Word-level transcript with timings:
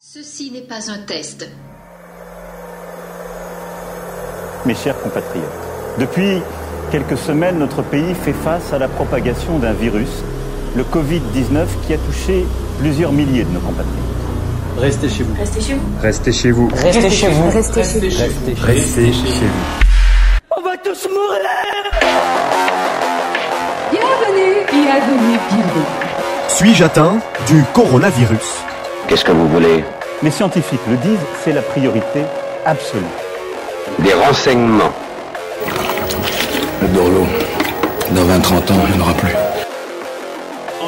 Ceci 0.00 0.50
n'est 0.50 0.62
pas 0.62 0.90
un 0.90 0.98
test. 1.06 1.48
Mes 4.64 4.74
chers 4.74 5.00
compatriotes, 5.00 5.44
depuis 5.98 6.38
quelques 6.90 7.18
semaines, 7.18 7.58
notre 7.58 7.82
pays 7.82 8.14
fait 8.14 8.32
face 8.32 8.72
à 8.72 8.78
la 8.78 8.88
propagation 8.88 9.58
d'un 9.58 9.72
virus, 9.72 10.08
le 10.76 10.84
Covid-19, 10.84 11.66
qui 11.86 11.94
a 11.94 11.98
touché 11.98 12.44
plusieurs 12.78 13.12
milliers 13.12 13.44
de 13.44 13.50
nos 13.50 13.60
compatriotes. 13.60 13.92
Restez 14.78 15.08
chez 15.08 15.22
vous. 15.24 15.34
Restez 15.38 15.60
chez 15.60 15.74
vous. 15.74 15.98
Restez 16.00 16.32
chez 16.32 16.50
vous. 16.50 16.68
Restez 16.70 17.10
chez 17.10 17.28
vous. 17.28 17.50
Restez 17.50 17.82
chez 18.10 18.28
vous. 18.28 18.66
Restez 18.66 19.12
chez 19.12 19.46
vous. 19.46 19.64
On 20.56 20.62
va 20.62 20.76
tous 20.78 21.06
mourir 21.08 21.42
Bienvenue, 23.90 24.66
bienvenue, 24.70 25.38
bienvenue. 25.50 25.86
Suis-je 26.48 26.84
atteint 26.84 27.18
du 27.46 27.62
coronavirus? 27.74 28.61
Qu'est-ce 29.12 29.26
que 29.26 29.32
vous 29.32 29.46
voulez 29.46 29.84
Les 30.22 30.30
scientifiques 30.30 30.80
le 30.88 30.96
disent, 30.96 31.20
c'est 31.44 31.52
la 31.52 31.60
priorité 31.60 32.22
absolue. 32.64 33.02
Des 33.98 34.14
renseignements. 34.14 34.90
Le 36.80 36.88
Dorlo, 36.88 37.26
dans 38.14 38.24
20-30 38.24 38.72
ans, 38.72 38.84
il 38.88 38.94
n'y 38.94 38.98
en 38.98 39.04
aura 39.04 39.12
plus. 39.12 39.34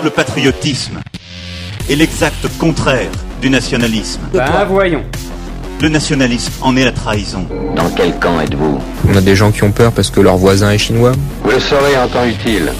Le 0.02 0.08
patriotisme 0.08 1.00
est 1.90 1.96
l'exact 1.96 2.48
contraire 2.58 3.10
du 3.42 3.50
nationalisme. 3.50 4.22
Ben 4.32 4.64
voyons. 4.70 5.02
Le 5.82 5.90
nationalisme 5.90 6.54
en 6.62 6.78
est 6.78 6.84
la 6.86 6.92
trahison. 6.92 7.46
Dans 7.76 7.90
quel 7.90 8.18
camp 8.18 8.40
êtes-vous 8.40 8.78
On 9.06 9.16
a 9.18 9.20
des 9.20 9.36
gens 9.36 9.52
qui 9.52 9.64
ont 9.64 9.72
peur 9.72 9.92
parce 9.92 10.08
que 10.08 10.22
leur 10.22 10.38
voisin 10.38 10.70
est 10.70 10.78
chinois. 10.78 11.12
Vous 11.42 11.50
le 11.50 11.60
saurez 11.60 11.98
en 11.98 12.08
temps 12.08 12.24
utile. 12.24 12.72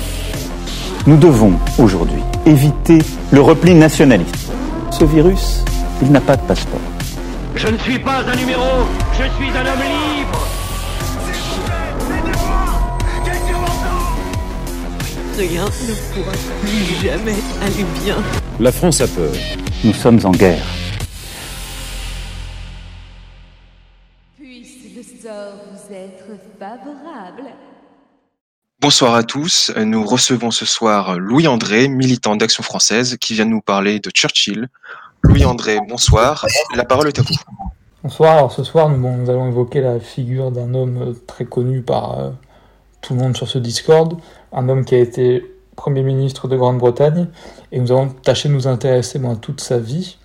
Nous 1.06 1.18
devons 1.18 1.52
aujourd'hui 1.76 2.22
éviter 2.46 2.96
le 3.30 3.42
repli 3.42 3.74
nationaliste. 3.74 4.43
Ce 4.96 5.04
virus, 5.04 5.64
il 6.02 6.12
n'a 6.12 6.20
pas 6.20 6.36
de 6.36 6.42
passeport. 6.42 6.78
Je 7.56 7.66
ne 7.66 7.76
suis 7.78 7.98
pas 7.98 8.20
un 8.20 8.36
numéro, 8.36 8.86
je 9.12 9.24
suis 9.24 9.50
un 9.50 9.66
homme 9.66 9.82
libre 9.82 10.46
Rien 15.36 15.64
ne 15.64 15.94
pourra 16.14 16.32
plus 16.62 16.94
jamais 17.02 17.34
aller 17.60 17.84
bien. 18.04 18.16
La 18.60 18.70
France 18.70 19.00
a 19.00 19.08
peur. 19.08 19.32
Nous 19.82 19.92
sommes 19.92 20.20
en 20.22 20.30
guerre. 20.30 20.64
Puisse 24.38 24.94
le 24.94 25.02
sort 25.02 25.54
vous 25.72 25.92
être 25.92 26.38
favorable. 26.56 27.50
Bonsoir 28.84 29.14
à 29.14 29.22
tous. 29.22 29.72
Nous 29.82 30.04
recevons 30.04 30.50
ce 30.50 30.66
soir 30.66 31.18
Louis 31.18 31.48
André, 31.48 31.88
militant 31.88 32.36
d'Action 32.36 32.62
française, 32.62 33.16
qui 33.18 33.32
vient 33.32 33.46
nous 33.46 33.62
parler 33.62 33.98
de 33.98 34.10
Churchill. 34.10 34.68
Louis 35.22 35.46
André, 35.46 35.78
bonsoir. 35.88 36.44
La 36.76 36.84
parole 36.84 37.08
est 37.08 37.18
à 37.18 37.22
vous. 37.22 37.34
Bonsoir. 38.02 38.36
Alors 38.36 38.52
ce 38.52 38.62
soir, 38.62 38.90
nous, 38.90 39.30
allons 39.30 39.48
évoquer 39.48 39.80
la 39.80 40.00
figure 40.00 40.50
d'un 40.50 40.74
homme 40.74 41.14
très 41.26 41.46
connu 41.46 41.80
par 41.80 42.20
euh, 42.20 42.30
tout 43.00 43.14
le 43.14 43.20
monde 43.20 43.34
sur 43.34 43.48
ce 43.48 43.56
Discord, 43.56 44.18
un 44.52 44.68
homme 44.68 44.84
qui 44.84 44.94
a 44.94 44.98
été 44.98 45.42
Premier 45.76 46.02
ministre 46.02 46.46
de 46.46 46.54
Grande-Bretagne, 46.54 47.28
et 47.72 47.80
nous 47.80 47.90
allons 47.90 48.10
tâcher 48.10 48.50
de 48.50 48.54
nous 48.54 48.68
intéresser 48.68 49.18
à 49.24 49.36
toute 49.36 49.62
sa 49.62 49.78
vie. 49.78 50.18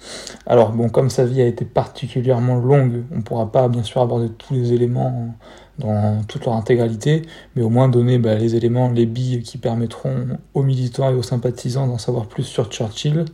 Alors 0.45 0.71
bon, 0.71 0.89
comme 0.89 1.09
sa 1.09 1.23
vie 1.23 1.41
a 1.41 1.47
été 1.47 1.63
particulièrement 1.63 2.55
longue, 2.55 3.05
on 3.13 3.17
ne 3.17 3.21
pourra 3.21 3.49
pas 3.52 3.69
bien 3.69 3.83
sûr 3.83 4.02
aborder 4.02 4.30
tous 4.37 4.53
les 4.53 4.73
éléments 4.73 5.33
dans 5.80 6.22
toute 6.27 6.45
leur 6.45 6.55
intégralité, 6.55 7.23
mais 7.55 7.63
au 7.63 7.69
moins 7.69 7.88
donner 7.88 8.19
bah, 8.19 8.35
les 8.35 8.55
éléments, 8.55 8.89
les 8.89 9.05
billes 9.05 9.41
qui 9.41 9.58
permettront 9.58 10.27
aux 10.53 10.63
militants 10.63 11.09
et 11.09 11.13
aux 11.13 11.23
sympathisants 11.23 11.88
d'en 11.88 11.97
savoir 11.97 12.25
plus 12.25 12.44
sur 12.44 12.69
Churchill, 12.69 13.25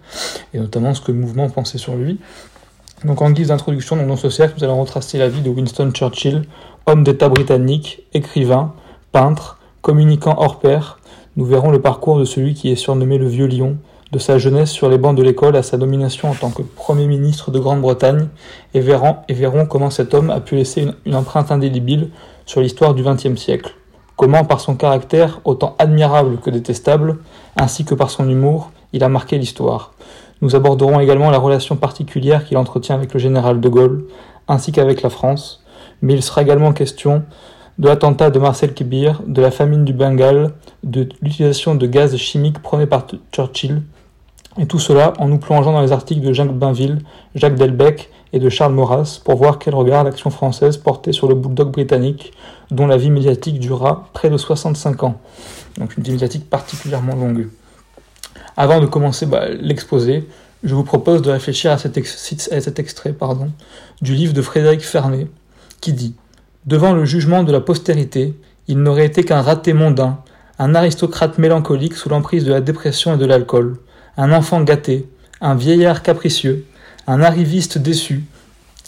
et 0.53 0.59
notamment 0.59 0.93
ce 0.93 1.01
que 1.01 1.11
le 1.11 1.17
mouvement 1.17 1.49
pensait 1.49 1.77
sur 1.77 1.95
lui. 1.95 2.19
Donc 3.03 3.21
en 3.21 3.31
guise 3.31 3.49
d'introduction 3.49 3.97
dans 3.97 4.15
ce 4.15 4.29
cercle, 4.29 4.55
nous 4.57 4.63
allons 4.63 4.79
retracer 4.79 5.17
la 5.17 5.27
vie 5.27 5.41
de 5.41 5.49
Winston 5.49 5.91
Churchill, 5.91 6.43
homme 6.85 7.03
d'État 7.03 7.29
britannique, 7.29 8.03
écrivain, 8.13 8.73
peintre, 9.11 9.59
communicant 9.81 10.35
hors 10.37 10.59
pair. 10.59 10.99
Nous 11.35 11.45
verrons 11.45 11.71
le 11.71 11.81
parcours 11.81 12.17
de 12.17 12.25
celui 12.25 12.53
qui 12.53 12.71
est 12.71 12.75
surnommé 12.75 13.17
le 13.17 13.27
Vieux 13.27 13.47
Lion, 13.47 13.77
de 14.11 14.19
sa 14.19 14.37
jeunesse 14.37 14.71
sur 14.71 14.87
les 14.87 14.97
bancs 14.97 15.15
de 15.15 15.23
l'école 15.23 15.55
à 15.55 15.63
sa 15.63 15.77
nomination 15.77 16.29
en 16.29 16.35
tant 16.35 16.49
que 16.49 16.61
Premier 16.61 17.07
ministre 17.07 17.51
de 17.51 17.59
Grande-Bretagne, 17.59 18.27
et 18.73 18.79
verrons, 18.79 19.65
comment 19.69 19.89
cet 19.89 20.13
homme 20.13 20.29
a 20.29 20.39
pu 20.39 20.55
laisser 20.55 20.87
une 21.05 21.15
empreinte 21.15 21.51
indélébile 21.51 22.09
sur 22.45 22.61
l'histoire 22.61 22.93
du 22.93 23.03
XXe 23.03 23.35
siècle. 23.35 23.75
Comment, 24.15 24.45
par 24.45 24.61
son 24.61 24.75
caractère 24.75 25.41
autant 25.43 25.75
admirable 25.77 26.37
que 26.37 26.49
détestable, 26.49 27.17
ainsi 27.57 27.83
que 27.83 27.95
par 27.95 28.09
son 28.09 28.29
humour, 28.29 28.71
il 28.93 29.03
a 29.03 29.09
marqué 29.09 29.37
l'histoire. 29.37 29.93
Nous 30.41 30.55
aborderons 30.55 30.99
également 30.99 31.31
la 31.31 31.37
relation 31.37 31.75
particulière 31.75 32.45
qu'il 32.45 32.57
entretient 32.57 32.95
avec 32.95 33.13
le 33.13 33.19
général 33.19 33.59
de 33.59 33.69
Gaulle, 33.69 34.05
ainsi 34.47 34.71
qu'avec 34.71 35.01
la 35.01 35.09
France, 35.09 35.63
mais 36.01 36.13
il 36.13 36.23
sera 36.23 36.41
également 36.41 36.71
question 36.71 37.23
de 37.77 37.89
l'attentat 37.89 38.29
de 38.29 38.39
Marcel 38.39 38.73
Kibir, 38.73 39.21
de 39.27 39.41
la 39.41 39.51
famine 39.51 39.83
du 39.83 39.93
Bengale, 39.93 40.53
de 40.83 41.09
l'utilisation 41.21 41.75
de 41.75 41.87
gaz 41.87 42.15
chimiques 42.15 42.61
prônés 42.61 42.85
par 42.85 43.05
Churchill, 43.33 43.81
et 44.57 44.65
tout 44.65 44.79
cela 44.79 45.13
en 45.19 45.27
nous 45.27 45.37
plongeant 45.37 45.73
dans 45.73 45.81
les 45.81 45.91
articles 45.91 46.21
de 46.21 46.33
Jacques 46.33 46.53
Bainville, 46.53 46.99
Jacques 47.35 47.55
Delbecq 47.55 48.09
et 48.33 48.39
de 48.39 48.49
Charles 48.49 48.73
Maurras 48.73 49.19
pour 49.23 49.35
voir 49.35 49.59
quel 49.59 49.75
regard 49.75 50.03
l'action 50.03 50.29
française 50.29 50.77
portait 50.77 51.13
sur 51.13 51.27
le 51.27 51.35
bulldog 51.35 51.71
britannique, 51.71 52.33
dont 52.71 52.87
la 52.87 52.97
vie 52.97 53.09
médiatique 53.09 53.59
dura 53.59 54.09
près 54.13 54.29
de 54.29 54.37
65 54.37 55.03
ans. 55.03 55.19
Donc 55.77 55.97
une 55.97 56.03
vie 56.03 56.11
médiatique 56.11 56.49
particulièrement 56.49 57.15
longue. 57.15 57.49
Avant 58.57 58.79
de 58.79 58.85
commencer 58.85 59.25
bah, 59.25 59.49
l'exposé, 59.49 60.27
je 60.63 60.73
vous 60.73 60.83
propose 60.83 61.21
de 61.21 61.31
réfléchir 61.31 61.71
à 61.71 61.77
cet, 61.77 61.97
extrait 61.97 63.15
du 64.01 64.13
livre 64.13 64.33
de 64.33 64.41
Frédéric 64.41 64.81
Fernet, 64.81 65.27
qui 65.81 65.93
dit 65.93 66.15
Devant 66.65 66.93
le 66.93 67.05
jugement 67.05 67.43
de 67.43 67.51
la 67.51 67.61
postérité, 67.61 68.33
il 68.67 68.81
n'aurait 68.81 69.05
été 69.05 69.23
qu'un 69.23 69.41
raté 69.41 69.73
mondain, 69.73 70.19
un 70.57 70.73
aristocrate 70.73 71.37
mélancolique 71.37 71.95
sous 71.95 72.09
l'emprise 72.09 72.45
de 72.45 72.51
la 72.51 72.61
dépression 72.61 73.13
et 73.13 73.17
de 73.17 73.25
l'alcool, 73.25 73.77
un 74.17 74.31
enfant 74.31 74.61
gâté, 74.61 75.09
un 75.41 75.55
vieillard 75.55 76.01
capricieux, 76.03 76.65
un 77.07 77.21
arriviste 77.21 77.77
déçu, 77.77 78.23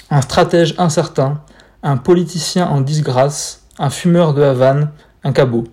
un 0.09 0.21
stratège 0.21 0.75
incertain, 0.77 1.41
un 1.83 1.97
politicien 1.97 2.67
en 2.67 2.81
disgrâce, 2.81 3.63
un 3.77 3.89
fumeur 3.89 4.33
de 4.33 4.41
Havane, 4.41 4.91
un 5.23 5.31
cabot. 5.31 5.65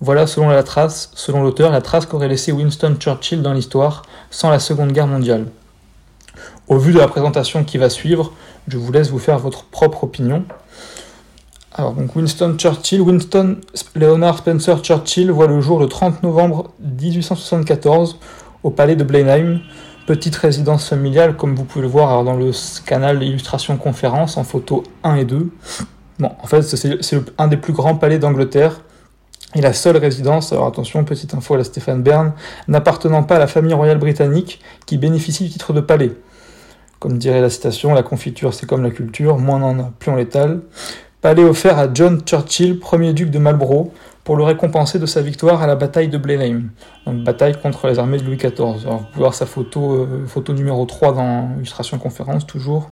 Voilà, 0.00 0.26
selon 0.26 0.48
la 0.48 0.62
trace, 0.62 1.10
selon 1.14 1.42
l'auteur, 1.42 1.70
la 1.70 1.80
trace 1.80 2.06
qu'aurait 2.06 2.28
laissé 2.28 2.52
Winston 2.52 2.96
Churchill 2.98 3.42
dans 3.42 3.52
l'histoire 3.52 4.02
sans 4.30 4.50
la 4.50 4.58
Seconde 4.58 4.92
Guerre 4.92 5.06
mondiale. 5.06 5.46
Au 6.68 6.78
vu 6.78 6.92
de 6.92 6.98
la 6.98 7.08
présentation 7.08 7.64
qui 7.64 7.78
va 7.78 7.88
suivre, 7.88 8.32
je 8.68 8.76
vous 8.76 8.92
laisse 8.92 9.10
vous 9.10 9.18
faire 9.18 9.38
votre 9.38 9.64
propre 9.64 10.04
opinion. 10.04 10.44
Alors, 11.72 11.92
donc 11.92 12.16
Winston 12.16 12.56
Churchill, 12.58 13.00
Winston 13.02 13.58
Leonard 13.94 14.38
Spencer 14.38 14.82
Churchill 14.82 15.30
voit 15.30 15.46
le 15.46 15.60
jour 15.60 15.78
le 15.78 15.88
30 15.88 16.22
novembre 16.22 16.72
1874 16.80 18.18
au 18.66 18.70
palais 18.70 18.96
de 18.96 19.04
Blenheim, 19.04 19.60
petite 20.08 20.34
résidence 20.34 20.88
familiale, 20.88 21.36
comme 21.36 21.54
vous 21.54 21.62
pouvez 21.62 21.82
le 21.82 21.88
voir 21.88 22.24
dans 22.24 22.34
le 22.34 22.50
canal 22.84 23.22
illustration 23.22 23.76
conférence 23.76 24.36
en 24.36 24.42
photo 24.42 24.82
1 25.04 25.14
et 25.14 25.24
2. 25.24 25.50
Bon, 26.18 26.32
en 26.42 26.46
fait, 26.48 26.62
c'est 26.62 27.20
un 27.38 27.46
des 27.46 27.56
plus 27.56 27.72
grands 27.72 27.94
palais 27.94 28.18
d'Angleterre 28.18 28.80
et 29.54 29.60
la 29.60 29.72
seule 29.72 29.98
résidence, 29.98 30.52
alors 30.52 30.66
attention, 30.66 31.04
petite 31.04 31.32
info 31.32 31.54
à 31.54 31.58
la 31.58 31.64
Stéphane 31.64 32.02
Bern, 32.02 32.32
n'appartenant 32.66 33.22
pas 33.22 33.36
à 33.36 33.38
la 33.38 33.46
famille 33.46 33.72
royale 33.72 33.98
britannique 33.98 34.60
qui 34.84 34.98
bénéficie 34.98 35.44
du 35.44 35.50
titre 35.50 35.72
de 35.72 35.80
palais. 35.80 36.10
Comme 36.98 37.18
dirait 37.18 37.40
la 37.40 37.50
citation, 37.50 37.94
la 37.94 38.02
confiture 38.02 38.52
c'est 38.52 38.66
comme 38.66 38.82
la 38.82 38.90
culture, 38.90 39.38
moins 39.38 39.62
on 39.62 39.66
en 39.66 39.78
a, 39.78 39.92
plus 40.00 40.10
on 40.10 40.16
l'étale. 40.16 40.62
Palais 41.20 41.44
offert 41.44 41.78
à 41.78 41.86
John 41.94 42.20
Churchill, 42.26 42.80
premier 42.80 43.12
duc 43.12 43.30
de 43.30 43.38
Marlborough, 43.38 43.92
pour 44.26 44.36
le 44.36 44.42
récompenser 44.42 44.98
de 44.98 45.06
sa 45.06 45.22
victoire 45.22 45.62
à 45.62 45.68
la 45.68 45.76
bataille 45.76 46.08
de 46.08 46.18
Blenheim, 46.18 46.70
donc 47.06 47.22
bataille 47.22 47.54
contre 47.62 47.86
les 47.86 48.00
armées 48.00 48.18
de 48.18 48.24
Louis 48.24 48.36
XIV. 48.36 48.50
Vous 48.56 48.98
pouvez 48.98 49.18
voir 49.18 49.34
sa 49.34 49.46
photo, 49.46 49.92
euh, 49.92 50.26
photo 50.26 50.52
numéro 50.52 50.84
3 50.84 51.12
dans 51.12 51.50
l'illustration 51.54 51.96
conférence, 51.98 52.44
toujours. 52.44 52.88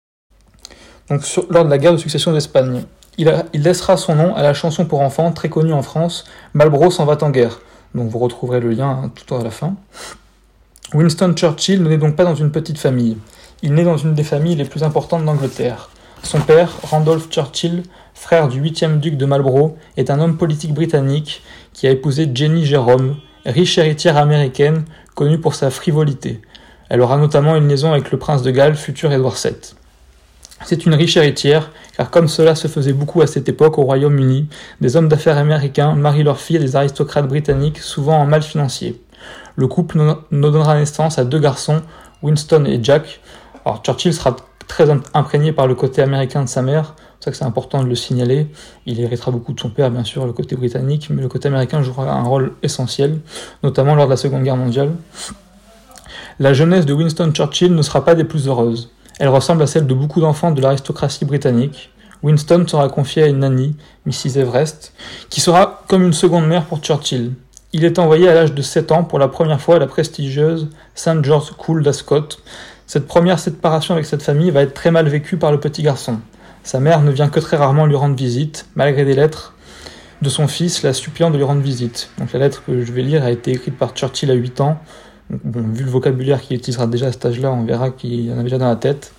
Donc, 1.08 1.22
lors 1.48 1.64
de 1.64 1.70
la 1.70 1.78
guerre 1.78 1.92
de 1.92 1.98
succession 1.98 2.32
d'Espagne, 2.32 2.82
il, 3.16 3.32
laissera 3.54 3.96
son 3.96 4.16
nom 4.16 4.34
à 4.34 4.42
la 4.42 4.54
chanson 4.54 4.86
pour 4.86 5.02
enfants, 5.02 5.30
très 5.30 5.48
connue 5.48 5.72
en 5.72 5.82
France, 5.82 6.24
Marlborough 6.52 6.90
s'en 6.90 7.04
va 7.04 7.16
en 7.22 7.30
guerre. 7.30 7.60
Donc 7.94 8.10
vous 8.10 8.18
retrouverez 8.18 8.58
le 8.58 8.70
lien 8.70 8.88
hein, 8.88 9.12
tout 9.14 9.32
à 9.36 9.44
la 9.44 9.50
fin. 9.50 9.76
Winston 10.94 11.34
Churchill 11.36 11.80
ne 11.80 11.90
naît 11.90 11.98
donc 11.98 12.16
pas 12.16 12.24
dans 12.24 12.34
une 12.34 12.50
petite 12.50 12.78
famille. 12.78 13.16
Il 13.62 13.74
naît 13.74 13.84
dans 13.84 13.98
une 13.98 14.14
des 14.14 14.24
familles 14.24 14.56
les 14.56 14.64
plus 14.64 14.82
importantes 14.82 15.24
d'Angleterre. 15.24 15.90
Son 16.22 16.40
père, 16.40 16.70
Randolph 16.82 17.28
Churchill, 17.30 17.82
frère 18.14 18.48
du 18.48 18.60
huitième 18.60 19.00
duc 19.00 19.16
de 19.16 19.26
Marlborough, 19.26 19.76
est 19.96 20.10
un 20.10 20.20
homme 20.20 20.36
politique 20.36 20.74
britannique 20.74 21.42
qui 21.72 21.86
a 21.86 21.90
épousé 21.90 22.30
Jenny 22.32 22.64
Jerome, 22.64 23.16
riche 23.46 23.78
héritière 23.78 24.16
américaine 24.16 24.84
connue 25.14 25.38
pour 25.38 25.54
sa 25.54 25.70
frivolité. 25.70 26.40
Elle 26.88 27.00
aura 27.00 27.16
notamment 27.16 27.56
une 27.56 27.68
liaison 27.68 27.92
avec 27.92 28.10
le 28.10 28.18
prince 28.18 28.42
de 28.42 28.50
Galles, 28.50 28.76
futur 28.76 29.12
Édouard 29.12 29.36
VII. 29.42 29.54
C'est 30.64 30.84
une 30.86 30.94
riche 30.94 31.16
héritière, 31.16 31.70
car 31.96 32.10
comme 32.10 32.28
cela 32.28 32.54
se 32.54 32.68
faisait 32.68 32.92
beaucoup 32.92 33.22
à 33.22 33.26
cette 33.26 33.48
époque 33.48 33.78
au 33.78 33.82
Royaume-Uni, 33.82 34.48
des 34.80 34.96
hommes 34.96 35.08
d'affaires 35.08 35.38
américains 35.38 35.94
marient 35.94 36.22
leurs 36.22 36.40
filles 36.40 36.58
à 36.58 36.60
des 36.60 36.76
aristocrates 36.76 37.26
britanniques, 37.26 37.78
souvent 37.78 38.18
en 38.18 38.26
mal 38.26 38.42
financier. 38.42 39.00
Le 39.56 39.66
couple 39.66 39.98
ne 40.30 40.50
donnera 40.50 40.76
naissance 40.76 41.18
à 41.18 41.24
deux 41.24 41.38
garçons, 41.38 41.80
Winston 42.22 42.66
et 42.66 42.78
Jack, 42.82 43.20
Alors 43.64 43.82
Churchill 43.82 44.12
sera 44.12 44.36
très 44.70 44.88
imprégné 45.14 45.52
par 45.52 45.66
le 45.66 45.74
côté 45.74 46.00
américain 46.00 46.42
de 46.42 46.48
sa 46.48 46.62
mère, 46.62 46.94
c'est 47.18 47.26
ça 47.26 47.30
que 47.32 47.36
c'est 47.36 47.44
important 47.44 47.82
de 47.82 47.88
le 47.88 47.94
signaler. 47.94 48.46
Il 48.86 49.00
héritera 49.00 49.30
beaucoup 49.30 49.52
de 49.52 49.60
son 49.60 49.68
père, 49.68 49.90
bien 49.90 50.04
sûr, 50.04 50.24
le 50.24 50.32
côté 50.32 50.56
britannique, 50.56 51.08
mais 51.10 51.20
le 51.20 51.28
côté 51.28 51.48
américain 51.48 51.82
jouera 51.82 52.10
un 52.10 52.22
rôle 52.22 52.52
essentiel, 52.62 53.18
notamment 53.62 53.94
lors 53.94 54.06
de 54.06 54.10
la 54.10 54.16
Seconde 54.16 54.44
Guerre 54.44 54.56
mondiale. 54.56 54.92
La 56.38 56.54
jeunesse 56.54 56.86
de 56.86 56.94
Winston 56.94 57.32
Churchill 57.34 57.74
ne 57.74 57.82
sera 57.82 58.04
pas 58.04 58.14
des 58.14 58.24
plus 58.24 58.48
heureuses. 58.48 58.90
Elle 59.18 59.28
ressemble 59.28 59.62
à 59.62 59.66
celle 59.66 59.86
de 59.86 59.92
beaucoup 59.92 60.20
d'enfants 60.20 60.52
de 60.52 60.62
l'aristocratie 60.62 61.24
britannique. 61.24 61.90
Winston 62.22 62.64
sera 62.66 62.88
confié 62.88 63.24
à 63.24 63.26
une 63.26 63.40
nanny, 63.40 63.76
Mrs. 64.06 64.38
Everest, 64.38 64.94
qui 65.28 65.40
sera 65.40 65.82
comme 65.88 66.04
une 66.04 66.12
seconde 66.12 66.46
mère 66.46 66.64
pour 66.64 66.78
Churchill. 66.78 67.32
Il 67.72 67.84
est 67.84 67.98
envoyé 67.98 68.28
à 68.28 68.34
l'âge 68.34 68.52
de 68.52 68.62
7 68.62 68.90
ans 68.92 69.04
pour 69.04 69.18
la 69.18 69.28
première 69.28 69.60
fois 69.60 69.76
à 69.76 69.78
la 69.78 69.86
prestigieuse 69.86 70.68
St. 70.94 71.22
George's 71.22 71.52
School 71.56 71.82
d'Ascot. 71.82 72.28
Cette 72.90 73.06
première 73.06 73.38
séparation 73.38 73.94
avec 73.94 74.04
cette 74.04 74.24
famille 74.24 74.50
va 74.50 74.62
être 74.62 74.74
très 74.74 74.90
mal 74.90 75.08
vécue 75.08 75.36
par 75.36 75.52
le 75.52 75.60
petit 75.60 75.84
garçon. 75.84 76.18
Sa 76.64 76.80
mère 76.80 77.02
ne 77.02 77.12
vient 77.12 77.28
que 77.28 77.38
très 77.38 77.56
rarement 77.56 77.86
lui 77.86 77.94
rendre 77.94 78.16
visite, 78.16 78.66
malgré 78.74 79.04
des 79.04 79.14
lettres 79.14 79.54
de 80.22 80.28
son 80.28 80.48
fils 80.48 80.82
la 80.82 80.92
suppliant 80.92 81.30
de 81.30 81.36
lui 81.36 81.44
rendre 81.44 81.60
visite. 81.60 82.10
Donc 82.18 82.32
la 82.32 82.40
lettre 82.40 82.64
que 82.66 82.84
je 82.84 82.90
vais 82.92 83.02
lire 83.02 83.22
a 83.22 83.30
été 83.30 83.52
écrite 83.52 83.78
par 83.78 83.94
Churchill 83.94 84.28
à 84.32 84.34
8 84.34 84.60
ans. 84.60 84.80
vu 85.30 85.84
le 85.84 85.88
vocabulaire 85.88 86.40
qu'il 86.40 86.56
utilisera 86.56 86.88
déjà 86.88 87.06
à 87.06 87.12
cet 87.12 87.24
âge-là, 87.26 87.52
on 87.52 87.62
verra 87.62 87.90
qu'il 87.90 88.28
en 88.32 88.32
avait 88.32 88.42
déjà 88.42 88.58
dans 88.58 88.68
la 88.68 88.74
tête. 88.74 89.12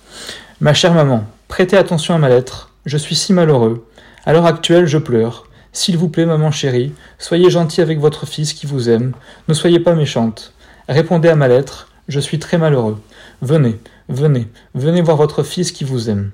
Ma 0.60 0.74
chère 0.74 0.92
maman, 0.92 1.24
prêtez 1.48 1.78
attention 1.78 2.14
à 2.14 2.18
ma 2.18 2.28
lettre. 2.28 2.74
Je 2.84 2.98
suis 2.98 3.14
si 3.14 3.32
malheureux. 3.32 3.86
À 4.26 4.34
l'heure 4.34 4.44
actuelle, 4.44 4.84
je 4.84 4.98
pleure. 4.98 5.46
S'il 5.72 5.96
vous 5.96 6.10
plaît, 6.10 6.26
maman 6.26 6.50
chérie, 6.50 6.92
soyez 7.18 7.48
gentille 7.48 7.82
avec 7.82 8.00
votre 8.00 8.26
fils 8.26 8.52
qui 8.52 8.66
vous 8.66 8.90
aime. 8.90 9.14
Ne 9.48 9.54
soyez 9.54 9.80
pas 9.80 9.94
méchante. 9.94 10.52
Répondez 10.90 11.30
à 11.30 11.36
ma 11.36 11.48
lettre. 11.48 11.88
Je 12.08 12.20
suis 12.20 12.38
très 12.38 12.58
malheureux. 12.58 12.98
Venez, 13.42 13.80
venez, 14.08 14.46
venez 14.72 15.02
voir 15.02 15.16
votre 15.16 15.42
fils 15.42 15.72
qui 15.72 15.82
vous 15.82 16.08
aime. 16.08 16.30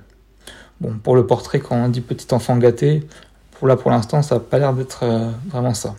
Bon, 0.79 0.99
pour 1.03 1.17
le 1.17 1.27
portrait, 1.27 1.59
quand 1.59 1.75
on 1.75 1.89
dit 1.89 2.03
petit 2.03 2.35
enfant 2.35 2.59
gâté, 2.59 3.09
pour 3.53 3.67
là 3.67 3.77
pour 3.77 3.91
l'instant, 3.91 4.21
ça 4.21 4.35
n'a 4.35 4.41
pas 4.43 4.59
l'air 4.59 4.75
d'être 4.75 5.05
euh, 5.05 5.31
vraiment 5.51 5.73
ça. 5.73 5.95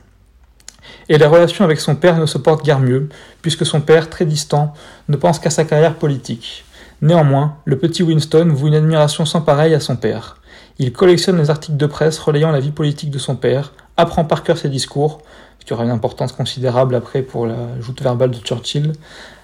Et 1.10 1.18
la 1.18 1.28
relation 1.28 1.66
avec 1.66 1.80
son 1.80 1.96
père 1.96 2.20
ne 2.20 2.28
se 2.28 2.38
porte 2.38 2.64
guère 2.64 2.80
mieux, 2.80 3.10
puisque 3.42 3.66
son 3.66 3.82
père, 3.82 4.12
très 4.12 4.26
distant, 4.26 4.76
ne 5.08 5.18
pense 5.18 5.40
qu'à 5.40 5.50
sa 5.50 5.66
carrière 5.66 5.96
politique. 5.96 6.64
Néanmoins, 7.02 7.56
le 7.66 7.80
petit 7.80 8.04
Winston 8.04 8.50
voue 8.54 8.68
une 8.68 8.76
admiration 8.76 9.26
sans 9.26 9.42
pareille 9.42 9.74
à 9.74 9.80
son 9.80 9.96
père. 9.96 10.38
Il 10.78 10.94
collectionne 10.94 11.40
les 11.40 11.50
articles 11.50 11.78
de 11.78 11.88
presse 11.88 12.20
relayant 12.20 12.52
la 12.52 12.60
vie 12.60 12.70
politique 12.70 13.10
de 13.10 13.18
son 13.18 13.36
père, 13.36 13.74
apprend 13.98 14.26
par 14.26 14.44
cœur 14.44 14.60
ses 14.60 14.70
discours, 14.70 15.24
qui 15.66 15.74
aura 15.74 15.86
une 15.86 15.90
importance 15.90 16.34
considérable 16.34 16.94
après 16.94 17.24
pour 17.24 17.48
la 17.48 17.82
joute 17.82 18.00
verbale 18.04 18.30
de 18.30 18.38
Churchill. 18.38 18.94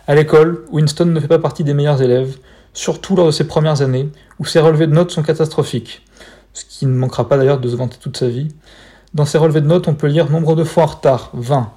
À 0.08 0.14
l'école, 0.14 0.66
Winston 0.72 1.06
ne 1.06 1.20
fait 1.20 1.28
pas 1.28 1.40
partie 1.40 1.64
des 1.64 1.74
meilleurs 1.74 2.04
élèves, 2.04 2.38
surtout 2.74 3.16
lors 3.16 3.26
de 3.26 3.32
ses 3.32 3.48
premières 3.48 3.82
années, 3.82 4.10
où 4.40 4.46
ses 4.46 4.60
relevés 4.60 4.86
de 4.86 4.94
notes 4.94 5.10
sont 5.10 5.24
catastrophiques, 5.24 6.04
ce 6.54 6.64
qui 6.64 6.86
ne 6.86 6.94
manquera 6.94 7.28
pas 7.28 7.38
d'ailleurs 7.38 7.60
de 7.60 7.68
se 7.68 7.76
vanter 7.76 7.98
toute 8.00 8.18
sa 8.18 8.28
vie. 8.28 8.50
Dans 9.16 9.26
ses 9.26 9.40
relevés 9.40 9.62
de 9.62 9.68
notes, 9.68 9.88
on 9.88 9.96
peut 9.96 10.06
lire 10.06 10.30
nombre 10.30 10.56
de 10.56 10.64
fois 10.64 10.84
en 10.84 10.88
retard, 10.88 11.32
20, 11.34 11.72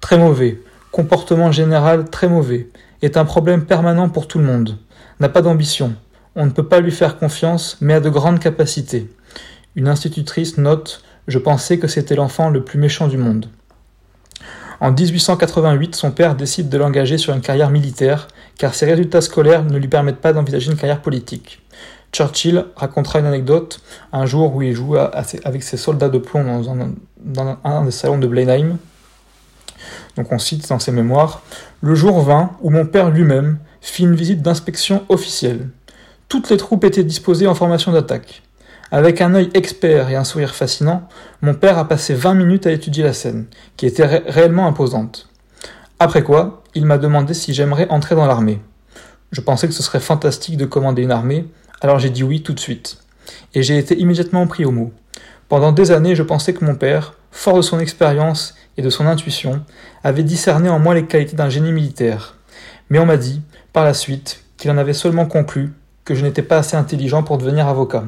très 0.00 0.18
mauvais, 0.18 0.60
comportement 0.90 1.52
général 1.52 2.10
très 2.10 2.28
mauvais, 2.28 2.68
est 3.02 3.16
un 3.16 3.24
problème 3.24 3.64
permanent 3.64 4.08
pour 4.08 4.26
tout 4.26 4.38
le 4.38 4.44
monde, 4.44 4.76
n'a 5.20 5.28
pas 5.28 5.42
d'ambition, 5.42 5.94
on 6.34 6.46
ne 6.46 6.50
peut 6.50 6.66
pas 6.66 6.80
lui 6.80 6.90
faire 6.90 7.18
confiance, 7.18 7.76
mais 7.80 7.94
a 7.94 8.00
de 8.00 8.10
grandes 8.10 8.40
capacités. 8.40 9.08
Une 9.76 9.86
institutrice 9.86 10.58
note 10.58 11.04
Je 11.28 11.38
pensais 11.38 11.78
que 11.78 11.86
c'était 11.86 12.16
l'enfant 12.16 12.50
le 12.50 12.64
plus 12.64 12.80
méchant 12.80 13.06
du 13.06 13.16
monde. 13.16 13.46
En 14.80 14.92
1888, 14.92 15.94
son 15.94 16.10
père 16.10 16.34
décide 16.34 16.70
de 16.70 16.78
l'engager 16.78 17.18
sur 17.18 17.34
une 17.34 17.42
carrière 17.42 17.68
militaire, 17.70 18.28
car 18.56 18.74
ses 18.74 18.86
résultats 18.86 19.20
scolaires 19.20 19.62
ne 19.62 19.76
lui 19.76 19.88
permettent 19.88 20.22
pas 20.22 20.32
d'envisager 20.32 20.70
une 20.70 20.78
carrière 20.78 21.02
politique. 21.02 21.60
Churchill 22.12 22.64
racontera 22.76 23.20
une 23.20 23.26
anecdote 23.26 23.82
un 24.12 24.24
jour 24.24 24.54
où 24.54 24.62
il 24.62 24.72
joue 24.72 24.96
avec 24.96 25.62
ses 25.62 25.76
soldats 25.76 26.08
de 26.08 26.18
plomb 26.18 26.44
dans 26.44 26.70
un, 26.70 27.84
des 27.84 27.90
salons 27.90 28.18
de 28.18 28.26
Blenheim. 28.26 28.78
Donc 30.16 30.32
on 30.32 30.38
cite 30.38 30.68
dans 30.68 30.78
ses 30.78 30.92
mémoires 30.92 31.42
Le 31.82 31.94
jour 31.94 32.20
vint 32.22 32.52
où 32.62 32.70
mon 32.70 32.86
père 32.86 33.10
lui-même 33.10 33.58
fit 33.82 34.02
une 34.02 34.14
visite 34.14 34.42
d'inspection 34.42 35.04
officielle. 35.08 35.68
Toutes 36.28 36.48
les 36.50 36.56
troupes 36.56 36.84
étaient 36.84 37.04
disposées 37.04 37.46
en 37.46 37.54
formation 37.54 37.92
d'attaque. 37.92 38.42
Avec 38.92 39.20
un 39.20 39.34
œil 39.34 39.50
expert 39.54 40.10
et 40.10 40.16
un 40.16 40.24
sourire 40.24 40.52
fascinant, 40.52 41.08
mon 41.42 41.54
père 41.54 41.78
a 41.78 41.86
passé 41.86 42.12
20 42.12 42.34
minutes 42.34 42.66
à 42.66 42.72
étudier 42.72 43.04
la 43.04 43.12
scène, 43.12 43.46
qui 43.76 43.86
était 43.86 44.04
réellement 44.04 44.66
imposante. 44.66 45.28
Après 46.00 46.24
quoi, 46.24 46.64
il 46.74 46.86
m'a 46.86 46.98
demandé 46.98 47.32
si 47.32 47.54
j'aimerais 47.54 47.88
entrer 47.88 48.16
dans 48.16 48.26
l'armée. 48.26 48.60
Je 49.30 49.40
pensais 49.42 49.68
que 49.68 49.74
ce 49.74 49.84
serait 49.84 50.00
fantastique 50.00 50.56
de 50.56 50.64
commander 50.64 51.02
une 51.02 51.12
armée, 51.12 51.46
alors 51.80 52.00
j'ai 52.00 52.10
dit 52.10 52.24
oui 52.24 52.42
tout 52.42 52.52
de 52.52 52.58
suite. 52.58 52.98
Et 53.54 53.62
j'ai 53.62 53.78
été 53.78 53.96
immédiatement 53.96 54.48
pris 54.48 54.64
au 54.64 54.72
mot. 54.72 54.92
Pendant 55.48 55.70
des 55.70 55.92
années, 55.92 56.16
je 56.16 56.24
pensais 56.24 56.52
que 56.52 56.64
mon 56.64 56.74
père, 56.74 57.14
fort 57.30 57.56
de 57.58 57.62
son 57.62 57.78
expérience 57.78 58.56
et 58.76 58.82
de 58.82 58.90
son 58.90 59.06
intuition, 59.06 59.64
avait 60.02 60.24
discerné 60.24 60.68
en 60.68 60.80
moi 60.80 60.94
les 60.94 61.06
qualités 61.06 61.36
d'un 61.36 61.48
génie 61.48 61.72
militaire. 61.72 62.34
Mais 62.88 62.98
on 62.98 63.06
m'a 63.06 63.16
dit, 63.16 63.40
par 63.72 63.84
la 63.84 63.94
suite, 63.94 64.42
qu'il 64.56 64.70
en 64.72 64.78
avait 64.78 64.94
seulement 64.94 65.26
conclu 65.26 65.72
que 66.04 66.16
je 66.16 66.24
n'étais 66.24 66.42
pas 66.42 66.58
assez 66.58 66.76
intelligent 66.76 67.22
pour 67.22 67.38
devenir 67.38 67.68
avocat. 67.68 68.04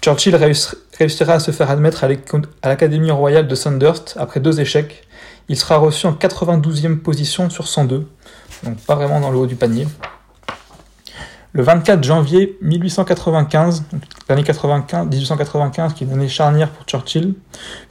Churchill 0.00 0.36
réussira 0.36 1.32
à 1.32 1.40
se 1.40 1.50
faire 1.50 1.70
admettre 1.70 2.04
à 2.04 2.68
l'Académie 2.68 3.10
royale 3.10 3.48
de 3.48 3.54
Sandhurst 3.54 4.16
après 4.18 4.40
deux 4.40 4.60
échecs. 4.60 5.06
Il 5.48 5.56
sera 5.56 5.76
reçu 5.76 6.06
en 6.06 6.12
92e 6.12 6.98
position 6.98 7.48
sur 7.48 7.66
102, 7.68 8.06
donc 8.64 8.76
pas 8.86 8.94
vraiment 8.94 9.20
dans 9.20 9.30
le 9.30 9.38
haut 9.38 9.46
du 9.46 9.56
panier. 9.56 9.86
Le 11.52 11.62
24 11.62 12.02
janvier 12.02 12.58
1895, 12.62 13.84
l'année 14.28 14.42
1895 14.42 15.94
qui 15.94 16.02
est 16.02 16.06
une 16.06 16.12
année 16.14 16.28
charnière 16.28 16.70
pour 16.70 16.84
Churchill, 16.84 17.34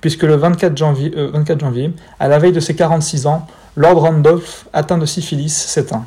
puisque 0.02 0.24
le 0.24 0.36
24 0.36 0.76
janvier, 0.76 1.14
24 1.16 1.50
euh, 1.50 1.66
janvier, 1.66 1.94
à 2.20 2.28
la 2.28 2.40
veille 2.40 2.52
de 2.52 2.60
ses 2.60 2.76
46 2.76 3.26
ans, 3.26 3.48
Lord 3.78 4.02
Randolph, 4.02 4.66
atteint 4.74 4.98
de 4.98 5.06
syphilis, 5.06 5.56
s'éteint. 5.56 6.06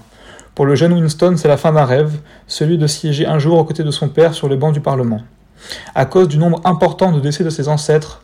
Pour 0.57 0.65
le 0.65 0.75
jeune 0.75 0.95
Winston, 0.95 1.35
c'est 1.37 1.49
la 1.49 1.59
fin 1.59 1.71
d'un 1.71 1.85
rêve, 1.85 2.19
celui 2.47 2.79
de 2.79 2.87
siéger 2.87 3.27
un 3.27 3.39
jour 3.39 3.59
aux 3.59 3.65
côtés 3.65 3.85
de 3.85 3.91
son 3.91 4.09
père 4.09 4.33
sur 4.33 4.49
le 4.49 4.57
banc 4.57 4.73
du 4.73 4.81
Parlement. 4.81 5.21
À 5.95 6.07
cause 6.07 6.29
du 6.29 6.39
nombre 6.39 6.63
important 6.65 7.13
de 7.13 7.21
décès 7.21 7.45
de 7.45 7.51
ses 7.51 7.69
ancêtres, 7.69 8.23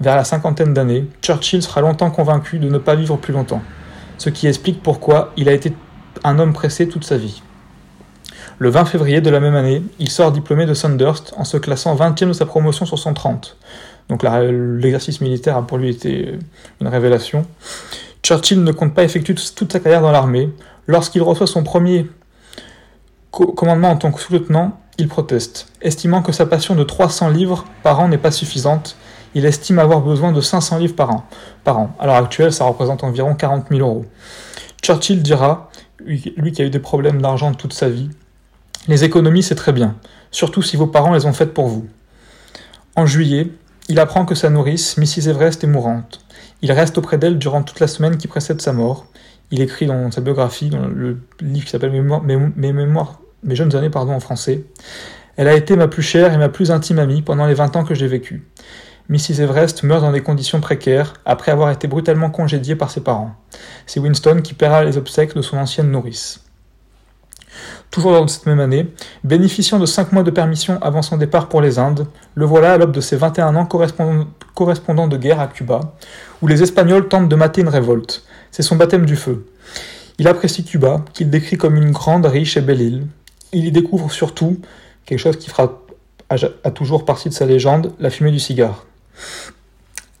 vers 0.00 0.16
la 0.16 0.24
cinquantaine 0.24 0.72
d'années, 0.72 1.04
Churchill 1.20 1.62
sera 1.62 1.82
longtemps 1.82 2.10
convaincu 2.10 2.58
de 2.58 2.70
ne 2.70 2.78
pas 2.78 2.94
vivre 2.94 3.18
plus 3.18 3.34
longtemps, 3.34 3.60
ce 4.16 4.30
qui 4.30 4.46
explique 4.46 4.82
pourquoi 4.82 5.34
il 5.36 5.46
a 5.46 5.52
été 5.52 5.74
un 6.24 6.38
homme 6.38 6.54
pressé 6.54 6.88
toute 6.88 7.04
sa 7.04 7.18
vie. 7.18 7.42
Le 8.56 8.70
20 8.70 8.86
février 8.86 9.20
de 9.20 9.28
la 9.28 9.40
même 9.40 9.54
année, 9.54 9.82
il 9.98 10.08
sort 10.08 10.32
diplômé 10.32 10.64
de 10.64 10.72
Sandhurst 10.72 11.34
en 11.36 11.44
se 11.44 11.58
classant 11.58 11.94
20e 11.94 12.28
de 12.28 12.32
sa 12.32 12.46
promotion 12.46 12.86
sur 12.86 12.98
130. 12.98 13.58
Donc 14.08 14.22
l'exercice 14.22 15.20
militaire 15.20 15.58
a 15.58 15.66
pour 15.66 15.76
lui 15.76 15.90
été 15.90 16.38
une 16.80 16.88
révélation. 16.88 17.44
Churchill 18.22 18.64
ne 18.64 18.72
compte 18.72 18.94
pas 18.94 19.04
effectuer 19.04 19.34
toute 19.34 19.70
sa 19.70 19.80
carrière 19.80 20.00
dans 20.00 20.12
l'armée, 20.12 20.48
Lorsqu'il 20.86 21.22
reçoit 21.22 21.46
son 21.46 21.62
premier 21.62 22.06
commandement 23.30 23.90
en 23.90 23.96
tant 23.96 24.12
que 24.12 24.20
sous-lieutenant, 24.20 24.78
il 24.98 25.08
proteste. 25.08 25.66
Estimant 25.80 26.22
que 26.22 26.32
sa 26.32 26.46
passion 26.46 26.74
de 26.74 26.84
300 26.84 27.30
livres 27.30 27.64
par 27.82 27.98
an 28.00 28.08
n'est 28.08 28.18
pas 28.18 28.30
suffisante, 28.30 28.96
il 29.34 29.44
estime 29.44 29.80
avoir 29.80 30.00
besoin 30.00 30.30
de 30.30 30.40
500 30.40 30.78
livres 30.78 30.94
par 30.94 31.10
an. 31.10 31.26
Par 31.64 31.78
an. 31.78 31.94
À 31.98 32.06
l'heure 32.06 32.16
actuelle, 32.16 32.52
ça 32.52 32.64
représente 32.64 33.02
environ 33.02 33.34
40 33.34 33.66
000 33.70 33.80
euros. 33.80 34.04
Churchill 34.82 35.22
dira, 35.22 35.70
lui 36.04 36.52
qui 36.52 36.62
a 36.62 36.64
eu 36.64 36.70
des 36.70 36.78
problèmes 36.78 37.20
d'argent 37.20 37.52
toute 37.54 37.72
sa 37.72 37.88
vie, 37.88 38.10
Les 38.86 39.02
économies, 39.02 39.42
c'est 39.42 39.54
très 39.54 39.72
bien, 39.72 39.96
surtout 40.30 40.60
si 40.60 40.76
vos 40.76 40.86
parents 40.86 41.14
les 41.14 41.24
ont 41.24 41.32
faites 41.32 41.54
pour 41.54 41.68
vous. 41.68 41.86
En 42.96 43.06
juillet, 43.06 43.50
il 43.88 43.98
apprend 43.98 44.26
que 44.26 44.34
sa 44.34 44.50
nourrice, 44.50 44.98
Mrs. 44.98 45.30
Everest, 45.30 45.64
est 45.64 45.66
mourante. 45.66 46.20
Il 46.60 46.70
reste 46.70 46.98
auprès 46.98 47.16
d'elle 47.16 47.38
durant 47.38 47.62
toute 47.62 47.80
la 47.80 47.86
semaine 47.86 48.18
qui 48.18 48.28
précède 48.28 48.60
sa 48.60 48.74
mort. 48.74 49.06
Il 49.50 49.60
écrit 49.60 49.86
dans 49.86 50.10
sa 50.10 50.20
biographie, 50.20 50.70
dans 50.70 50.86
le 50.86 51.18
livre 51.40 51.64
qui 51.64 51.70
s'appelle 51.70 51.92
mes, 51.92 52.72
mémoires, 52.72 53.20
mes 53.42 53.56
jeunes 53.56 53.74
années 53.76 53.90
pardon, 53.90 54.12
en 54.12 54.20
français. 54.20 54.64
Elle 55.36 55.48
a 55.48 55.54
été 55.54 55.76
ma 55.76 55.88
plus 55.88 56.02
chère 56.02 56.32
et 56.32 56.38
ma 56.38 56.48
plus 56.48 56.70
intime 56.70 56.98
amie 56.98 57.22
pendant 57.22 57.46
les 57.46 57.54
20 57.54 57.76
ans 57.76 57.84
que 57.84 57.94
j'ai 57.94 58.06
vécu. 58.06 58.48
Mrs. 59.08 59.42
Everest 59.42 59.82
meurt 59.82 60.00
dans 60.00 60.12
des 60.12 60.22
conditions 60.22 60.60
précaires 60.60 61.14
après 61.26 61.52
avoir 61.52 61.70
été 61.70 61.86
brutalement 61.86 62.30
congédiée 62.30 62.74
par 62.74 62.90
ses 62.90 63.02
parents. 63.02 63.34
C'est 63.86 64.00
Winston 64.00 64.40
qui 64.42 64.54
paiera 64.54 64.82
les 64.82 64.96
obsèques 64.96 65.34
de 65.34 65.42
son 65.42 65.58
ancienne 65.58 65.90
nourrice. 65.90 66.40
Toujours 67.90 68.12
dans 68.12 68.26
cette 68.26 68.46
même 68.46 68.60
année, 68.60 68.92
bénéficiant 69.22 69.78
de 69.78 69.86
5 69.86 70.12
mois 70.12 70.22
de 70.22 70.30
permission 70.30 70.82
avant 70.82 71.02
son 71.02 71.16
départ 71.16 71.48
pour 71.48 71.60
les 71.60 71.78
Indes, 71.78 72.06
le 72.34 72.44
voilà 72.44 72.72
à 72.72 72.78
l'aube 72.78 72.92
de 72.92 73.00
ses 73.00 73.16
21 73.16 73.54
ans 73.54 73.66
correspondant, 73.66 74.26
correspondant 74.54 75.06
de 75.06 75.16
guerre 75.16 75.38
à 75.38 75.46
Cuba, 75.48 75.94
où 76.42 76.46
les 76.46 76.62
Espagnols 76.62 77.08
tentent 77.08 77.28
de 77.28 77.36
mater 77.36 77.60
une 77.60 77.68
révolte. 77.68 78.24
C'est 78.54 78.62
son 78.62 78.76
baptême 78.76 79.04
du 79.04 79.16
feu. 79.16 79.48
Il 80.20 80.28
apprécie 80.28 80.62
Cuba, 80.62 81.04
qu'il 81.12 81.28
décrit 81.28 81.56
comme 81.56 81.74
une 81.74 81.90
grande, 81.90 82.24
riche 82.24 82.56
et 82.56 82.60
belle 82.60 82.82
île. 82.82 83.06
Il 83.52 83.66
y 83.66 83.72
découvre 83.72 84.12
surtout 84.12 84.60
quelque 85.06 85.18
chose 85.18 85.36
qui 85.40 85.50
fera 85.50 85.82
a 86.28 86.70
toujours 86.70 87.04
partie 87.04 87.28
de 87.28 87.34
sa 87.34 87.46
légende, 87.46 87.90
la 87.98 88.10
fumée 88.10 88.30
du 88.30 88.38
cigare. 88.38 88.86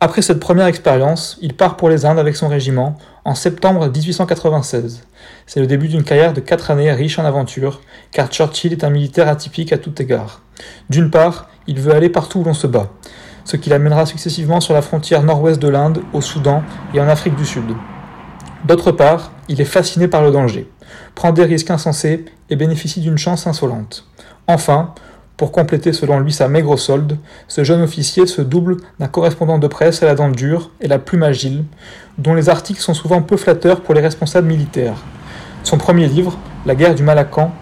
Après 0.00 0.20
cette 0.20 0.40
première 0.40 0.66
expérience, 0.66 1.38
il 1.42 1.54
part 1.54 1.76
pour 1.76 1.88
les 1.88 2.06
Indes 2.06 2.18
avec 2.18 2.34
son 2.34 2.48
régiment 2.48 2.98
en 3.24 3.36
septembre 3.36 3.86
1896. 3.86 5.04
C'est 5.46 5.60
le 5.60 5.68
début 5.68 5.86
d'une 5.86 6.02
carrière 6.02 6.32
de 6.32 6.40
quatre 6.40 6.72
années 6.72 6.90
riche 6.90 7.20
en 7.20 7.24
aventures, 7.24 7.82
car 8.10 8.26
Churchill 8.32 8.72
est 8.72 8.82
un 8.82 8.90
militaire 8.90 9.28
atypique 9.28 9.72
à 9.72 9.78
tout 9.78 10.02
égard. 10.02 10.42
D'une 10.90 11.12
part, 11.12 11.48
il 11.68 11.78
veut 11.78 11.94
aller 11.94 12.08
partout 12.08 12.40
où 12.40 12.44
l'on 12.44 12.52
se 12.52 12.66
bat, 12.66 12.90
ce 13.44 13.56
qui 13.56 13.70
l'amènera 13.70 14.06
successivement 14.06 14.60
sur 14.60 14.74
la 14.74 14.82
frontière 14.82 15.22
nord-ouest 15.22 15.62
de 15.62 15.68
l'Inde, 15.68 16.02
au 16.12 16.20
Soudan 16.20 16.64
et 16.94 17.00
en 17.00 17.06
Afrique 17.06 17.36
du 17.36 17.46
Sud. 17.46 17.76
D'autre 18.64 18.92
part, 18.92 19.32
il 19.48 19.60
est 19.60 19.66
fasciné 19.66 20.08
par 20.08 20.22
le 20.22 20.30
danger, 20.30 20.66
prend 21.14 21.32
des 21.32 21.44
risques 21.44 21.70
insensés 21.70 22.24
et 22.48 22.56
bénéficie 22.56 23.00
d'une 23.00 23.18
chance 23.18 23.46
insolente. 23.46 24.06
Enfin, 24.46 24.94
pour 25.36 25.52
compléter 25.52 25.92
selon 25.92 26.18
lui 26.20 26.32
sa 26.32 26.48
maigre 26.48 26.78
solde, 26.78 27.18
ce 27.46 27.62
jeune 27.62 27.82
officier 27.82 28.26
se 28.26 28.40
double 28.40 28.78
d'un 28.98 29.08
correspondant 29.08 29.58
de 29.58 29.66
presse 29.66 30.02
à 30.02 30.06
la 30.06 30.14
dent 30.14 30.30
dure 30.30 30.70
et 30.80 30.88
la 30.88 30.98
plume 30.98 31.24
agile, 31.24 31.64
dont 32.16 32.34
les 32.34 32.48
articles 32.48 32.80
sont 32.80 32.94
souvent 32.94 33.20
peu 33.20 33.36
flatteurs 33.36 33.82
pour 33.82 33.94
les 33.94 34.00
responsables 34.00 34.46
militaires. 34.46 35.02
Son 35.62 35.76
premier 35.76 36.06
livre, 36.06 36.38
La 36.64 36.74
guerre 36.74 36.94
du 36.94 37.02
Malacan, 37.02 37.52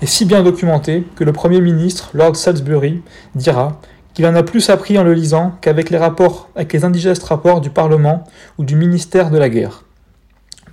est 0.00 0.06
si 0.06 0.24
bien 0.24 0.42
documenté 0.42 1.04
que 1.16 1.24
le 1.24 1.32
Premier 1.32 1.60
ministre, 1.60 2.10
Lord 2.14 2.36
Salisbury, 2.36 3.02
dira 3.34 3.80
qu'il 4.14 4.24
en 4.24 4.34
a 4.34 4.42
plus 4.42 4.70
appris 4.70 4.98
en 4.98 5.04
le 5.04 5.12
lisant 5.12 5.52
qu'avec 5.60 5.90
les 5.90 5.98
rapports, 5.98 6.48
avec 6.56 6.72
les 6.72 6.84
indigestes 6.84 7.24
rapports 7.24 7.60
du 7.60 7.68
Parlement 7.68 8.24
ou 8.56 8.64
du 8.64 8.76
ministère 8.76 9.30
de 9.30 9.38
la 9.38 9.50
guerre. 9.50 9.85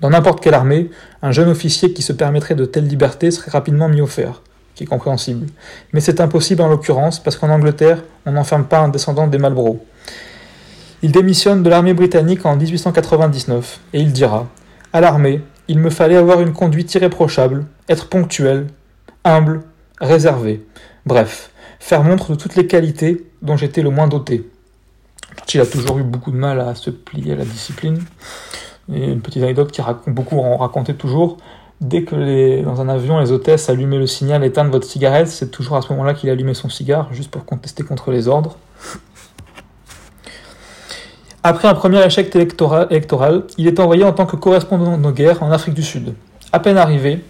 Dans 0.03 0.09
n'importe 0.09 0.43
quelle 0.43 0.53
armée, 0.53 0.89
un 1.21 1.31
jeune 1.31 1.47
officier 1.47 1.93
qui 1.93 2.01
se 2.01 2.11
permettrait 2.11 2.55
de 2.55 2.65
telles 2.65 2.87
libertés 2.87 3.31
serait 3.31 3.51
rapidement 3.51 3.87
mis 3.87 4.01
au 4.01 4.05
fer 4.05 4.41
qui 4.75 4.83
est 4.83 4.87
compréhensible. 4.87 5.47
Mais 5.93 6.01
c'est 6.01 6.19
impossible 6.19 6.61
en 6.61 6.67
l'occurrence, 6.67 7.23
parce 7.23 7.37
qu'en 7.37 7.49
Angleterre, 7.49 8.03
on 8.25 8.33
n'enferme 8.33 8.65
pas 8.65 8.79
un 8.79 8.89
descendant 8.89 9.27
des 9.27 9.37
Marlborough. 9.37 9.79
Il 11.03 11.13
démissionne 11.13 11.63
de 11.63 11.69
l'armée 11.69 11.93
britannique 11.93 12.45
en 12.45 12.57
1899, 12.57 13.79
et 13.93 14.01
il 14.01 14.11
dira 14.11 14.49
À 14.91 14.99
l'armée, 14.99 15.41
il 15.69 15.79
me 15.79 15.89
fallait 15.89 16.17
avoir 16.17 16.41
une 16.41 16.51
conduite 16.51 16.93
irréprochable, 16.95 17.65
être 17.87 18.09
ponctuel, 18.09 18.67
humble, 19.23 19.61
réservé. 20.01 20.65
Bref, 21.05 21.51
faire 21.79 22.03
montre 22.03 22.31
de 22.31 22.35
toutes 22.35 22.57
les 22.57 22.67
qualités 22.67 23.25
dont 23.41 23.55
j'étais 23.55 23.81
le 23.81 23.89
moins 23.89 24.09
doté. 24.09 24.49
Il 25.53 25.61
a 25.61 25.65
toujours 25.65 25.99
eu 25.99 26.03
beaucoup 26.03 26.31
de 26.31 26.37
mal 26.37 26.59
à 26.59 26.75
se 26.75 26.89
plier 26.89 27.31
à 27.31 27.35
la 27.37 27.45
discipline. 27.45 28.03
Et 28.91 29.11
une 29.11 29.21
petite 29.21 29.43
anecdote 29.43 29.71
qui 29.71 29.81
raconte, 29.81 30.13
beaucoup 30.13 30.39
en 30.39 30.57
racontait 30.57 30.93
toujours, 30.93 31.37
dès 31.79 32.03
que 32.03 32.15
les, 32.15 32.61
dans 32.61 32.81
un 32.81 32.89
avion, 32.89 33.19
les 33.19 33.31
hôtesses 33.31 33.69
allumaient 33.69 33.97
le 33.97 34.07
signal 34.07 34.43
éteindre 34.43 34.71
votre 34.71 34.85
cigarette, 34.85 35.27
c'est 35.27 35.51
toujours 35.51 35.77
à 35.77 35.81
ce 35.81 35.91
moment-là 35.93 36.13
qu'il 36.13 36.29
allumait 36.29 36.53
son 36.53 36.69
cigare, 36.69 37.13
juste 37.13 37.31
pour 37.31 37.45
contester 37.45 37.83
contre 37.83 38.11
les 38.11 38.27
ordres. 38.27 38.57
Après 41.45 41.67
un 41.67 41.73
premier 41.73 42.01
échec 42.05 42.33
électoral, 42.35 43.43
il 43.57 43.67
est 43.67 43.79
envoyé 43.79 44.05
en 44.05 44.13
tant 44.13 44.25
que 44.25 44.37
correspondant 44.37 44.97
de 44.97 45.11
guerre 45.11 45.43
en 45.43 45.51
Afrique 45.51 45.73
du 45.73 45.83
Sud. 45.83 46.13
À 46.53 46.59
peine 46.59 46.77
arrivé, 46.77 47.21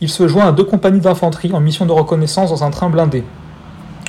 il 0.00 0.08
se 0.08 0.28
joint 0.28 0.46
à 0.46 0.52
deux 0.52 0.64
compagnies 0.64 1.00
d'infanterie 1.00 1.52
en 1.52 1.60
mission 1.60 1.84
de 1.84 1.92
reconnaissance 1.92 2.50
dans 2.50 2.62
un 2.62 2.70
train 2.70 2.90
blindé. 2.90 3.24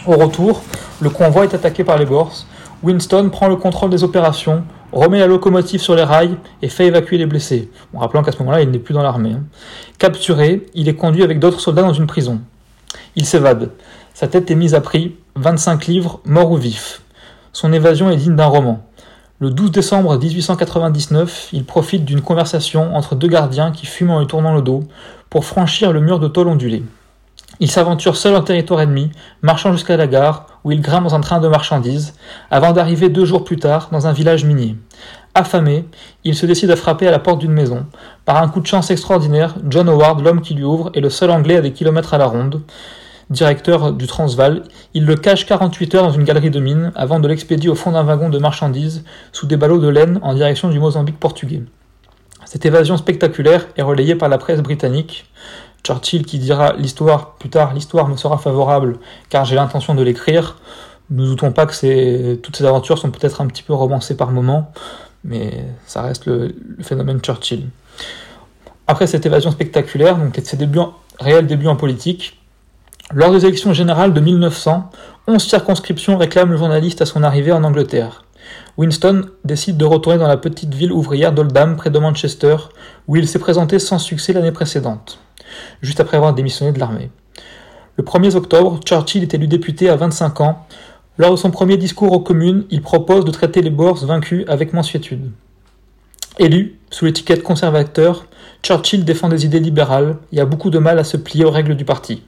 Au 0.05 0.11
retour, 0.11 0.61
le 1.01 1.09
convoi 1.09 1.45
est 1.45 1.55
attaqué 1.55 1.83
par 1.83 1.97
les 1.97 2.05
Boers. 2.05 2.45
Winston 2.83 3.29
prend 3.29 3.47
le 3.47 3.55
contrôle 3.55 3.89
des 3.89 4.03
opérations, 4.03 4.63
remet 4.97 5.19
la 5.19 5.27
locomotive 5.27 5.81
sur 5.81 5.95
les 5.95 6.03
rails 6.03 6.37
et 6.61 6.69
fait 6.69 6.87
évacuer 6.87 7.17
les 7.17 7.25
blessés. 7.25 7.69
En 7.93 7.99
rappelant 7.99 8.23
qu'à 8.23 8.31
ce 8.31 8.39
moment-là, 8.39 8.61
il 8.61 8.71
n'est 8.71 8.79
plus 8.79 8.93
dans 8.93 9.03
l'armée. 9.03 9.33
Hein. 9.33 9.43
Capturé, 9.97 10.65
il 10.73 10.89
est 10.89 10.95
conduit 10.95 11.23
avec 11.23 11.39
d'autres 11.39 11.59
soldats 11.59 11.81
dans 11.81 11.93
une 11.93 12.07
prison. 12.07 12.41
Il 13.15 13.25
s'évade. 13.25 13.71
Sa 14.13 14.27
tête 14.27 14.49
est 14.49 14.55
mise 14.55 14.73
à 14.73 14.81
prix, 14.81 15.15
25 15.35 15.87
livres, 15.87 16.21
mort 16.25 16.51
ou 16.51 16.57
vif. 16.57 17.01
Son 17.53 17.71
évasion 17.73 18.09
est 18.09 18.17
digne 18.17 18.35
d'un 18.35 18.45
roman. 18.45 18.83
Le 19.39 19.51
12 19.51 19.69
décembre 19.69 20.17
1899, 20.17 21.49
il 21.53 21.63
profite 21.63 22.03
d'une 22.03 22.21
conversation 22.21 22.95
entre 22.95 23.13
deux 23.13 23.27
gardiens 23.27 23.71
qui 23.71 23.85
fument 23.85 24.11
en 24.11 24.19
lui 24.19 24.27
tournant 24.27 24.55
le 24.55 24.63
dos 24.63 24.83
pour 25.29 25.45
franchir 25.45 25.93
le 25.93 25.99
mur 25.99 26.19
de 26.19 26.27
tôle 26.27 26.47
ondulé. 26.47 26.81
Il 27.59 27.69
s'aventure 27.69 28.17
seul 28.17 28.35
en 28.35 28.41
territoire 28.41 28.81
ennemi, 28.81 29.11
marchant 29.43 29.71
jusqu'à 29.71 29.95
la 29.95 30.07
gare, 30.07 30.46
où 30.63 30.71
il 30.71 30.81
grimpe 30.81 31.03
dans 31.03 31.15
un 31.15 31.21
train 31.21 31.39
de 31.39 31.47
marchandises, 31.47 32.13
avant 32.51 32.71
d'arriver 32.71 33.09
deux 33.09 33.25
jours 33.25 33.43
plus 33.43 33.57
tard 33.57 33.89
dans 33.91 34.07
un 34.07 34.13
village 34.13 34.45
minier. 34.45 34.75
Affamé, 35.35 35.85
il 36.23 36.35
se 36.35 36.45
décide 36.45 36.71
à 36.71 36.75
frapper 36.75 37.07
à 37.07 37.11
la 37.11 37.19
porte 37.19 37.39
d'une 37.39 37.51
maison. 37.51 37.85
Par 38.25 38.41
un 38.41 38.47
coup 38.47 38.59
de 38.59 38.67
chance 38.67 38.89
extraordinaire, 38.89 39.55
John 39.69 39.87
Howard, 39.87 40.21
l'homme 40.21 40.41
qui 40.41 40.55
lui 40.55 40.63
ouvre, 40.63 40.89
est 40.95 40.99
le 40.99 41.09
seul 41.09 41.29
anglais 41.29 41.57
à 41.57 41.61
des 41.61 41.73
kilomètres 41.73 42.13
à 42.13 42.17
la 42.17 42.25
ronde. 42.25 42.61
Directeur 43.29 43.91
du 43.91 44.07
Transvaal, 44.07 44.63
il 44.93 45.05
le 45.05 45.15
cache 45.15 45.45
48 45.45 45.95
heures 45.95 46.03
dans 46.07 46.13
une 46.13 46.23
galerie 46.23 46.49
de 46.49 46.59
mine 46.59 46.91
avant 46.95 47.19
de 47.19 47.27
l'expédier 47.27 47.69
au 47.69 47.75
fond 47.75 47.91
d'un 47.91 48.03
wagon 48.03 48.29
de 48.29 48.39
marchandises 48.39 49.03
sous 49.33 49.45
des 49.45 49.57
ballots 49.57 49.79
de 49.79 49.89
laine 49.89 50.19
en 50.21 50.33
direction 50.33 50.69
du 50.69 50.79
Mozambique 50.79 51.19
portugais. 51.19 51.61
Cette 52.45 52.65
évasion 52.65 52.95
spectaculaire 52.95 53.67
est 53.75 53.81
relayée 53.81 54.15
par 54.15 54.29
la 54.29 54.37
presse 54.37 54.61
britannique. 54.61 55.25
Churchill 55.87 56.25
qui 56.25 56.37
dira 56.37 56.73
l'histoire 56.73 57.35
plus 57.35 57.49
tard, 57.49 57.73
l'histoire 57.73 58.09
me 58.09 58.17
sera 58.17 58.37
favorable 58.37 58.99
car 59.29 59.45
j'ai 59.45 59.55
l'intention 59.55 59.95
de 59.95 60.03
l'écrire. 60.03 60.57
Ne 61.09 61.25
doutons 61.25 61.53
pas 61.53 61.65
que 61.65 62.35
toutes 62.35 62.57
ces 62.57 62.65
aventures 62.65 62.97
sont 62.97 63.09
peut-être 63.09 63.39
un 63.39 63.47
petit 63.47 63.63
peu 63.63 63.73
romancées 63.73 64.17
par 64.17 64.31
moments, 64.31 64.73
mais 65.23 65.63
ça 65.85 66.01
reste 66.01 66.25
le, 66.25 66.53
phénomène 66.81 67.19
Churchill. 67.21 67.69
Après 68.87 69.07
cette 69.07 69.25
évasion 69.25 69.49
spectaculaire, 69.51 70.17
donc 70.17 70.37
ses 70.43 70.57
débuts, 70.57 70.79
réels 71.21 71.47
débuts 71.47 71.67
en 71.67 71.77
politique, 71.77 72.37
lors 73.13 73.31
des 73.31 73.45
élections 73.45 73.71
générales 73.71 74.13
de 74.13 74.19
1900, 74.19 74.89
11 75.27 75.41
circonscriptions 75.41 76.17
réclament 76.17 76.51
le 76.51 76.57
journaliste 76.57 77.01
à 77.01 77.05
son 77.05 77.23
arrivée 77.23 77.53
en 77.53 77.63
Angleterre. 77.63 78.25
Winston 78.75 79.29
décide 79.45 79.77
de 79.77 79.85
retourner 79.85 80.17
dans 80.17 80.27
la 80.27 80.37
petite 80.37 80.73
ville 80.73 80.91
ouvrière 80.91 81.31
d'Oldham 81.31 81.77
près 81.77 81.89
de 81.89 81.99
Manchester, 81.99 82.57
où 83.07 83.15
il 83.15 83.25
s'est 83.25 83.39
présenté 83.39 83.79
sans 83.79 83.99
succès 83.99 84.33
l'année 84.33 84.51
précédente 84.51 85.19
juste 85.81 85.99
après 85.99 86.17
avoir 86.17 86.33
démissionné 86.33 86.71
de 86.71 86.79
l'armée. 86.79 87.09
Le 87.97 88.03
1er 88.03 88.35
octobre, 88.35 88.79
Churchill 88.85 89.23
est 89.23 89.33
élu 89.33 89.47
député 89.47 89.89
à 89.89 89.95
25 89.95 90.41
ans. 90.41 90.65
Lors 91.17 91.31
de 91.31 91.35
son 91.35 91.49
premier 91.49 91.77
discours 91.77 92.11
aux 92.11 92.19
communes, 92.19 92.65
il 92.69 92.81
propose 92.81 93.25
de 93.25 93.31
traiter 93.31 93.61
les 93.61 93.71
Boers 93.71 94.05
vaincus 94.05 94.45
avec 94.47 94.73
mansuétude. 94.73 95.31
Élu, 96.37 96.77
sous 96.91 97.05
l'étiquette 97.05 97.41
conservateur, 97.41 98.27
Churchill 98.61 99.03
défend 99.03 99.29
des 99.29 99.45
idées 99.45 99.59
libérales 99.59 100.17
et 100.31 100.39
a 100.39 100.45
beaucoup 100.45 100.69
de 100.69 100.77
mal 100.77 100.99
à 100.99 101.03
se 101.03 101.17
plier 101.17 101.43
aux 101.43 101.51
règles 101.51 101.75
du 101.75 101.85
parti. 101.85 102.21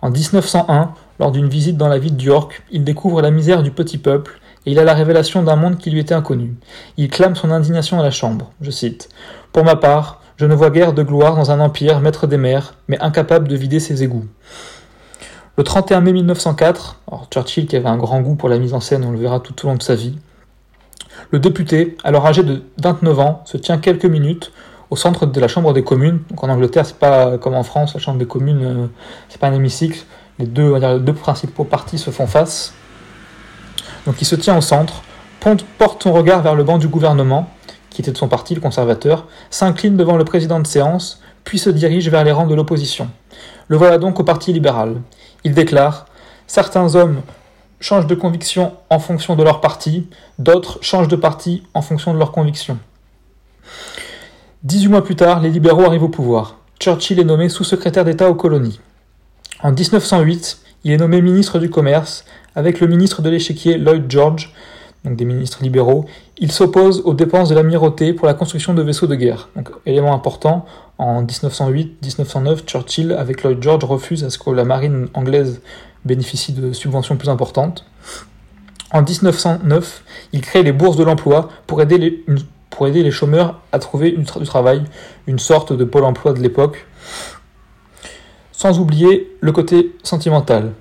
En 0.00 0.10
1901, 0.10 0.94
lors 1.18 1.32
d'une 1.32 1.48
visite 1.48 1.76
dans 1.76 1.88
la 1.88 1.98
ville 1.98 2.16
d'York, 2.16 2.62
il 2.70 2.84
découvre 2.84 3.22
la 3.22 3.32
misère 3.32 3.64
du 3.64 3.72
petit 3.72 3.98
peuple 3.98 4.40
et 4.66 4.72
il 4.72 4.78
a 4.78 4.84
la 4.84 4.94
révélation 4.94 5.42
d'un 5.42 5.56
monde 5.56 5.78
qui 5.78 5.90
lui 5.90 5.98
était 5.98 6.14
inconnu. 6.14 6.54
Il 6.96 7.08
clame 7.08 7.34
son 7.34 7.50
indignation 7.50 7.98
à 7.98 8.04
la 8.04 8.12
Chambre. 8.12 8.52
Je 8.60 8.70
cite 8.70 9.08
Pour 9.52 9.64
ma 9.64 9.74
part, 9.74 10.21
je 10.42 10.46
ne 10.48 10.56
vois 10.56 10.70
guère 10.70 10.92
de 10.92 11.04
gloire 11.04 11.36
dans 11.36 11.52
un 11.52 11.60
empire 11.60 12.00
maître 12.00 12.26
des 12.26 12.36
mers, 12.36 12.74
mais 12.88 12.98
incapable 12.98 13.46
de 13.46 13.54
vider 13.54 13.78
ses 13.78 14.02
égouts. 14.02 14.26
Le 15.56 15.62
31 15.62 16.00
mai 16.00 16.12
1904, 16.12 16.98
Churchill 17.30 17.68
qui 17.68 17.76
avait 17.76 17.88
un 17.88 17.96
grand 17.96 18.20
goût 18.22 18.34
pour 18.34 18.48
la 18.48 18.58
mise 18.58 18.74
en 18.74 18.80
scène, 18.80 19.04
on 19.04 19.12
le 19.12 19.20
verra 19.20 19.38
tout 19.38 19.54
au 19.64 19.68
long 19.68 19.76
de 19.76 19.82
sa 19.84 19.94
vie, 19.94 20.18
le 21.30 21.38
député, 21.38 21.96
alors 22.02 22.26
âgé 22.26 22.42
de 22.42 22.64
29 22.82 23.20
ans, 23.20 23.42
se 23.44 23.56
tient 23.56 23.78
quelques 23.78 24.04
minutes 24.04 24.50
au 24.90 24.96
centre 24.96 25.26
de 25.26 25.40
la 25.40 25.46
Chambre 25.46 25.72
des 25.72 25.84
communes. 25.84 26.18
Donc 26.28 26.42
en 26.42 26.48
Angleterre, 26.48 26.86
c'est 26.86 26.98
pas 26.98 27.38
comme 27.38 27.54
en 27.54 27.62
France, 27.62 27.94
la 27.94 28.00
Chambre 28.00 28.18
des 28.18 28.26
communes, 28.26 28.64
euh, 28.64 28.86
c'est 29.28 29.40
pas 29.40 29.46
un 29.46 29.54
hémicycle. 29.54 30.04
Les 30.40 30.46
deux, 30.46 30.76
les 30.76 30.98
deux 30.98 31.14
principaux 31.14 31.62
partis 31.62 31.98
se 31.98 32.10
font 32.10 32.26
face. 32.26 32.74
Donc 34.06 34.20
il 34.20 34.24
se 34.24 34.34
tient 34.34 34.58
au 34.58 34.60
centre, 34.60 35.04
porte 35.78 36.02
son 36.02 36.12
regard 36.12 36.42
vers 36.42 36.56
le 36.56 36.64
banc 36.64 36.78
du 36.78 36.88
gouvernement, 36.88 37.48
qui 37.92 38.02
était 38.02 38.12
de 38.12 38.18
son 38.18 38.28
parti, 38.28 38.54
le 38.54 38.60
conservateur, 38.60 39.26
s'incline 39.50 39.96
devant 39.96 40.16
le 40.16 40.24
président 40.24 40.60
de 40.60 40.66
séance, 40.66 41.20
puis 41.44 41.58
se 41.58 41.70
dirige 41.70 42.08
vers 42.08 42.24
les 42.24 42.32
rangs 42.32 42.46
de 42.46 42.54
l'opposition. 42.54 43.08
Le 43.68 43.76
voilà 43.76 43.98
donc 43.98 44.20
au 44.20 44.24
Parti 44.24 44.52
libéral. 44.52 45.00
Il 45.44 45.54
déclare 45.54 46.06
Certains 46.46 46.94
hommes 46.94 47.22
changent 47.80 48.06
de 48.06 48.14
conviction 48.14 48.74
en 48.90 48.98
fonction 48.98 49.36
de 49.36 49.42
leur 49.42 49.60
parti, 49.60 50.08
d'autres 50.38 50.78
changent 50.82 51.08
de 51.08 51.16
parti 51.16 51.62
en 51.74 51.82
fonction 51.82 52.12
de 52.12 52.18
leurs 52.18 52.32
convictions. 52.32 52.78
18 54.64 54.88
mois 54.88 55.04
plus 55.04 55.16
tard, 55.16 55.40
les 55.40 55.50
libéraux 55.50 55.84
arrivent 55.84 56.04
au 56.04 56.08
pouvoir. 56.08 56.58
Churchill 56.78 57.18
est 57.18 57.24
nommé 57.24 57.48
sous-secrétaire 57.48 58.04
d'État 58.04 58.28
aux 58.28 58.34
colonies. 58.34 58.80
En 59.62 59.72
1908, 59.72 60.58
il 60.84 60.92
est 60.92 60.96
nommé 60.96 61.22
ministre 61.22 61.58
du 61.58 61.70
Commerce 61.70 62.24
avec 62.54 62.80
le 62.80 62.86
ministre 62.86 63.22
de 63.22 63.30
l'échiquier 63.30 63.78
Lloyd 63.78 64.04
George, 64.08 64.52
donc 65.04 65.16
des 65.16 65.24
ministres 65.24 65.62
libéraux, 65.62 66.04
il 66.38 66.52
s'oppose 66.52 67.02
aux 67.04 67.14
dépenses 67.14 67.48
de 67.48 67.54
l'amirauté 67.54 68.12
pour 68.12 68.26
la 68.26 68.34
construction 68.34 68.72
de 68.72 68.82
vaisseaux 68.82 69.08
de 69.08 69.16
guerre. 69.16 69.48
Donc, 69.56 69.70
élément 69.84 70.14
important, 70.14 70.64
en 70.98 71.24
1908-1909, 71.24 72.64
Churchill, 72.66 73.12
avec 73.12 73.42
Lloyd 73.42 73.60
George, 73.60 73.84
refuse 73.84 74.22
à 74.22 74.30
ce 74.30 74.38
que 74.38 74.50
la 74.50 74.64
marine 74.64 75.08
anglaise 75.14 75.60
bénéficie 76.04 76.52
de 76.52 76.72
subventions 76.72 77.16
plus 77.16 77.28
importantes. 77.28 77.84
En 78.92 79.02
1909, 79.02 80.04
il 80.32 80.40
crée 80.40 80.62
les 80.62 80.72
bourses 80.72 80.96
de 80.96 81.04
l'emploi 81.04 81.48
pour 81.66 81.80
aider 81.82 81.98
les, 81.98 82.24
pour 82.70 82.86
aider 82.86 83.02
les 83.02 83.10
chômeurs 83.10 83.60
à 83.72 83.78
trouver 83.78 84.12
du 84.12 84.24
travail, 84.24 84.84
une 85.26 85.38
sorte 85.38 85.72
de 85.72 85.84
pôle 85.84 86.04
emploi 86.04 86.32
de 86.32 86.40
l'époque. 86.40 86.86
Sans 88.52 88.78
oublier 88.78 89.36
le 89.40 89.50
côté 89.50 89.96
sentimental. 90.04 90.72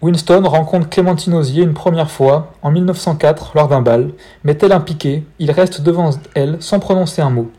Winston 0.00 0.44
rencontre 0.44 0.88
Clémentine 0.88 1.34
Osier 1.34 1.64
une 1.64 1.74
première 1.74 2.08
fois, 2.08 2.52
en 2.62 2.70
1904, 2.70 3.50
lors 3.56 3.66
d'un 3.66 3.82
bal, 3.82 4.12
mais 4.44 4.54
tel 4.54 4.70
un 4.70 4.78
piqué, 4.78 5.24
il 5.40 5.50
reste 5.50 5.80
devant 5.80 6.10
elle 6.34 6.58
sans 6.60 6.78
prononcer 6.78 7.20
un 7.20 7.30
mot. 7.30 7.50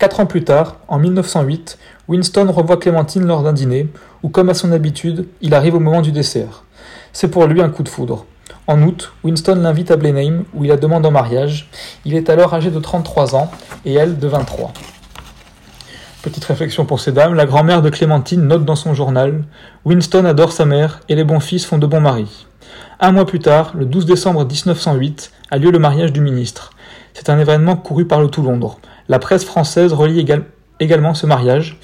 Quatre 0.00 0.18
ans 0.18 0.26
plus 0.26 0.42
tard, 0.42 0.78
en 0.88 0.98
1908, 0.98 1.78
Winston 2.08 2.50
revoit 2.50 2.78
Clémentine 2.78 3.24
lors 3.24 3.44
d'un 3.44 3.52
dîner, 3.52 3.86
où, 4.24 4.28
comme 4.28 4.48
à 4.48 4.54
son 4.54 4.72
habitude, 4.72 5.28
il 5.40 5.54
arrive 5.54 5.76
au 5.76 5.80
moment 5.80 6.02
du 6.02 6.10
dessert. 6.10 6.64
C'est 7.12 7.28
pour 7.28 7.46
lui 7.46 7.62
un 7.62 7.68
coup 7.68 7.84
de 7.84 7.88
foudre. 7.88 8.26
En 8.66 8.82
août, 8.82 9.12
Winston 9.22 9.54
l'invite 9.54 9.92
à 9.92 9.96
Blenheim, 9.96 10.42
où 10.52 10.64
il 10.64 10.68
la 10.68 10.76
demande 10.76 11.06
en 11.06 11.12
mariage. 11.12 11.70
Il 12.04 12.16
est 12.16 12.28
alors 12.28 12.54
âgé 12.54 12.72
de 12.72 12.80
33 12.80 13.36
ans, 13.36 13.52
et 13.84 13.94
elle 13.94 14.18
de 14.18 14.26
23. 14.26 14.72
Petite 16.26 16.46
réflexion 16.46 16.84
pour 16.84 16.98
ces 16.98 17.12
dames, 17.12 17.34
la 17.34 17.46
grand-mère 17.46 17.82
de 17.82 17.88
Clémentine 17.88 18.48
note 18.48 18.64
dans 18.64 18.74
son 18.74 18.94
journal 18.94 19.44
Winston 19.84 20.24
adore 20.24 20.50
sa 20.50 20.64
mère 20.64 20.98
et 21.08 21.14
les 21.14 21.22
bons 21.22 21.38
fils 21.38 21.64
font 21.64 21.78
de 21.78 21.86
bons 21.86 22.00
maris. 22.00 22.48
Un 22.98 23.12
mois 23.12 23.26
plus 23.26 23.38
tard, 23.38 23.74
le 23.76 23.86
12 23.86 24.06
décembre 24.06 24.44
1908, 24.44 25.30
a 25.52 25.58
lieu 25.58 25.70
le 25.70 25.78
mariage 25.78 26.12
du 26.12 26.20
ministre. 26.20 26.72
C'est 27.14 27.30
un 27.30 27.38
événement 27.38 27.76
couru 27.76 28.06
par 28.06 28.20
le 28.20 28.26
tout 28.26 28.42
Londres. 28.42 28.80
La 29.08 29.20
presse 29.20 29.44
française 29.44 29.92
relie 29.92 30.26
également 30.80 31.14
ce 31.14 31.26
mariage. 31.26 31.78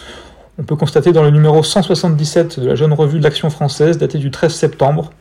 On 0.58 0.64
peut 0.64 0.74
constater 0.74 1.12
dans 1.12 1.22
le 1.22 1.30
numéro 1.30 1.62
177 1.62 2.58
de 2.58 2.66
la 2.66 2.74
jeune 2.74 2.94
revue 2.94 3.20
de 3.20 3.24
l'Action 3.24 3.48
française, 3.48 3.96
daté 3.96 4.18
du 4.18 4.32
13 4.32 4.52
septembre, 4.52 5.12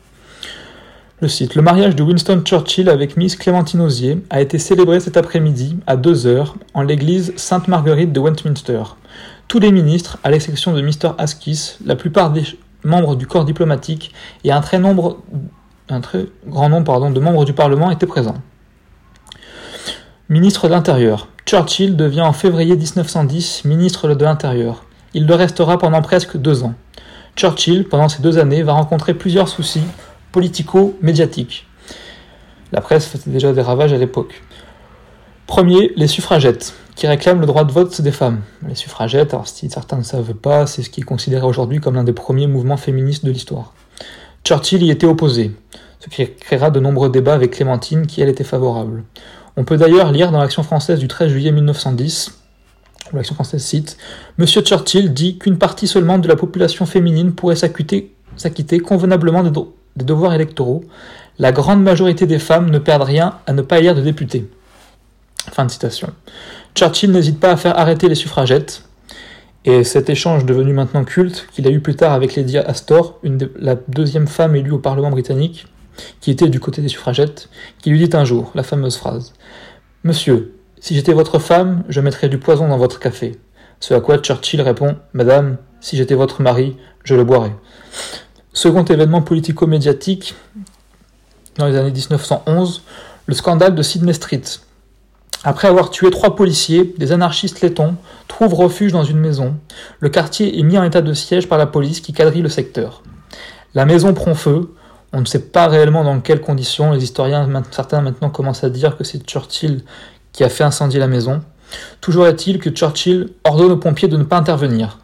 le 1.20 1.28
site. 1.28 1.54
Le 1.54 1.62
mariage 1.62 1.94
de 1.94 2.02
Winston 2.02 2.42
Churchill 2.44 2.88
avec 2.88 3.16
Miss 3.16 3.36
Clémentine 3.36 3.82
Osier 3.82 4.18
a 4.30 4.40
été 4.40 4.58
célébré 4.58 4.98
cet 4.98 5.16
après-midi 5.16 5.76
à 5.86 5.94
2 5.94 6.26
heures 6.26 6.56
en 6.74 6.82
l'église 6.82 7.32
Sainte-Marguerite 7.36 8.12
de 8.12 8.18
Westminster. 8.18 8.82
Tous 9.48 9.58
les 9.58 9.72
ministres, 9.72 10.18
à 10.24 10.30
l'exception 10.30 10.72
de 10.72 10.80
Mr. 10.80 11.12
Askis, 11.18 11.76
la 11.84 11.96
plupart 11.96 12.30
des 12.30 12.42
membres 12.84 13.16
du 13.16 13.26
corps 13.26 13.44
diplomatique 13.44 14.12
et 14.44 14.52
un 14.52 14.60
très, 14.60 14.80
grand 14.80 16.68
nombre 16.68 17.10
de 17.10 17.20
membres 17.20 17.44
du 17.44 17.52
Parlement 17.52 17.90
étaient 17.90 18.06
présents. 18.06 18.38
Ministre 20.28 20.68
de 20.68 20.72
l'Intérieur. 20.72 21.28
Churchill 21.44 21.96
devient 21.96 22.22
en 22.22 22.32
février 22.32 22.76
1910 22.76 23.64
ministre 23.64 24.08
de 24.14 24.24
l'Intérieur. 24.24 24.84
Il 25.12 25.26
le 25.26 25.34
restera 25.34 25.76
pendant 25.78 26.00
presque 26.00 26.36
deux 26.36 26.62
ans. 26.62 26.74
Churchill, 27.36 27.86
pendant 27.88 28.08
ces 28.08 28.22
deux 28.22 28.38
années, 28.38 28.62
va 28.62 28.72
rencontrer 28.72 29.14
plusieurs 29.14 29.48
soucis 29.48 29.82
politico-médiatiques. 30.32 31.66
La 32.72 32.80
presse 32.80 33.06
faisait 33.06 33.30
déjà 33.30 33.52
des 33.52 33.60
ravages 33.60 33.92
à 33.92 33.98
l'époque. 33.98 34.42
Premier, 35.46 35.92
les 35.96 36.06
suffragettes 36.06 36.74
qui 36.94 37.06
réclament 37.06 37.40
le 37.40 37.46
droit 37.46 37.64
de 37.64 37.72
vote 37.72 38.00
des 38.00 38.12
femmes. 38.12 38.40
Les 38.66 38.74
suffragettes, 38.74 39.34
alors 39.34 39.48
si 39.48 39.70
certains 39.70 39.96
ne 39.96 40.02
savent 40.02 40.34
pas, 40.34 40.66
c'est 40.66 40.82
ce 40.82 40.90
qui 40.90 41.00
est 41.00 41.04
considéré 41.04 41.46
aujourd'hui 41.46 41.80
comme 41.80 41.94
l'un 41.94 42.04
des 42.04 42.12
premiers 42.12 42.46
mouvements 42.46 42.76
féministes 42.76 43.24
de 43.24 43.30
l'histoire. 43.30 43.72
Churchill 44.44 44.82
y 44.82 44.90
était 44.90 45.06
opposé, 45.06 45.52
ce 46.00 46.08
qui 46.08 46.28
créera 46.34 46.70
de 46.70 46.80
nombreux 46.80 47.10
débats 47.10 47.34
avec 47.34 47.52
Clémentine 47.52 48.06
qui 48.06 48.20
elle 48.20 48.28
était 48.28 48.44
favorable. 48.44 49.04
On 49.56 49.64
peut 49.64 49.76
d'ailleurs 49.76 50.12
lire 50.12 50.32
dans 50.32 50.40
l'Action 50.40 50.62
française 50.62 50.98
du 50.98 51.08
13 51.08 51.30
juillet 51.30 51.52
1910, 51.52 52.38
où 53.12 53.16
l'Action 53.16 53.34
française 53.34 53.62
cite 53.62 53.96
Monsieur 54.38 54.62
Churchill 54.62 55.12
dit 55.12 55.38
qu'une 55.38 55.58
partie 55.58 55.86
seulement 55.86 56.18
de 56.18 56.28
la 56.28 56.36
population 56.36 56.86
féminine 56.86 57.32
pourrait 57.34 57.56
s'acquitter 57.56 58.80
convenablement 58.80 59.42
des, 59.42 59.50
des 59.96 60.04
devoirs 60.04 60.34
électoraux. 60.34 60.84
La 61.38 61.52
grande 61.52 61.82
majorité 61.82 62.26
des 62.26 62.38
femmes 62.38 62.70
ne 62.70 62.78
perdent 62.78 63.02
rien 63.02 63.38
à 63.46 63.52
ne 63.52 63.62
pas 63.62 63.78
élire 63.78 63.94
de 63.94 64.02
députés. 64.02 64.48
Fin 65.50 65.64
de 65.64 65.70
citation. 65.70 66.12
Churchill 66.74 67.12
n'hésite 67.12 67.38
pas 67.38 67.50
à 67.50 67.56
faire 67.56 67.78
arrêter 67.78 68.08
les 68.08 68.14
suffragettes, 68.14 68.84
et 69.64 69.84
cet 69.84 70.10
échange 70.10 70.44
devenu 70.44 70.72
maintenant 70.72 71.04
culte, 71.04 71.46
qu'il 71.52 71.66
a 71.66 71.70
eu 71.70 71.80
plus 71.80 71.94
tard 71.94 72.12
avec 72.12 72.34
Lady 72.34 72.58
Astor, 72.58 73.20
la 73.56 73.76
deuxième 73.76 74.26
femme 74.26 74.56
élue 74.56 74.72
au 74.72 74.78
Parlement 74.78 75.10
britannique, 75.10 75.66
qui 76.20 76.30
était 76.30 76.48
du 76.48 76.58
côté 76.58 76.82
des 76.82 76.88
suffragettes, 76.88 77.48
qui 77.78 77.90
lui 77.90 78.08
dit 78.08 78.16
un 78.16 78.24
jour 78.24 78.50
la 78.54 78.62
fameuse 78.62 78.96
phrase 78.96 79.34
Monsieur, 80.02 80.56
si 80.80 80.94
j'étais 80.94 81.12
votre 81.12 81.38
femme, 81.38 81.84
je 81.88 82.00
mettrais 82.00 82.28
du 82.28 82.38
poison 82.38 82.66
dans 82.66 82.78
votre 82.78 82.98
café. 82.98 83.38
Ce 83.78 83.94
à 83.94 84.00
quoi 84.00 84.18
Churchill 84.18 84.60
répond 84.62 84.96
Madame, 85.12 85.58
si 85.80 85.96
j'étais 85.96 86.14
votre 86.14 86.42
mari, 86.42 86.76
je 87.04 87.14
le 87.14 87.22
boirais. 87.22 87.54
Second 88.52 88.84
événement 88.84 89.22
politico-médiatique, 89.22 90.34
dans 91.56 91.66
les 91.66 91.76
années 91.76 91.92
1911, 91.92 92.82
le 93.26 93.34
scandale 93.34 93.74
de 93.74 93.82
Sydney 93.82 94.12
Street, 94.12 94.42
après 95.44 95.68
avoir 95.68 95.90
tué 95.90 96.10
trois 96.10 96.36
policiers, 96.36 96.94
des 96.98 97.12
anarchistes 97.12 97.60
lettons 97.62 97.96
trouvent 98.28 98.54
refuge 98.54 98.92
dans 98.92 99.04
une 99.04 99.18
maison. 99.18 99.56
Le 99.98 100.08
quartier 100.08 100.58
est 100.58 100.62
mis 100.62 100.78
en 100.78 100.84
état 100.84 101.02
de 101.02 101.12
siège 101.14 101.48
par 101.48 101.58
la 101.58 101.66
police 101.66 102.00
qui 102.00 102.12
quadrille 102.12 102.42
le 102.42 102.48
secteur. 102.48 103.02
La 103.74 103.84
maison 103.84 104.14
prend 104.14 104.34
feu. 104.34 104.74
On 105.12 105.20
ne 105.20 105.26
sait 105.26 105.40
pas 105.40 105.66
réellement 105.66 106.04
dans 106.04 106.20
quelles 106.20 106.40
conditions. 106.40 106.92
Les 106.92 107.02
historiens, 107.02 107.48
certains 107.70 108.00
maintenant 108.00 108.30
commencent 108.30 108.64
à 108.64 108.70
dire 108.70 108.96
que 108.96 109.04
c'est 109.04 109.26
Churchill 109.26 109.82
qui 110.32 110.44
a 110.44 110.48
fait 110.48 110.64
incendier 110.64 111.00
la 111.00 111.08
maison. 111.08 111.42
Toujours 112.00 112.26
est-il 112.26 112.58
que 112.58 112.70
Churchill 112.70 113.30
ordonne 113.44 113.72
aux 113.72 113.76
pompiers 113.76 114.08
de 114.08 114.16
ne 114.16 114.24
pas 114.24 114.36
intervenir, 114.36 114.98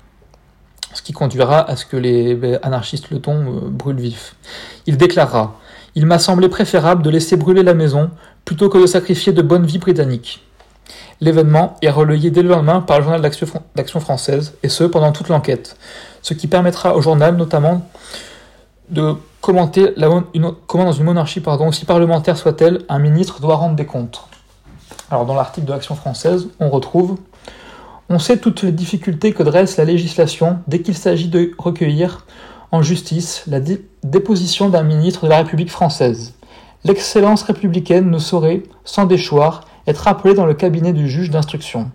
ce 0.94 1.02
qui 1.02 1.12
conduira 1.12 1.68
à 1.68 1.76
ce 1.76 1.84
que 1.84 1.96
les 1.96 2.38
anarchistes 2.62 3.10
letons 3.10 3.40
euh, 3.40 3.68
brûlent 3.68 4.00
vifs. 4.00 4.34
Il 4.86 4.96
déclarera 4.98 5.58
Il 5.98 6.06
m'a 6.06 6.20
semblé 6.20 6.48
préférable 6.48 7.02
de 7.02 7.10
laisser 7.10 7.36
brûler 7.36 7.64
la 7.64 7.74
maison 7.74 8.10
plutôt 8.44 8.68
que 8.68 8.78
de 8.78 8.86
sacrifier 8.86 9.32
de 9.32 9.42
bonnes 9.42 9.66
vies 9.66 9.78
britanniques. 9.78 10.46
L'événement 11.20 11.76
est 11.82 11.90
relayé 11.90 12.30
dès 12.30 12.44
le 12.44 12.50
lendemain 12.50 12.80
par 12.82 12.98
le 12.98 13.02
journal 13.02 13.20
d'Action 13.20 13.98
française, 13.98 14.54
et 14.62 14.68
ce 14.68 14.84
pendant 14.84 15.10
toute 15.10 15.28
l'enquête, 15.28 15.76
ce 16.22 16.34
qui 16.34 16.46
permettra 16.46 16.94
au 16.94 17.00
journal 17.00 17.34
notamment 17.34 17.84
de 18.90 19.14
commenter 19.40 19.92
comment 20.68 20.84
dans 20.84 20.92
une 20.92 21.04
monarchie 21.04 21.40
pardon, 21.40 21.66
aussi 21.66 21.84
parlementaire 21.84 22.36
soit-elle, 22.36 22.82
un 22.88 23.00
ministre 23.00 23.40
doit 23.40 23.56
rendre 23.56 23.74
des 23.74 23.84
comptes. 23.84 24.22
Alors 25.10 25.26
dans 25.26 25.34
l'article 25.34 25.66
de 25.66 25.72
l'Action 25.72 25.96
française, 25.96 26.46
on 26.60 26.70
retrouve 26.70 27.18
On 28.08 28.20
sait 28.20 28.36
toutes 28.36 28.62
les 28.62 28.70
difficultés 28.70 29.32
que 29.32 29.42
dresse 29.42 29.76
la 29.76 29.84
législation 29.84 30.60
dès 30.68 30.80
qu'il 30.80 30.96
s'agit 30.96 31.26
de 31.26 31.50
recueillir 31.58 32.24
en 32.70 32.82
justice 32.82 33.44
la 33.46 33.60
déposition 34.02 34.68
d'un 34.68 34.82
ministre 34.82 35.24
de 35.24 35.30
la 35.30 35.38
République 35.38 35.70
française. 35.70 36.34
L'excellence 36.84 37.42
républicaine 37.42 38.10
ne 38.10 38.18
saurait, 38.18 38.62
sans 38.84 39.06
déchoir, 39.06 39.62
être 39.86 40.06
appelée 40.06 40.34
dans 40.34 40.46
le 40.46 40.54
cabinet 40.54 40.92
du 40.92 41.08
juge 41.08 41.30
d'instruction. 41.30 41.90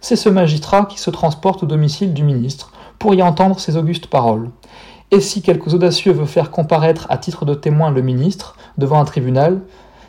C'est 0.00 0.16
ce 0.16 0.28
magistrat 0.28 0.84
qui 0.86 0.98
se 0.98 1.10
transporte 1.10 1.62
au 1.62 1.66
domicile 1.66 2.12
du 2.12 2.24
ministre 2.24 2.72
pour 2.98 3.14
y 3.14 3.22
entendre 3.22 3.60
ses 3.60 3.76
augustes 3.76 4.08
paroles. 4.08 4.50
Et 5.12 5.20
si 5.20 5.42
quelques 5.42 5.72
audacieux 5.72 6.12
veut 6.12 6.26
faire 6.26 6.50
comparaître 6.50 7.06
à 7.08 7.18
titre 7.18 7.44
de 7.44 7.54
témoin 7.54 7.90
le 7.90 8.02
ministre 8.02 8.56
devant 8.76 9.00
un 9.00 9.04
tribunal, 9.04 9.60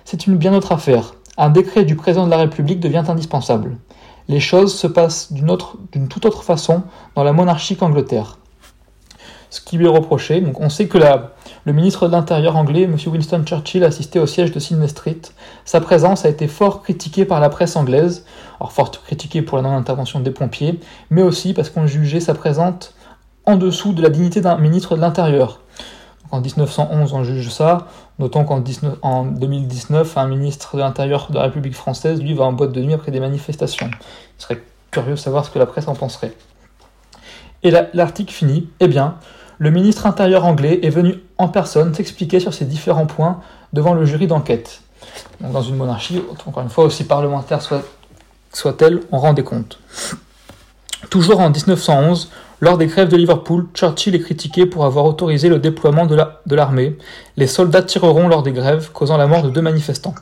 c'est 0.03 0.25
une 0.25 0.37
bien 0.37 0.53
autre 0.53 0.71
affaire. 0.71 1.13
Un 1.37 1.49
décret 1.49 1.85
du 1.85 1.95
président 1.95 2.25
de 2.25 2.31
la 2.31 2.37
République 2.37 2.79
devient 2.79 3.03
indispensable. 3.07 3.77
Les 4.27 4.39
choses 4.39 4.73
se 4.75 4.87
passent 4.87 5.31
d'une 5.31 6.07
toute 6.07 6.25
autre 6.25 6.43
façon 6.43 6.83
dans 7.15 7.23
la 7.23 7.33
monarchie 7.33 7.77
qu'Angleterre. 7.77 8.39
Ce 9.49 9.61
qui 9.61 9.77
lui 9.77 9.85
est 9.85 9.89
reproché, 9.89 10.41
donc 10.41 10.59
on 10.59 10.69
sait 10.69 10.87
que 10.87 10.97
le 10.97 11.73
ministre 11.73 12.07
de 12.07 12.11
l'Intérieur 12.11 12.57
anglais, 12.57 12.83
M. 12.83 12.97
Winston 13.07 13.43
Churchill, 13.45 13.83
assistait 13.83 14.19
au 14.19 14.27
siège 14.27 14.51
de 14.51 14.59
Sydney 14.59 14.87
Street. 14.87 15.21
Sa 15.63 15.79
présence 15.79 16.25
a 16.25 16.29
été 16.29 16.47
fort 16.47 16.83
critiquée 16.83 17.23
par 17.23 17.39
la 17.39 17.49
presse 17.49 17.75
anglaise, 17.75 18.25
alors 18.59 18.71
fort 18.71 18.91
critiquée 18.91 19.41
pour 19.41 19.57
la 19.57 19.63
non-intervention 19.63 20.19
des 20.19 20.31
pompiers, 20.31 20.79
mais 21.09 21.21
aussi 21.21 21.53
parce 21.53 21.69
qu'on 21.69 21.87
jugeait 21.87 22.19
sa 22.19 22.33
présence 22.33 22.93
en 23.45 23.55
dessous 23.55 23.93
de 23.93 24.01
la 24.01 24.09
dignité 24.09 24.41
d'un 24.41 24.57
ministre 24.57 24.95
de 24.97 25.01
l'Intérieur. 25.01 25.61
En 26.31 26.41
1911, 26.41 27.13
on 27.13 27.23
juge 27.23 27.49
ça. 27.49 27.87
Notons 28.19 28.43
qu'en 28.43 28.59
2019, 28.59 30.17
un 30.17 30.27
ministre 30.27 30.75
de 30.75 30.81
l'Intérieur 30.81 31.27
de 31.29 31.35
la 31.35 31.43
République 31.43 31.75
française, 31.75 32.21
lui, 32.21 32.33
va 32.33 32.43
en 32.43 32.51
boîte 32.51 32.73
de 32.73 32.81
nuit 32.81 32.93
après 32.93 33.11
des 33.11 33.21
manifestations. 33.21 33.89
Il 33.89 34.41
serait 34.41 34.61
curieux 34.91 35.11
de 35.11 35.15
savoir 35.15 35.45
ce 35.45 35.51
que 35.51 35.59
la 35.59 35.65
presse 35.65 35.87
en 35.87 35.95
penserait. 35.95 36.33
Et 37.63 37.71
l'article 37.71 38.33
finit, 38.33 38.69
eh 38.81 38.87
bien, 38.89 39.15
le 39.59 39.71
ministre 39.71 40.05
intérieur 40.05 40.45
anglais 40.45 40.79
est 40.83 40.89
venu 40.89 41.19
en 41.37 41.47
personne 41.47 41.93
s'expliquer 41.93 42.39
sur 42.39 42.53
ces 42.53 42.65
différents 42.65 43.07
points 43.07 43.41
devant 43.73 43.93
le 43.93 44.05
jury 44.05 44.27
d'enquête. 44.27 44.81
dans 45.39 45.61
une 45.61 45.75
monarchie, 45.75 46.21
encore 46.45 46.63
une 46.63 46.69
fois, 46.69 46.85
aussi 46.85 47.03
parlementaire 47.03 47.61
soit-elle, 48.53 49.01
on 49.11 49.17
rend 49.17 49.33
des 49.33 49.43
comptes. 49.43 49.79
Toujours 51.09 51.39
en 51.39 51.49
1911, 51.49 52.31
lors 52.59 52.77
des 52.77 52.87
grèves 52.87 53.09
de 53.09 53.17
Liverpool, 53.17 53.67
Churchill 53.73 54.15
est 54.15 54.19
critiqué 54.19 54.65
pour 54.65 54.85
avoir 54.85 55.05
autorisé 55.05 55.47
le 55.47 55.59
déploiement 55.59 56.05
de 56.07 56.55
l'armée. 56.55 56.97
les 57.35 57.47
soldats 57.47 57.83
tireront 57.83 58.27
lors 58.27 58.41
des 58.43 58.51
grèves, 58.51 58.91
causant 58.91 59.17
la 59.17 59.27
mort 59.27 59.43
de 59.43 59.49
deux 59.49 59.61
manifestants. 59.61 60.15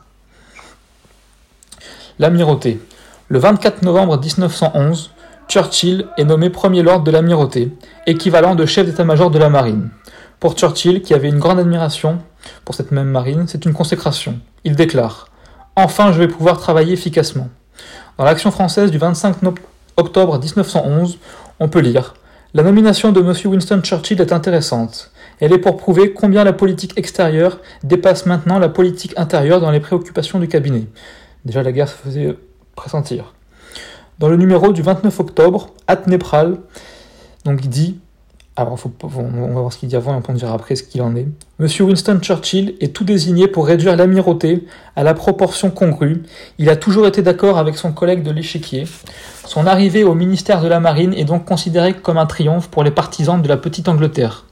L'amirauté. 2.20 2.80
Le 3.28 3.40
24 3.40 3.82
novembre 3.82 4.20
1911, 4.20 5.12
Churchill 5.48 6.08
est 6.18 6.24
nommé 6.24 6.50
Premier 6.50 6.82
Lord 6.82 7.04
de 7.04 7.12
l'Amirauté, 7.12 7.72
équivalent 8.08 8.56
de 8.56 8.66
chef 8.66 8.88
d'état-major 8.88 9.30
de 9.30 9.38
la 9.38 9.50
marine. 9.50 9.90
Pour 10.40 10.56
Churchill, 10.56 11.02
qui 11.02 11.14
avait 11.14 11.30
une 11.30 11.40
grande 11.40 11.60
admiration 11.60 12.20
pour 12.66 12.76
cette 12.76 12.92
même 12.92 13.10
marine, 13.10 13.46
c'est 13.48 13.66
une 13.66 13.74
consécration. 13.74 14.40
Il 14.64 14.76
déclare 14.76 15.30
Enfin, 15.76 16.12
je 16.12 16.20
vais 16.20 16.28
pouvoir 16.28 16.58
travailler 16.60 16.94
efficacement. 16.94 17.50
Dans 18.18 18.26
l'action 18.26 18.50
française 18.50 18.92
du 18.92 18.98
25 18.98 19.38
octobre 19.98 20.40
1911, 20.40 21.20
on 21.60 21.70
peut 21.70 21.80
lire 21.80 22.16
La 22.54 22.64
nomination 22.64 23.12
de 23.12 23.22
M. 23.22 23.34
Winston 23.46 23.82
Churchill 23.84 24.20
est 24.22 24.34
intéressante. 24.34 25.12
Elle 25.40 25.54
est 25.54 25.60
pour 25.60 25.78
prouver 25.78 26.14
combien 26.14 26.44
la 26.44 26.54
politique 26.54 26.98
extérieure 26.98 27.60
dépasse 27.84 28.26
maintenant 28.26 28.58
la 28.58 28.70
politique 28.70 29.14
intérieure 29.16 29.62
dans 29.62 29.72
les 29.72 29.80
préoccupations 29.80 30.40
du 30.40 30.48
cabinet. 30.48 30.86
Déjà, 31.46 31.62
la 31.62 31.72
guerre 31.72 31.90
se 31.90 31.96
faisait 31.96 32.36
pressentir. 32.76 33.36
Dans 34.20 34.30
le 34.30 34.38
numéro 34.38 34.72
du 34.72 34.82
29 34.82 35.20
octobre, 35.20 35.72
Atnepral 35.88 36.58
donc 37.44 37.62
dit 37.62 38.00
alors, 38.58 38.80
faut, 38.80 38.90
on 39.04 39.08
va 39.10 39.60
voir 39.60 39.74
ce 39.74 39.78
qu'il 39.78 39.90
dit 39.90 39.98
avant 39.98 40.18
et 40.18 40.24
on 40.26 40.34
dire 40.34 40.50
après 40.54 40.78
ce 40.78 40.84
qu'il 40.84 41.02
en 41.02 41.14
est. 41.18 41.28
Monsieur 41.60 41.84
Winston 41.84 42.20
Churchill 42.22 42.76
est 42.80 42.96
tout 42.96 43.04
désigné 43.04 43.50
pour 43.50 43.68
réduire 43.68 43.98
l'amirauté 43.98 44.66
à 44.96 45.04
la 45.04 45.14
proportion 45.14 45.72
congrue. 45.72 46.24
Il 46.58 46.70
a 46.70 46.78
toujours 46.78 47.06
été 47.06 47.22
d'accord 47.22 47.58
avec 47.58 47.76
son 47.76 47.92
collègue 47.92 48.24
de 48.24 48.32
l'échiquier. 48.32 48.86
Son 49.46 49.68
arrivée 49.68 50.06
au 50.06 50.16
ministère 50.16 50.62
de 50.62 50.70
la 50.70 50.80
Marine 50.80 51.14
est 51.14 51.26
donc 51.26 51.44
considérée 51.44 51.96
comme 51.96 52.18
un 52.18 52.26
triomphe 52.26 52.70
pour 52.70 52.86
les 52.86 52.92
partisans 52.92 53.42
de 53.42 53.48
la 53.50 53.58
petite 53.58 53.90
Angleterre. 53.90 54.46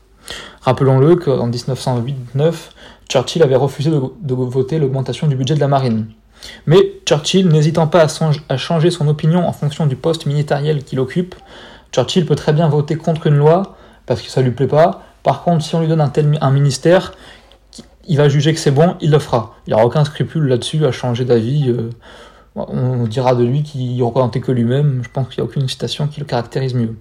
Rappelons-le 0.62 1.16
qu'en 1.16 1.48
1909, 1.48 2.74
Churchill 3.08 3.42
avait 3.42 3.56
refusé 3.56 3.90
de 3.90 4.34
voter 4.34 4.80
l'augmentation 4.80 5.28
du 5.28 5.38
budget 5.38 5.56
de 5.56 5.62
la 5.62 5.70
Marine. 5.70 6.08
Mais 6.66 6.80
Churchill, 7.06 7.48
n'hésitant 7.48 7.88
pas 7.88 8.06
à, 8.50 8.58
changer 8.58 8.92
son 8.92 9.08
opinion 9.08 9.48
en 9.48 9.54
fonction 9.54 9.86
du 9.86 9.96
poste 9.96 10.26
ministériel 10.26 10.84
qu'il 10.84 11.00
occupe, 11.00 11.36
Churchill 11.92 12.26
peut 12.26 12.36
très 12.36 12.54
bien 12.54 12.68
voter 12.68 12.96
contre 12.96 13.28
une 13.28 13.36
loi 13.36 13.76
parce 14.06 14.22
que 14.22 14.30
ça 14.30 14.42
lui 14.42 14.52
plaît 14.52 14.68
pas. 14.68 15.04
Par 15.24 15.44
contre, 15.44 15.64
si 15.64 15.76
on 15.76 15.82
lui 15.82 15.88
donne 15.88 16.02
un 16.02 16.10
tel 16.10 16.28
ministère, 16.28 17.14
il 18.08 18.18
va 18.18 18.28
juger 18.28 18.54
que 18.54 18.60
c'est 18.60 18.72
bon, 18.72 18.96
il 19.00 19.12
le 19.12 19.20
fera. 19.20 19.56
Il 19.66 19.70
n'y 19.70 19.74
aura 19.76 19.86
aucun 19.86 20.04
scrupule 20.04 20.48
là-dessus 20.48 20.86
à 20.86 20.92
changer 20.92 21.24
d'avis. 21.24 21.70
Euh, 21.70 21.90
on 22.56 23.06
dira 23.06 23.36
de 23.36 23.44
lui 23.44 23.64
qu'il 23.64 24.02
représentait 24.04 24.42
que 24.42 24.52
lui-même. 24.52 25.02
Je 25.04 25.10
pense 25.10 25.28
qu'il 25.30 25.42
n'y 25.42 25.48
a 25.48 25.50
aucune 25.50 25.68
citation 25.68 26.08
qui 26.08 26.20
le 26.20 26.26
caractérise 26.26 26.74
mieux. 26.74 26.96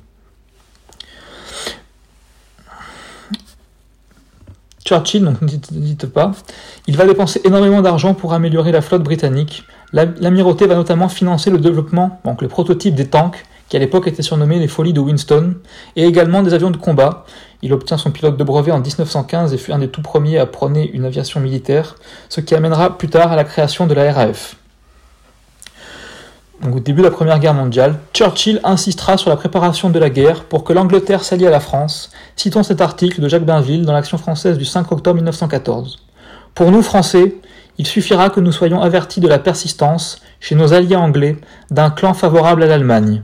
Churchill, 4.85 5.25
donc 5.25 5.41
n'hésite 5.43 6.07
pas, 6.07 6.33
il 6.87 6.97
va 6.97 7.07
dépenser 7.07 7.41
énormément 7.45 7.83
d'argent 7.83 8.15
pour 8.15 8.33
améliorer 8.33 8.73
la 8.73 8.81
flotte 8.81 9.03
britannique. 9.03 9.65
L'amirauté 9.93 10.67
va 10.67 10.75
notamment 10.75 11.09
financer 11.09 11.51
le 11.51 11.59
développement, 11.59 12.21
donc 12.25 12.43
le 12.43 12.49
prototype 12.49 12.95
des 12.95 13.07
tanks, 13.07 13.45
qui 13.69 13.77
à 13.77 13.81
l'époque 13.81 14.07
étaient 14.09 14.23
surnommés 14.23 14.59
les 14.59 14.69
folies 14.69 14.93
de 14.93 15.01
Winston, 15.01 15.55
et 15.97 16.05
également 16.05 16.43
des 16.43 16.55
avions 16.55 16.71
de 16.71 16.77
combat. 16.77 17.25
Il 17.63 17.73
obtient 17.73 17.99
son 17.99 18.11
pilote 18.11 18.37
de 18.37 18.45
brevet 18.45 18.73
en 18.73 18.81
1915 18.81 19.55
et 19.55 19.59
fut 19.59 19.73
un 19.73 19.79
des 19.79 19.89
tout 19.89 20.03
premiers 20.03 20.39
à 20.39 20.47
prôner 20.47 20.91
une 20.93 21.05
aviation 21.05 21.41
militaire, 21.41 21.97
ce 22.29 22.41
qui 22.41 22.55
amènera 22.55 22.99
plus 22.99 23.09
tard 23.09 23.33
à 23.33 23.37
la 23.37 23.45
création 23.45 23.87
de 23.87 23.95
la 23.95 24.13
RAF. 24.13 24.57
Donc, 26.63 26.77
au 26.77 26.81
début 26.81 27.01
de 27.01 27.07
la 27.07 27.11
Première 27.11 27.41
Guerre 27.41 27.55
mondiale, 27.55 27.97
Churchill 28.15 28.61
insistera 28.63 29.17
sur 29.17 29.31
la 29.31 29.37
préparation 29.37 29.91
de 29.91 29.99
la 29.99 30.11
guerre 30.11 30.45
pour 30.45 30.63
que 30.63 30.73
l'Angleterre 30.73 31.25
s'allie 31.25 31.47
à 31.47 31.51
la 31.51 31.59
France, 31.59 32.11
citons 32.37 32.63
cet 32.63 32.81
article 32.81 33.21
de 33.21 33.29
Jacques 33.29 33.45
Bainville 33.45 33.85
dans 33.85 33.93
l'Action 33.93 34.17
française 34.17 34.59
du 34.59 34.65
5 34.65 34.93
octobre 34.93 35.17
1914. 35.17 35.99
Pour 36.55 36.71
nous, 36.71 36.83
Français, 36.83 37.35
il 37.79 37.87
suffira 37.87 38.31
que 38.31 38.39
nous 38.39 38.53
soyons 38.53 38.81
avertis 38.81 39.19
de 39.19 39.27
la 39.27 39.41
persistance, 39.41 40.21
chez 40.39 40.55
nos 40.55 40.73
alliés 40.73 40.95
anglais, 40.95 41.37
d'un 41.71 41.91
clan 41.91 42.15
favorable 42.15 42.63
à 42.63 42.67
l'Allemagne 42.67 43.23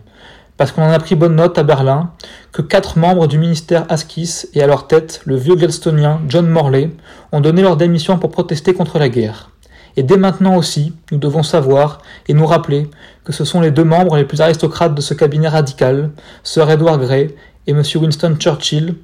parce 0.58 0.72
qu'on 0.72 0.82
en 0.82 0.90
a 0.90 0.98
pris 0.98 1.14
bonne 1.14 1.36
note 1.36 1.56
à 1.56 1.62
Berlin, 1.62 2.10
que 2.52 2.62
quatre 2.62 2.98
membres 2.98 3.28
du 3.28 3.38
ministère 3.38 3.86
Askis 3.88 4.46
et 4.52 4.62
à 4.62 4.66
leur 4.66 4.88
tête 4.88 5.22
le 5.24 5.36
vieux 5.36 5.54
Gladstonian 5.54 6.20
John 6.28 6.48
Morley 6.48 6.90
ont 7.32 7.40
donné 7.40 7.62
leur 7.62 7.76
démission 7.76 8.18
pour 8.18 8.30
protester 8.30 8.74
contre 8.74 8.98
la 8.98 9.08
guerre. 9.08 9.50
Et 9.98 10.04
dès 10.04 10.16
maintenant 10.16 10.54
aussi, 10.54 10.92
nous 11.10 11.18
devons 11.18 11.42
savoir 11.42 12.02
et 12.28 12.32
nous 12.32 12.46
rappeler 12.46 12.88
que 13.24 13.32
ce 13.32 13.44
sont 13.44 13.60
les 13.60 13.72
deux 13.72 13.82
membres 13.82 14.16
les 14.16 14.24
plus 14.24 14.40
aristocrates 14.40 14.94
de 14.94 15.00
ce 15.00 15.12
cabinet 15.12 15.48
radical, 15.48 16.10
Sir 16.44 16.70
Edward 16.70 17.00
Grey 17.00 17.34
et 17.66 17.72
M. 17.72 17.82
Winston 17.96 18.36
Churchill, 18.38 18.94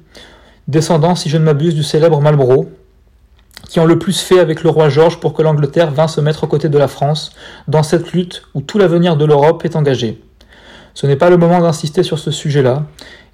descendants, 0.69 1.15
si 1.15 1.27
je 1.27 1.35
ne 1.35 1.43
m'abuse, 1.43 1.75
du 1.75 1.83
célèbre 1.83 2.21
Marlborough, 2.21 2.69
qui 3.67 3.81
ont 3.81 3.85
le 3.85 3.99
plus 3.99 4.21
fait 4.21 4.39
avec 4.39 4.63
le 4.63 4.69
roi 4.69 4.87
George 4.87 5.19
pour 5.19 5.33
que 5.33 5.41
l'Angleterre 5.41 5.91
vînt 5.91 6.07
se 6.07 6.21
mettre 6.21 6.45
aux 6.45 6.47
côtés 6.47 6.69
de 6.69 6.77
la 6.77 6.87
France 6.87 7.33
dans 7.67 7.83
cette 7.83 8.13
lutte 8.13 8.43
où 8.53 8.61
tout 8.61 8.77
l'avenir 8.77 9.17
de 9.17 9.25
l'Europe 9.25 9.65
est 9.65 9.75
engagé. 9.75 10.23
Ce 10.95 11.05
n'est 11.05 11.17
pas 11.17 11.29
le 11.29 11.35
moment 11.35 11.59
d'insister 11.59 12.03
sur 12.03 12.17
ce 12.17 12.31
sujet-là, 12.31 12.83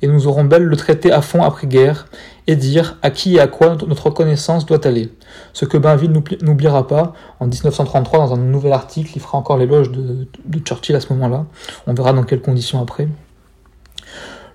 et 0.01 0.07
nous 0.07 0.25
aurons 0.25 0.43
belle 0.43 0.63
le 0.63 0.75
traiter 0.75 1.11
à 1.11 1.21
fond 1.21 1.43
après-guerre, 1.43 2.07
et 2.47 2.55
dire 2.55 2.97
à 3.03 3.11
qui 3.11 3.35
et 3.35 3.39
à 3.39 3.47
quoi 3.47 3.77
notre 3.87 4.07
reconnaissance 4.07 4.65
doit 4.65 4.85
aller. 4.85 5.13
Ce 5.53 5.65
que 5.65 5.77
Bainville 5.77 6.11
n'oubliera 6.41 6.87
pas, 6.87 7.13
en 7.39 7.45
1933, 7.45 8.19
dans 8.19 8.33
un 8.33 8.37
nouvel 8.37 8.73
article, 8.73 9.11
il 9.15 9.21
fera 9.21 9.37
encore 9.37 9.57
l'éloge 9.57 9.91
de, 9.91 10.27
de 10.43 10.59
Churchill 10.59 10.95
à 10.95 10.99
ce 10.99 11.13
moment-là. 11.13 11.45
On 11.85 11.93
verra 11.93 12.13
dans 12.13 12.23
quelles 12.23 12.41
conditions 12.41 12.81
après. 12.81 13.07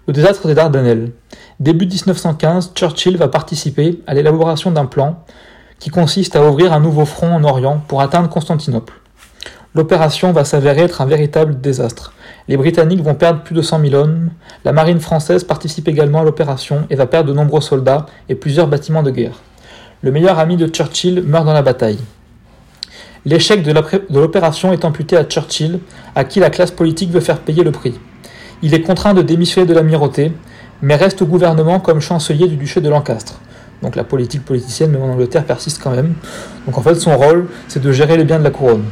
Le 0.08 0.12
désastre 0.12 0.48
des 0.48 0.54
Dardanelles. 0.54 1.12
Début 1.60 1.86
1915, 1.86 2.72
Churchill 2.74 3.16
va 3.16 3.28
participer 3.28 4.02
à 4.08 4.14
l'élaboration 4.14 4.72
d'un 4.72 4.86
plan 4.86 5.24
qui 5.78 5.90
consiste 5.90 6.34
à 6.34 6.48
ouvrir 6.48 6.72
un 6.72 6.80
nouveau 6.80 7.04
front 7.04 7.32
en 7.32 7.44
Orient 7.44 7.82
pour 7.86 8.00
atteindre 8.00 8.28
Constantinople. 8.28 8.94
L'opération 9.76 10.32
va 10.32 10.44
s'avérer 10.44 10.82
être 10.82 11.02
un 11.02 11.06
véritable 11.06 11.60
désastre. 11.60 12.14
Les 12.48 12.56
Britanniques 12.56 13.02
vont 13.02 13.14
perdre 13.14 13.42
plus 13.42 13.56
de 13.56 13.62
100 13.62 13.80
000 13.80 13.94
hommes, 13.94 14.30
la 14.64 14.72
marine 14.72 15.00
française 15.00 15.42
participe 15.42 15.88
également 15.88 16.20
à 16.20 16.24
l'opération 16.24 16.86
et 16.90 16.94
va 16.94 17.06
perdre 17.06 17.30
de 17.30 17.34
nombreux 17.34 17.60
soldats 17.60 18.06
et 18.28 18.36
plusieurs 18.36 18.68
bâtiments 18.68 19.02
de 19.02 19.10
guerre. 19.10 19.40
Le 20.02 20.12
meilleur 20.12 20.38
ami 20.38 20.56
de 20.56 20.68
Churchill 20.68 21.22
meurt 21.22 21.44
dans 21.44 21.52
la 21.52 21.62
bataille. 21.62 21.98
L'échec 23.24 23.64
de 23.64 24.20
l'opération 24.20 24.72
est 24.72 24.84
imputé 24.84 25.16
à 25.16 25.24
Churchill, 25.24 25.80
à 26.14 26.22
qui 26.22 26.38
la 26.38 26.50
classe 26.50 26.70
politique 26.70 27.10
veut 27.10 27.18
faire 27.18 27.40
payer 27.40 27.64
le 27.64 27.72
prix. 27.72 27.98
Il 28.62 28.72
est 28.74 28.82
contraint 28.82 29.14
de 29.14 29.22
démissionner 29.22 29.66
de 29.66 29.74
l'amirauté, 29.74 30.30
mais 30.82 30.94
reste 30.94 31.22
au 31.22 31.26
gouvernement 31.26 31.80
comme 31.80 32.00
chancelier 32.00 32.46
du 32.46 32.56
duché 32.56 32.80
de 32.80 32.88
Lancastre. 32.88 33.40
Donc 33.82 33.96
la 33.96 34.04
politique 34.04 34.44
politicienne, 34.44 34.92
même 34.92 35.02
en 35.02 35.12
Angleterre, 35.12 35.44
persiste 35.44 35.82
quand 35.82 35.90
même. 35.90 36.14
Donc 36.66 36.78
en 36.78 36.82
fait, 36.82 36.94
son 36.94 37.16
rôle, 37.16 37.48
c'est 37.66 37.82
de 37.82 37.90
gérer 37.90 38.16
les 38.16 38.24
biens 38.24 38.38
de 38.38 38.44
la 38.44 38.50
couronne. 38.50 38.84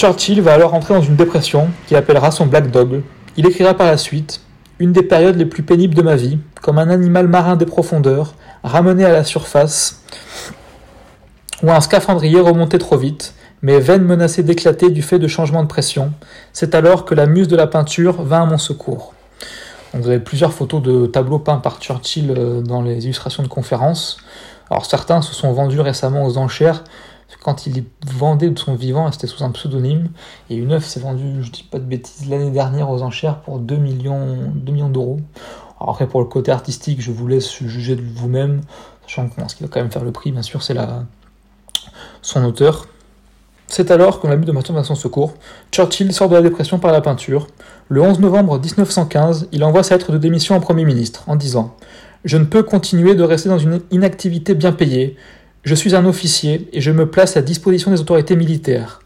Churchill 0.00 0.40
va 0.40 0.54
alors 0.54 0.72
entrer 0.72 0.94
dans 0.94 1.02
une 1.02 1.16
dépression 1.16 1.68
qui 1.86 1.94
appellera 1.94 2.30
son 2.30 2.46
Black 2.46 2.70
Dog. 2.70 3.02
Il 3.36 3.46
écrira 3.46 3.74
par 3.74 3.86
la 3.86 3.98
suite 3.98 4.40
Une 4.78 4.92
des 4.92 5.02
périodes 5.02 5.36
les 5.36 5.44
plus 5.44 5.62
pénibles 5.62 5.94
de 5.94 6.00
ma 6.00 6.16
vie, 6.16 6.38
comme 6.62 6.78
un 6.78 6.88
animal 6.88 7.28
marin 7.28 7.54
des 7.54 7.66
profondeurs, 7.66 8.32
ramené 8.64 9.04
à 9.04 9.12
la 9.12 9.24
surface, 9.24 10.00
ou 11.62 11.70
un 11.70 11.82
scaphandrier 11.82 12.40
remonté 12.40 12.78
trop 12.78 12.96
vite, 12.96 13.34
mes 13.60 13.78
veines 13.78 14.04
menacées 14.04 14.42
d'éclater 14.42 14.88
du 14.88 15.02
fait 15.02 15.18
de 15.18 15.28
changements 15.28 15.62
de 15.62 15.68
pression. 15.68 16.14
C'est 16.54 16.74
alors 16.74 17.04
que 17.04 17.14
la 17.14 17.26
muse 17.26 17.48
de 17.48 17.56
la 17.56 17.66
peinture 17.66 18.22
vint 18.22 18.44
à 18.44 18.46
mon 18.46 18.56
secours. 18.56 19.12
vous 19.92 20.08
avez 20.08 20.20
plusieurs 20.20 20.54
photos 20.54 20.80
de 20.80 21.04
tableaux 21.08 21.40
peints 21.40 21.58
par 21.58 21.78
Churchill 21.78 22.34
euh, 22.34 22.62
dans 22.62 22.80
les 22.80 23.04
illustrations 23.04 23.42
de 23.42 23.48
conférences. 23.48 24.16
Alors 24.70 24.86
certains 24.86 25.20
se 25.20 25.34
sont 25.34 25.52
vendus 25.52 25.80
récemment 25.80 26.24
aux 26.24 26.38
enchères 26.38 26.84
quand 27.42 27.66
il 27.66 27.84
vendait 28.06 28.50
de 28.50 28.58
son 28.58 28.74
vivant, 28.74 29.10
c'était 29.12 29.26
sous 29.26 29.44
un 29.44 29.50
pseudonyme, 29.50 30.08
et 30.48 30.56
une 30.56 30.72
œuvre 30.72 30.84
s'est 30.84 31.00
vendue, 31.00 31.42
je 31.42 31.50
dis 31.50 31.62
pas 31.62 31.78
de 31.78 31.84
bêtises, 31.84 32.28
l'année 32.28 32.50
dernière 32.50 32.90
aux 32.90 33.02
enchères 33.02 33.40
pour 33.40 33.58
2 33.58 33.76
millions, 33.76 34.52
2 34.54 34.72
millions 34.72 34.90
d'euros. 34.90 35.20
après, 35.80 36.06
pour 36.06 36.20
le 36.20 36.26
côté 36.26 36.50
artistique, 36.50 37.00
je 37.00 37.10
vous 37.10 37.26
laisse 37.26 37.62
juger 37.62 37.96
de 37.96 38.02
vous-même, 38.02 38.62
sachant 39.02 39.28
que 39.28 39.40
ce 39.48 39.54
qui 39.54 39.62
va 39.62 39.68
quand 39.68 39.80
même 39.80 39.90
faire 39.90 40.04
le 40.04 40.12
prix, 40.12 40.32
bien 40.32 40.42
sûr, 40.42 40.62
c'est 40.62 40.74
la... 40.74 41.04
son 42.22 42.44
auteur. 42.44 42.86
C'est 43.70 43.92
alors 43.92 44.18
qu'on 44.18 44.32
a 44.32 44.36
mis 44.36 44.46
de 44.46 44.50
Martin 44.50 44.82
son 44.82 44.96
secours. 44.96 45.34
Churchill 45.70 46.12
sort 46.12 46.28
de 46.28 46.34
la 46.34 46.42
dépression 46.42 46.80
par 46.80 46.90
la 46.90 47.00
peinture. 47.00 47.46
Le 47.88 48.02
11 48.02 48.18
novembre 48.18 48.58
1915, 48.58 49.46
il 49.52 49.62
envoie 49.62 49.84
sa 49.84 49.96
lettre 49.96 50.10
de 50.10 50.18
démission 50.18 50.56
au 50.56 50.60
Premier 50.60 50.84
ministre 50.84 51.22
en 51.28 51.36
disant 51.36 51.76
Je 52.24 52.36
ne 52.36 52.44
peux 52.44 52.64
continuer 52.64 53.14
de 53.14 53.22
rester 53.22 53.48
dans 53.48 53.58
une 53.58 53.80
inactivité 53.92 54.54
bien 54.54 54.72
payée. 54.72 55.16
Je 55.62 55.74
suis 55.74 55.94
un 55.94 56.06
officier 56.06 56.70
et 56.72 56.80
je 56.80 56.90
me 56.90 57.10
place 57.10 57.36
à 57.36 57.42
disposition 57.42 57.90
des 57.90 58.00
autorités 58.00 58.34
militaires. 58.34 59.00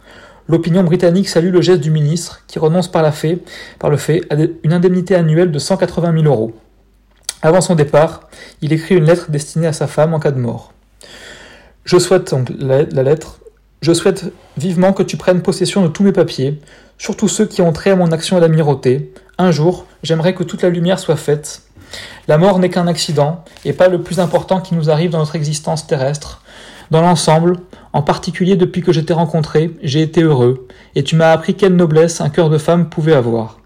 L'opinion 0.47 0.85
britannique 0.85 1.29
salue 1.29 1.53
le 1.53 1.61
geste 1.61 1.81
du 1.81 1.91
ministre 1.91 2.43
qui 2.47 2.61
renonce 2.61 2.87
par, 2.87 3.03
la 3.03 3.11
fait, 3.11 3.41
par 3.81 3.91
le 3.91 3.97
fait 3.97 4.23
à 4.31 4.37
une 4.63 4.73
indemnité 4.73 5.17
annuelle 5.17 5.51
de 5.51 5.59
180 5.59 6.13
000 6.13 6.25
euros. 6.25 6.55
Avant 7.43 7.61
son 7.61 7.75
départ, 7.75 8.29
il 8.63 8.73
écrit 8.73 8.95
une 8.95 9.05
lettre 9.05 9.33
destinée 9.33 9.67
à 9.67 9.73
sa 9.73 9.89
femme 9.89 10.15
en 10.15 10.21
cas 10.21 10.31
de 10.31 10.39
mort. 10.39 10.73
Je 11.85 11.99
souhaite 11.99 12.31
donc 12.31 12.51
la, 12.57 12.85
lettre. 13.03 13.41
Je 13.83 13.93
souhaite 13.93 14.27
vivement 14.57 14.93
que 14.93 15.03
tu 15.03 15.17
prennes 15.17 15.43
possession 15.43 15.83
de 15.83 15.89
tous 15.89 16.05
mes 16.05 16.13
papiers, 16.13 16.61
surtout 16.99 17.27
ceux 17.27 17.47
qui 17.47 17.63
ont 17.63 17.73
trait 17.73 17.91
à 17.91 17.97
mon 17.97 18.13
action 18.13 18.37
à 18.37 18.41
l'amirauté. 18.41 19.13
Un 19.39 19.51
jour, 19.51 19.87
j'aimerais 20.05 20.35
que 20.35 20.45
toute 20.45 20.63
la 20.63 20.71
lumière 20.71 21.01
soit 21.01 21.17
faite. 21.17 21.63
La 22.29 22.39
mort 22.39 22.61
n'est 22.61 22.71
qu'un 22.71 22.87
accident, 22.87 23.45
et 23.65 23.73
pas 23.73 23.89
le 23.89 24.03
plus 24.03 24.21
important 24.21 24.61
qui 24.61 24.75
nous 24.75 24.89
arrive 24.89 25.11
dans 25.11 25.19
notre 25.19 25.37
existence 25.37 25.87
terrestre. 25.87 26.43
Dans 26.91 27.01
l'ensemble, 27.01 27.57
en 27.93 28.03
particulier 28.03 28.57
depuis 28.57 28.83
que 28.83 28.93
je 28.93 29.01
t'ai 29.01 29.13
rencontré, 29.13 29.71
j'ai 29.83 30.03
été 30.03 30.23
heureux, 30.23 30.67
et 30.95 31.03
tu 31.03 31.17
m'as 31.17 31.33
appris 31.33 31.55
quelle 31.55 31.77
noblesse 31.77 32.21
un 32.21 32.31
cœur 32.31 32.51
de 32.51 32.59
femme 32.59 32.89
pouvait 32.89 33.15
avoir. 33.15 33.59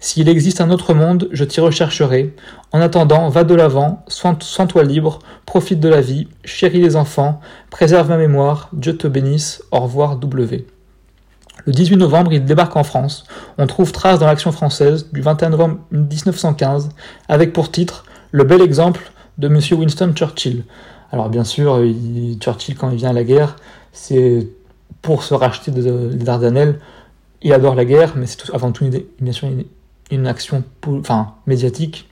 S'il 0.00 0.28
existe 0.28 0.60
un 0.60 0.70
autre 0.70 0.94
monde, 0.94 1.28
je 1.32 1.44
t'y 1.44 1.60
rechercherai. 1.60 2.34
En 2.72 2.80
attendant, 2.80 3.28
va 3.28 3.44
de 3.44 3.54
l'avant, 3.54 4.04
sois-toi 4.08 4.84
libre, 4.84 5.18
profite 5.46 5.80
de 5.80 5.88
la 5.88 6.00
vie, 6.00 6.28
chéris 6.44 6.80
les 6.80 6.96
enfants, 6.96 7.40
préserve 7.70 8.08
ma 8.08 8.16
mémoire, 8.16 8.68
Dieu 8.72 8.96
te 8.96 9.06
bénisse, 9.06 9.62
au 9.70 9.80
revoir 9.80 10.16
W. 10.16 10.66
Le 11.66 11.72
18 11.72 11.96
novembre, 11.96 12.32
il 12.32 12.44
débarque 12.44 12.76
en 12.76 12.84
France. 12.84 13.24
On 13.56 13.66
trouve 13.66 13.92
trace 13.92 14.18
dans 14.18 14.26
l'action 14.26 14.52
française 14.52 15.08
du 15.12 15.22
21 15.22 15.50
novembre 15.50 15.78
1915, 15.92 16.90
avec 17.28 17.52
pour 17.52 17.70
titre 17.70 18.04
Le 18.32 18.44
bel 18.44 18.60
exemple 18.60 19.10
de 19.38 19.48
M. 19.48 19.58
Winston 19.78 20.12
Churchill. 20.14 20.64
Alors 21.14 21.28
bien 21.28 21.44
sûr, 21.44 21.80
Churchill, 22.40 22.74
quand 22.74 22.90
il 22.90 22.96
vient 22.96 23.10
à 23.10 23.12
la 23.12 23.22
guerre, 23.22 23.54
c'est 23.92 24.48
pour 25.00 25.22
se 25.22 25.32
racheter 25.32 25.70
des 25.70 26.24
Dardanelles. 26.24 26.80
Il 27.40 27.52
adore 27.52 27.76
la 27.76 27.84
guerre, 27.84 28.14
mais 28.16 28.26
c'est 28.26 28.52
avant 28.52 28.72
tout 28.72 28.84
une, 30.10 30.26
action 30.26 30.64
médiatique. 31.46 32.10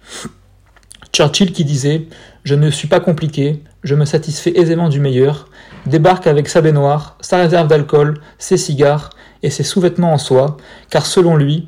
Churchill 1.12 1.51
qui 1.51 1.65
disait 1.65 2.07
Je 2.45 2.55
ne 2.55 2.71
suis 2.71 2.87
pas 2.87 3.01
compliqué, 3.01 3.65
je 3.83 3.97
me 3.97 4.05
satisfais 4.05 4.57
aisément 4.57 4.88
du 4.88 5.01
meilleur, 5.01 5.49
débarque 5.87 6.29
avec 6.29 6.49
sa 6.49 6.61
baignoire, 6.61 7.17
sa 7.21 7.38
réserve 7.38 7.67
d'alcool, 7.67 8.21
ses 8.38 8.57
cigares 8.57 9.11
et 9.43 9.51
ses 9.51 9.65
sous-vêtements 9.65 10.12
en 10.12 10.19
soie, 10.19 10.59
car 10.91 11.07
selon 11.07 11.35
lui, 11.35 11.67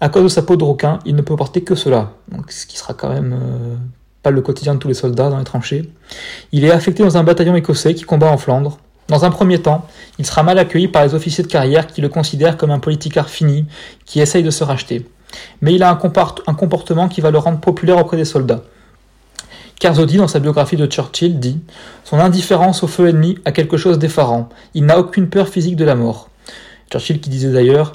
à 0.00 0.08
cause 0.08 0.24
de 0.24 0.28
sa 0.28 0.42
peau 0.42 0.56
de 0.56 0.64
requin, 0.64 0.98
il 1.04 1.14
ne 1.14 1.22
peut 1.22 1.36
porter 1.36 1.62
que 1.62 1.76
cela. 1.76 2.14
Donc, 2.32 2.50
ce 2.50 2.66
qui 2.66 2.76
sera 2.76 2.92
quand 2.92 3.10
même 3.10 3.38
euh, 3.40 3.76
pas 4.22 4.30
le 4.30 4.40
quotidien 4.40 4.74
de 4.74 4.78
tous 4.78 4.88
les 4.88 4.94
soldats 4.94 5.30
dans 5.30 5.38
les 5.38 5.44
tranchées. 5.44 5.90
Il 6.52 6.64
est 6.64 6.70
affecté 6.70 7.02
dans 7.02 7.16
un 7.16 7.24
bataillon 7.24 7.56
écossais 7.56 7.94
qui 7.94 8.04
combat 8.04 8.30
en 8.30 8.38
Flandre. 8.38 8.78
Dans 9.08 9.24
un 9.24 9.30
premier 9.30 9.60
temps, 9.60 9.86
il 10.18 10.26
sera 10.26 10.42
mal 10.42 10.58
accueilli 10.58 10.88
par 10.88 11.04
les 11.04 11.14
officiers 11.14 11.42
de 11.42 11.48
carrière 11.48 11.86
qui 11.86 12.00
le 12.00 12.08
considèrent 12.08 12.56
comme 12.56 12.70
un 12.70 12.78
politicard 12.78 13.28
fini 13.28 13.66
qui 14.06 14.20
essaye 14.20 14.42
de 14.42 14.50
se 14.50 14.64
racheter. 14.64 15.06
Mais 15.60 15.74
il 15.74 15.82
a 15.82 15.90
un, 15.90 15.96
comportement 16.54 17.08
qui 17.08 17.20
va 17.20 17.30
le 17.30 17.38
rendre 17.38 17.58
populaire 17.58 17.98
auprès 17.98 18.16
des 18.16 18.24
soldats. 18.24 18.62
Carzodi, 19.80 20.18
dans 20.18 20.28
sa 20.28 20.38
biographie 20.38 20.76
de 20.76 20.86
Churchill, 20.86 21.40
dit 21.40 21.58
Son 22.04 22.18
indifférence 22.18 22.84
au 22.84 22.86
feu 22.86 23.08
ennemi 23.08 23.38
a 23.44 23.50
quelque 23.50 23.76
chose 23.76 23.98
d'effarant. 23.98 24.48
Il 24.74 24.86
n'a 24.86 24.98
aucune 24.98 25.28
peur 25.28 25.48
physique 25.48 25.76
de 25.76 25.84
la 25.84 25.96
mort. 25.96 26.28
Churchill 26.90 27.20
qui 27.20 27.30
disait 27.30 27.50
d'ailleurs 27.50 27.92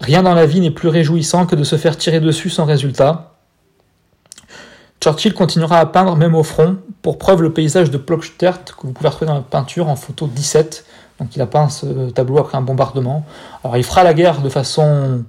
Rien 0.00 0.22
dans 0.22 0.34
la 0.34 0.46
vie 0.46 0.60
n'est 0.60 0.70
plus 0.70 0.88
réjouissant 0.88 1.46
que 1.46 1.56
de 1.56 1.64
se 1.64 1.76
faire 1.76 1.96
tirer 1.96 2.20
dessus 2.20 2.50
sans 2.50 2.64
résultat. 2.64 3.37
Churchill 5.00 5.32
continuera 5.32 5.78
à 5.78 5.86
peindre 5.86 6.16
même 6.16 6.34
au 6.34 6.42
front, 6.42 6.76
pour 7.02 7.18
preuve 7.18 7.42
le 7.42 7.52
paysage 7.52 7.90
de 7.90 7.98
Plockstert 7.98 8.64
que 8.64 8.86
vous 8.86 8.92
pouvez 8.92 9.08
retrouver 9.08 9.28
dans 9.28 9.34
la 9.34 9.42
peinture 9.42 9.88
en 9.88 9.96
photo 9.96 10.26
17. 10.26 10.84
Donc 11.20 11.34
il 11.36 11.42
a 11.42 11.46
peint 11.46 11.68
ce 11.68 12.10
tableau 12.10 12.38
après 12.38 12.58
un 12.58 12.62
bombardement. 12.62 13.24
Alors 13.62 13.76
il 13.76 13.84
fera 13.84 14.02
la 14.02 14.14
guerre 14.14 14.40
de 14.40 14.48
façon 14.48 15.24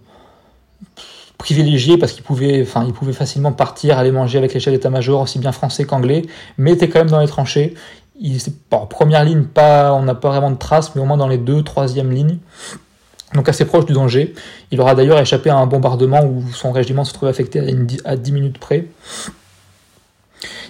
privilégié 1.38 1.98
parce 1.98 2.12
qu'il 2.12 2.24
pouvait, 2.24 2.66
facilement 2.66 3.52
partir, 3.52 3.98
aller 3.98 4.12
manger 4.12 4.38
avec 4.38 4.54
les 4.54 4.60
chefs 4.60 4.74
d'état-major, 4.74 5.22
aussi 5.22 5.40
bien 5.40 5.52
français 5.52 5.86
qu'anglais, 5.86 6.24
mais 6.58 6.74
était 6.74 6.90
quand 6.90 7.00
même 7.00 7.10
dans 7.10 7.20
les 7.20 7.28
tranchées. 7.28 7.76
Il, 8.20 8.38
en 8.72 8.86
première 8.86 9.24
ligne, 9.24 9.44
pas, 9.44 9.94
on 9.94 10.04
n'a 10.04 10.16
pas 10.16 10.30
vraiment 10.30 10.52
de 10.52 10.58
traces, 10.58 10.94
mais 10.96 11.02
au 11.02 11.06
moins 11.06 11.16
dans 11.16 11.30
les 11.30 11.38
deux, 11.38 11.64
troisième 11.64 12.12
lignes. 12.12 12.40
Donc 13.34 13.48
assez 13.48 13.66
proche 13.66 13.86
du 13.86 13.94
danger. 13.94 14.34
Il 14.72 14.82
aura 14.82 14.96
d'ailleurs 14.96 15.20
échappé 15.20 15.50
à 15.50 15.56
un 15.56 15.68
bombardement 15.68 16.26
où 16.26 16.44
son 16.52 16.72
régiment 16.72 17.06
se 17.06 17.14
trouvait 17.14 17.30
affecté 17.30 17.62
à, 18.04 18.16
10 18.16 18.32
minutes 18.32 18.58
près. 18.58 18.88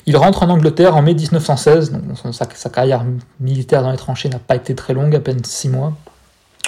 Il 0.06 0.18
rentre 0.18 0.44
en 0.44 0.50
Angleterre 0.50 0.96
en 0.96 1.02
mai 1.02 1.14
1916, 1.14 1.92
donc 1.92 2.02
sa, 2.34 2.48
sa 2.54 2.70
carrière 2.70 3.06
militaire 3.40 3.84
dans 3.84 3.92
les 3.92 3.98
tranchées 3.98 4.30
n'a 4.30 4.40
pas 4.40 4.56
été 4.56 4.76
très 4.76 4.94
longue, 4.94 5.16
à 5.16 5.20
peine 5.20 5.44
6 5.44 5.70
mois. 5.70 5.94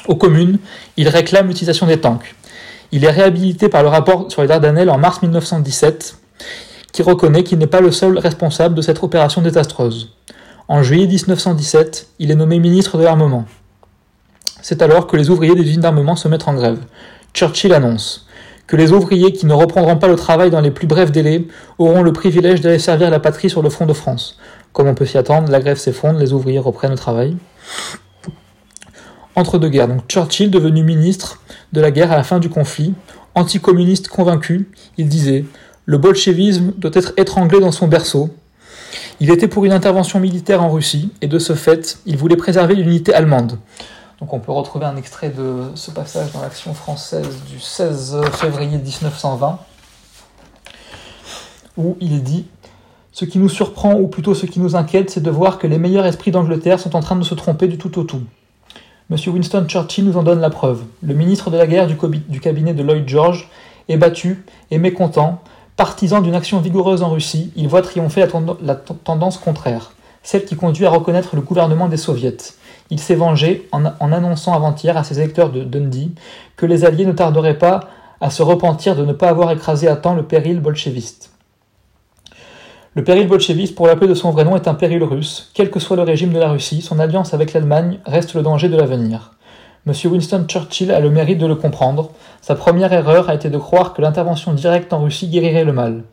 Aux 0.07 0.15
communes, 0.15 0.59
il 0.97 1.07
réclame 1.07 1.47
l'utilisation 1.47 1.87
des 1.87 1.99
tanks. 1.99 2.35
Il 2.91 3.05
est 3.05 3.09
réhabilité 3.09 3.69
par 3.69 3.83
le 3.83 3.89
rapport 3.89 4.31
sur 4.31 4.41
les 4.41 4.47
Dardanelles 4.47 4.89
en 4.89 4.97
mars 4.97 5.21
1917, 5.21 6.17
qui 6.91 7.01
reconnaît 7.03 7.43
qu'il 7.43 7.57
n'est 7.57 7.67
pas 7.67 7.81
le 7.81 7.91
seul 7.91 8.17
responsable 8.17 8.75
de 8.75 8.81
cette 8.81 9.01
opération 9.01 9.41
désastreuse. 9.41 10.13
En 10.67 10.83
juillet 10.83 11.07
1917, 11.07 12.07
il 12.19 12.31
est 12.31 12.35
nommé 12.35 12.59
ministre 12.59 12.97
de 12.97 13.03
l'armement. 13.03 13.45
C'est 14.61 14.81
alors 14.81 15.07
que 15.07 15.17
les 15.17 15.29
ouvriers 15.29 15.55
des 15.55 15.63
usines 15.63 15.81
d'armement 15.81 16.15
se 16.15 16.27
mettent 16.27 16.47
en 16.47 16.53
grève. 16.53 16.79
Churchill 17.33 17.73
annonce 17.73 18.27
que 18.71 18.77
les 18.77 18.93
ouvriers 18.93 19.34
qui 19.34 19.47
ne 19.47 19.53
reprendront 19.53 19.97
pas 19.97 20.07
le 20.07 20.15
travail 20.15 20.49
dans 20.49 20.62
les 20.62 20.71
plus 20.71 20.88
brefs 20.88 21.12
délais 21.12 21.45
auront 21.77 22.03
le 22.03 22.13
privilège 22.13 22.62
d'aller 22.62 22.79
servir 22.79 23.10
la 23.10 23.19
patrie 23.19 23.49
sur 23.49 23.62
le 23.62 23.69
front 23.69 23.86
de 23.86 23.91
France. 23.91 24.39
Comme 24.71 24.88
on 24.88 24.95
peut 24.95 25.05
s'y 25.05 25.17
attendre, 25.17 25.51
la 25.51 25.60
grève 25.60 25.77
s'effondre, 25.77 26.17
les 26.19 26.31
ouvriers 26.31 26.57
reprennent 26.57 26.91
le 26.91 26.97
travail. 26.97 27.36
Entre 29.36 29.57
deux 29.57 29.67
guerres, 29.67 29.89
donc 29.89 30.07
Churchill, 30.07 30.49
devenu 30.49 30.84
ministre, 30.84 31.41
de 31.73 31.81
la 31.81 31.91
guerre 31.91 32.13
à 32.13 32.15
la 32.15 32.23
fin 32.23 32.39
du 32.39 32.47
conflit, 32.47 32.93
anticommuniste 33.36 34.07
convaincu, 34.07 34.69
il 34.97 35.10
disait 35.10 35.43
Le 35.84 35.97
bolchevisme 35.97 36.71
doit 36.77 36.91
être 36.93 37.12
étranglé 37.17 37.60
dans 37.60 37.73
son 37.73 37.89
berceau. 37.89 38.29
Il 39.19 39.31
était 39.31 39.49
pour 39.49 39.65
une 39.65 39.73
intervention 39.73 40.21
militaire 40.21 40.63
en 40.63 40.69
Russie, 40.69 41.10
et 41.21 41.27
de 41.27 41.39
ce 41.39 41.55
fait, 41.55 41.97
il 42.05 42.15
voulait 42.15 42.38
préserver 42.38 42.75
l'unité 42.75 43.13
allemande. 43.13 43.57
Donc 44.21 44.34
on 44.34 44.39
peut 44.39 44.51
retrouver 44.51 44.86
un 44.86 44.95
extrait 44.97 45.29
de 45.29 45.71
ce 45.73 45.89
passage 45.89 46.31
dans 46.31 46.41
l'action 46.41 46.75
française 46.75 47.41
du 47.49 47.60
16 47.60 48.21
février 48.34 48.77
1920, 48.77 49.57
où 51.77 51.97
il 51.99 52.21
dit 52.21 52.45
Ce 53.12 53.25
qui 53.25 53.39
nous 53.39 53.49
surprend, 53.49 53.95
ou 53.95 54.07
plutôt 54.07 54.36
ce 54.36 54.45
qui 54.45 54.60
nous 54.60 54.75
inquiète, 54.75 55.10
c'est 55.10 55.23
de 55.23 55.31
voir 55.31 55.57
que 55.57 55.65
les 55.65 55.79
meilleurs 55.79 56.05
esprits 56.05 56.29
d'Angleterre 56.29 56.79
sont 56.79 56.95
en 56.95 56.99
train 56.99 57.15
de 57.15 57.23
se 57.23 57.34
tromper 57.34 57.67
du 57.67 57.79
tout 57.79 57.97
au 57.97 58.03
tout. 58.03 58.21
M. 59.10 59.17
Winston 59.25 59.65
Churchill 59.67 60.05
nous 60.05 60.17
en 60.17 60.23
donne 60.23 60.39
la 60.39 60.51
preuve. 60.51 60.84
Le 61.01 61.15
ministre 61.15 61.49
de 61.49 61.57
la 61.57 61.65
guerre 61.65 61.88
du, 61.88 62.39
cabinet 62.39 62.75
de 62.75 62.84
Lloyd 62.84 63.10
George 63.10 63.49
est 63.89 63.97
battu 63.97 64.45
et 64.69 64.77
mécontent. 64.77 65.41
Partisan 65.75 66.21
d'une 66.21 66.36
action 66.36 66.62
vigoureuse 66.62 67.01
en 67.01 67.10
Russie, 67.10 67.51
il 67.55 67.67
voit 67.67 67.81
triompher 67.81 68.27
la, 68.62 68.75
tendance 68.75 69.39
contraire, 69.39 69.93
celle 70.21 70.45
qui 70.45 70.55
conduit 70.55 70.86
à 70.86 70.91
reconnaître 70.91 71.36
le 71.36 71.41
gouvernement 71.41 71.89
des 71.89 71.97
soviets. 71.97 72.38
Il 72.91 72.99
s'est 72.99 73.15
vengé 73.15 73.67
en, 73.71 73.86
annonçant 73.86 74.54
avant-hier 74.54 74.97
à 74.97 75.06
ses 75.06 75.19
électeurs 75.19 75.49
de 75.49 75.63
Dundee 75.63 76.12
que 76.58 76.65
les 76.65 76.84
Alliés 76.86 77.06
ne 77.06 77.13
tarderaient 77.13 77.58
pas 77.58 77.80
à 78.19 78.30
se 78.30 78.43
repentir 78.43 78.95
de 78.95 79.06
ne 79.06 79.13
pas 79.13 79.30
avoir 79.30 79.49
écrasé 79.51 79.88
à 79.88 79.95
temps 79.95 80.13
le 80.13 80.23
péril 80.23 80.60
bolchéviste. 80.60 81.32
Le 82.93 83.06
péril 83.06 83.30
bolchevisme, 83.30 83.73
pour 83.73 83.88
l'appeler 83.88 84.10
de 84.10 84.13
son 84.13 84.32
vrai 84.32 84.43
nom, 84.43 84.58
est 84.58 84.67
un 84.67 84.73
péril 84.73 85.01
russe. 85.04 85.49
Quel 85.54 85.71
que 85.71 85.80
soit 85.80 85.95
le 85.95 86.04
régime 86.04 86.34
de 86.34 86.39
la 86.39 86.49
Russie, 86.49 86.82
son 86.82 86.99
alliance 86.99 87.34
avec 87.34 87.54
l'Allemagne 87.54 87.99
reste 88.06 88.34
le 88.34 88.41
danger 88.41 88.67
de 88.67 88.75
l'avenir. 88.75 89.32
M. 89.88 89.93
Winston 90.12 90.43
Churchill 90.45 90.91
a 90.91 90.99
le 90.99 91.10
mérite 91.10 91.38
de 91.38 91.45
le 91.45 91.56
comprendre. 91.56 92.10
Sa 92.41 92.56
première 92.56 92.91
erreur 92.91 93.30
a 93.30 93.36
été 93.36 93.49
de 93.49 93.58
croire 93.58 93.93
que 93.93 94.01
l'intervention 94.01 94.51
directe 94.51 94.91
en 94.91 95.04
Russie 95.04 95.30
guérirait 95.30 95.63
le 95.63 95.71
mal. 95.71 96.04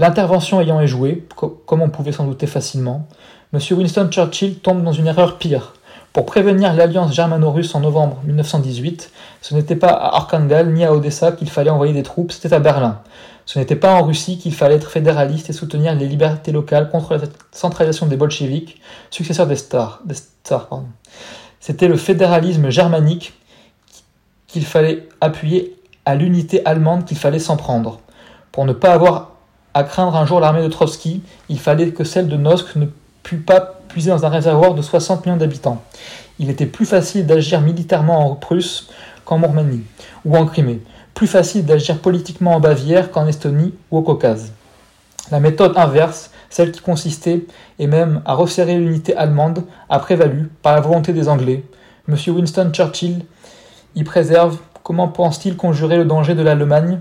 L'intervention 0.00 0.60
ayant 0.60 0.80
échoué, 0.80 1.24
comme 1.64 1.82
on 1.82 1.90
pouvait 1.90 2.10
s'en 2.10 2.26
douter 2.26 2.48
facilement, 2.48 3.06
M. 3.54 3.60
Winston 3.70 4.08
Churchill 4.10 4.58
tombe 4.58 4.82
dans 4.82 4.92
une 4.92 5.06
erreur 5.06 5.38
pire. 5.38 5.74
Pour 6.16 6.24
prévenir 6.24 6.72
l'alliance 6.72 7.12
germano-russe 7.12 7.74
en 7.74 7.80
novembre 7.80 8.22
1918, 8.24 9.12
ce 9.42 9.54
n'était 9.54 9.76
pas 9.76 9.90
à 9.90 10.16
Arkhangal 10.16 10.72
ni 10.72 10.82
à 10.82 10.94
Odessa 10.94 11.30
qu'il 11.30 11.50
fallait 11.50 11.68
envoyer 11.68 11.92
des 11.92 12.02
troupes, 12.02 12.32
c'était 12.32 12.54
à 12.54 12.58
Berlin. 12.58 13.02
Ce 13.44 13.58
n'était 13.58 13.76
pas 13.76 13.92
en 13.92 14.02
Russie 14.02 14.38
qu'il 14.38 14.54
fallait 14.54 14.76
être 14.76 14.90
fédéraliste 14.90 15.50
et 15.50 15.52
soutenir 15.52 15.94
les 15.94 16.08
libertés 16.08 16.52
locales 16.52 16.88
contre 16.88 17.16
la 17.16 17.20
centralisation 17.52 18.06
des 18.06 18.16
bolcheviks, 18.16 18.80
successeurs 19.10 19.46
des 19.46 19.56
stars. 19.56 20.00
C'était 21.60 21.86
le 21.86 21.98
fédéralisme 21.98 22.70
germanique 22.70 23.34
qu'il 24.46 24.64
fallait 24.64 25.06
appuyer 25.20 25.76
à 26.06 26.14
l'unité 26.14 26.64
allemande 26.64 27.04
qu'il 27.04 27.18
fallait 27.18 27.38
s'en 27.38 27.58
prendre. 27.58 28.00
Pour 28.52 28.64
ne 28.64 28.72
pas 28.72 28.94
avoir 28.94 29.32
à 29.74 29.84
craindre 29.84 30.16
un 30.16 30.24
jour 30.24 30.40
l'armée 30.40 30.62
de 30.62 30.68
Trotsky, 30.68 31.20
il 31.50 31.60
fallait 31.60 31.90
que 31.90 32.04
celle 32.04 32.28
de 32.28 32.38
Nosk 32.38 32.74
ne 32.76 32.86
pût 33.26 33.38
pas 33.38 33.80
puiser 33.88 34.10
dans 34.10 34.24
un 34.24 34.28
réservoir 34.28 34.74
de 34.74 34.82
60 34.82 35.26
millions 35.26 35.36
d'habitants. 35.36 35.82
Il 36.38 36.48
était 36.48 36.66
plus 36.66 36.86
facile 36.86 37.26
d'agir 37.26 37.60
militairement 37.60 38.30
en 38.30 38.36
Prusse 38.36 38.88
qu'en 39.24 39.38
Mourmanie 39.38 39.82
ou 40.24 40.36
en 40.36 40.46
Crimée 40.46 40.80
plus 41.12 41.26
facile 41.26 41.64
d'agir 41.64 41.98
politiquement 41.98 42.54
en 42.54 42.60
Bavière 42.60 43.10
qu'en 43.10 43.26
Estonie 43.26 43.74
ou 43.90 43.98
au 43.98 44.02
Caucase. 44.02 44.52
La 45.32 45.40
méthode 45.40 45.76
inverse, 45.76 46.30
celle 46.50 46.70
qui 46.70 46.80
consistait, 46.80 47.46
et 47.78 47.86
même 47.86 48.20
à 48.26 48.34
resserrer 48.34 48.76
l'unité 48.76 49.16
allemande, 49.16 49.64
a 49.88 49.98
prévalu 49.98 50.50
par 50.62 50.74
la 50.74 50.82
volonté 50.82 51.14
des 51.14 51.28
Anglais. 51.28 51.64
M. 52.06 52.16
Winston 52.28 52.70
Churchill 52.70 53.24
y 53.94 54.04
préserve 54.04 54.58
comment 54.82 55.08
pense-t-il 55.08 55.56
conjurer 55.56 55.96
le 55.96 56.04
danger 56.04 56.34
de 56.34 56.42
l'Allemagne, 56.42 57.00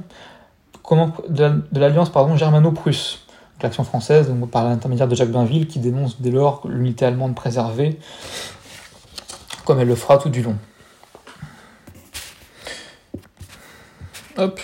de 1.29 1.79
l'alliance 1.79 2.09
germano-prusse? 2.35 3.24
L'action 3.61 3.83
française, 3.83 4.33
par 4.51 4.65
l'intermédiaire 4.65 5.07
de 5.07 5.15
Jacques 5.15 5.31
Bainville, 5.31 5.67
qui 5.67 5.79
dénonce 5.79 6.21
dès 6.21 6.31
lors 6.31 6.67
l'unité 6.67 7.05
allemande 7.05 7.35
préservée, 7.35 7.97
comme 9.63 9.79
elle 9.79 9.87
le 9.87 9.95
fera 9.95 10.17
tout 10.17 10.29
du 10.29 10.43
long. 10.43 10.57
Hop. 14.37 14.59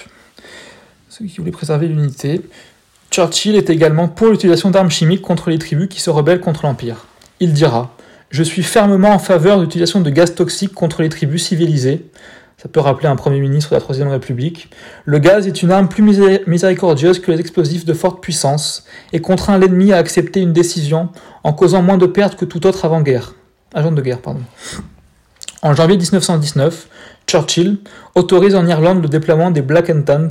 Ceux 1.10 1.26
qui 1.26 1.38
voulaient 1.38 1.52
préserver 1.52 1.88
l'unité. 1.88 2.42
Churchill 3.10 3.56
est 3.56 3.70
également 3.70 4.08
pour 4.08 4.28
l'utilisation 4.28 4.70
d'armes 4.70 4.92
chimiques 4.92 5.22
contre 5.22 5.50
les 5.50 5.60
tribus 5.60 5.88
qui 5.90 6.00
se 6.02 6.10
rebellent 6.10 6.42
contre 6.42 6.66
l'Empire. 6.66 7.06
Il 7.40 7.54
dira 7.54 7.96
Je 8.30 8.44
suis 8.44 8.64
fermement 8.64 9.12
en 9.12 9.20
faveur 9.20 9.58
de 9.58 9.64
l'utilisation 9.64 10.02
de 10.02 10.10
gaz 10.10 10.36
toxiques 10.36 10.74
contre 10.74 11.02
les 11.02 11.10
tribus 11.10 11.46
civilisées. 11.46 12.06
Ça 12.62 12.70
peut 12.70 12.80
rappeler 12.80 13.08
un 13.08 13.16
Premier 13.16 13.40
ministre 13.40 13.72
de 13.72 13.76
la 13.76 13.82
Troisième 13.82 14.10
République. 14.10 14.70
Le 15.06 15.18
gaz 15.18 15.48
est 15.48 15.64
une 15.64 15.72
arme 15.72 15.90
plus 15.90 16.04
miséricordieuse 16.46 17.18
que 17.18 17.32
les 17.32 17.40
explosifs 17.40 17.86
de 17.86 17.94
forte 17.96 18.22
puissance 18.22 18.86
et 19.14 19.20
contraint 19.20 19.58
l'ennemi 19.58 19.92
à 19.94 19.98
accepter 19.98 20.42
une 20.42 20.54
décision 20.54 21.10
en 21.44 21.54
causant 21.54 21.82
moins 21.82 21.98
de 21.98 22.06
pertes 22.06 22.36
que 22.36 22.46
tout 22.46 22.68
autre 22.68 22.86
avant-guerre. 22.86 23.34
Agent 23.74 23.94
de 23.94 24.02
guerre, 24.04 24.20
pardon. 24.22 24.42
En 25.64 25.74
janvier 25.74 25.98
1919, 25.98 26.88
Churchill 27.26 27.80
autorise 28.14 28.54
en 28.54 28.68
Irlande 28.68 29.02
le 29.02 29.10
déploiement 29.10 29.50
des 29.50 29.64
Black 29.64 29.92
Tans 30.06 30.28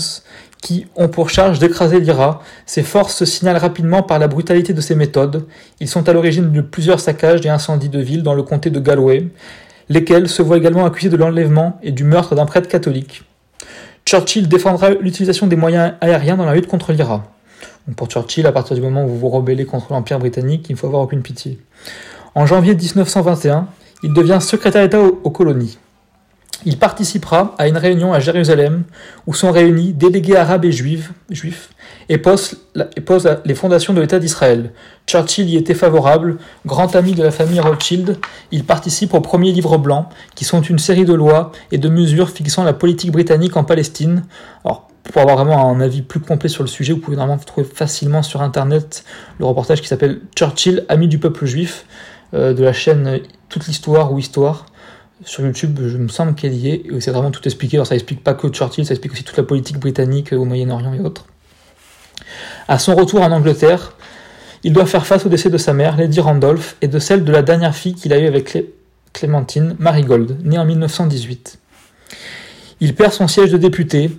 qui 0.63 0.87
ont 0.95 1.09
pour 1.09 1.31
charge 1.31 1.59
d'écraser 1.59 1.99
l'IRA. 1.99 2.43
Ces 2.65 2.85
forces 2.85 3.17
se 3.17 3.25
signalent 3.25 3.59
rapidement 3.59 4.05
par 4.05 4.21
la 4.21 4.29
brutalité 4.29 4.73
de 4.73 4.81
ces 4.81 4.95
méthodes. 4.95 5.49
Ils 5.81 5.89
sont 5.89 6.09
à 6.09 6.13
l'origine 6.13 6.53
de 6.53 6.61
plusieurs 6.61 7.01
saccages 7.01 7.45
et 7.45 7.49
incendies 7.49 7.89
de 7.89 7.99
villes 7.99 8.23
dans 8.23 8.35
le 8.35 8.45
comté 8.45 8.71
de 8.71 8.79
Galway, 8.79 9.27
lesquels 9.91 10.29
se 10.29 10.41
voient 10.41 10.57
également 10.57 10.87
accusés 10.87 11.11
de 11.11 11.17
l'enlèvement 11.17 11.79
et 11.83 11.93
du 11.93 12.05
meurtre 12.05 12.35
d'un 12.35 12.47
prêtre 12.47 12.69
catholique. 12.69 13.25
Churchill 14.07 14.49
défendra 14.49 14.91
l'utilisation 14.91 15.47
des 15.47 15.57
moyens 15.57 15.93
aériens 16.01 16.37
dans 16.37 16.47
la 16.47 16.55
lutte 16.55 16.69
contre 16.69 16.93
l'IRA. 16.93 17.25
pour 17.97 18.07
Churchill, 18.07 18.47
à 18.47 18.53
partir 18.53 18.77
du 18.77 18.83
moment 18.83 19.05
où 19.05 19.09
vous 19.09 19.19
vous 19.19 19.29
rebellez 19.29 19.67
contre 19.67 19.93
l'Empire 19.93 20.21
britannique, 20.21 20.67
il 20.71 20.73
ne 20.73 20.79
faut 20.79 20.87
avoir 20.87 21.03
aucune 21.03 21.23
pitié. 21.23 21.59
En 22.35 22.47
janvier 22.47 22.75
1921, 22.75 23.67
il 24.05 24.15
devient 24.15 24.39
secrétaire 24.41 24.83
d'État 24.83 25.03
aux 25.03 25.31
colonies. 25.31 25.77
Il 26.65 26.79
participera 26.79 27.55
à 27.59 27.69
une 27.69 27.77
réunion 27.77 28.13
à 28.13 28.21
Jérusalem 28.21 28.85
où 29.27 29.35
sont 29.35 29.51
réunis 29.51 29.93
délégués 29.93 30.37
arabes 30.37 30.65
et 30.67 30.73
juifs, 30.73 31.13
juifs 31.31 31.71
et, 32.09 32.19
pose, 32.19 32.57
les 33.45 33.55
fondations 33.55 33.93
de 33.93 34.01
l'État 34.01 34.19
d'Israël. 34.19 34.73
Churchill 35.07 35.49
y 35.49 35.57
était 35.57 35.75
favorable, 35.75 36.39
grand 36.67 36.95
ami 36.97 37.13
de 37.13 37.23
la 37.23 37.31
famille 37.31 37.61
Rothschild, 37.61 38.19
il 38.51 38.65
participe 38.65 39.15
au 39.15 39.21
premier 39.21 39.53
livre 39.53 39.79
blanc, 39.79 40.09
qui 40.35 40.45
sont 40.45 40.61
une 40.61 40.79
série 40.79 41.05
de 41.05 41.15
lois 41.15 41.53
et 41.73 41.79
de 41.79 41.89
mesures 41.89 42.31
fixant 42.31 42.65
la 42.65 42.73
politique 42.73 43.13
britannique 43.13 43.57
en 43.57 43.65
Palestine. 43.65 44.25
Alors, 44.65 44.89
pour 45.05 45.23
avoir 45.23 45.37
vraiment 45.37 45.71
un 45.71 45.81
avis 45.81 46.03
plus 46.03 46.21
complet 46.21 46.49
sur 46.49 46.63
le 46.63 46.69
sujet, 46.69 46.93
vous 46.93 47.01
pouvez 47.01 47.17
normalement 47.17 47.43
trouver 47.43 47.67
facilement 47.67 48.23
sur 48.23 48.43
internet 48.43 49.05
le 49.39 49.47
reportage 49.47 49.81
qui 49.81 49.89
s'appelle 49.89 50.21
Churchill, 50.37 50.85
ami 50.89 51.09
du 51.09 51.19
peuple 51.19 51.47
juif, 51.47 51.87
euh, 52.35 52.55
de 52.55 52.63
la 52.63 52.73
chaîne 52.73 53.21
Toute 53.49 53.67
l'histoire 53.67 54.13
ou 54.13 54.19
Histoire 54.19 54.67
sur 55.25 55.45
YouTube, 55.45 55.79
je 55.83 55.99
me 55.99 56.09
semble 56.09 56.35
qu'elle 56.35 56.55
y 56.55 56.71
est, 56.71 56.83
et 56.87 57.01
c'est 57.01 57.11
vraiment 57.11 57.31
tout 57.31 57.43
expliqué. 57.45 57.77
Alors 57.77 57.87
ça 57.87 57.95
explique 57.95 58.25
pas 58.25 58.35
que 58.35 58.49
Churchill, 58.49 58.87
ça 58.87 58.93
explique 58.93 59.13
aussi 59.13 59.25
toute 59.25 59.37
la 59.37 59.43
politique 59.43 59.79
britannique 59.79 60.33
au 60.33 60.45
Moyen-Orient 60.45 60.95
et 60.95 61.01
autres. 61.01 61.27
À 62.69 62.79
son 62.79 62.95
retour 62.95 63.23
en 63.23 63.33
Angleterre, 63.33 63.93
il 64.63 64.73
doit 64.73 64.87
faire 64.87 65.07
face 65.07 65.25
au 65.25 65.29
décès 65.29 65.51
de 65.51 65.59
sa 65.59 65.73
mère, 65.73 65.97
Lady 65.97 66.21
Randolph, 66.21 66.77
et 66.83 66.89
de 66.89 66.99
celle 66.99 67.25
de 67.25 67.33
la 67.33 67.43
dernière 67.43 67.75
fille 67.75 67.95
qu'il 67.95 68.13
a 68.13 68.19
eue 68.19 68.27
avec 68.27 68.57
Clémentine, 69.13 69.75
Marigold, 69.79 70.39
née 70.45 70.59
en 70.59 70.65
1918. 70.65 71.59
Il 72.81 72.95
perd 72.95 73.13
son 73.13 73.29
siège 73.29 73.51
de 73.51 73.59
député. 73.59 74.11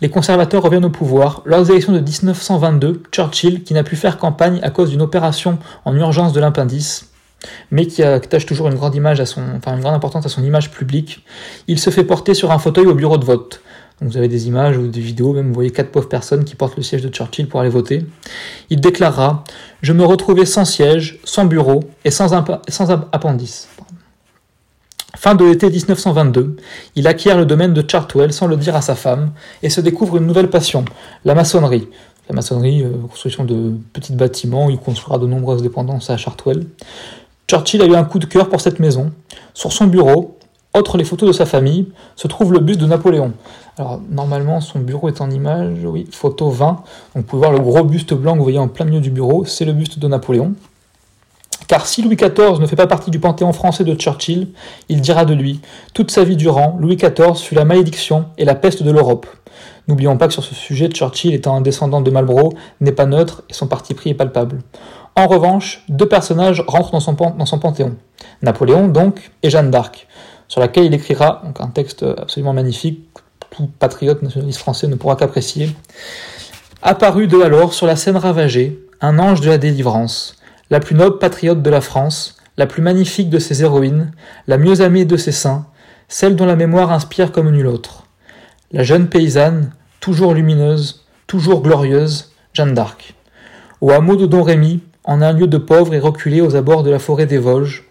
Les 0.00 0.08
conservateurs 0.08 0.62
reviennent 0.62 0.84
au 0.84 0.90
pouvoir. 0.90 1.42
Lors 1.44 1.62
des 1.62 1.70
élections 1.72 1.92
de 1.92 2.00
1922, 2.00 3.02
Churchill, 3.12 3.62
qui 3.62 3.74
n'a 3.74 3.82
pu 3.82 3.96
faire 3.96 4.18
campagne 4.18 4.60
à 4.62 4.70
cause 4.70 4.90
d'une 4.90 5.02
opération 5.02 5.58
en 5.84 5.96
urgence 5.96 6.32
de 6.32 6.40
l'appendice, 6.40 7.10
mais 7.70 7.86
qui 7.86 8.02
attache 8.02 8.46
toujours 8.46 8.68
une 8.68 8.74
grande, 8.74 8.96
importance 8.96 10.26
à 10.26 10.28
son 10.28 10.44
image 10.44 10.70
publique, 10.70 11.24
il 11.66 11.78
se 11.78 11.90
fait 11.90 12.04
porter 12.04 12.34
sur 12.34 12.52
un 12.52 12.58
fauteuil 12.58 12.86
au 12.86 12.94
bureau 12.94 13.18
de 13.18 13.24
vote. 13.24 13.62
Vous 14.02 14.16
avez 14.16 14.28
des 14.28 14.48
images 14.48 14.78
ou 14.78 14.88
des 14.88 15.00
vidéos, 15.00 15.34
même 15.34 15.48
vous 15.48 15.54
voyez 15.54 15.70
quatre 15.70 15.90
pauvres 15.90 16.08
personnes 16.08 16.44
qui 16.44 16.54
portent 16.54 16.76
le 16.76 16.82
siège 16.82 17.02
de 17.02 17.10
Churchill 17.10 17.48
pour 17.48 17.60
aller 17.60 17.68
voter. 17.68 18.06
Il 18.70 18.80
déclarera 18.80 19.44
Je 19.82 19.92
me 19.92 20.04
retrouvais 20.04 20.46
sans 20.46 20.64
siège, 20.64 21.18
sans 21.24 21.44
bureau 21.44 21.84
et 22.04 22.10
sans, 22.10 22.28
sans 22.68 22.90
appendice. 22.90 23.68
Fin 25.16 25.34
de 25.34 25.44
l'été 25.44 25.68
1922, 25.68 26.56
il 26.96 27.06
acquiert 27.06 27.36
le 27.36 27.44
domaine 27.44 27.74
de 27.74 27.84
Chartwell 27.86 28.32
sans 28.32 28.46
le 28.46 28.56
dire 28.56 28.74
à 28.74 28.80
sa 28.80 28.94
femme 28.94 29.32
et 29.62 29.68
se 29.68 29.82
découvre 29.82 30.16
une 30.16 30.26
nouvelle 30.26 30.48
passion, 30.48 30.84
la 31.26 31.34
maçonnerie. 31.34 31.88
La 32.30 32.34
maçonnerie, 32.34 32.84
euh, 32.84 32.92
construction 33.08 33.44
de 33.44 33.74
petits 33.92 34.14
bâtiments, 34.14 34.70
il 34.70 34.78
construira 34.78 35.18
de 35.18 35.26
nombreuses 35.26 35.62
dépendances 35.62 36.08
à 36.08 36.16
Chartwell. 36.16 36.64
Churchill 37.48 37.82
a 37.82 37.86
eu 37.86 37.94
un 37.94 38.04
coup 38.04 38.18
de 38.18 38.24
cœur 38.24 38.48
pour 38.48 38.60
cette 38.62 38.78
maison. 38.78 39.10
Sur 39.52 39.72
son 39.72 39.88
bureau, 39.88 40.38
outre 40.76 40.96
les 40.98 41.04
photos 41.04 41.28
de 41.28 41.32
sa 41.32 41.46
famille, 41.46 41.88
se 42.16 42.28
trouve 42.28 42.52
le 42.52 42.60
buste 42.60 42.80
de 42.80 42.86
Napoléon. 42.86 43.32
Alors 43.76 44.00
normalement 44.10 44.60
son 44.60 44.78
bureau 44.78 45.08
est 45.08 45.20
en 45.20 45.30
image, 45.30 45.78
oui, 45.84 46.06
photo 46.10 46.50
20. 46.50 46.66
Donc, 46.66 46.82
vous 47.14 47.22
pouvez 47.22 47.40
voir 47.40 47.52
le 47.52 47.60
gros 47.60 47.84
buste 47.84 48.14
blanc 48.14 48.32
que 48.32 48.38
vous 48.38 48.44
voyez 48.44 48.58
en 48.58 48.68
plein 48.68 48.84
milieu 48.84 49.00
du 49.00 49.10
bureau, 49.10 49.44
c'est 49.44 49.64
le 49.64 49.72
buste 49.72 49.98
de 49.98 50.08
Napoléon. 50.08 50.54
Car 51.66 51.86
si 51.86 52.02
Louis 52.02 52.16
XIV 52.16 52.58
ne 52.60 52.66
fait 52.66 52.76
pas 52.76 52.88
partie 52.88 53.10
du 53.10 53.20
panthéon 53.20 53.52
français 53.52 53.84
de 53.84 53.94
Churchill, 53.94 54.48
il 54.88 55.00
dira 55.00 55.24
de 55.24 55.34
lui 55.34 55.60
Toute 55.94 56.10
sa 56.10 56.24
vie 56.24 56.36
durant, 56.36 56.76
Louis 56.80 56.96
XIV 56.96 57.36
fut 57.36 57.54
la 57.54 57.64
malédiction 57.64 58.26
et 58.38 58.44
la 58.44 58.54
peste 58.56 58.82
de 58.82 58.90
l'Europe. 58.90 59.26
N'oublions 59.86 60.16
pas 60.16 60.26
que 60.26 60.32
sur 60.32 60.44
ce 60.44 60.54
sujet, 60.54 60.88
Churchill, 60.88 61.32
étant 61.32 61.56
un 61.56 61.60
descendant 61.60 62.00
de 62.00 62.10
Marlborough, 62.10 62.54
n'est 62.80 62.92
pas 62.92 63.06
neutre 63.06 63.42
et 63.48 63.54
son 63.54 63.66
parti 63.66 63.94
pris 63.94 64.10
est 64.10 64.14
palpable. 64.14 64.58
En 65.16 65.26
revanche, 65.26 65.84
deux 65.88 66.08
personnages 66.08 66.64
rentrent 66.66 66.92
dans 66.92 67.46
son 67.46 67.58
panthéon. 67.58 67.96
Napoléon, 68.42 68.88
donc, 68.88 69.30
et 69.42 69.50
Jeanne 69.50 69.70
d'Arc, 69.70 70.06
sur 70.50 70.60
laquelle 70.60 70.84
il 70.84 70.94
écrira 70.94 71.42
donc, 71.44 71.60
un 71.60 71.68
texte 71.68 72.04
absolument 72.18 72.52
magnifique, 72.52 73.06
tout 73.50 73.70
patriote 73.78 74.20
nationaliste 74.20 74.58
français 74.58 74.88
ne 74.88 74.96
pourra 74.96 75.14
qu'apprécier. 75.14 75.70
Apparu 76.82 77.28
de 77.28 77.40
alors 77.40 77.72
sur 77.72 77.86
la 77.86 77.94
scène 77.94 78.16
ravagée, 78.16 78.84
un 79.00 79.20
ange 79.20 79.40
de 79.40 79.48
la 79.48 79.58
délivrance, 79.58 80.34
la 80.68 80.80
plus 80.80 80.96
noble 80.96 81.18
patriote 81.18 81.62
de 81.62 81.70
la 81.70 81.80
France, 81.80 82.36
la 82.56 82.66
plus 82.66 82.82
magnifique 82.82 83.30
de 83.30 83.38
ses 83.38 83.62
héroïnes, 83.62 84.10
la 84.48 84.58
mieux 84.58 84.80
amée 84.80 85.04
de 85.04 85.16
ses 85.16 85.30
saints, 85.30 85.66
celle 86.08 86.34
dont 86.34 86.46
la 86.46 86.56
mémoire 86.56 86.90
inspire 86.90 87.30
comme 87.30 87.50
nulle 87.50 87.68
autre. 87.68 88.06
La 88.72 88.82
jeune 88.82 89.08
paysanne, 89.08 89.72
toujours 90.00 90.34
lumineuse, 90.34 91.06
toujours 91.28 91.62
glorieuse, 91.62 92.32
Jeanne 92.54 92.74
d'Arc. 92.74 93.14
Au 93.80 93.92
hameau 93.92 94.16
de 94.16 94.26
Don 94.26 94.42
Rémy, 94.42 94.80
en 95.04 95.22
un 95.22 95.32
lieu 95.32 95.46
de 95.46 95.58
pauvre 95.58 95.94
et 95.94 96.00
reculé 96.00 96.40
aux 96.40 96.56
abords 96.56 96.82
de 96.82 96.90
la 96.90 96.98
forêt 96.98 97.26
des 97.26 97.38
Vosges. 97.38 97.86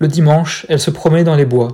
Le 0.00 0.08
dimanche, 0.08 0.66
elle 0.68 0.80
se 0.80 0.90
promenait 0.90 1.24
dans 1.24 1.36
les 1.36 1.44
bois, 1.44 1.68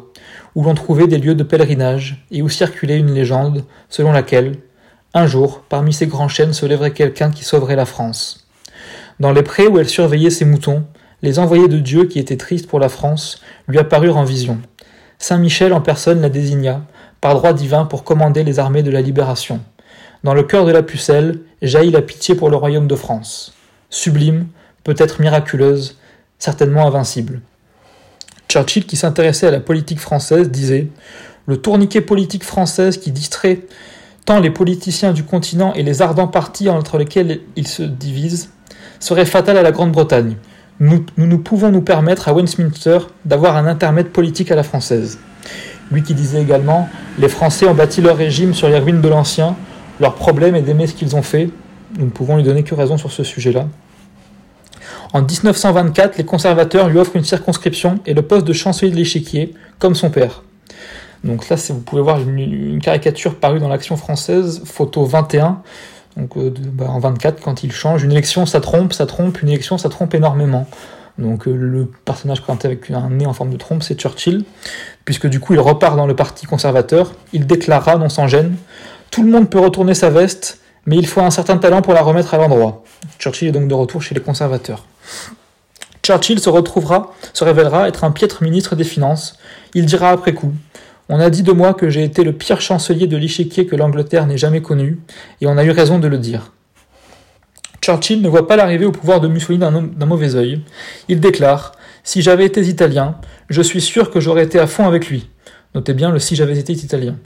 où 0.57 0.65
l'on 0.65 0.75
trouvait 0.75 1.07
des 1.07 1.19
lieux 1.19 1.35
de 1.35 1.45
pèlerinage 1.45 2.27
et 2.33 2.41
où 2.43 2.49
circulait 2.49 2.99
une 2.99 3.15
légende 3.15 3.65
selon 3.91 4.11
laquelle, 4.11 4.57
un 5.13 5.27
jour, 5.27 5.63
parmi 5.69 5.93
ces 5.93 6.07
grands 6.07 6.29
chênes 6.29 6.55
se 6.55 6.67
lèverait 6.67 6.93
quelqu'un 6.93 7.31
qui 7.31 7.45
sauverait 7.45 7.77
la 7.77 7.85
France. 7.85 8.49
Dans 9.21 9.33
les 9.33 9.43
prés 9.43 9.69
où 9.69 9.79
elle 9.79 9.89
surveillait 9.89 10.31
ses 10.31 10.47
moutons, 10.47 10.85
les 11.23 11.39
envoyés 11.39 11.69
de 11.69 11.79
Dieu 11.79 12.07
qui 12.07 12.19
étaient 12.19 12.39
tristes 12.39 12.69
pour 12.69 12.81
la 12.81 12.89
France 12.89 13.43
lui 13.69 13.79
apparurent 13.79 14.17
en 14.17 14.25
vision. 14.25 14.59
Saint 15.19 15.39
Michel 15.39 15.75
en 15.75 15.83
personne 15.83 16.23
la 16.23 16.31
désigna, 16.31 16.83
par 17.21 17.35
droit 17.35 17.53
divin 17.53 17.85
pour 17.85 18.05
commander 18.05 18.43
les 18.43 18.59
armées 18.59 18.83
de 18.83 18.91
la 18.91 19.03
libération. 19.03 19.61
Dans 20.25 20.35
le 20.35 20.43
cœur 20.43 20.65
de 20.65 20.73
la 20.73 20.83
pucelle 20.83 21.41
jaillit 21.61 21.91
la 21.91 22.03
pitié 22.03 22.35
pour 22.35 22.49
le 22.49 22.57
royaume 22.57 22.89
de 22.89 22.97
France. 22.97 23.55
Sublime, 23.91 24.47
peut-être 24.85 25.21
miraculeuse, 25.21 25.99
certainement 26.39 26.87
invincible. 26.87 27.41
Churchill, 28.49 28.87
qui 28.87 28.97
s'intéressait 28.97 29.47
à 29.47 29.51
la 29.51 29.61
politique 29.61 30.01
française, 30.01 30.51
disait 30.51 30.89
Le 31.47 31.57
tourniquet 31.57 32.01
politique 32.01 32.45
française 32.45 32.99
qui 32.99 33.13
distrait 33.13 33.61
tant 34.25 34.41
les 34.41 34.51
politiciens 34.51 35.13
du 35.13 35.23
continent 35.23 35.73
et 35.75 35.83
les 35.83 36.03
ardents 36.03 36.29
partis 36.29 36.69
entre 36.69 36.99
lesquels 36.99 37.41
ils 37.55 37.69
se 37.69 37.83
divisent 37.83 38.51
serait 38.99 39.27
fatal 39.27 39.57
à 39.57 39.63
la 39.63 39.73
Grande-Bretagne. 39.73 40.37
Nous, 40.81 41.07
nous, 41.17 41.27
nous 41.27 41.39
pouvons 41.39 41.71
nous 41.71 41.81
permettre 41.81 42.29
à 42.29 42.35
Westminster 42.35 42.99
d'avoir 43.25 43.57
un 43.57 43.67
intermède 43.67 44.09
politique 44.09 44.51
à 44.51 44.57
la 44.57 44.63
française. 44.63 45.19
Lui 45.91 46.03
qui 46.03 46.15
disait 46.15 46.43
également 46.43 46.89
Les 47.19 47.29
Français 47.29 47.67
ont 47.67 47.75
bâti 47.75 48.01
leur 48.01 48.17
régime 48.17 48.53
sur 48.53 48.69
les 48.69 48.79
ruines 48.79 49.01
de 49.01 49.09
l'ancien, 49.09 49.57
leur 50.01 50.15
problème 50.15 50.55
est 50.55 50.63
d'aimer 50.63 50.87
ce 50.87 50.95
qu'ils 50.95 51.17
ont 51.17 51.23
fait. 51.23 51.49
Nous 51.99 52.07
ne 52.07 52.11
pouvons 52.11 52.37
lui 52.37 52.43
donner 52.43 52.63
que 52.63 52.75
raison 52.75 52.99
sur 52.99 53.13
ce 53.13 53.23
sujet-là. 53.23 53.67
En 55.13 55.23
1924, 55.23 56.19
les 56.19 56.25
conservateurs 56.25 56.89
lui 56.89 56.99
offrent 56.99 57.17
une 57.17 57.25
circonscription 57.25 58.01
et 58.07 58.15
le 58.15 58.23
poste 58.23 58.47
de 58.47 58.53
chancelier 58.53 58.91
de 58.91 58.97
l'échiquier, 58.97 59.55
comme 59.79 59.95
son 59.95 60.11
père. 60.11 60.43
Donc 61.25 61.49
là, 61.49 61.57
vous 61.71 61.81
pouvez 61.81 62.03
voir 62.03 62.21
une, 62.21 62.81
caricature 62.81 63.37
parue 63.37 63.59
dans 63.59 63.69
l'Action 63.69 63.97
française, 63.97 64.63
photo 64.65 65.05
21. 65.05 65.63
Donc 66.17 66.37
euh, 66.37 66.53
bah, 66.73 66.87
en 66.89 66.99
24, 66.99 67.43
quand 67.43 67.63
il 67.63 67.73
change, 67.73 68.05
une 68.05 68.13
élection, 68.13 68.47
ça 68.47 68.61
trompe, 68.61 68.93
ça 68.93 69.07
trompe, 69.07 69.43
une 69.43 69.49
élection, 69.49 69.77
ça 69.77 69.89
trompe 69.89 70.15
énormément. 70.15 70.67
Donc 71.19 71.49
euh, 71.49 71.55
le 71.55 71.91
personnage 72.05 72.43
présenté 72.43 72.69
avec 72.69 72.91
un 72.91 73.11
nez 73.11 73.27
en 73.27 73.33
forme 73.33 73.51
de 73.51 73.57
trompe, 73.57 73.83
c'est 73.83 73.99
Churchill, 73.99 74.45
puisque 75.05 75.27
du 75.27 75.41
coup 75.41 75.55
il 75.55 75.61
repart 75.61 75.97
dans 75.97 76.07
le 76.07 76.15
parti 76.17 76.47
conservateur, 76.47 77.13
il 77.33 77.47
déclara, 77.47 77.97
non 77.97 78.09
sans 78.09 78.29
gêne, 78.29 78.57
Tout 79.11 79.23
le 79.23 79.31
monde 79.31 79.49
peut 79.49 79.61
retourner 79.61 79.95
sa 79.95 80.11
veste, 80.11 80.61
mais 80.87 80.97
il 80.97 81.07
faut 81.07 81.21
un 81.21 81.31
certain 81.31 81.59
talent 81.59 81.83
pour 81.83 81.93
la 81.93 82.03
remettre 82.03 82.35
à 82.35 82.39
l'endroit. 82.39 82.83
Churchill 83.19 83.49
est 83.49 83.53
donc 83.53 83.69
de 83.69 83.75
retour 83.75 84.03
chez 84.03 84.15
les 84.15 84.21
conservateurs. 84.21 84.87
Churchill 86.03 86.39
se 86.39 86.49
retrouvera, 86.49 87.15
se 87.33 87.43
révélera 87.43 87.89
être 87.89 88.05
un 88.05 88.13
piètre 88.13 88.43
ministre 88.43 88.77
des 88.77 88.85
Finances. 88.85 89.37
Il 89.75 89.87
dira 89.87 90.11
après 90.11 90.35
coup 90.35 90.53
On 91.09 91.19
a 91.19 91.31
dit 91.31 91.43
de 91.43 91.53
moi 91.53 91.75
que 91.75 91.91
j'ai 91.91 92.05
été 92.05 92.23
le 92.23 92.33
pire 92.33 92.61
chancelier 92.61 93.09
de 93.09 93.17
l'échiquier 93.17 93.67
que 93.67 93.75
l'Angleterre 93.75 94.27
n'ait 94.27 94.39
jamais 94.39 94.63
connu, 94.63 95.01
et 95.41 95.47
on 95.47 95.59
a 95.59 95.65
eu 95.65 95.71
raison 95.71 95.99
de 95.99 96.07
le 96.07 96.19
dire. 96.19 96.53
Churchill 97.83 98.23
ne 98.23 98.29
voit 98.29 98.47
pas 98.47 98.57
l'arrivée 98.57 98.85
au 98.85 98.93
pouvoir 98.93 99.21
de 99.21 99.29
Mussolini 99.29 99.61
d'un 99.61 100.07
mauvais 100.07 100.35
œil. 100.37 100.61
Il 101.09 101.21
déclare 101.21 101.73
Si 102.05 102.23
j'avais 102.23 102.45
été 102.45 102.61
italien, 102.61 103.17
je 103.49 103.63
suis 103.63 103.81
sûr 103.81 104.11
que 104.11 104.21
j'aurais 104.21 104.45
été 104.45 104.59
à 104.59 104.67
fond 104.67 104.87
avec 104.87 105.09
lui. 105.09 105.29
Notez 105.75 105.95
bien 105.95 106.11
le 106.11 106.19
si 106.19 106.37
j'avais 106.37 106.59
été 106.59 106.73
italien. 106.73 107.17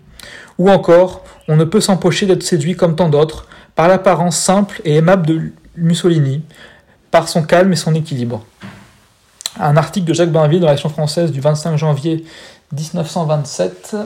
Ou 0.59 0.71
encore, 0.71 1.25
on 1.49 1.57
ne 1.57 1.65
peut 1.65 1.81
s'empocher 1.81 2.27
d'être 2.27 2.43
séduit 2.43 2.77
comme 2.77 2.97
tant 2.97 3.09
d'autres 3.09 3.47
par 3.75 3.89
l'apparence 3.89 4.37
simple 4.37 4.81
et 4.85 4.97
aimable 4.97 5.27
de 5.27 5.53
Mussolini, 5.77 6.43
par 7.11 7.29
son 7.29 7.43
calme 7.43 7.73
et 7.73 7.77
son 7.77 7.95
équilibre. 7.95 8.45
Un 9.59 9.77
article 9.77 10.07
de 10.07 10.15
Jacques 10.15 10.33
Bainville 10.33 10.61
dans 10.61 10.67
l'Action 10.67 10.89
française 10.89 11.33
du 11.33 11.41
25 11.41 11.77
janvier 11.77 12.25
1927 12.73 13.97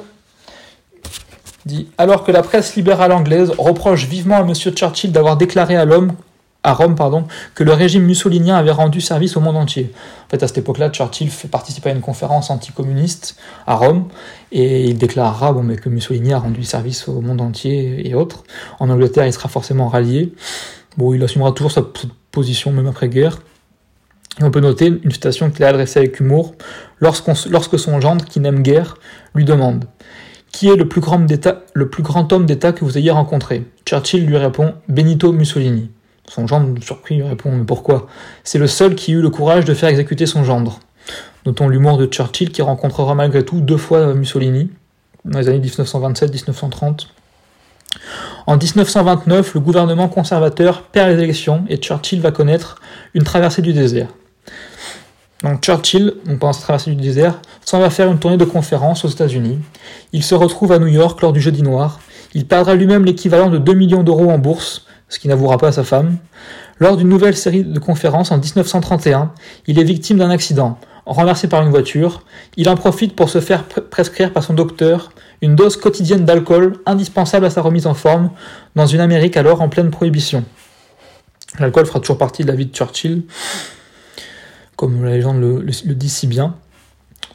dit 1.66 1.88
Alors 1.98 2.24
que 2.24 2.32
la 2.32 2.42
presse 2.42 2.76
libérale 2.76 3.12
anglaise 3.12 3.50
reproche 3.58 4.06
vivement 4.06 4.36
à 4.36 4.40
M. 4.40 4.54
Churchill 4.54 5.12
d'avoir 5.12 5.36
déclaré 5.36 5.76
à 5.76 5.84
l'homme 5.84 6.12
à 6.64 6.72
Rome 6.72 6.94
pardon, 6.96 7.24
que 7.54 7.62
le 7.62 7.72
régime 7.72 8.04
mussolinien 8.04 8.56
avait 8.56 8.70
rendu 8.70 9.02
service 9.02 9.36
au 9.36 9.40
monde 9.40 9.56
entier. 9.56 9.92
En 10.26 10.30
fait, 10.30 10.42
à 10.42 10.48
cette 10.48 10.58
époque-là, 10.58 10.90
Churchill 10.90 11.30
fait 11.30 11.46
participer 11.46 11.90
à 11.90 11.92
une 11.92 12.00
conférence 12.00 12.50
anticommuniste 12.50 13.36
à 13.66 13.74
Rome 13.76 14.08
et 14.50 14.86
il 14.86 14.96
déclarera 14.96 15.52
bon, 15.52 15.76
que 15.76 15.88
Mussolini 15.90 16.32
a 16.32 16.38
rendu 16.38 16.64
service 16.64 17.06
au 17.06 17.20
monde 17.20 17.42
entier 17.42 18.08
et 18.08 18.14
autres. 18.14 18.44
En 18.80 18.88
Angleterre, 18.88 19.26
il 19.26 19.32
sera 19.32 19.50
forcément 19.50 19.88
rallié. 19.88 20.32
Bon, 20.96 21.12
il 21.12 21.22
assumera 21.22 21.52
toujours 21.52 21.72
sa 21.72 21.82
position 22.32 22.72
même 22.72 22.86
après-guerre. 22.86 23.38
On 24.40 24.50
peut 24.50 24.60
noter 24.60 24.86
une 24.86 25.12
citation 25.12 25.50
qu'il 25.50 25.64
a 25.64 25.68
adressée 25.68 26.00
avec 26.00 26.18
humour 26.18 26.54
lorsque 26.98 27.78
son 27.78 28.00
gendre, 28.00 28.24
qui 28.24 28.40
n'aime 28.40 28.62
guère, 28.62 28.96
lui 29.34 29.44
demande 29.44 29.84
Qui 30.50 30.68
est 30.68 30.76
le 30.76 30.88
plus 30.88 31.00
grand, 31.00 31.24
le 31.74 31.90
plus 31.90 32.02
grand 32.02 32.32
homme 32.32 32.46
d'État 32.46 32.72
que 32.72 32.84
vous 32.84 32.96
ayez 32.96 33.10
rencontré? 33.10 33.64
Churchill 33.84 34.26
lui 34.26 34.38
répond 34.38 34.74
Benito 34.88 35.32
Mussolini. 35.32 35.90
Son 36.28 36.46
gendre, 36.46 36.82
surpris, 36.82 37.22
répond 37.22 37.52
Mais 37.52 37.64
pourquoi? 37.64 38.06
C'est 38.44 38.58
le 38.58 38.66
seul 38.66 38.94
qui 38.94 39.12
eut 39.12 39.20
le 39.20 39.30
courage 39.30 39.64
de 39.64 39.74
faire 39.74 39.88
exécuter 39.88 40.26
son 40.26 40.44
gendre. 40.44 40.80
Notons 41.46 41.68
l'humour 41.68 41.98
de 41.98 42.06
Churchill 42.06 42.50
qui 42.50 42.62
rencontrera 42.62 43.14
malgré 43.14 43.44
tout 43.44 43.60
deux 43.60 43.76
fois 43.76 44.14
Mussolini, 44.14 44.70
dans 45.24 45.38
les 45.38 45.48
années 45.48 45.60
1927-1930. 45.60 47.08
En 48.46 48.56
1929, 48.56 49.54
le 49.54 49.60
gouvernement 49.60 50.08
conservateur 50.08 50.82
perd 50.82 51.10
les 51.10 51.22
élections 51.22 51.64
et 51.68 51.76
Churchill 51.76 52.20
va 52.20 52.30
connaître 52.30 52.80
une 53.14 53.22
traversée 53.22 53.62
du 53.62 53.72
désert. 53.72 54.08
Donc 55.42 55.62
Churchill, 55.62 56.14
pendant 56.40 56.52
cette 56.52 56.62
traversée 56.62 56.90
du 56.90 57.00
désert, 57.00 57.40
s'en 57.64 57.80
va 57.80 57.90
faire 57.90 58.10
une 58.10 58.18
tournée 58.18 58.38
de 58.38 58.44
conférences 58.44 59.04
aux 59.04 59.08
États-Unis. 59.08 59.58
Il 60.12 60.22
se 60.22 60.34
retrouve 60.34 60.72
à 60.72 60.78
New 60.78 60.86
York 60.86 61.20
lors 61.20 61.32
du 61.32 61.40
Jeudi 61.40 61.62
Noir. 61.62 62.00
Il 62.32 62.46
perdra 62.46 62.74
lui-même 62.74 63.04
l'équivalent 63.04 63.50
de 63.50 63.58
2 63.58 63.74
millions 63.74 64.02
d'euros 64.02 64.30
en 64.30 64.38
bourse, 64.38 64.86
ce 65.14 65.20
qui 65.20 65.28
n'avouera 65.28 65.58
pas 65.58 65.68
à 65.68 65.72
sa 65.72 65.84
femme. 65.84 66.16
Lors 66.80 66.96
d'une 66.96 67.08
nouvelle 67.08 67.36
série 67.36 67.62
de 67.62 67.78
conférences 67.78 68.32
en 68.32 68.38
1931, 68.38 69.30
il 69.68 69.78
est 69.78 69.84
victime 69.84 70.18
d'un 70.18 70.28
accident, 70.28 70.76
renversé 71.06 71.46
par 71.46 71.62
une 71.62 71.70
voiture. 71.70 72.24
Il 72.56 72.68
en 72.68 72.74
profite 72.74 73.14
pour 73.14 73.30
se 73.30 73.40
faire 73.40 73.62
prescrire 73.64 74.32
par 74.32 74.42
son 74.42 74.54
docteur 74.54 75.12
une 75.40 75.54
dose 75.54 75.76
quotidienne 75.76 76.24
d'alcool 76.24 76.78
indispensable 76.84 77.46
à 77.46 77.50
sa 77.50 77.60
remise 77.60 77.86
en 77.86 77.94
forme 77.94 78.30
dans 78.74 78.86
une 78.86 78.98
Amérique 78.98 79.36
alors 79.36 79.62
en 79.62 79.68
pleine 79.68 79.90
prohibition. 79.90 80.44
L'alcool 81.60 81.86
fera 81.86 82.00
toujours 82.00 82.18
partie 82.18 82.42
de 82.42 82.48
la 82.48 82.56
vie 82.56 82.66
de 82.66 82.74
Churchill, 82.74 83.22
comme 84.74 85.04
la 85.04 85.12
légende 85.12 85.40
le, 85.40 85.94
dit 85.94 86.08
si 86.08 86.26
bien. 86.26 86.56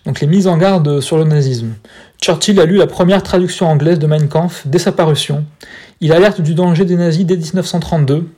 Donc 0.05 0.19
les 0.19 0.27
mises 0.27 0.47
en 0.47 0.57
garde 0.57 0.99
sur 0.99 1.17
le 1.17 1.23
nazisme. 1.23 1.75
Churchill 2.21 2.59
a 2.59 2.65
lu 2.65 2.75
la 2.75 2.87
première 2.87 3.23
traduction 3.23 3.67
anglaise 3.67 3.99
de 3.99 4.07
Mein 4.07 4.27
Kampf 4.27 4.67
dès 4.67 4.79
sa 4.79 4.91
parution. 4.91 5.45
Il 6.01 6.13
alerte 6.13 6.39
du 6.39 6.55
danger 6.55 6.85
des 6.85 6.95
nazis 6.95 7.25
dès 7.25 7.35
1932. 7.35 8.29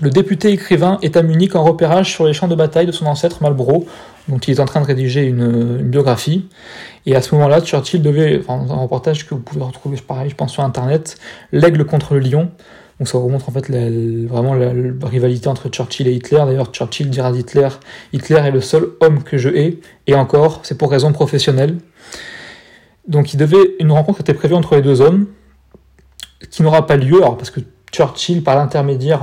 Le 0.00 0.10
député 0.10 0.50
écrivain 0.50 0.98
est 1.02 1.16
à 1.16 1.22
Munich 1.22 1.54
en 1.54 1.62
repérage 1.62 2.10
sur 2.10 2.26
les 2.26 2.32
champs 2.32 2.48
de 2.48 2.56
bataille 2.56 2.86
de 2.86 2.90
son 2.90 3.06
ancêtre 3.06 3.42
Marlborough, 3.42 3.86
dont 4.28 4.38
il 4.38 4.54
est 4.54 4.60
en 4.60 4.64
train 4.64 4.80
de 4.80 4.86
rédiger 4.86 5.22
une, 5.22 5.76
biographie. 5.82 6.48
Et 7.06 7.14
à 7.14 7.22
ce 7.22 7.32
moment-là, 7.36 7.60
Churchill 7.60 8.02
devait, 8.02 8.40
enfin, 8.40 8.64
dans 8.64 8.74
un 8.74 8.78
reportage 8.78 9.24
que 9.24 9.36
vous 9.36 9.40
pouvez 9.40 9.62
retrouver 9.62 9.98
pareil, 10.04 10.30
je 10.30 10.34
pense 10.34 10.52
sur 10.52 10.64
internet, 10.64 11.16
l'aigle 11.52 11.84
contre 11.84 12.14
le 12.14 12.20
lion. 12.20 12.50
Donc 12.98 13.06
ça 13.06 13.18
remontre 13.18 13.48
en 13.48 13.52
fait 13.52 13.70
vraiment 14.26 14.54
la, 14.54 14.72
rivalité 15.06 15.46
entre 15.46 15.68
Churchill 15.68 16.08
et 16.08 16.12
Hitler. 16.12 16.42
D'ailleurs, 16.44 16.72
Churchill 16.72 17.08
dira 17.08 17.30
d'Hitler 17.30 17.68
Hitler 18.12 18.40
est 18.44 18.50
le 18.50 18.60
seul 18.60 18.88
homme 19.00 19.22
que 19.22 19.38
je 19.38 19.48
hais, 19.48 19.78
et 20.08 20.14
encore, 20.16 20.58
c'est 20.64 20.76
pour 20.76 20.90
raison 20.90 21.12
professionnelle. 21.12 21.78
Donc 23.06 23.32
il 23.32 23.36
devait, 23.36 23.76
une 23.78 23.92
rencontre 23.92 24.22
était 24.22 24.34
prévue 24.34 24.54
entre 24.54 24.74
les 24.74 24.82
deux 24.82 25.00
hommes, 25.00 25.26
qui 26.54 26.62
n'aura 26.62 26.86
pas 26.86 26.96
lieu, 26.96 27.16
alors 27.16 27.36
parce 27.36 27.50
que 27.50 27.60
Churchill, 27.92 28.42
par 28.42 28.56
l'intermédiaire 28.56 29.22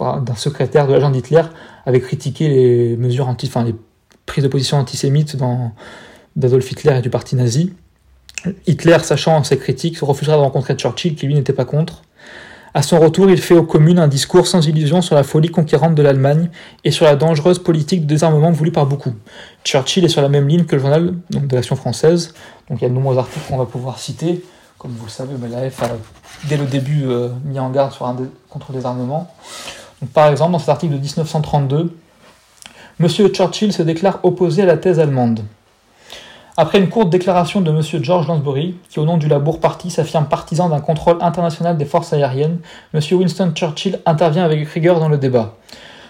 d'un 0.00 0.34
secrétaire 0.34 0.86
de 0.86 0.92
l'agent 0.92 1.10
d'Hitler, 1.10 1.42
avait 1.86 2.00
critiqué 2.00 2.48
les 2.48 2.96
mesures 2.96 3.28
anti, 3.28 3.46
enfin 3.46 3.64
les 3.64 3.74
prises 4.26 4.44
de 4.44 4.48
position 4.48 4.76
antisémites 4.76 5.36
d'Adolf 6.36 6.70
Hitler 6.70 6.98
et 6.98 7.02
du 7.02 7.10
parti 7.10 7.36
nazi. 7.36 7.72
Hitler, 8.66 8.98
sachant 9.02 9.42
ses 9.44 9.58
critiques, 9.58 9.98
refusera 10.00 10.36
de 10.36 10.42
rencontrer 10.42 10.74
Churchill, 10.76 11.14
qui 11.14 11.26
lui 11.26 11.34
n'était 11.34 11.52
pas 11.52 11.64
contre. 11.64 12.02
À 12.74 12.82
son 12.82 13.00
retour, 13.00 13.30
il 13.30 13.40
fait 13.40 13.54
aux 13.54 13.64
communes 13.64 13.98
un 13.98 14.08
discours 14.08 14.46
sans 14.46 14.66
illusion 14.68 15.00
sur 15.00 15.14
la 15.14 15.24
folie 15.24 15.48
conquérante 15.48 15.94
de 15.94 16.02
l'Allemagne 16.02 16.50
et 16.84 16.90
sur 16.90 17.06
la 17.06 17.16
dangereuse 17.16 17.58
politique 17.58 18.02
de 18.02 18.06
désarmement 18.06 18.52
voulue 18.52 18.72
par 18.72 18.86
beaucoup. 18.86 19.14
Churchill 19.64 20.04
est 20.04 20.08
sur 20.08 20.22
la 20.22 20.28
même 20.28 20.46
ligne 20.46 20.64
que 20.64 20.76
le 20.76 20.82
journal 20.82 21.14
de 21.30 21.56
l'Action 21.56 21.76
française, 21.76 22.34
donc 22.68 22.80
il 22.80 22.82
y 22.82 22.86
a 22.86 22.88
de 22.88 22.94
nombreux 22.94 23.18
articles 23.18 23.46
qu'on 23.48 23.56
va 23.56 23.66
pouvoir 23.66 23.98
citer. 23.98 24.42
Comme 24.78 24.92
vous 24.92 25.06
le 25.06 25.10
savez, 25.10 25.34
la 25.50 25.68
F 25.68 25.82
a 25.82 25.88
dès 26.44 26.56
le 26.56 26.64
début 26.64 27.06
euh, 27.06 27.30
mis 27.44 27.58
en 27.58 27.68
garde 27.70 27.92
sur 27.92 28.06
un 28.06 28.16
contre 28.48 28.70
le 28.70 28.76
désarmement. 28.76 29.28
par 30.14 30.28
exemple, 30.28 30.52
dans 30.52 30.60
cet 30.60 30.68
article 30.68 30.92
de 30.94 30.98
1932, 30.98 31.96
M. 33.00 33.08
Churchill 33.08 33.72
se 33.72 33.82
déclare 33.82 34.20
opposé 34.22 34.62
à 34.62 34.66
la 34.66 34.76
thèse 34.76 35.00
allemande. 35.00 35.40
Après 36.56 36.78
une 36.78 36.88
courte 36.88 37.10
déclaration 37.10 37.60
de 37.60 37.72
M. 37.72 37.82
George 38.04 38.28
Lansbury, 38.28 38.76
qui 38.88 39.00
au 39.00 39.04
nom 39.04 39.16
du 39.16 39.26
Labour 39.26 39.58
Party 39.58 39.90
s'affirme 39.90 40.26
partisan 40.26 40.68
d'un 40.68 40.80
contrôle 40.80 41.18
international 41.22 41.76
des 41.76 41.84
forces 41.84 42.12
aériennes, 42.12 42.60
M. 42.94 43.00
Winston 43.10 43.50
Churchill 43.56 43.98
intervient 44.06 44.44
avec 44.44 44.68
rigueur 44.68 45.00
dans 45.00 45.08
le 45.08 45.18
débat. 45.18 45.56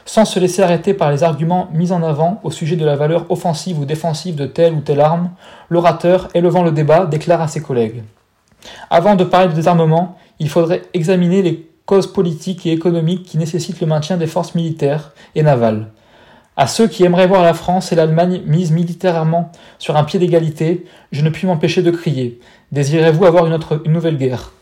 Sans 0.04 0.26
se 0.26 0.38
laisser 0.38 0.62
arrêter 0.62 0.92
par 0.92 1.10
les 1.10 1.22
arguments 1.22 1.70
mis 1.72 1.90
en 1.90 2.02
avant 2.02 2.38
au 2.44 2.50
sujet 2.50 2.76
de 2.76 2.84
la 2.84 2.96
valeur 2.96 3.24
offensive 3.30 3.78
ou 3.78 3.86
défensive 3.86 4.36
de 4.36 4.44
telle 4.44 4.74
ou 4.74 4.80
telle 4.80 5.00
arme, 5.00 5.30
l'orateur, 5.70 6.28
élevant 6.34 6.62
le 6.62 6.72
débat, 6.72 7.06
déclare 7.06 7.40
à 7.40 7.48
ses 7.48 7.62
collègues 7.62 8.02
Avant 8.90 9.14
de 9.14 9.24
parler 9.24 9.48
de 9.48 9.54
désarmement, 9.54 10.16
il 10.38 10.48
faudrait 10.48 10.82
examiner 10.94 11.42
les 11.42 11.68
causes 11.86 12.12
politiques 12.12 12.66
et 12.66 12.72
économiques 12.72 13.24
qui 13.24 13.38
nécessitent 13.38 13.80
le 13.80 13.86
maintien 13.86 14.16
des 14.16 14.26
forces 14.26 14.54
militaires 14.54 15.12
et 15.34 15.42
navales. 15.42 15.88
À 16.56 16.66
ceux 16.66 16.88
qui 16.88 17.04
aimeraient 17.04 17.28
voir 17.28 17.42
la 17.42 17.54
France 17.54 17.92
et 17.92 17.94
l'Allemagne 17.94 18.42
mises 18.44 18.72
militairement 18.72 19.52
sur 19.78 19.96
un 19.96 20.04
pied 20.04 20.18
d'égalité, 20.18 20.86
je 21.12 21.22
ne 21.22 21.30
puis 21.30 21.46
m'empêcher 21.46 21.82
de 21.82 21.90
crier 21.90 22.40
Désirez-vous 22.72 23.24
avoir 23.24 23.46
une, 23.46 23.58
une 23.84 23.92
nouvelle 23.92 24.18
guerre? 24.18 24.52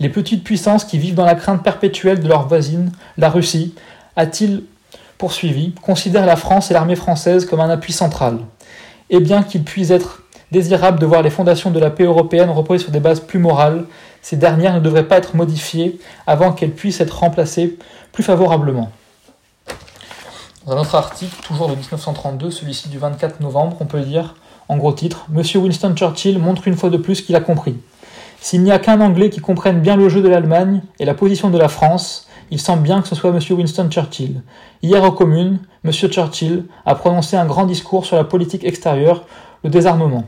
Les 0.00 0.08
petites 0.08 0.44
puissances 0.44 0.84
qui 0.84 0.98
vivent 0.98 1.14
dans 1.14 1.24
la 1.24 1.34
crainte 1.34 1.62
perpétuelle 1.62 2.20
de 2.20 2.28
leur 2.28 2.48
voisine, 2.48 2.92
la 3.18 3.30
Russie, 3.30 3.74
a-t-il 4.16 4.62
poursuivi, 5.18 5.72
considèrent 5.82 6.26
la 6.26 6.36
France 6.36 6.70
et 6.70 6.74
l'armée 6.74 6.96
française 6.96 7.46
comme 7.46 7.60
un 7.60 7.70
appui 7.70 7.92
central. 7.92 8.38
Et 9.10 9.20
bien 9.20 9.42
qu'il 9.42 9.62
puisse 9.62 9.90
être 9.90 10.21
désirable 10.52 11.00
de 11.00 11.06
voir 11.06 11.22
les 11.22 11.30
fondations 11.30 11.70
de 11.70 11.80
la 11.80 11.90
paix 11.90 12.04
européenne 12.04 12.50
reposer 12.50 12.84
sur 12.84 12.92
des 12.92 13.00
bases 13.00 13.20
plus 13.20 13.38
morales, 13.38 13.86
ces 14.20 14.36
dernières 14.36 14.74
ne 14.74 14.80
devraient 14.80 15.08
pas 15.08 15.16
être 15.16 15.34
modifiées 15.34 15.98
avant 16.26 16.52
qu'elles 16.52 16.74
puissent 16.74 17.00
être 17.00 17.18
remplacées 17.18 17.78
plus 18.12 18.22
favorablement. 18.22 18.92
Dans 20.66 20.74
un 20.74 20.80
autre 20.80 20.94
article, 20.94 21.34
toujours 21.42 21.68
de 21.68 21.74
1932, 21.74 22.50
celui-ci 22.50 22.90
du 22.90 22.98
24 22.98 23.40
novembre, 23.40 23.78
on 23.80 23.86
peut 23.86 24.02
dire, 24.02 24.34
en 24.68 24.76
gros 24.76 24.92
titre, 24.92 25.24
Monsieur 25.30 25.58
Winston 25.58 25.94
Churchill 25.96 26.38
montre 26.38 26.68
une 26.68 26.76
fois 26.76 26.90
de 26.90 26.98
plus 26.98 27.22
qu'il 27.22 27.34
a 27.34 27.40
compris. 27.40 27.76
S'il 28.40 28.62
n'y 28.62 28.72
a 28.72 28.78
qu'un 28.78 29.00
Anglais 29.00 29.30
qui 29.30 29.40
comprenne 29.40 29.80
bien 29.80 29.96
le 29.96 30.10
jeu 30.10 30.20
de 30.20 30.28
l'Allemagne 30.28 30.82
et 31.00 31.06
la 31.06 31.14
position 31.14 31.48
de 31.48 31.58
la 31.58 31.68
France, 31.68 32.28
il 32.50 32.60
semble 32.60 32.82
bien 32.82 33.00
que 33.00 33.08
ce 33.08 33.14
soit 33.14 33.32
Monsieur 33.32 33.54
Winston 33.54 33.88
Churchill. 33.90 34.42
Hier 34.82 35.02
aux 35.02 35.12
communes, 35.12 35.60
Monsieur 35.82 36.08
Churchill 36.08 36.66
a 36.84 36.94
prononcé 36.94 37.36
un 37.36 37.46
grand 37.46 37.64
discours 37.64 38.04
sur 38.04 38.16
la 38.16 38.24
politique 38.24 38.64
extérieure, 38.64 39.24
le 39.64 39.70
désarmement. 39.70 40.24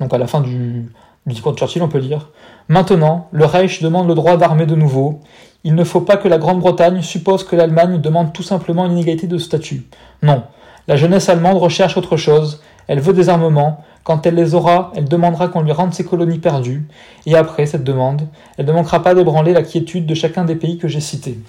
Donc 0.00 0.12
à 0.12 0.18
la 0.18 0.26
fin 0.26 0.40
du, 0.40 0.90
du 1.26 1.32
discours 1.32 1.52
de 1.52 1.58
Churchill, 1.58 1.82
on 1.82 1.88
peut 1.88 2.00
dire 2.00 2.30
Maintenant, 2.68 3.28
le 3.32 3.44
Reich 3.44 3.82
demande 3.82 4.08
le 4.08 4.14
droit 4.14 4.36
d'armer 4.36 4.66
de 4.66 4.74
nouveau. 4.74 5.20
Il 5.64 5.74
ne 5.74 5.84
faut 5.84 6.00
pas 6.00 6.16
que 6.16 6.28
la 6.28 6.38
Grande-Bretagne 6.38 7.02
suppose 7.02 7.44
que 7.44 7.56
l'Allemagne 7.56 8.00
demande 8.00 8.32
tout 8.32 8.42
simplement 8.42 8.86
une 8.86 8.92
inégalité 8.92 9.26
de 9.26 9.38
statut. 9.38 9.84
Non, 10.22 10.42
la 10.88 10.96
jeunesse 10.96 11.28
allemande 11.28 11.58
recherche 11.58 11.96
autre 11.96 12.16
chose, 12.16 12.62
elle 12.86 13.00
veut 13.00 13.12
des 13.12 13.28
armements, 13.28 13.84
quand 14.04 14.24
elle 14.24 14.36
les 14.36 14.54
aura, 14.54 14.92
elle 14.94 15.08
demandera 15.08 15.48
qu'on 15.48 15.62
lui 15.62 15.72
rende 15.72 15.92
ses 15.92 16.04
colonies 16.04 16.38
perdues, 16.38 16.86
et 17.26 17.34
après 17.34 17.66
cette 17.66 17.82
demande, 17.82 18.28
elle 18.56 18.66
ne 18.66 18.72
manquera 18.72 19.02
pas 19.02 19.14
d'ébranler 19.14 19.52
la 19.52 19.62
quiétude 19.62 20.06
de 20.06 20.14
chacun 20.14 20.44
des 20.44 20.54
pays 20.54 20.78
que 20.78 20.86
j'ai 20.86 21.00
cités. 21.00 21.40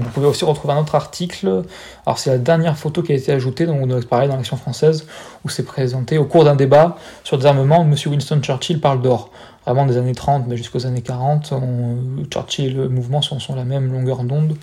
Vous 0.00 0.10
pouvez 0.10 0.26
aussi 0.26 0.44
retrouver 0.44 0.74
un 0.74 0.78
autre 0.78 0.94
article, 0.94 1.64
alors 2.06 2.18
c'est 2.18 2.30
la 2.30 2.38
dernière 2.38 2.76
photo 2.76 3.02
qui 3.02 3.12
a 3.12 3.14
été 3.14 3.32
ajoutée, 3.32 3.66
donc 3.66 4.04
pareil 4.06 4.28
dans 4.28 4.36
l'Action 4.36 4.56
française, 4.56 5.06
où 5.44 5.48
c'est 5.48 5.64
présenté 5.64 6.18
au 6.18 6.24
cours 6.24 6.44
d'un 6.44 6.56
débat 6.56 6.96
sur 7.24 7.38
des 7.38 7.46
armements, 7.46 7.82
M. 7.82 7.94
Winston 8.06 8.40
Churchill 8.40 8.80
parle 8.80 9.02
d'or 9.02 9.30
vraiment 9.66 9.84
des 9.84 9.98
années 9.98 10.14
30 10.14 10.46
mais 10.46 10.56
jusqu'aux 10.56 10.86
années 10.86 11.02
40, 11.02 11.52
Churchill 12.30 12.66
et 12.66 12.70
le 12.70 12.88
mouvement 12.88 13.20
sont, 13.20 13.38
sont 13.38 13.54
la 13.54 13.64
même 13.64 13.92
longueur 13.92 14.24
d'onde 14.24 14.56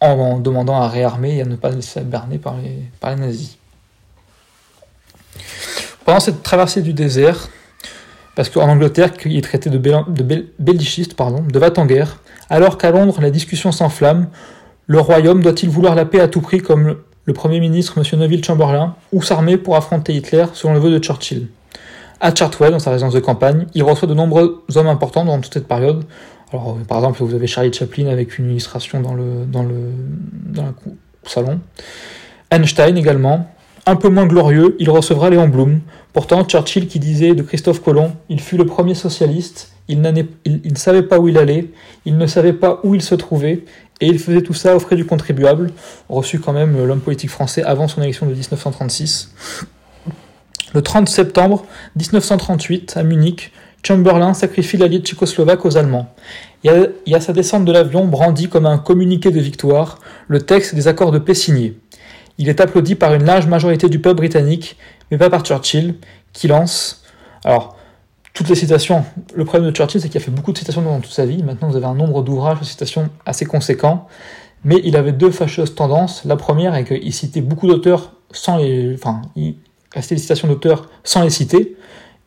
en, 0.00 0.38
demandant 0.38 0.80
à 0.80 0.88
réarmer 0.88 1.36
et 1.36 1.42
à 1.42 1.44
ne 1.44 1.56
pas 1.56 1.70
se 1.70 1.76
laisser 1.76 2.00
berner 2.00 2.38
par 2.38 2.56
les, 2.56 3.16
nazis. 3.16 3.58
Pendant 6.04 6.20
cette 6.20 6.42
traversée 6.42 6.82
du 6.82 6.92
désert, 6.92 7.48
parce 8.34 8.48
qu'en 8.48 8.68
Angleterre, 8.68 9.10
il 9.24 9.36
est 9.36 9.42
traité 9.42 9.68
de, 9.68 9.78
pardon, 11.16 11.42
de 11.42 11.58
va 11.58 11.70
en 11.76 11.86
guerre, 11.86 12.20
alors 12.48 12.78
qu'à 12.78 12.90
Londres, 12.90 13.20
la 13.20 13.30
discussion 13.30 13.72
s'enflamme, 13.72 14.28
le 14.88 15.00
royaume 15.00 15.42
doit-il 15.42 15.68
vouloir 15.68 15.94
la 15.94 16.06
paix 16.06 16.18
à 16.18 16.28
tout 16.28 16.40
prix 16.40 16.60
comme 16.60 16.96
le 17.26 17.32
Premier 17.34 17.60
ministre 17.60 17.98
M. 17.98 18.18
Neville 18.18 18.42
Chamberlain, 18.42 18.96
ou 19.12 19.22
s'armer 19.22 19.58
pour 19.58 19.76
affronter 19.76 20.14
Hitler 20.14 20.46
selon 20.54 20.72
le 20.72 20.80
vœu 20.80 20.90
de 20.90 20.98
Churchill? 20.98 21.48
À 22.20 22.34
Chartwell, 22.34 22.72
dans 22.72 22.78
sa 22.78 22.90
résidence 22.90 23.12
de 23.12 23.20
campagne, 23.20 23.66
il 23.74 23.82
reçoit 23.82 24.08
de 24.08 24.14
nombreux 24.14 24.64
hommes 24.74 24.88
importants 24.88 25.26
dans 25.26 25.38
toute 25.40 25.52
cette 25.52 25.68
période. 25.68 26.04
Alors, 26.52 26.70
euh, 26.70 26.84
par 26.84 26.98
exemple, 26.98 27.22
vous 27.22 27.34
avez 27.34 27.46
Charlie 27.46 27.72
Chaplin 27.72 28.06
avec 28.06 28.38
une 28.38 28.50
illustration 28.50 29.00
dans 29.00 29.14
le, 29.14 29.44
salon. 31.24 31.60
Einstein 32.50 32.96
également. 32.96 33.46
Un 33.84 33.96
peu 33.96 34.08
moins 34.08 34.26
glorieux, 34.26 34.74
il 34.80 34.88
recevra 34.88 35.28
Léon 35.28 35.48
Blum. 35.48 35.80
Pourtant, 36.14 36.44
Churchill 36.44 36.88
qui 36.88 36.98
disait 36.98 37.34
de 37.34 37.42
Christophe 37.42 37.82
Colomb, 37.82 38.12
il 38.30 38.40
fut 38.40 38.56
le 38.56 38.64
premier 38.64 38.94
socialiste, 38.94 39.72
il, 39.88 39.98
il 40.44 40.72
ne 40.72 40.78
savait 40.78 41.02
pas 41.02 41.18
où 41.18 41.28
il 41.28 41.38
allait, 41.38 41.70
il 42.04 42.16
ne 42.16 42.26
savait 42.26 42.52
pas 42.52 42.80
où 42.84 42.94
il 42.94 43.02
se 43.02 43.14
trouvait, 43.14 43.64
et 44.00 44.06
il 44.06 44.18
faisait 44.18 44.42
tout 44.42 44.54
ça 44.54 44.76
aux 44.76 44.80
frais 44.80 44.96
du 44.96 45.04
contribuable, 45.04 45.70
reçu 46.08 46.38
quand 46.38 46.52
même 46.52 46.84
l'homme 46.84 47.00
politique 47.00 47.30
français 47.30 47.62
avant 47.62 47.88
son 47.88 48.02
élection 48.02 48.26
de 48.26 48.32
1936. 48.32 49.34
Le 50.74 50.82
30 50.82 51.08
septembre 51.08 51.64
1938, 51.96 52.96
à 52.96 53.02
Munich, 53.02 53.52
Chamberlain 53.82 54.34
sacrifie 54.34 54.76
l'allié 54.76 54.98
tchécoslovaque 54.98 55.64
aux 55.64 55.78
Allemands. 55.78 56.12
Il 56.62 56.90
y, 57.06 57.14
a, 57.14 57.16
à 57.16 57.20
sa 57.20 57.32
descente 57.32 57.64
de 57.64 57.72
l'avion, 57.72 58.04
brandi 58.04 58.48
comme 58.48 58.66
un 58.66 58.76
communiqué 58.76 59.30
de 59.30 59.40
victoire, 59.40 59.98
le 60.26 60.42
texte 60.42 60.74
des 60.74 60.88
accords 60.88 61.12
de 61.12 61.18
paix 61.18 61.34
signés. 61.34 61.78
Il 62.36 62.48
est 62.48 62.60
applaudi 62.60 62.96
par 62.96 63.14
une 63.14 63.24
large 63.24 63.46
majorité 63.46 63.88
du 63.88 63.98
peuple 63.98 64.16
britannique, 64.16 64.76
mais 65.10 65.16
pas 65.16 65.30
par 65.30 65.42
Churchill, 65.42 65.94
qui 66.34 66.48
lance. 66.48 67.02
Alors, 67.44 67.77
toutes 68.38 68.50
les 68.50 68.54
citations. 68.54 69.04
Le 69.34 69.44
problème 69.44 69.68
de 69.68 69.74
Churchill, 69.74 70.00
c'est 70.00 70.08
qu'il 70.08 70.20
a 70.20 70.24
fait 70.24 70.30
beaucoup 70.30 70.52
de 70.52 70.58
citations 70.58 70.80
pendant 70.80 71.00
toute 71.00 71.10
sa 71.10 71.26
vie. 71.26 71.42
Maintenant, 71.42 71.68
vous 71.68 71.76
avez 71.76 71.86
un 71.86 71.94
nombre 71.94 72.22
d'ouvrages 72.22 72.60
de 72.60 72.64
citations 72.64 73.10
assez 73.26 73.44
conséquent. 73.44 74.06
Mais 74.62 74.80
il 74.84 74.96
avait 74.96 75.10
deux 75.10 75.32
fâcheuses 75.32 75.74
tendances. 75.74 76.24
La 76.24 76.36
première 76.36 76.76
est 76.76 76.84
qu'il 76.84 77.12
citait 77.12 77.40
beaucoup 77.40 77.66
d'auteurs 77.66 78.12
sans 78.30 78.58
les. 78.58 78.94
Enfin, 78.94 79.22
il 79.34 79.56
citations 80.00 80.46
d'auteurs 80.46 80.88
sans 81.02 81.24
les 81.24 81.30
citer. 81.30 81.76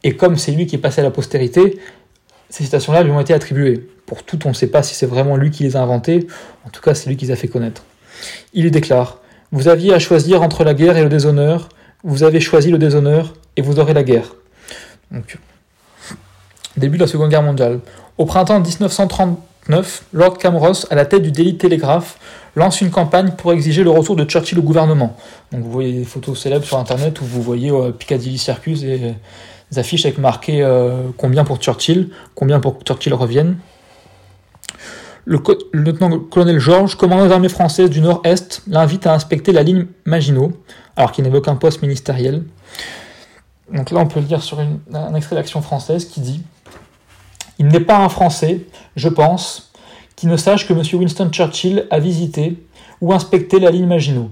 Et 0.04 0.18
comme 0.18 0.36
c'est 0.36 0.52
lui 0.52 0.66
qui 0.66 0.76
est 0.76 0.80
passé 0.80 1.00
à 1.00 1.06
la 1.06 1.12
postérité, 1.12 1.80
ces 2.50 2.66
citations-là 2.66 3.04
lui 3.04 3.12
ont 3.12 3.22
été 3.22 3.34
attribuées. 3.34 3.88
Pour 4.06 4.24
tout, 4.24 4.38
on 4.46 4.50
ne 4.50 4.54
sait 4.54 4.68
pas 4.68 4.84
si 4.84 4.96
c'est 4.96 5.06
vraiment 5.06 5.38
lui 5.38 5.50
qui 5.50 5.64
les 5.64 5.78
a 5.78 5.82
inventées. 5.82 6.28
En 6.68 6.70
tout 6.72 6.82
cas, 6.82 6.94
c'est 6.94 7.10
lui 7.10 7.16
qui 7.16 7.28
les 7.28 7.32
a 7.32 7.38
fait 7.38 7.48
connaître. 7.48 7.86
Il 8.54 8.70
déclare 8.70 9.22
Vous 9.54 9.70
aviez 9.70 9.94
à 9.94 10.00
choisir 10.00 10.42
entre 10.42 10.66
la 10.66 10.74
guerre 10.74 10.98
et 10.98 11.04
le 11.04 11.10
déshonneur. 11.10 11.70
Vous 12.04 12.24
avez 12.24 12.42
choisi 12.42 12.70
le 12.70 12.80
déshonneur 12.80 13.34
et 13.56 13.62
vous 13.62 13.80
aurez 13.80 13.94
la 13.94 14.04
guerre. 14.04 14.36
Début 16.78 16.98
de 16.98 17.04
la 17.04 17.08
Seconde 17.08 17.30
Guerre 17.30 17.44
mondiale. 17.44 17.80
Au 18.18 18.26
printemps 18.26 18.60
1939, 18.60 20.06
Lord 20.14 20.38
Camross, 20.38 20.88
à 20.90 20.96
la 20.96 21.06
tête 21.06 21.22
du 21.22 21.32
Daily 21.32 21.58
Telegraph, 21.58 22.18
lance 22.56 22.82
une 22.82 22.90
campagne 22.90 23.32
pour 23.32 23.54
exiger 23.54 23.84
le 23.84 23.90
retour 23.90 24.16
de 24.16 24.26
Churchill 24.26 24.60
au 24.60 24.62
gouvernement. 24.62 25.16
Donc 25.52 25.64
vous 25.64 25.72
voyez 25.72 25.94
des 25.94 26.04
photos 26.04 26.40
célèbres 26.40 26.66
sur 26.66 26.78
Internet 26.78 27.22
où 27.22 27.26
vous 27.26 27.42
voyez 27.42 27.72
euh, 27.72 27.92
Piccadilly 27.92 28.38
Circus 28.38 28.84
et 28.84 29.16
des 29.72 29.80
affiches 29.80 30.06
avec 30.06 30.18
marqué 30.18 30.62
euh, 30.62 31.10
combien 31.18 31.44
pour 31.44 31.58
Churchill, 31.58 32.10
combien 32.36 32.60
pour 32.60 32.80
que 32.80 32.84
Churchill 32.84 33.14
revienne. 33.14 33.58
Le, 35.24 35.40
lieutenant-colonel 35.72 36.60
Georges, 36.60 36.96
commandant 36.96 37.28
des 37.28 37.32
armées 37.32 37.50
françaises 37.50 37.90
du 37.90 38.02
Nord-Est, 38.02 38.64
l'invite 38.68 39.06
à 39.06 39.14
inspecter 39.14 39.52
la 39.52 39.62
ligne 39.62 39.86
Maginot, 40.06 40.52
alors 40.96 41.12
qu'il 41.12 41.24
n'avait 41.24 41.38
aucun 41.38 41.56
poste 41.56 41.84
ministériel. 41.84 42.44
Donc 43.72 43.92
là, 43.92 44.00
on 44.00 44.08
peut 44.08 44.20
le 44.20 44.26
dire 44.26 44.42
sur 44.42 44.60
un 44.60 45.16
extrait 45.16 45.36
d'Action 45.36 45.62
française 45.62 46.06
qui 46.06 46.22
dit 46.22 46.42
Il 47.62 47.68
n'est 47.68 47.80
pas 47.80 48.00
un 48.00 48.10
Français, 48.10 48.62
je 48.96 49.08
pense, 49.08 49.72
qui 50.16 50.26
ne 50.26 50.36
sache 50.36 50.68
que 50.68 50.74
M. 50.74 50.82
Winston 51.00 51.30
Churchill 51.32 51.86
a 51.92 52.00
visité 52.00 52.58
ou 53.02 53.14
inspecté 53.14 53.60
la 53.60 53.70
ligne 53.70 53.86
Maginot. 53.86 54.32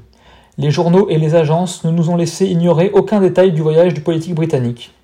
Les 0.58 0.72
journaux 0.72 1.08
et 1.12 1.20
les 1.20 1.36
agences 1.36 1.84
ne 1.84 1.92
nous 1.92 2.10
ont 2.10 2.16
laissé 2.16 2.48
ignorer 2.48 2.90
aucun 2.92 3.22
détail 3.22 3.52
du 3.52 3.62
voyage 3.62 3.94
du 3.94 4.02
politique 4.02 4.34
britannique. 4.34 4.96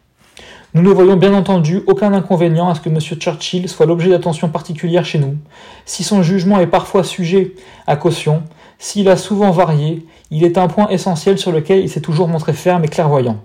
Nous 0.73 0.82
ne 0.82 0.89
voyons 0.89 1.17
bien 1.17 1.36
entendu 1.36 1.84
aucun 1.86 2.13
inconvénient 2.13 2.67
à 2.67 2.73
ce 2.73 2.82
que 2.82 2.89
M. 2.89 2.99
Churchill 2.99 3.69
soit 3.69 3.86
l'objet 3.86 4.09
d'attention 4.09 4.49
particulière 4.49 5.05
chez 5.05 5.19
nous. 5.19 5.38
Si 5.86 6.03
son 6.03 6.23
jugement 6.23 6.59
est 6.59 6.65
parfois 6.65 7.03
sujet 7.03 7.53
à 7.86 7.95
caution, 7.95 8.41
s'il 8.80 9.07
a 9.07 9.17
souvent 9.17 9.51
varié, 9.51 10.03
il 10.32 10.43
est 10.43 10.57
un 10.57 10.67
point 10.67 10.88
essentiel 10.88 11.38
sur 11.38 11.51
lequel 11.51 11.84
il 11.84 11.91
s'est 11.91 12.01
toujours 12.01 12.28
montré 12.28 12.53
ferme 12.53 12.86
et 12.86 12.89
clairvoyant. 12.89 13.38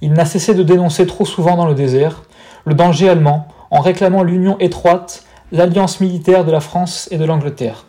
Il 0.00 0.14
n'a 0.14 0.24
cessé 0.24 0.54
de 0.54 0.62
dénoncer 0.62 1.06
trop 1.06 1.26
souvent 1.26 1.58
dans 1.58 1.66
le 1.66 1.74
désert 1.74 2.22
le 2.64 2.72
danger 2.72 3.10
allemand 3.10 3.48
en 3.74 3.80
réclamant 3.80 4.22
l'union 4.22 4.56
étroite, 4.60 5.24
l'alliance 5.50 6.00
militaire 6.00 6.44
de 6.44 6.52
la 6.52 6.60
France 6.60 7.08
et 7.10 7.18
de 7.18 7.24
l'Angleterre. 7.24 7.84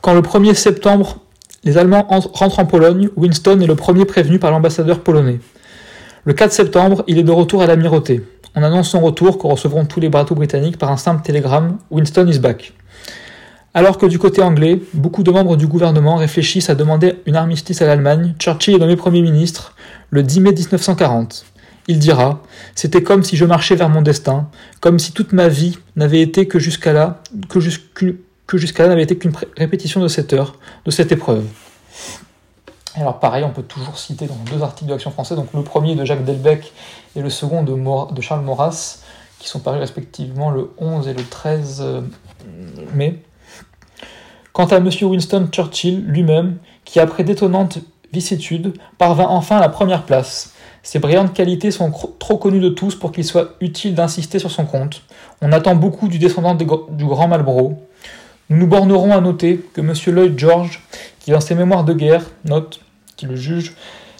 Quand 0.00 0.14
le 0.14 0.22
1er 0.22 0.54
septembre, 0.54 1.18
les 1.62 1.76
Allemands 1.76 2.06
rentrent 2.08 2.58
en 2.58 2.64
Pologne, 2.64 3.10
Winston 3.16 3.60
est 3.60 3.66
le 3.66 3.76
premier 3.76 4.06
prévenu 4.06 4.38
par 4.38 4.50
l'ambassadeur 4.50 5.00
polonais. 5.00 5.40
Le 6.24 6.32
4 6.32 6.52
septembre, 6.52 7.04
il 7.06 7.18
est 7.18 7.22
de 7.22 7.30
retour 7.30 7.60
à 7.60 7.66
l'amirauté. 7.66 8.26
On 8.54 8.62
annonce 8.62 8.88
son 8.88 9.00
retour 9.00 9.36
que 9.36 9.46
recevront 9.46 9.84
tous 9.84 10.00
les 10.00 10.08
bateaux 10.08 10.34
britanniques 10.34 10.78
par 10.78 10.90
un 10.90 10.96
simple 10.96 11.22
télégramme 11.22 11.76
Winston 11.90 12.26
is 12.28 12.38
back. 12.38 12.72
Alors 13.74 13.98
que 13.98 14.06
du 14.06 14.18
côté 14.18 14.40
anglais, 14.40 14.80
beaucoup 14.94 15.22
de 15.22 15.30
membres 15.30 15.56
du 15.56 15.66
gouvernement 15.66 16.16
réfléchissent 16.16 16.70
à 16.70 16.74
demander 16.74 17.20
une 17.26 17.36
armistice 17.36 17.82
à 17.82 17.86
l'Allemagne, 17.86 18.34
Churchill 18.38 18.76
est 18.76 18.78
nommé 18.78 18.96
Premier 18.96 19.20
ministre 19.20 19.74
le 20.08 20.22
10 20.22 20.40
mai 20.40 20.52
1940. 20.52 21.51
Il 21.88 21.98
dira 21.98 22.40
C'était 22.74 23.02
comme 23.02 23.22
si 23.22 23.36
je 23.36 23.44
marchais 23.44 23.74
vers 23.74 23.88
mon 23.88 24.02
destin, 24.02 24.48
comme 24.80 24.98
si 24.98 25.12
toute 25.12 25.32
ma 25.32 25.48
vie 25.48 25.78
n'avait 25.96 26.20
été 26.20 26.46
que 26.46 26.58
jusqu'à 26.58 26.92
là, 26.92 27.22
que 27.48 27.60
jusqu'à 28.58 28.82
là 28.84 28.88
n'avait 28.88 29.02
été 29.02 29.16
qu'une 29.16 29.32
répétition 29.56 30.00
de 30.00 30.08
cette 30.08 30.32
heure, 30.32 30.58
de 30.84 30.90
cette 30.90 31.12
épreuve. 31.12 31.44
Alors 32.94 33.18
pareil, 33.18 33.42
on 33.44 33.50
peut 33.50 33.62
toujours 33.62 33.98
citer 33.98 34.26
dans 34.26 34.36
deux 34.50 34.62
articles 34.62 34.88
de 34.88 34.92
l'Action 34.92 35.10
française, 35.10 35.38
donc 35.38 35.48
le 35.54 35.62
premier 35.62 35.94
de 35.94 36.04
Jacques 36.04 36.24
Delbecq 36.24 36.72
et 37.16 37.22
le 37.22 37.30
second 37.30 37.62
de, 37.62 38.20
Charles 38.20 38.44
Maurras, 38.44 38.98
qui 39.38 39.48
sont 39.48 39.60
parus 39.60 39.80
respectivement 39.80 40.50
le 40.50 40.70
11 40.78 41.08
et 41.08 41.14
le 41.14 41.24
13 41.24 41.80
euh, 41.80 42.00
mai. 42.94 43.22
Quant 44.52 44.66
à 44.66 44.76
M. 44.76 44.90
Winston 45.02 45.48
Churchill 45.50 46.04
lui-même, 46.04 46.58
qui 46.84 47.00
après 47.00 47.24
d'étonnantes 47.24 47.78
vicissitudes 48.12 48.74
parvint 48.98 49.26
enfin 49.26 49.56
à 49.56 49.60
la 49.60 49.70
première 49.70 50.02
place. 50.02 50.52
Ses 50.82 50.98
brillantes 50.98 51.32
qualités 51.32 51.70
sont 51.70 51.92
trop 52.18 52.38
connues 52.38 52.60
de 52.60 52.68
tous 52.68 52.96
pour 52.96 53.12
qu'il 53.12 53.24
soit 53.24 53.54
utile 53.60 53.94
d'insister 53.94 54.38
sur 54.38 54.50
son 54.50 54.64
compte. 54.64 55.02
On 55.40 55.52
attend 55.52 55.76
beaucoup 55.76 56.08
du 56.08 56.18
descendant 56.18 56.54
du 56.54 56.64
grand 57.04 57.28
Marlborough. 57.28 57.76
Nous 58.50 58.56
nous 58.56 58.66
bornerons 58.66 59.12
à 59.12 59.20
noter 59.20 59.64
que 59.72 59.80
M. 59.80 59.94
Lloyd 60.08 60.38
George, 60.38 60.82
qui 61.20 61.30
dans 61.30 61.40
ses 61.40 61.54
mémoires 61.54 61.84
de 61.84 61.92
guerre, 61.92 62.24
note 62.44 62.80
qui 63.16 63.26
le 63.26 63.36
juge 63.36 63.74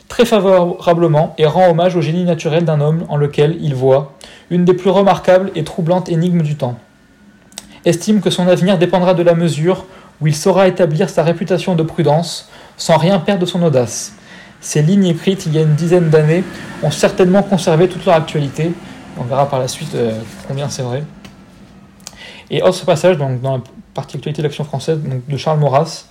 très 0.09 0.25
favorablement 0.25 1.35
et 1.39 1.47
rend 1.47 1.71
hommage 1.71 1.97
au 1.97 2.03
génie 2.03 2.25
naturel 2.25 2.65
d'un 2.65 2.81
homme 2.81 3.07
en 3.09 3.17
lequel 3.17 3.57
il 3.61 3.75
voit 3.75 4.13
une 4.51 4.65
des 4.65 4.75
plus 4.75 4.91
remarquables 4.91 5.51
et 5.55 5.65
troublantes 5.65 6.11
énigmes 6.11 6.43
du 6.43 6.55
temps. 6.55 6.79
Estime 7.85 8.21
que 8.21 8.31
son 8.31 8.47
avenir 8.47 8.79
dépendra 8.79 9.15
de 9.15 9.23
la 9.23 9.35
mesure 9.35 9.87
où 10.21 10.27
il 10.27 10.37
saura 10.37 10.69
établir 10.69 11.09
sa 11.09 11.23
réputation 11.23 11.75
de 11.75 11.83
prudence 11.83 12.49
sans 12.77 12.99
rien 12.99 13.19
perdre 13.19 13.41
de 13.41 13.47
son 13.47 13.63
audace. 13.63 14.13
Ces 14.63 14.81
lignes 14.81 15.07
écrites 15.07 15.45
il 15.47 15.55
y 15.55 15.59
a 15.59 15.63
une 15.63 15.75
dizaine 15.75 16.09
d'années 16.09 16.45
ont 16.83 16.93
certainement 16.93 17.43
conservé 17.43 17.89
toute 17.89 18.07
leur 18.07 18.15
actualité. 18.15 18.73
On 19.19 19.25
verra 19.25 19.51
par 19.51 19.59
la 19.59 19.69
suite 19.69 19.95
euh, 19.95 20.19
combien 20.49 20.69
c'est 20.69 20.83
vrai. 20.83 21.05
Et 22.49 22.63
autre 22.63 22.85
passage, 22.85 23.19
donc, 23.19 23.41
dans 23.41 23.57
la 23.57 23.63
partie 23.93 24.17
actualité 24.17 24.41
de 24.41 24.47
l'action 24.47 24.65
française, 24.65 25.01
de 25.29 25.37
Charles 25.37 25.59
Maurras, 25.59 26.07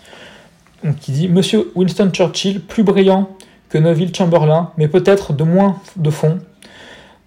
qui 0.99 1.11
dit 1.11 1.27
Monsieur 1.29 1.71
Winston 1.75 2.09
Churchill, 2.11 2.61
plus 2.61 2.83
brillant 2.83 3.29
que 3.69 3.77
Neville 3.77 4.13
Chamberlain, 4.13 4.71
mais 4.77 4.87
peut-être 4.87 5.33
de 5.33 5.43
moins 5.43 5.79
de 5.95 6.09
fond, 6.09 6.39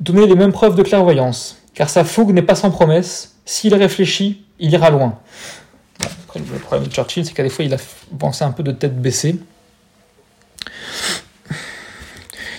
donnait 0.00 0.26
les 0.26 0.34
mêmes 0.34 0.52
preuves 0.52 0.74
de 0.74 0.82
clairvoyance, 0.82 1.58
car 1.74 1.88
sa 1.88 2.04
fougue 2.04 2.32
n'est 2.32 2.42
pas 2.42 2.54
sans 2.54 2.70
promesse. 2.70 3.36
S'il 3.46 3.74
réfléchit, 3.74 4.44
il 4.58 4.72
ira 4.72 4.90
loin. 4.90 5.18
le 6.34 6.58
problème 6.58 6.88
de 6.88 6.92
Churchill, 6.92 7.24
c'est 7.24 7.32
qu'à 7.32 7.42
des 7.42 7.48
fois, 7.48 7.64
il 7.64 7.72
a 7.72 7.78
pensé 8.18 8.44
un 8.44 8.50
peu 8.50 8.62
de 8.62 8.72
tête 8.72 9.00
baissée. 9.00 9.38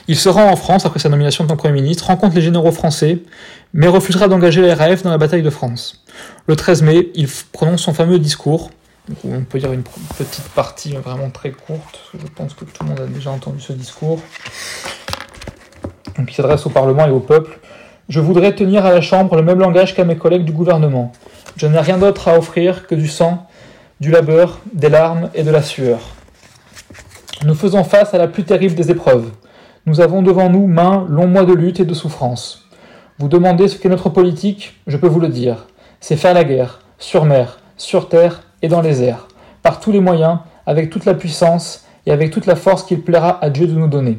Il 0.07 0.15
se 0.15 0.29
rend 0.29 0.49
en 0.49 0.55
France 0.55 0.85
après 0.85 0.99
sa 0.99 1.09
nomination 1.09 1.43
en 1.43 1.47
tant 1.47 1.55
que 1.55 1.61
Premier 1.61 1.81
ministre, 1.81 2.05
rencontre 2.07 2.35
les 2.35 2.41
généraux 2.41 2.71
français, 2.71 3.19
mais 3.73 3.87
refusera 3.87 4.27
d'engager 4.27 4.61
la 4.61 4.75
RAF 4.75 5.01
dans 5.01 5.09
la 5.09 5.17
bataille 5.17 5.41
de 5.41 5.49
France. 5.49 6.03
Le 6.47 6.55
13 6.55 6.83
mai, 6.83 7.09
il 7.15 7.27
prononce 7.51 7.81
son 7.81 7.93
fameux 7.93 8.19
discours, 8.19 8.69
on 9.23 9.41
peut 9.41 9.59
dire 9.59 9.71
une 9.71 9.83
petite 9.83 10.49
partie 10.55 10.93
vraiment 10.93 11.29
très 11.29 11.51
courte, 11.51 11.99
je 12.19 12.25
pense 12.27 12.53
que 12.53 12.65
tout 12.65 12.83
le 12.83 12.89
monde 12.89 12.99
a 12.99 13.05
déjà 13.05 13.29
entendu 13.29 13.59
ce 13.59 13.73
discours. 13.73 14.19
Donc 16.17 16.31
il 16.31 16.33
s'adresse 16.33 16.65
au 16.65 16.69
Parlement 16.69 17.05
et 17.05 17.11
au 17.11 17.19
peuple. 17.19 17.59
Je 18.09 18.19
voudrais 18.19 18.55
tenir 18.55 18.85
à 18.85 18.91
la 18.91 19.01
Chambre 19.01 19.35
le 19.35 19.43
même 19.43 19.59
langage 19.59 19.95
qu'à 19.95 20.05
mes 20.05 20.17
collègues 20.17 20.45
du 20.45 20.51
gouvernement. 20.51 21.11
Je 21.57 21.67
n'ai 21.67 21.79
rien 21.79 21.97
d'autre 21.97 22.27
à 22.29 22.37
offrir 22.37 22.87
que 22.87 22.95
du 22.95 23.07
sang, 23.07 23.47
du 23.99 24.11
labeur, 24.11 24.59
des 24.73 24.89
larmes 24.89 25.29
et 25.33 25.43
de 25.43 25.51
la 25.51 25.61
sueur. 25.61 25.99
Nous 27.43 27.55
faisons 27.55 27.83
face 27.83 28.13
à 28.13 28.17
la 28.17 28.27
plus 28.27 28.43
terrible 28.43 28.75
des 28.75 28.89
épreuves. 28.91 29.29
Nous 29.87 30.01
avons 30.01 30.23
devant 30.23 30.49
nous 30.49 30.65
main 30.65 31.05
longs 31.09 31.27
mois 31.27 31.45
de 31.45 31.53
lutte 31.53 31.79
et 31.79 31.85
de 31.85 31.93
souffrance. 31.93 32.65
Vous 33.19 33.27
demandez 33.27 33.67
ce 33.67 33.77
qu'est 33.77 33.87
notre 33.87 34.09
politique, 34.09 34.73
je 34.87 34.97
peux 34.97 35.05
vous 35.05 35.19
le 35.19 35.29
dire. 35.29 35.67
C'est 35.99 36.15
faire 36.15 36.33
la 36.33 36.43
guerre, 36.43 36.79
sur 36.97 37.23
mer, 37.23 37.59
sur 37.77 38.09
terre 38.09 38.41
et 38.63 38.67
dans 38.67 38.81
les 38.81 39.03
airs, 39.03 39.27
par 39.61 39.79
tous 39.79 39.91
les 39.91 39.99
moyens, 39.99 40.39
avec 40.65 40.89
toute 40.89 41.05
la 41.05 41.13
puissance 41.13 41.85
et 42.07 42.11
avec 42.11 42.31
toute 42.31 42.47
la 42.47 42.55
force 42.55 42.81
qu'il 42.81 43.03
plaira 43.03 43.37
à 43.43 43.51
Dieu 43.51 43.67
de 43.67 43.73
nous 43.73 43.87
donner. 43.87 44.17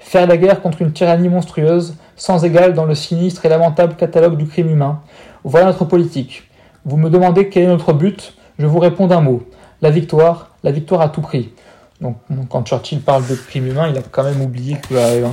Faire 0.00 0.26
la 0.26 0.36
guerre 0.36 0.60
contre 0.60 0.82
une 0.82 0.92
tyrannie 0.92 1.28
monstrueuse, 1.28 1.94
sans 2.16 2.44
égale 2.44 2.74
dans 2.74 2.84
le 2.84 2.96
sinistre 2.96 3.46
et 3.46 3.48
lamentable 3.48 3.94
catalogue 3.94 4.36
du 4.36 4.48
crime 4.48 4.68
humain. 4.68 5.00
Voilà 5.44 5.66
notre 5.66 5.84
politique. 5.84 6.50
Vous 6.84 6.96
me 6.96 7.08
demandez 7.08 7.48
quel 7.48 7.62
est 7.62 7.68
notre 7.68 7.92
but, 7.92 8.34
je 8.58 8.66
vous 8.66 8.80
réponds 8.80 9.06
d'un 9.06 9.20
mot. 9.20 9.44
La 9.80 9.90
victoire, 9.90 10.56
la 10.64 10.72
victoire 10.72 11.02
à 11.02 11.08
tout 11.08 11.20
prix. 11.20 11.52
Donc, 12.00 12.18
quand 12.48 12.66
Churchill 12.66 13.00
parle 13.00 13.26
de 13.26 13.34
crime 13.34 13.66
humain, 13.66 13.88
il 13.88 13.96
a 13.96 14.02
quand 14.02 14.24
même 14.24 14.40
oublié 14.40 14.76
que 14.76 14.94
euh, 14.94 15.28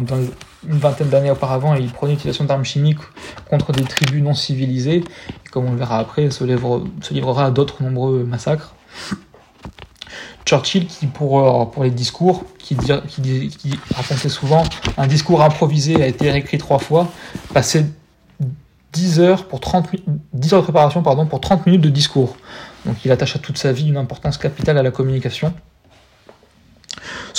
vingtaine 0.63 1.09
d'années 1.09 1.31
auparavant, 1.31 1.73
il 1.75 1.91
prenait 1.91 2.13
l'utilisation 2.13 2.45
d'armes 2.45 2.63
chimiques 2.63 2.99
contre 3.49 3.71
des 3.71 3.83
tribus 3.83 4.21
non 4.21 4.33
civilisées. 4.33 5.03
Comme 5.51 5.65
on 5.65 5.71
le 5.71 5.77
verra 5.77 5.97
après, 5.97 6.29
se, 6.29 6.45
se 6.45 7.13
livrera 7.13 7.45
à 7.45 7.51
d'autres 7.51 7.83
nombreux 7.83 8.23
massacres. 8.23 8.75
Churchill, 10.45 10.87
qui 10.87 11.07
pour, 11.07 11.39
euh, 11.39 11.65
pour 11.65 11.83
les 11.83 11.91
discours, 11.91 12.43
qui, 12.57 12.75
qui, 12.75 13.49
qui, 13.49 13.79
racontait 13.95 14.29
souvent 14.29 14.63
un 14.97 15.07
discours 15.07 15.41
improvisé 15.41 16.01
a 16.01 16.07
été 16.07 16.31
réécrit 16.31 16.57
trois 16.57 16.79
fois, 16.79 17.11
passait 17.53 17.85
10 18.93 19.19
heures, 19.19 19.47
pour 19.47 19.59
30, 19.59 19.89
10 20.33 20.53
heures 20.53 20.59
de 20.59 20.65
préparation 20.65 21.01
pardon, 21.03 21.25
pour 21.25 21.39
30 21.39 21.65
minutes 21.65 21.81
de 21.81 21.89
discours. 21.89 22.35
Donc 22.85 22.97
il 23.05 23.11
attache 23.11 23.35
à 23.35 23.39
toute 23.39 23.57
sa 23.57 23.71
vie 23.71 23.87
une 23.87 23.97
importance 23.97 24.37
capitale 24.37 24.77
à 24.77 24.83
la 24.83 24.91
communication. 24.91 25.53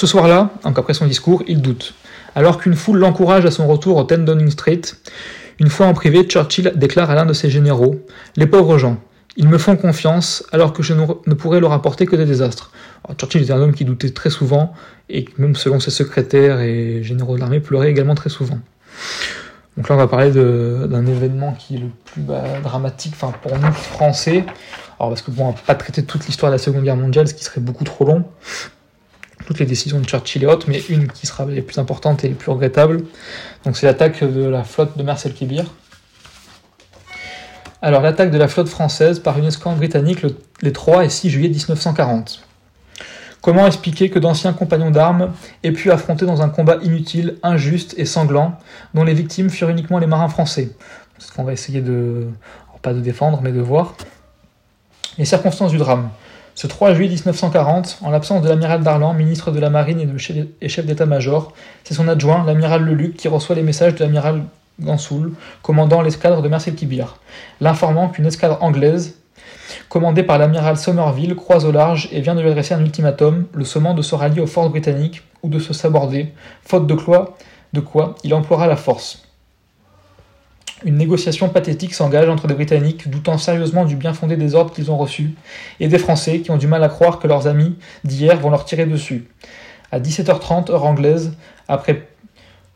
Ce 0.02 0.08
soir-là, 0.08 0.50
donc 0.64 0.80
après 0.80 0.94
son 0.94 1.06
discours, 1.06 1.44
il 1.46 1.62
doute. 1.62 1.94
Alors 2.34 2.58
qu'une 2.58 2.74
foule 2.74 2.98
l'encourage 2.98 3.46
à 3.46 3.52
son 3.52 3.68
retour 3.68 3.98
au 3.98 4.02
10 4.02 4.24
Downing 4.24 4.50
Street, 4.50 4.80
une 5.60 5.68
fois 5.68 5.86
en 5.86 5.94
privé, 5.94 6.24
Churchill 6.24 6.72
déclare 6.74 7.08
à 7.08 7.14
l'un 7.14 7.24
de 7.24 7.32
ses 7.32 7.48
généraux 7.50 8.04
Les 8.34 8.48
pauvres 8.48 8.78
gens, 8.78 8.96
ils 9.36 9.46
me 9.46 9.58
font 9.58 9.76
confiance 9.76 10.44
alors 10.50 10.72
que 10.72 10.82
je 10.82 10.92
ne 10.92 11.34
pourrais 11.34 11.60
leur 11.60 11.70
apporter 11.70 12.06
que 12.06 12.16
des 12.16 12.24
désastres. 12.24 12.72
Churchill 13.16 13.42
était 13.42 13.52
un 13.52 13.60
homme 13.60 13.74
qui 13.74 13.84
doutait 13.84 14.10
très 14.10 14.28
souvent 14.28 14.72
et 15.08 15.26
même 15.38 15.54
selon 15.54 15.78
ses 15.78 15.92
secrétaires 15.92 16.58
et 16.58 17.04
généraux 17.04 17.36
de 17.36 17.40
l'armée 17.40 17.60
pleurait 17.60 17.92
également 17.92 18.16
très 18.16 18.28
souvent. 18.28 18.58
Donc 19.76 19.88
là 19.88 19.94
on 19.94 19.98
va 19.98 20.08
parler 20.08 20.32
d'un 20.32 21.06
événement 21.06 21.52
qui 21.52 21.76
est 21.76 21.78
le 21.78 21.90
plus 22.06 22.22
bah, 22.22 22.42
dramatique 22.60 23.14
pour 23.16 23.56
nous 23.56 23.72
français. 23.72 24.44
Alors 24.98 25.10
parce 25.10 25.22
que 25.22 25.30
bon, 25.30 25.44
on 25.44 25.50
va 25.52 25.60
pas 25.64 25.76
traiter 25.76 26.02
toute 26.02 26.26
l'histoire 26.26 26.50
de 26.50 26.56
la 26.56 26.58
Seconde 26.58 26.82
Guerre 26.82 26.96
mondiale, 26.96 27.28
ce 27.28 27.34
qui 27.34 27.44
serait 27.44 27.60
beaucoup 27.60 27.84
trop 27.84 28.04
long. 28.04 28.24
Toutes 29.46 29.58
les 29.58 29.66
décisions 29.66 29.98
de 29.98 30.04
Churchill 30.04 30.42
et 30.44 30.46
autres, 30.46 30.66
mais 30.68 30.82
une 30.88 31.08
qui 31.08 31.26
sera 31.26 31.44
les 31.46 31.62
plus 31.62 31.78
importantes 31.78 32.24
et 32.24 32.28
les 32.28 32.34
plus 32.34 32.50
regrettables. 32.50 33.02
Donc 33.64 33.76
c'est 33.76 33.86
l'attaque 33.86 34.22
de 34.22 34.44
la 34.44 34.64
flotte 34.64 34.96
de 34.96 35.02
Marcel 35.02 35.34
Kibir 35.34 35.66
alors, 37.84 38.00
l'attaque 38.00 38.30
de 38.30 38.38
la 38.38 38.46
flotte 38.46 38.68
française 38.68 39.18
par 39.18 39.38
une 39.38 39.44
escouade 39.44 39.76
britannique 39.76 40.24
les 40.62 40.72
3 40.72 41.04
et 41.04 41.08
6 41.08 41.30
juillet 41.30 41.48
1940. 41.48 42.46
Comment 43.40 43.66
expliquer 43.66 44.08
que 44.08 44.20
d'anciens 44.20 44.52
compagnons 44.52 44.92
d'armes 44.92 45.32
aient 45.64 45.72
pu 45.72 45.90
affronter 45.90 46.24
dans 46.24 46.42
un 46.42 46.48
combat 46.48 46.76
inutile, 46.84 47.38
injuste 47.42 47.94
et 47.98 48.04
sanglant, 48.04 48.56
dont 48.94 49.02
les 49.02 49.14
victimes 49.14 49.50
furent 49.50 49.70
uniquement 49.70 49.98
les 49.98 50.06
marins 50.06 50.28
français? 50.28 50.70
C'est 51.18 51.26
ce 51.26 51.32
qu'on 51.32 51.42
va 51.42 51.52
essayer 51.52 51.80
de. 51.80 52.28
pas 52.82 52.94
de 52.94 53.00
défendre, 53.00 53.40
mais 53.42 53.50
de 53.50 53.60
voir. 53.60 53.96
Les 55.18 55.24
circonstances 55.24 55.72
du 55.72 55.78
drame. 55.78 56.08
Ce 56.54 56.66
3 56.66 56.92
juillet 56.92 57.14
1940, 57.14 58.00
en 58.02 58.10
l'absence 58.10 58.42
de 58.42 58.48
l'amiral 58.48 58.82
Darlan, 58.82 59.14
ministre 59.14 59.50
de 59.50 59.58
la 59.58 59.70
Marine 59.70 60.18
et, 60.60 60.68
chef 60.68 60.84
d'état-major, 60.84 61.52
c'est 61.82 61.94
son 61.94 62.08
adjoint, 62.08 62.44
l'amiral 62.44 62.84
Leluc, 62.84 63.16
qui 63.16 63.28
reçoit 63.28 63.56
les 63.56 63.62
messages 63.62 63.94
de 63.94 64.00
l'amiral 64.00 64.42
Gansoul, 64.78 65.32
commandant 65.62 66.02
l'escadre 66.02 66.42
de 66.42 66.48
Marcel 66.48 66.74
Kibir, 66.74 67.16
l'informant 67.62 68.10
qu'une 68.10 68.26
escadre 68.26 68.62
anglaise, 68.62 69.16
commandée 69.88 70.22
par 70.22 70.36
l'amiral 70.36 70.76
Somerville, 70.76 71.34
croise 71.36 71.64
au 71.64 71.72
large 71.72 72.10
et 72.12 72.20
vient 72.20 72.34
de 72.34 72.42
lui 72.42 72.50
adresser 72.50 72.74
un 72.74 72.80
ultimatum, 72.80 73.46
le 73.54 73.64
sommant 73.64 73.94
de 73.94 74.02
se 74.02 74.14
rallier 74.14 74.40
aux 74.40 74.46
forces 74.46 74.70
britanniques 74.70 75.22
ou 75.42 75.48
de 75.48 75.58
se 75.58 75.72
saborder, 75.72 76.32
faute 76.66 76.86
de 76.86 76.94
quoi, 76.94 77.38
de 77.72 77.80
quoi 77.80 78.14
il 78.24 78.34
emploiera 78.34 78.66
la 78.66 78.76
force. 78.76 79.22
Une 80.84 80.96
négociation 80.96 81.48
pathétique 81.48 81.94
s'engage 81.94 82.28
entre 82.28 82.46
des 82.46 82.54
Britanniques 82.54 83.08
doutant 83.08 83.38
sérieusement 83.38 83.84
du 83.84 83.96
bien 83.96 84.14
fondé 84.14 84.36
des 84.36 84.54
ordres 84.54 84.72
qu'ils 84.72 84.90
ont 84.90 84.96
reçus, 84.96 85.34
et 85.80 85.88
des 85.88 85.98
Français 85.98 86.40
qui 86.40 86.50
ont 86.50 86.56
du 86.56 86.66
mal 86.66 86.82
à 86.82 86.88
croire 86.88 87.18
que 87.18 87.28
leurs 87.28 87.46
amis 87.46 87.76
d'hier 88.04 88.38
vont 88.38 88.50
leur 88.50 88.64
tirer 88.64 88.86
dessus. 88.86 89.28
À 89.92 90.00
17h30, 90.00 90.70
heure 90.70 90.84
anglaise, 90.84 91.32
après 91.68 92.08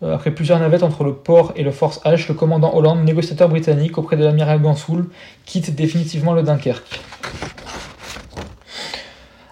euh, 0.03 0.15
après 0.15 0.31
plusieurs 0.31 0.59
navettes 0.59 0.83
entre 0.83 1.05
le 1.05 1.15
port 1.15 1.53
et 1.57 1.63
le 1.63 1.71
Force 1.71 2.01
H, 2.05 2.29
le 2.29 2.35
commandant 2.35 2.75
Hollande, 2.75 3.03
négociateur 3.03 3.49
britannique 3.49 3.97
auprès 3.97 4.17
de 4.17 4.25
l'amiral 4.25 4.61
Gansoul, 4.61 5.09
quitte 5.47 5.75
définitivement 5.75 6.35
le 6.35 6.43
Dunkerque. 6.43 7.01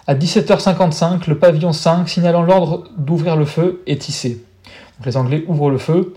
À 0.05 0.13
17h55, 0.13 1.27
le 1.27 1.39
pavillon 1.39 1.73
5, 1.73 2.07
signalant 2.07 2.43
l'ordre 2.43 2.83
d'ouvrir 2.95 3.35
le 3.35 3.45
feu, 3.45 3.81
est 3.87 3.99
tissé. 3.99 4.43
les 5.03 5.17
Anglais 5.17 5.43
ouvrent 5.47 5.71
le 5.71 5.79
feu. 5.79 6.13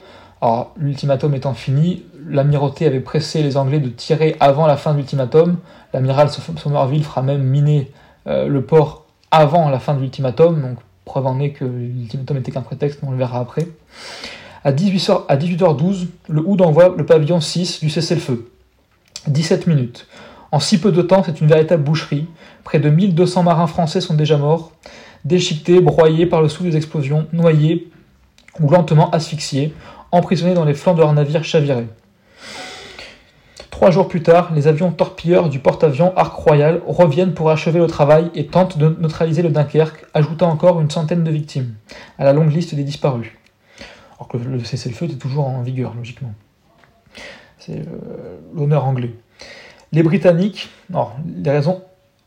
L'ultimatum 0.76 1.34
étant 1.34 1.54
fini, 1.54 2.04
l'amirauté 2.28 2.86
avait 2.86 3.00
pressé 3.00 3.42
les 3.42 3.56
Anglais 3.56 3.80
de 3.80 3.88
tirer 3.88 4.36
avant 4.40 4.66
la 4.66 4.76
fin 4.76 4.92
de 4.92 4.98
l'ultimatum. 4.98 5.56
L'amiral 5.92 6.28
Somerville 6.30 7.04
fera 7.04 7.22
même 7.22 7.42
miner 7.42 7.90
euh, 8.26 8.46
le 8.46 8.62
port 8.62 9.06
avant 9.30 9.68
la 9.68 9.78
fin 9.78 9.94
de 9.94 10.00
l'ultimatum, 10.00 10.60
donc 10.60 10.78
Preuve 11.04 11.26
en 11.26 11.40
est 11.40 11.50
que 11.50 11.64
l'ultimatum 11.64 12.36
n'était 12.36 12.52
qu'un 12.52 12.60
prétexte, 12.60 13.00
mais 13.02 13.08
on 13.08 13.12
le 13.12 13.16
verra 13.16 13.40
après. 13.40 13.66
À 14.62 14.72
18h, 14.72 15.22
à 15.28 15.36
18h12, 15.38 16.06
le 16.28 16.42
HOUD 16.42 16.60
envoie 16.60 16.94
le 16.94 17.06
pavillon 17.06 17.40
6 17.40 17.80
du 17.80 17.88
cessez-le-feu. 17.88 18.50
17 19.26 19.66
minutes. 19.66 20.06
En 20.52 20.60
si 20.60 20.78
peu 20.78 20.92
de 20.92 21.00
temps, 21.00 21.22
c'est 21.24 21.40
une 21.40 21.46
véritable 21.46 21.82
boucherie. 21.82 22.26
Près 22.62 22.78
de 22.78 22.90
1200 22.90 23.42
marins 23.42 23.66
français 23.66 24.02
sont 24.02 24.14
déjà 24.14 24.36
morts, 24.36 24.72
déchiquetés, 25.24 25.80
broyés 25.80 26.26
par 26.26 26.42
le 26.42 26.48
souffle 26.48 26.70
des 26.70 26.76
explosions, 26.76 27.26
noyés 27.32 27.90
ou 28.60 28.68
lentement 28.68 29.10
asphyxiés, 29.10 29.74
emprisonnés 30.12 30.54
dans 30.54 30.64
les 30.64 30.74
flancs 30.74 30.94
de 30.94 31.00
leurs 31.00 31.12
navires 31.14 31.44
chavirés. 31.44 31.86
Trois 33.78 33.92
jours 33.92 34.08
plus 34.08 34.24
tard, 34.24 34.50
les 34.56 34.66
avions 34.66 34.90
torpilleurs 34.90 35.48
du 35.48 35.60
porte-avions 35.60 36.12
Arc 36.16 36.34
Royal 36.34 36.82
reviennent 36.84 37.32
pour 37.32 37.48
achever 37.48 37.78
le 37.78 37.86
travail 37.86 38.28
et 38.34 38.48
tentent 38.48 38.76
de 38.76 38.96
neutraliser 38.98 39.40
le 39.40 39.50
Dunkerque, 39.50 40.04
ajoutant 40.14 40.50
encore 40.50 40.80
une 40.80 40.90
centaine 40.90 41.22
de 41.22 41.30
victimes 41.30 41.74
à 42.18 42.24
la 42.24 42.32
longue 42.32 42.52
liste 42.52 42.74
des 42.74 42.82
disparus. 42.82 43.28
Alors 44.16 44.26
que 44.26 44.36
le 44.36 44.64
cessez-le-feu 44.64 45.04
est 45.04 45.20
toujours 45.20 45.46
en 45.46 45.62
vigueur, 45.62 45.94
logiquement. 45.96 46.32
C'est 47.60 47.78
euh, 47.78 48.40
l'honneur 48.52 48.84
anglais. 48.84 49.14
Les 49.92 50.02
Britanniques, 50.02 50.70
alors, 50.90 51.14
les 51.36 51.50
raisons 51.52 51.80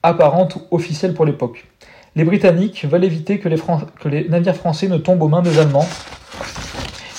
apparentes 0.03 0.55
ou 0.55 0.61
officielles 0.71 1.13
pour 1.13 1.25
l'époque. 1.25 1.67
Les 2.15 2.23
Britanniques 2.23 2.85
veulent 2.85 3.03
éviter 3.03 3.39
que 3.39 3.49
les, 3.49 3.57
que 3.99 4.07
les 4.07 4.29
navires 4.29 4.55
français 4.55 4.87
ne 4.87 4.97
tombent 4.97 5.23
aux 5.23 5.27
mains 5.27 5.41
des 5.41 5.59
Allemands 5.59 5.89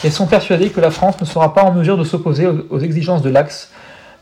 et 0.04 0.08
sont 0.08 0.26
persuadés 0.26 0.70
que 0.70 0.80
la 0.80 0.90
France 0.90 1.20
ne 1.20 1.26
sera 1.26 1.52
pas 1.52 1.64
en 1.64 1.74
mesure 1.74 1.98
de 1.98 2.04
s'opposer 2.04 2.46
aux 2.46 2.78
exigences 2.78 3.20
de 3.20 3.28
l'Axe 3.28 3.70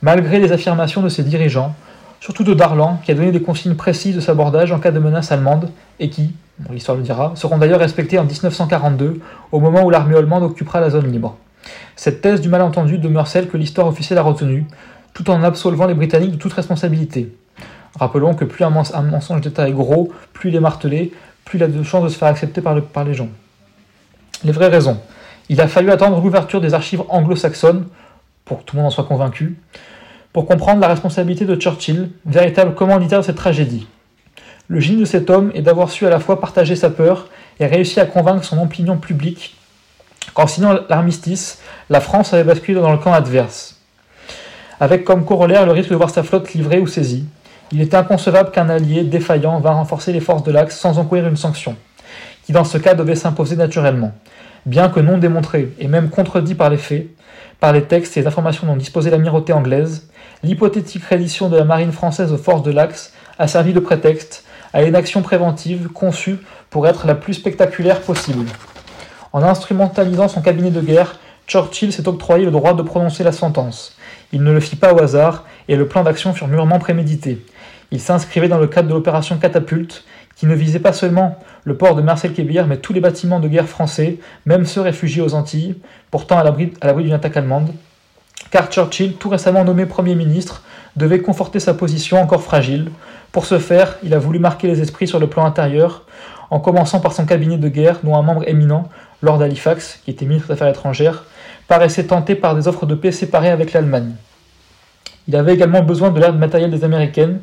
malgré 0.02 0.38
les 0.38 0.52
affirmations 0.52 1.02
de 1.02 1.08
ses 1.08 1.22
dirigeants, 1.22 1.74
surtout 2.20 2.44
de 2.44 2.54
Darlan, 2.54 3.00
qui 3.04 3.10
a 3.10 3.14
donné 3.14 3.32
des 3.32 3.42
consignes 3.42 3.74
précises 3.74 4.14
de 4.14 4.20
sabordage 4.20 4.72
en 4.72 4.78
cas 4.78 4.90
de 4.90 4.98
menace 4.98 5.32
allemande, 5.32 5.70
et 5.98 6.10
qui, 6.10 6.34
l'histoire 6.70 6.96
le 6.96 7.02
dira, 7.02 7.32
seront 7.34 7.58
d'ailleurs 7.58 7.80
respectées 7.80 8.18
en 8.18 8.24
1942, 8.24 9.20
au 9.52 9.60
moment 9.60 9.84
où 9.84 9.90
l'armée 9.90 10.16
allemande 10.16 10.42
occupera 10.44 10.80
la 10.80 10.90
zone 10.90 11.10
libre. 11.10 11.36
Cette 11.96 12.20
thèse 12.20 12.40
du 12.40 12.48
malentendu 12.48 12.98
demeure 12.98 13.26
celle 13.26 13.48
que 13.48 13.56
l'histoire 13.56 13.86
officielle 13.86 14.18
a 14.18 14.22
retenue, 14.22 14.66
tout 15.14 15.30
en 15.30 15.42
absolvant 15.42 15.86
les 15.86 15.94
Britanniques 15.94 16.32
de 16.32 16.36
toute 16.36 16.52
responsabilité. 16.52 17.34
Rappelons 17.98 18.34
que 18.34 18.44
plus 18.44 18.64
un, 18.64 18.70
mensonge 18.70 19.40
d'État 19.40 19.68
est 19.68 19.72
gros, 19.72 20.12
plus 20.32 20.50
il 20.50 20.56
est 20.56 20.60
martelé, 20.60 21.12
plus 21.44 21.58
il 21.58 21.62
a 21.62 21.68
de 21.68 21.82
chances 21.82 22.04
de 22.04 22.08
se 22.08 22.16
faire 22.16 22.28
accepter 22.28 22.60
par, 22.60 22.80
par 22.80 23.04
les 23.04 23.14
gens. 23.14 23.28
Les 24.44 24.52
vraies 24.52 24.68
raisons. 24.68 24.98
Il 25.48 25.60
a 25.60 25.66
fallu 25.66 25.90
attendre 25.90 26.20
l'ouverture 26.20 26.60
des 26.60 26.74
archives 26.74 27.02
anglo-saxonnes, 27.08 27.86
pour 28.44 28.60
que 28.60 28.64
tout 28.64 28.76
le 28.76 28.82
monde 28.82 28.88
en 28.88 28.94
soit 28.94 29.04
convaincu, 29.04 29.58
pour 30.32 30.46
comprendre 30.46 30.80
la 30.80 30.88
responsabilité 30.88 31.44
de 31.44 31.56
Churchill, 31.56 32.10
véritable 32.24 32.74
commanditaire 32.74 33.20
de 33.20 33.24
cette 33.24 33.36
tragédie. 33.36 33.86
Le 34.68 34.78
génie 34.78 35.00
de 35.00 35.04
cet 35.04 35.30
homme 35.30 35.50
est 35.54 35.62
d'avoir 35.62 35.90
su 35.90 36.06
à 36.06 36.10
la 36.10 36.20
fois 36.20 36.40
partager 36.40 36.76
sa 36.76 36.90
peur 36.90 37.28
et 37.58 37.66
réussi 37.66 37.98
à 37.98 38.06
convaincre 38.06 38.44
son 38.44 38.62
opinion 38.62 38.96
publique 38.96 39.56
qu'en 40.34 40.46
signant 40.46 40.78
l'armistice, 40.88 41.60
la 41.88 42.00
France 42.00 42.32
avait 42.32 42.44
basculé 42.44 42.80
dans 42.80 42.92
le 42.92 42.98
camp 42.98 43.12
adverse. 43.12 43.80
Avec 44.78 45.04
comme 45.04 45.24
corollaire 45.24 45.66
le 45.66 45.72
risque 45.72 45.90
de 45.90 45.96
voir 45.96 46.10
sa 46.10 46.22
flotte 46.22 46.52
livrée 46.54 46.78
ou 46.78 46.86
saisie, 46.86 47.26
il 47.72 47.80
était 47.80 47.96
inconcevable 47.96 48.50
qu'un 48.50 48.68
allié 48.68 49.04
défaillant 49.04 49.60
vint 49.60 49.72
renforcer 49.72 50.12
les 50.12 50.20
forces 50.20 50.42
de 50.42 50.52
l'Axe 50.52 50.78
sans 50.78 50.98
encourir 50.98 51.26
une 51.26 51.36
sanction, 51.36 51.76
qui 52.44 52.52
dans 52.52 52.64
ce 52.64 52.78
cas 52.78 52.94
devait 52.94 53.14
s'imposer 53.14 53.56
naturellement. 53.56 54.12
Bien 54.66 54.88
que 54.88 55.00
non 55.00 55.18
démontré 55.18 55.72
et 55.78 55.88
même 55.88 56.10
contredit 56.10 56.54
par 56.54 56.70
les 56.70 56.76
faits, 56.76 57.06
par 57.60 57.72
les 57.72 57.82
textes 57.82 58.16
et 58.16 58.20
les 58.20 58.26
informations 58.26 58.66
dont 58.66 58.76
disposait 58.76 59.10
l'amirauté 59.10 59.52
anglaise, 59.52 60.08
l'hypothétique 60.42 61.04
reddition 61.04 61.48
de 61.48 61.56
la 61.56 61.64
marine 61.64 61.92
française 61.92 62.32
aux 62.32 62.38
forces 62.38 62.62
de 62.62 62.70
l'Axe 62.70 63.12
a 63.38 63.46
servi 63.46 63.72
de 63.72 63.80
prétexte 63.80 64.44
à 64.72 64.82
une 64.82 64.96
action 64.96 65.22
préventive 65.22 65.88
conçue 65.88 66.38
pour 66.70 66.86
être 66.88 67.06
la 67.06 67.14
plus 67.14 67.34
spectaculaire 67.34 68.00
possible. 68.00 68.46
En 69.32 69.42
instrumentalisant 69.42 70.28
son 70.28 70.40
cabinet 70.40 70.70
de 70.70 70.80
guerre, 70.80 71.18
Churchill 71.46 71.92
s'est 71.92 72.08
octroyé 72.08 72.44
le 72.44 72.50
droit 72.50 72.74
de 72.74 72.82
prononcer 72.82 73.24
la 73.24 73.32
sentence. 73.32 73.96
Il 74.32 74.42
ne 74.42 74.52
le 74.52 74.60
fit 74.60 74.76
pas 74.76 74.94
au 74.94 75.00
hasard 75.00 75.44
et 75.68 75.76
le 75.76 75.88
plan 75.88 76.02
d'action 76.02 76.32
fut 76.32 76.46
mûrement 76.46 76.78
prémédité. 76.78 77.44
Il 77.90 78.00
s'inscrivait 78.00 78.48
dans 78.48 78.58
le 78.58 78.68
cadre 78.68 78.88
de 78.88 78.94
l'opération 78.94 79.36
Catapulte, 79.36 80.04
qui 80.40 80.46
ne 80.46 80.54
visait 80.54 80.78
pas 80.78 80.94
seulement 80.94 81.38
le 81.64 81.76
port 81.76 81.94
de 81.94 82.00
Marseille-Kébir, 82.00 82.66
mais 82.66 82.78
tous 82.78 82.94
les 82.94 83.00
bâtiments 83.00 83.40
de 83.40 83.48
guerre 83.48 83.68
français, 83.68 84.16
même 84.46 84.64
ceux 84.64 84.80
réfugiés 84.80 85.20
aux 85.20 85.34
Antilles, 85.34 85.74
pourtant 86.10 86.38
à 86.38 86.44
l'abri 86.44 86.72
d'une 87.04 87.12
attaque 87.12 87.36
allemande. 87.36 87.68
Car 88.50 88.70
Churchill, 88.70 89.16
tout 89.16 89.28
récemment 89.28 89.64
nommé 89.64 89.84
Premier 89.84 90.14
ministre, 90.14 90.62
devait 90.96 91.20
conforter 91.20 91.60
sa 91.60 91.74
position 91.74 92.22
encore 92.22 92.42
fragile. 92.42 92.90
Pour 93.32 93.44
ce 93.44 93.58
faire, 93.58 93.98
il 94.02 94.14
a 94.14 94.18
voulu 94.18 94.38
marquer 94.38 94.66
les 94.66 94.80
esprits 94.80 95.06
sur 95.06 95.18
le 95.18 95.26
plan 95.26 95.44
intérieur, 95.44 96.06
en 96.48 96.58
commençant 96.58 97.00
par 97.00 97.12
son 97.12 97.26
cabinet 97.26 97.58
de 97.58 97.68
guerre, 97.68 97.98
dont 98.02 98.16
un 98.16 98.22
membre 98.22 98.48
éminent, 98.48 98.88
Lord 99.20 99.42
Halifax, 99.42 100.00
qui 100.02 100.10
était 100.10 100.24
ministre 100.24 100.48
des 100.48 100.54
Affaires 100.54 100.68
étrangères, 100.68 101.24
paraissait 101.68 102.04
tenté 102.04 102.34
par 102.34 102.54
des 102.54 102.66
offres 102.66 102.86
de 102.86 102.94
paix 102.94 103.12
séparées 103.12 103.50
avec 103.50 103.74
l'Allemagne. 103.74 104.12
Il 105.28 105.36
avait 105.36 105.52
également 105.52 105.82
besoin 105.82 106.08
de 106.08 106.18
l'aide 106.18 106.38
matérielle 106.38 106.70
des 106.70 106.82
Américaines, 106.82 107.40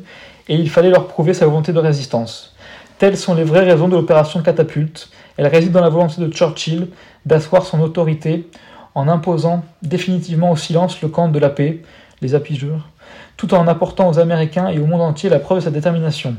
et 0.48 0.56
il 0.56 0.68
fallait 0.68 0.90
leur 0.90 1.06
prouver 1.06 1.32
sa 1.32 1.46
volonté 1.46 1.72
de 1.72 1.78
résistance. 1.78 2.56
Telles 2.98 3.16
sont 3.16 3.34
les 3.34 3.44
vraies 3.44 3.64
raisons 3.64 3.86
de 3.86 3.94
l'opération 3.94 4.42
Catapulte. 4.42 5.10
Elle 5.36 5.46
réside 5.46 5.70
dans 5.70 5.80
la 5.80 5.88
volonté 5.88 6.20
de 6.20 6.30
Churchill 6.32 6.88
d'asseoir 7.24 7.64
son 7.64 7.80
autorité 7.80 8.48
en 8.96 9.06
imposant 9.06 9.64
définitivement 9.82 10.50
au 10.50 10.56
silence 10.56 11.00
le 11.00 11.08
camp 11.08 11.28
de 11.28 11.38
la 11.38 11.50
paix, 11.50 11.82
les 12.20 12.34
appigeurs, 12.34 12.88
tout 13.36 13.54
en 13.54 13.68
apportant 13.68 14.08
aux 14.08 14.18
Américains 14.18 14.68
et 14.68 14.80
au 14.80 14.86
monde 14.86 15.02
entier 15.02 15.30
la 15.30 15.38
preuve 15.38 15.58
de 15.58 15.64
sa 15.64 15.70
détermination. 15.70 16.34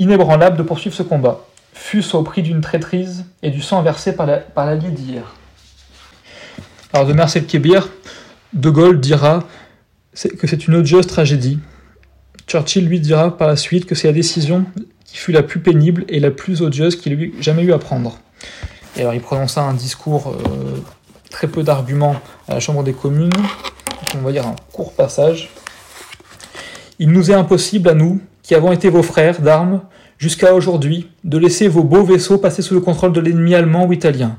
Inébranlable 0.00 0.56
de 0.56 0.64
poursuivre 0.64 0.96
ce 0.96 1.04
combat, 1.04 1.40
fût-ce 1.72 2.16
au 2.16 2.22
prix 2.22 2.42
d'une 2.42 2.60
traîtrise 2.60 3.24
et 3.42 3.50
du 3.50 3.62
sang 3.62 3.82
versé 3.82 4.16
par 4.16 4.26
la, 4.26 4.76
d'hier. 4.76 5.36
Alors 6.92 7.06
de 7.06 7.12
Marcel 7.12 7.46
Kébir, 7.46 7.88
De 8.52 8.70
Gaulle 8.70 8.98
dira 8.98 9.44
que 10.38 10.46
c'est 10.48 10.66
une 10.66 10.74
odieuse 10.74 11.06
tragédie. 11.06 11.60
Churchill 12.48 12.86
lui 12.86 12.98
dira 12.98 13.36
par 13.36 13.46
la 13.46 13.56
suite 13.56 13.86
que 13.86 13.94
c'est 13.94 14.08
la 14.08 14.12
décision 14.12 14.64
fut 15.18 15.32
la 15.32 15.42
plus 15.42 15.60
pénible 15.60 16.04
et 16.08 16.20
la 16.20 16.30
plus 16.30 16.62
odieuse 16.62 16.96
qu'il 16.96 17.12
ait 17.12 17.32
jamais 17.40 17.62
eu 17.62 17.72
à 17.72 17.78
prendre. 17.78 18.18
Et 18.96 19.00
alors 19.00 19.14
il 19.14 19.20
prononça 19.20 19.62
un 19.62 19.74
discours 19.74 20.28
euh, 20.28 20.82
très 21.30 21.46
peu 21.46 21.62
d'arguments 21.62 22.16
à 22.48 22.54
la 22.54 22.60
Chambre 22.60 22.82
des 22.82 22.92
communes, 22.92 23.32
on 24.14 24.22
va 24.22 24.32
dire 24.32 24.46
un 24.46 24.56
court 24.72 24.92
passage. 24.92 25.50
Il 26.98 27.10
nous 27.10 27.30
est 27.30 27.34
impossible 27.34 27.88
à 27.88 27.94
nous, 27.94 28.20
qui 28.42 28.54
avons 28.54 28.72
été 28.72 28.88
vos 28.88 29.02
frères 29.02 29.40
d'armes, 29.40 29.82
jusqu'à 30.18 30.54
aujourd'hui, 30.54 31.10
de 31.24 31.36
laisser 31.36 31.68
vos 31.68 31.82
beaux 31.82 32.04
vaisseaux 32.04 32.38
passer 32.38 32.62
sous 32.62 32.74
le 32.74 32.80
contrôle 32.80 33.12
de 33.12 33.20
l'ennemi 33.20 33.54
allemand 33.54 33.84
ou 33.84 33.92
italien. 33.92 34.38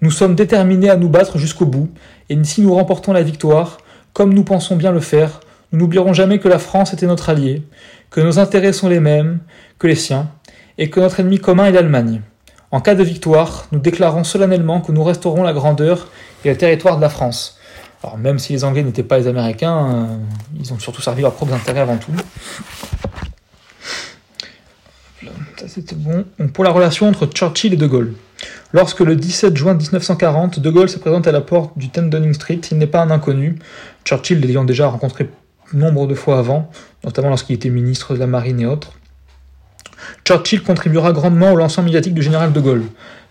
Nous 0.00 0.12
sommes 0.12 0.36
déterminés 0.36 0.90
à 0.90 0.96
nous 0.96 1.08
battre 1.08 1.38
jusqu'au 1.38 1.66
bout, 1.66 1.88
et 2.28 2.38
si 2.44 2.60
nous 2.62 2.74
remportons 2.74 3.12
la 3.12 3.22
victoire, 3.22 3.78
comme 4.12 4.32
nous 4.32 4.44
pensons 4.44 4.76
bien 4.76 4.92
le 4.92 5.00
faire, 5.00 5.40
nous 5.72 5.80
n'oublierons 5.80 6.12
jamais 6.12 6.38
que 6.38 6.48
la 6.48 6.58
France 6.58 6.92
était 6.92 7.06
notre 7.06 7.30
allié, 7.30 7.62
que 8.10 8.20
nos 8.20 8.38
intérêts 8.38 8.72
sont 8.72 8.88
les 8.88 9.00
mêmes 9.00 9.40
que 9.78 9.86
les 9.86 9.94
siens, 9.94 10.30
et 10.76 10.90
que 10.90 11.00
notre 11.00 11.20
ennemi 11.20 11.38
commun 11.38 11.66
est 11.66 11.72
l'Allemagne. 11.72 12.22
En 12.70 12.80
cas 12.80 12.94
de 12.94 13.02
victoire, 13.02 13.66
nous 13.72 13.78
déclarons 13.78 14.24
solennellement 14.24 14.80
que 14.80 14.92
nous 14.92 15.02
resterons 15.02 15.42
la 15.42 15.52
grandeur 15.52 16.08
et 16.44 16.50
le 16.50 16.56
territoire 16.56 16.96
de 16.96 17.02
la 17.02 17.08
France. 17.08 17.58
Alors 18.02 18.18
même 18.18 18.38
si 18.38 18.52
les 18.52 18.64
Anglais 18.64 18.82
n'étaient 18.82 19.02
pas 19.02 19.18
les 19.18 19.26
Américains, 19.26 19.90
euh, 19.90 20.16
ils 20.60 20.72
ont 20.72 20.78
surtout 20.78 21.02
servi 21.02 21.22
leurs 21.22 21.32
propres 21.32 21.54
intérêts 21.54 21.80
avant 21.80 21.96
tout. 21.96 22.12
Ça 25.56 25.66
c'était 25.66 25.96
bon. 25.96 26.24
pour 26.52 26.62
la 26.62 26.70
relation 26.70 27.08
entre 27.08 27.26
Churchill 27.26 27.72
et 27.72 27.76
De 27.76 27.86
Gaulle. 27.86 28.14
Lorsque 28.72 29.00
le 29.00 29.16
17 29.16 29.56
juin 29.56 29.74
1940, 29.74 30.60
De 30.60 30.70
Gaulle 30.70 30.88
se 30.88 30.98
présente 30.98 31.26
à 31.26 31.32
la 31.32 31.40
porte 31.40 31.76
du 31.76 31.88
10 31.88 32.02
Downing 32.10 32.34
Street, 32.34 32.60
il 32.70 32.78
n'est 32.78 32.86
pas 32.86 33.00
un 33.02 33.10
inconnu, 33.10 33.58
Churchill 34.04 34.40
l'ayant 34.40 34.64
déjà 34.64 34.86
rencontré 34.88 35.28
nombre 35.72 36.06
de 36.06 36.14
fois 36.14 36.38
avant, 36.38 36.70
notamment 37.04 37.30
lorsqu'il 37.30 37.56
était 37.56 37.70
ministre 37.70 38.14
de 38.14 38.20
la 38.20 38.26
Marine 38.26 38.60
et 38.60 38.66
autres. 38.66 38.92
Churchill 40.24 40.62
contribuera 40.62 41.12
grandement 41.12 41.52
au 41.52 41.56
lancement 41.56 41.84
médiatique 41.84 42.14
du 42.14 42.22
général 42.22 42.52
de 42.52 42.60
Gaulle. 42.60 42.84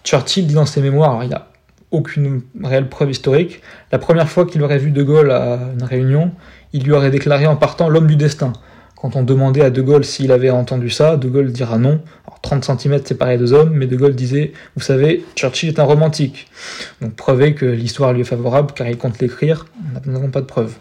Churchill 0.03 0.47
dit 0.47 0.53
dans 0.53 0.65
ses 0.65 0.81
mémoires, 0.81 1.11
alors 1.11 1.23
il 1.23 1.29
n'y 1.29 1.35
a 1.35 1.47
aucune 1.91 2.41
réelle 2.63 2.89
preuve 2.89 3.11
historique, 3.11 3.61
la 3.91 3.99
première 3.99 4.29
fois 4.29 4.45
qu'il 4.45 4.61
aurait 4.63 4.77
vu 4.77 4.91
de 4.91 5.03
Gaulle 5.03 5.31
à 5.31 5.59
une 5.73 5.83
réunion, 5.83 6.31
il 6.73 6.83
lui 6.83 6.91
aurait 6.91 7.11
déclaré 7.11 7.47
en 7.47 7.55
partant 7.55 7.89
l'homme 7.89 8.07
du 8.07 8.15
destin. 8.15 8.53
Quand 8.95 9.15
on 9.15 9.23
demandait 9.23 9.61
à 9.61 9.69
De 9.69 9.81
Gaulle 9.81 10.03
s'il 10.03 10.31
avait 10.31 10.49
entendu 10.49 10.89
ça, 10.89 11.17
De 11.17 11.29
Gaulle 11.29 11.51
dira 11.51 11.77
non. 11.77 12.01
30 12.41 12.79
cm 12.79 13.03
séparés 13.03 13.37
deux 13.37 13.53
hommes, 13.53 13.71
mais 13.73 13.87
De 13.87 13.95
Gaulle 13.95 14.15
disait 14.15 14.53
Vous 14.75 14.81
savez, 14.81 15.25
Churchill 15.35 15.69
est 15.69 15.79
un 15.79 15.83
romantique. 15.83 16.47
Donc 17.01 17.13
preuver 17.15 17.53
que 17.53 17.65
l'histoire 17.65 18.13
lui 18.13 18.21
est 18.21 18.25
favorable 18.25 18.71
car 18.75 18.87
il 18.87 18.97
compte 18.97 19.19
l'écrire, 19.19 19.65
nous 20.05 20.13
n'avons 20.13 20.29
pas 20.29 20.41
de 20.41 20.45
preuve. 20.45 20.73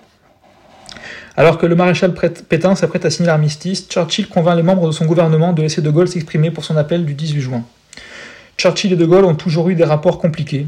Alors 1.37 1.59
que 1.59 1.67
le 1.67 1.75
maréchal 1.75 2.15
Pétain 2.15 2.75
s'apprête 2.75 3.05
à 3.05 3.11
signer 3.11 3.27
l'armistice, 3.27 3.89
Churchill 3.89 4.27
convainc 4.27 4.57
les 4.57 4.63
membres 4.63 4.87
de 4.87 4.93
son 4.93 5.05
gouvernement 5.05 5.53
de 5.53 5.61
laisser 5.61 5.83
De 5.83 5.91
Gaulle 5.91 6.09
s'exprimer 6.09 6.51
pour 6.51 6.65
son 6.65 6.79
appel 6.79 7.05
du 7.05 7.13
18 7.13 7.41
juin. 7.41 7.65
Churchill 8.57 8.95
et 8.95 8.97
De 8.97 9.05
Gaulle 9.05 9.27
ont 9.27 9.35
toujours 9.35 9.69
eu 9.69 9.75
des 9.75 9.85
rapports 9.85 10.19
compliqués. 10.19 10.67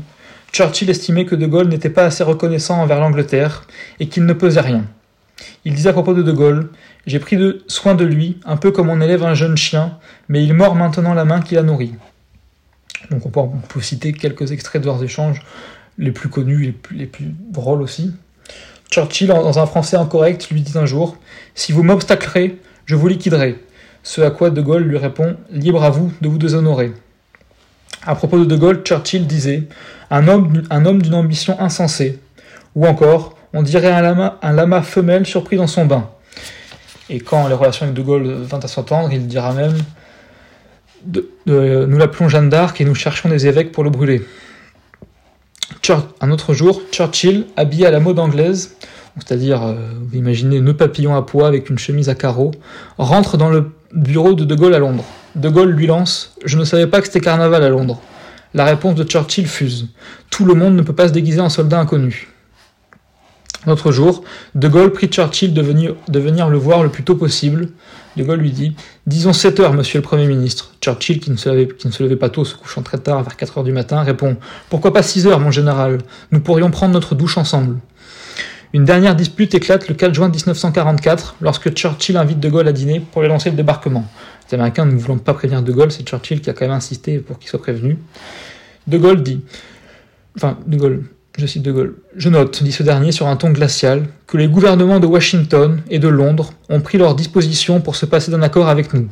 Churchill 0.52 0.90
estimait 0.90 1.24
que 1.24 1.34
De 1.34 1.46
Gaulle 1.46 1.68
n'était 1.68 1.88
pas 1.88 2.04
assez 2.04 2.22
reconnaissant 2.22 2.80
envers 2.82 3.00
l'Angleterre 3.00 3.66
et 3.98 4.08
qu'il 4.08 4.26
ne 4.26 4.32
pesait 4.34 4.60
rien. 4.60 4.84
Il 5.64 5.74
disait 5.74 5.88
à 5.88 5.92
propos 5.92 6.12
de 6.12 6.22
De 6.22 6.32
Gaulle 6.32 6.68
J'ai 7.06 7.18
pris 7.18 7.38
soin 7.66 7.94
de 7.94 8.04
lui, 8.04 8.38
un 8.44 8.58
peu 8.58 8.70
comme 8.70 8.90
on 8.90 9.00
élève 9.00 9.24
un 9.24 9.34
jeune 9.34 9.56
chien, 9.56 9.96
mais 10.28 10.44
il 10.44 10.52
mord 10.52 10.74
maintenant 10.74 11.14
la 11.14 11.24
main 11.24 11.40
qui 11.40 11.54
l'a 11.54 11.62
nourri. 11.62 11.94
Donc 13.10 13.24
on 13.24 13.30
peut, 13.30 13.40
on 13.40 13.66
peut, 13.68 13.80
citer 13.80 14.12
quelques 14.12 14.52
extraits 14.52 14.82
de 14.82 14.86
leurs 14.86 15.02
échanges, 15.02 15.40
les 15.96 16.12
plus 16.12 16.28
connus, 16.28 16.72
plus, 16.72 16.96
les 16.96 17.06
plus 17.06 17.26
drôles 17.50 17.80
aussi. 17.80 18.12
Churchill, 18.90 19.28
dans 19.28 19.58
un 19.58 19.66
français 19.66 19.96
incorrect, 19.96 20.50
lui 20.50 20.62
dit 20.62 20.76
un 20.78 20.86
jour 20.86 21.16
Si 21.54 21.72
vous 21.72 21.82
m'obstaclerez, 21.82 22.58
je 22.86 22.96
vous 22.96 23.08
liquiderai. 23.08 23.62
Ce 24.02 24.20
à 24.22 24.30
quoi 24.30 24.50
De 24.50 24.62
Gaulle 24.62 24.84
lui 24.84 24.96
répond 24.96 25.36
Libre 25.50 25.84
à 25.84 25.90
vous 25.90 26.10
de 26.22 26.28
vous 26.28 26.38
déshonorer. 26.38 26.92
À 28.06 28.14
propos 28.14 28.38
de 28.38 28.44
De 28.46 28.56
Gaulle, 28.56 28.82
Churchill 28.82 29.26
disait 29.26 29.64
Un 30.10 30.26
homme, 30.28 30.62
un 30.70 30.86
homme 30.86 31.02
d'une 31.02 31.14
ambition 31.14 31.60
insensée. 31.60 32.18
Ou 32.74 32.86
encore, 32.86 33.36
on 33.52 33.62
dirait 33.62 33.92
un 33.92 34.00
lama, 34.00 34.82
femelle 34.82 35.26
surpris 35.26 35.56
dans 35.56 35.66
son 35.66 35.84
bain. 35.84 36.08
Et 37.10 37.20
quand 37.20 37.48
les 37.48 37.54
relations 37.54 37.84
avec 37.84 37.94
De 37.94 38.02
Gaulle 38.02 38.26
vinrent 38.42 38.64
à 38.64 38.68
s'entendre, 38.68 39.12
il 39.12 39.26
dira 39.26 39.52
même 39.52 39.76
Nous 41.46 41.98
l'appelons 41.98 42.30
Jeanne 42.30 42.48
d'Arc 42.48 42.80
et 42.80 42.84
nous 42.86 42.94
cherchons 42.94 43.28
des 43.28 43.46
évêques 43.46 43.72
pour 43.72 43.84
le 43.84 43.90
brûler. 43.90 44.22
Un 46.20 46.30
autre 46.30 46.54
jour, 46.54 46.82
Churchill, 46.92 47.46
habillé 47.56 47.86
à 47.86 47.90
la 47.90 48.00
mode 48.00 48.18
anglaise, 48.18 48.76
c'est-à-dire, 49.16 49.62
euh, 49.62 49.74
vous 50.00 50.16
imaginez, 50.16 50.60
nœud 50.60 50.76
papillon 50.76 51.14
à 51.16 51.22
pois 51.22 51.46
avec 51.46 51.70
une 51.70 51.78
chemise 51.78 52.08
à 52.08 52.14
carreaux, 52.14 52.52
rentre 52.98 53.36
dans 53.36 53.48
le 53.50 53.70
bureau 53.92 54.34
de 54.34 54.44
De 54.44 54.54
Gaulle 54.54 54.74
à 54.74 54.78
Londres. 54.78 55.04
De 55.34 55.48
Gaulle 55.48 55.70
lui 55.70 55.86
lance 55.86 56.34
Je 56.44 56.58
ne 56.58 56.64
savais 56.64 56.86
pas 56.86 57.00
que 57.00 57.06
c'était 57.06 57.20
carnaval 57.20 57.62
à 57.62 57.68
Londres. 57.68 58.00
La 58.54 58.64
réponse 58.64 58.94
de 58.94 59.04
Churchill 59.04 59.46
fuse 59.46 59.88
Tout 60.30 60.44
le 60.44 60.54
monde 60.54 60.74
ne 60.74 60.82
peut 60.82 60.94
pas 60.94 61.08
se 61.08 61.12
déguiser 61.12 61.40
en 61.40 61.48
soldat 61.48 61.78
inconnu. 61.78 62.28
L'autre 63.68 63.92
jour, 63.92 64.24
De 64.54 64.66
Gaulle 64.66 64.92
prie 64.92 65.08
Churchill 65.08 65.52
de 65.52 65.60
venir, 65.60 66.48
le 66.48 66.56
voir 66.56 66.82
le 66.82 66.88
plus 66.88 67.02
tôt 67.02 67.16
possible. 67.16 67.68
De 68.16 68.24
Gaulle 68.24 68.40
lui 68.40 68.50
dit 68.50 68.74
Disons 69.06 69.34
7 69.34 69.60
heures, 69.60 69.74
monsieur 69.74 69.98
le 69.98 70.02
Premier 70.02 70.26
ministre. 70.26 70.72
Churchill, 70.80 71.20
qui 71.20 71.30
ne, 71.30 71.36
se 71.36 71.50
levait, 71.50 71.68
qui 71.68 71.86
ne 71.86 71.92
se 71.92 72.02
levait 72.02 72.16
pas 72.16 72.30
tôt, 72.30 72.46
se 72.46 72.56
couchant 72.56 72.80
très 72.80 72.96
tard, 72.96 73.22
vers 73.22 73.36
4 73.36 73.58
heures 73.58 73.64
du 73.64 73.72
matin, 73.72 74.02
répond 74.02 74.38
Pourquoi 74.70 74.94
pas 74.94 75.02
6 75.02 75.26
heures, 75.26 75.38
mon 75.38 75.50
général? 75.50 75.98
Nous 76.32 76.40
pourrions 76.40 76.70
prendre 76.70 76.94
notre 76.94 77.14
douche 77.14 77.36
ensemble. 77.36 77.76
Une 78.72 78.86
dernière 78.86 79.14
dispute 79.14 79.54
éclate 79.54 79.86
le 79.86 79.94
4 79.94 80.14
juin 80.14 80.30
1944, 80.30 81.36
lorsque 81.42 81.70
Churchill 81.70 82.16
invite 82.16 82.40
De 82.40 82.48
Gaulle 82.48 82.68
à 82.68 82.72
dîner 82.72 83.00
pour 83.00 83.20
lui 83.20 83.28
lancer 83.28 83.50
le 83.50 83.56
débarquement. 83.56 84.06
Les 84.50 84.54
Américains 84.54 84.86
ne 84.86 84.96
voulant 84.96 85.18
pas 85.18 85.34
prévenir 85.34 85.62
De 85.62 85.72
Gaulle, 85.72 85.92
c'est 85.92 86.08
Churchill 86.08 86.40
qui 86.40 86.48
a 86.48 86.54
quand 86.54 86.64
même 86.64 86.74
insisté 86.74 87.18
pour 87.18 87.38
qu'il 87.38 87.50
soit 87.50 87.60
prévenu. 87.60 87.98
De 88.86 88.96
Gaulle 88.96 89.22
dit 89.22 89.42
Enfin, 90.36 90.56
De 90.66 90.78
Gaulle, 90.78 91.04
je 91.38 91.58
De 91.60 92.30
note, 92.30 92.64
dit 92.64 92.72
ce 92.72 92.82
dernier 92.82 93.12
sur 93.12 93.28
un 93.28 93.36
ton 93.36 93.50
glacial, 93.50 94.06
que 94.26 94.36
les 94.36 94.48
gouvernements 94.48 94.98
de 94.98 95.06
Washington 95.06 95.80
et 95.88 96.00
de 96.00 96.08
Londres 96.08 96.52
ont 96.68 96.80
pris 96.80 96.98
leurs 96.98 97.14
dispositions 97.14 97.80
pour 97.80 97.94
se 97.94 98.06
passer 98.06 98.32
d'un 98.32 98.42
accord 98.42 98.68
avec 98.68 98.92
nous. 98.92 99.08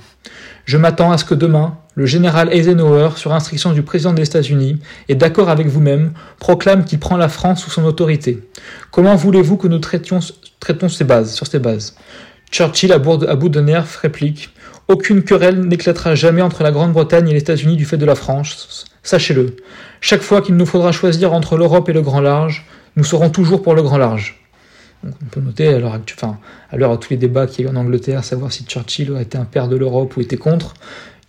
Je 0.64 0.76
m'attends 0.76 1.12
à 1.12 1.18
ce 1.18 1.24
que 1.24 1.34
demain, 1.34 1.78
le 1.94 2.04
général 2.04 2.52
Eisenhower, 2.52 3.10
sur 3.14 3.32
instruction 3.32 3.72
du 3.72 3.82
président 3.82 4.12
des 4.12 4.24
États-Unis, 4.24 4.80
et 5.08 5.14
d'accord 5.14 5.50
avec 5.50 5.68
vous-même, 5.68 6.14
proclame 6.40 6.84
qu'il 6.84 6.98
prend 6.98 7.16
la 7.16 7.28
France 7.28 7.62
sous 7.62 7.70
son 7.70 7.84
autorité. 7.84 8.42
Comment 8.90 9.14
voulez-vous 9.14 9.56
que 9.56 9.68
nous 9.68 9.78
traitions, 9.78 10.18
ces 10.20 11.04
bases, 11.04 11.32
sur 11.32 11.46
ces 11.46 11.60
bases? 11.60 11.96
Churchill, 12.50 12.92
à 12.92 12.98
bout 12.98 13.48
de 13.48 13.60
nerfs, 13.60 14.00
réplique 14.02 14.50
Aucune 14.88 15.22
querelle 15.22 15.60
n'éclatera 15.60 16.14
jamais 16.16 16.42
entre 16.42 16.64
la 16.64 16.72
Grande-Bretagne 16.72 17.28
et 17.28 17.32
les 17.32 17.40
États-Unis 17.40 17.76
du 17.76 17.84
fait 17.84 17.96
de 17.96 18.06
la 18.06 18.14
France. 18.14 18.84
Sachez-le. 19.06 19.54
Chaque 20.00 20.20
fois 20.20 20.42
qu'il 20.42 20.56
nous 20.56 20.66
faudra 20.66 20.90
choisir 20.90 21.32
entre 21.32 21.56
l'Europe 21.56 21.88
et 21.88 21.92
le 21.92 22.02
grand 22.02 22.20
large, 22.20 22.66
nous 22.96 23.04
serons 23.04 23.30
toujours 23.30 23.62
pour 23.62 23.76
le 23.76 23.82
grand 23.82 23.98
large. 23.98 24.40
on 25.04 25.26
peut 25.30 25.40
noter 25.40 25.68
à 25.68 25.78
l'heure 25.78 25.96
enfin, 26.12 26.40
à 26.70 26.76
l'heure 26.76 26.98
tous 26.98 27.10
les 27.10 27.16
débats 27.16 27.46
qu'il 27.46 27.64
y 27.64 27.68
a 27.68 27.70
eu 27.70 27.72
en 27.72 27.78
Angleterre, 27.78 28.24
savoir 28.24 28.50
si 28.50 28.64
Churchill 28.64 29.14
a 29.14 29.22
été 29.22 29.38
un 29.38 29.44
père 29.44 29.68
de 29.68 29.76
l'Europe 29.76 30.16
ou 30.16 30.22
était 30.22 30.36
contre. 30.36 30.74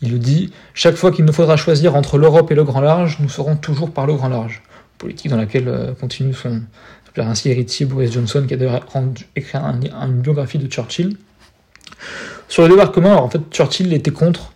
Il 0.01 0.11
le 0.11 0.17
dit 0.17 0.51
chaque 0.73 0.95
fois 0.95 1.11
qu'il 1.11 1.23
nous 1.23 1.34
faudra 1.34 1.55
choisir 1.55 1.95
entre 1.95 2.17
l'Europe 2.17 2.49
et 2.49 2.55
le 2.55 2.63
grand 2.63 2.82
large, 2.82 3.19
nous 3.19 3.30
serons 3.30 3.55
toujours 3.55 3.91
par 3.91 4.07
le 4.07 4.15
grand 4.15 4.30
large. 4.30 4.63
Politique 4.97 5.30
dans 5.30 5.38
laquelle 5.38 5.67
euh, 5.67 5.93
continue 5.93 6.34
son 6.34 6.63
ainsi 7.15 7.49
héritier 7.49 7.86
Boris 7.86 8.11
Johnson, 8.11 8.43
qui 8.47 8.55
a 8.55 8.57
d'ailleurs 8.57 8.86
écrit 9.36 9.57
une 9.59 10.21
biographie 10.21 10.57
de 10.57 10.67
Churchill. 10.67 11.15
Sur 12.47 12.63
le 12.63 12.69
débarquement, 12.69 13.23
en 13.23 13.30
fait, 13.30 13.41
Churchill 13.51 13.93
était 13.93 14.11
contre 14.11 14.51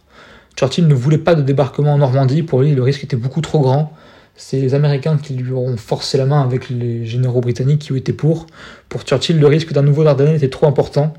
Churchill 0.56 0.88
ne 0.88 0.94
voulait 0.94 1.18
pas 1.18 1.36
de 1.36 1.42
débarquement 1.42 1.94
en 1.94 1.98
Normandie, 1.98 2.44
pour 2.44 2.62
lui 2.62 2.74
le 2.74 2.84
risque 2.84 3.04
était 3.04 3.16
beaucoup 3.16 3.42
trop 3.42 3.60
grand. 3.60 3.94
C'est 4.36 4.60
les 4.60 4.74
Américains 4.74 5.18
qui 5.18 5.36
lui 5.36 5.52
auront 5.52 5.78
forcé 5.78 6.18
la 6.18 6.26
main 6.26 6.42
avec 6.42 6.70
les 6.70 7.06
généraux 7.06 7.42
britanniques 7.42 7.80
qui 7.80 7.96
été 7.96 8.14
pour. 8.14 8.48
Pour 8.90 9.02
Churchill, 9.02 9.40
le 9.40 9.48
risque 9.48 9.74
d'un 9.74 9.84
nouveau 9.84 10.04
Dardanelles 10.04 10.38
était 10.38 10.50
trop 10.50 10.68
important. 10.68 11.14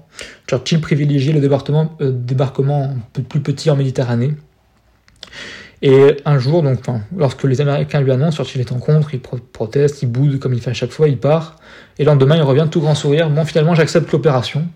Churchill 0.49 0.81
privilégiait 0.81 1.33
le 1.33 1.41
débarquement, 1.41 1.95
euh, 2.01 2.11
débarquement 2.11 2.85
un 2.85 2.97
peu 3.13 3.23
plus 3.23 3.41
petit 3.41 3.71
en 3.71 3.77
Méditerranée. 3.77 4.35
Et 5.83 6.17
un 6.25 6.39
jour, 6.39 6.63
donc, 6.63 6.79
lorsque 7.17 7.43
les 7.45 7.61
Américains 7.61 8.01
lui 8.01 8.13
annoncent, 8.13 8.37
Churchill 8.37 8.61
est 8.61 8.73
en 8.73 8.79
contre, 8.79 9.15
il 9.15 9.21
proteste, 9.21 10.03
il 10.03 10.07
boude 10.07 10.39
comme 10.39 10.55
il 10.55 10.61
fait 10.61 10.71
à 10.71 10.75
chaque 10.75 10.93
fois, 10.93 11.09
il 11.09 11.19
part. 11.19 11.57
Et 11.99 12.05
le 12.05 12.11
lendemain, 12.11 12.37
il 12.37 12.43
revient 12.43 12.69
tout 12.71 12.81
grand 12.81 12.95
sourire. 12.95 13.29
Bon, 13.31 13.45
finalement, 13.45 13.75
j'accepte 13.75 14.11
l'opération. 14.13 14.67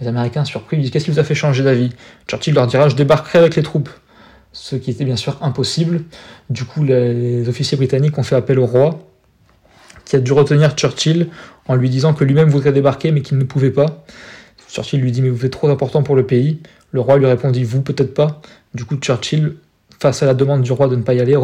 Les 0.00 0.06
Américains, 0.06 0.44
surpris, 0.44 0.76
disent 0.78 0.90
Qu'est-ce 0.90 1.06
qui 1.06 1.10
vous 1.10 1.18
a 1.18 1.24
fait 1.24 1.34
changer 1.34 1.62
d'avis 1.64 1.90
Churchill 2.28 2.54
leur 2.54 2.66
dira 2.66 2.88
Je 2.88 2.96
débarquerai 2.96 3.38
avec 3.38 3.56
les 3.56 3.62
troupes. 3.62 3.90
Ce 4.52 4.76
qui 4.76 4.90
était 4.90 5.04
bien 5.04 5.16
sûr 5.16 5.38
impossible. 5.42 6.02
Du 6.50 6.64
coup, 6.64 6.84
les 6.84 7.48
officiers 7.48 7.76
britanniques 7.76 8.16
ont 8.18 8.22
fait 8.22 8.36
appel 8.36 8.58
au 8.58 8.66
roi, 8.66 9.00
qui 10.04 10.16
a 10.16 10.20
dû 10.20 10.32
retenir 10.32 10.74
Churchill 10.74 11.28
en 11.66 11.74
lui 11.74 11.90
disant 11.90 12.14
que 12.14 12.24
lui-même 12.24 12.48
voudrait 12.48 12.72
débarquer, 12.72 13.12
mais 13.12 13.22
qu'il 13.22 13.38
ne 13.38 13.44
pouvait 13.44 13.70
pas. 13.70 14.04
Churchill 14.70 15.00
lui 15.00 15.12
dit 15.12 15.22
Mais 15.22 15.30
vous 15.30 15.44
êtes 15.44 15.52
trop 15.52 15.68
important 15.68 16.02
pour 16.02 16.16
le 16.16 16.26
pays. 16.26 16.60
Le 16.92 17.00
roi 17.00 17.18
lui 17.18 17.26
répondit 17.26 17.64
Vous, 17.64 17.82
peut-être 17.82 18.14
pas. 18.14 18.40
Du 18.74 18.84
coup, 18.84 18.96
Churchill, 18.96 19.56
face 20.00 20.22
à 20.22 20.26
la 20.26 20.34
demande 20.34 20.62
du 20.62 20.72
roi 20.72 20.88
de 20.88 20.96
ne 20.96 21.02
pas 21.02 21.14
y 21.14 21.20
aller, 21.20 21.36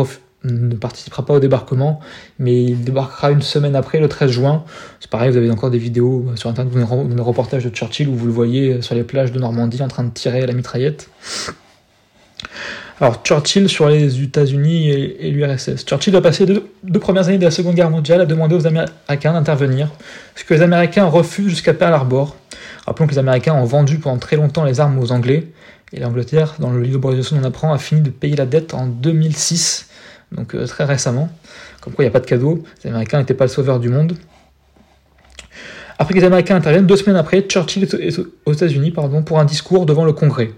ne 0.44 0.74
participera 0.74 1.24
pas 1.24 1.34
au 1.34 1.40
débarquement, 1.40 2.00
mais 2.38 2.64
il 2.64 2.84
débarquera 2.84 3.30
une 3.30 3.42
semaine 3.42 3.76
après, 3.76 3.98
le 3.98 4.08
13 4.08 4.30
juin. 4.30 4.64
C'est 5.00 5.10
pareil, 5.10 5.30
vous 5.30 5.36
avez 5.36 5.50
encore 5.50 5.70
des 5.70 5.78
vidéos 5.78 6.26
sur 6.36 6.50
internet, 6.50 6.72
des 6.74 7.22
reportages 7.22 7.64
de 7.64 7.70
Churchill 7.70 8.08
où 8.08 8.14
vous 8.14 8.26
le 8.26 8.32
voyez 8.32 8.82
sur 8.82 8.94
les 8.94 9.04
plages 9.04 9.32
de 9.32 9.38
Normandie 9.38 9.82
en 9.82 9.88
train 9.88 10.04
de 10.04 10.10
tirer 10.10 10.42
à 10.42 10.46
la 10.46 10.52
mitraillette. 10.52 11.08
Alors 13.00 13.22
Churchill 13.24 13.68
sur 13.68 13.88
les 13.88 14.22
États-Unis 14.22 14.90
et, 14.90 15.30
l'URSS. 15.30 15.84
Churchill 15.84 16.14
a 16.14 16.20
passé 16.20 16.46
deux, 16.46 16.64
deux, 16.84 17.00
premières 17.00 17.26
années 17.26 17.38
de 17.38 17.44
la 17.44 17.50
Seconde 17.50 17.74
Guerre 17.74 17.90
mondiale 17.90 18.20
à 18.20 18.26
demander 18.26 18.54
aux 18.54 18.66
Américains 18.66 19.32
d'intervenir, 19.32 19.90
ce 20.36 20.44
que 20.44 20.54
les 20.54 20.62
Américains 20.62 21.06
refusent 21.06 21.48
jusqu'à 21.48 21.74
Pearl 21.74 21.92
Harbor. 21.92 22.36
Rappelons 22.86 23.06
que 23.06 23.12
les 23.12 23.18
Américains 23.18 23.54
ont 23.54 23.64
vendu 23.64 23.98
pendant 23.98 24.18
très 24.18 24.36
longtemps 24.36 24.64
les 24.64 24.78
armes 24.78 24.98
aux 24.98 25.10
Anglais, 25.10 25.48
et 25.92 26.00
l'Angleterre, 26.00 26.54
dans 26.58 26.70
le 26.70 26.80
livre 26.80 27.00
de 27.00 27.34
on 27.34 27.44
apprend, 27.44 27.72
a 27.72 27.78
fini 27.78 28.00
de 28.00 28.10
payer 28.10 28.36
la 28.36 28.46
dette 28.46 28.74
en 28.74 28.86
2006 28.86 29.88
donc 30.34 30.54
euh, 30.54 30.66
très 30.66 30.84
récemment. 30.84 31.28
Comme 31.80 31.92
quoi 31.92 32.04
il 32.04 32.06
n'y 32.06 32.10
a 32.10 32.12
pas 32.12 32.20
de 32.20 32.26
cadeau, 32.26 32.64
les 32.82 32.90
Américains 32.90 33.18
n'étaient 33.18 33.34
pas 33.34 33.44
le 33.44 33.50
sauveur 33.50 33.80
du 33.80 33.88
monde. 33.88 34.16
Après 35.98 36.12
que 36.12 36.18
les 36.18 36.24
Américains 36.24 36.56
interviennent, 36.56 36.86
deux 36.86 36.96
semaines 36.96 37.16
après, 37.16 37.42
Churchill 37.42 37.84
est 37.84 38.20
aux 38.46 38.52
États-Unis 38.52 38.90
pour 38.90 39.38
un 39.38 39.44
discours 39.44 39.86
devant 39.86 40.04
le 40.04 40.12
Congrès. 40.12 40.50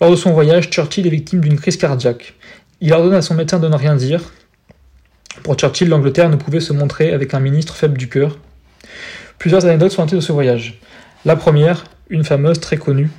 Lors 0.00 0.10
de 0.10 0.16
son 0.16 0.32
voyage, 0.32 0.68
Churchill 0.70 1.06
est 1.06 1.10
victime 1.10 1.40
d'une 1.40 1.56
crise 1.56 1.76
cardiaque. 1.76 2.34
Il 2.80 2.92
ordonne 2.92 3.14
à 3.14 3.22
son 3.22 3.34
médecin 3.34 3.60
de 3.60 3.68
ne 3.68 3.76
rien 3.76 3.94
dire. 3.94 4.20
Pour 5.44 5.54
Churchill, 5.54 5.88
l'Angleterre 5.88 6.28
ne 6.28 6.36
pouvait 6.36 6.60
se 6.60 6.72
montrer 6.72 7.12
avec 7.12 7.34
un 7.34 7.40
ministre 7.40 7.76
faible 7.76 7.96
du 7.96 8.08
cœur. 8.08 8.36
Plusieurs 9.38 9.64
anecdotes 9.64 9.92
sont 9.92 10.02
notées 10.02 10.16
de 10.16 10.20
ce 10.20 10.32
voyage. 10.32 10.80
La 11.24 11.36
première, 11.36 11.84
une 12.10 12.24
fameuse 12.24 12.60
très 12.60 12.76
connue, 12.76 13.10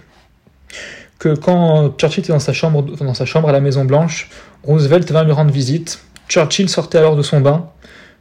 que 1.19 1.35
quand 1.35 1.97
Churchill 1.97 2.23
était 2.23 2.33
dans 2.33 2.39
sa 2.39 2.53
chambre, 2.53 2.83
dans 2.83 3.13
sa 3.13 3.25
chambre 3.25 3.49
à 3.49 3.51
la 3.51 3.61
Maison 3.61 3.85
Blanche, 3.85 4.29
Roosevelt 4.63 5.11
vint 5.11 5.23
lui 5.23 5.31
rendre 5.31 5.51
visite. 5.51 5.99
Churchill 6.27 6.69
sortait 6.69 6.97
alors 6.97 7.15
de 7.15 7.21
son 7.21 7.41
bain 7.41 7.67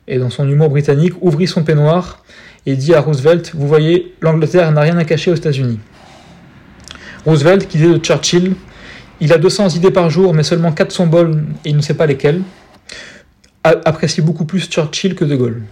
et 0.06 0.18
dans 0.18 0.30
son 0.30 0.48
humour 0.48 0.68
britannique 0.68 1.14
ouvrit 1.20 1.46
son 1.46 1.64
peignoir 1.64 2.22
et 2.66 2.76
dit 2.76 2.94
à 2.94 3.00
Roosevelt 3.00 3.52
Vous 3.54 3.66
voyez, 3.66 4.14
l'Angleterre 4.20 4.70
n'a 4.72 4.82
rien 4.82 4.96
à 4.98 5.04
cacher 5.04 5.30
aux 5.30 5.34
États-Unis. 5.34 5.80
Roosevelt, 7.26 7.66
qui 7.66 7.78
disait 7.78 7.92
de 7.92 7.98
Churchill 7.98 8.54
Il 9.20 9.32
a 9.32 9.38
200 9.38 9.70
idées 9.70 9.90
par 9.90 10.10
jour, 10.10 10.34
mais 10.34 10.42
seulement 10.42 10.72
4 10.72 10.92
sont 10.92 11.06
bonnes 11.06 11.54
et 11.64 11.70
il 11.70 11.76
ne 11.76 11.82
sait 11.82 11.94
pas 11.94 12.06
lesquelles, 12.06 12.42
apprécie 13.62 14.20
beaucoup 14.20 14.44
plus 14.44 14.68
Churchill 14.68 15.14
que 15.14 15.24
De 15.24 15.36
Gaulle. 15.36 15.62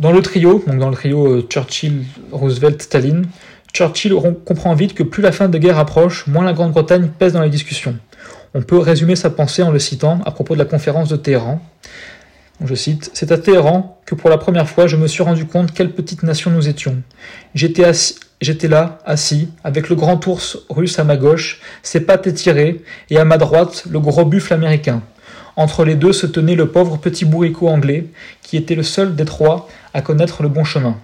Dans 0.00 0.10
le 0.10 0.20
trio, 0.20 0.64
donc 0.66 0.78
dans 0.78 0.88
le 0.88 0.96
trio 0.96 1.26
euh, 1.26 1.46
Churchill, 1.48 2.04
Roosevelt, 2.32 2.82
Staline, 2.82 3.26
Churchill 3.72 4.14
comprend 4.44 4.74
vite 4.74 4.94
que 4.94 5.02
plus 5.02 5.22
la 5.22 5.32
fin 5.32 5.48
de 5.48 5.56
guerre 5.56 5.78
approche, 5.78 6.26
moins 6.26 6.44
la 6.44 6.52
Grande-Bretagne 6.52 7.10
pèse 7.18 7.32
dans 7.32 7.40
les 7.40 7.48
discussions. 7.48 7.96
On 8.54 8.60
peut 8.60 8.78
résumer 8.78 9.16
sa 9.16 9.30
pensée 9.30 9.62
en 9.62 9.70
le 9.70 9.78
citant 9.78 10.20
à 10.26 10.30
propos 10.30 10.54
de 10.54 10.58
la 10.58 10.66
conférence 10.66 11.08
de 11.08 11.16
Téhéran. 11.16 11.62
Je 12.62 12.74
cite 12.74 13.10
C'est 13.14 13.32
à 13.32 13.38
Téhéran 13.38 13.98
que 14.04 14.14
pour 14.14 14.28
la 14.28 14.36
première 14.36 14.68
fois 14.68 14.86
je 14.86 14.96
me 14.96 15.06
suis 15.06 15.22
rendu 15.22 15.46
compte 15.46 15.72
quelle 15.72 15.90
petite 15.90 16.22
nation 16.22 16.50
nous 16.50 16.68
étions. 16.68 16.98
J'étais, 17.54 17.90
j'étais 18.42 18.68
là, 18.68 18.98
assis, 19.06 19.48
avec 19.64 19.88
le 19.88 19.96
grand 19.96 20.24
ours 20.26 20.58
russe 20.68 20.98
à 20.98 21.04
ma 21.04 21.16
gauche, 21.16 21.60
ses 21.82 22.00
pattes 22.00 22.26
étirées, 22.26 22.82
et 23.08 23.16
à 23.16 23.24
ma 23.24 23.38
droite 23.38 23.84
le 23.90 24.00
gros 24.00 24.26
buffle 24.26 24.52
américain. 24.52 25.02
Entre 25.56 25.84
les 25.84 25.94
deux 25.94 26.12
se 26.12 26.26
tenait 26.26 26.56
le 26.56 26.68
pauvre 26.68 26.98
petit 26.98 27.24
bourricot 27.24 27.68
anglais, 27.68 28.06
qui 28.42 28.58
était 28.58 28.74
le 28.74 28.82
seul 28.82 29.16
des 29.16 29.24
trois 29.24 29.68
à 29.94 30.02
connaître 30.02 30.42
le 30.42 30.50
bon 30.50 30.64
chemin. 30.64 30.96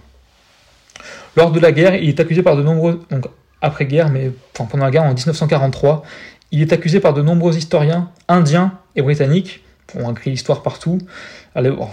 Lors 1.39 1.53
de 1.53 1.61
la 1.61 1.70
guerre, 1.70 1.95
il 1.95 2.09
est 2.09 2.18
accusé 2.18 2.43
par 2.43 2.57
de 2.57 2.64
nombreux. 2.64 3.01
Donc, 3.12 3.28
après-guerre, 3.62 4.09
mais 4.09 4.32
pendant 4.55 4.84
la 4.84 4.91
guerre 4.91 5.05
en 5.05 5.14
1943, 5.14 6.03
il 6.51 6.62
est 6.62 6.72
accusé 6.72 6.99
par 6.99 7.14
de 7.14 7.22
nombreux 7.22 7.57
historiens 7.57 8.11
indiens 8.26 8.72
et 8.97 9.03
britanniques, 9.03 9.62
on 9.95 10.11
écrit 10.11 10.30
l'histoire 10.30 10.64
partout, 10.64 10.99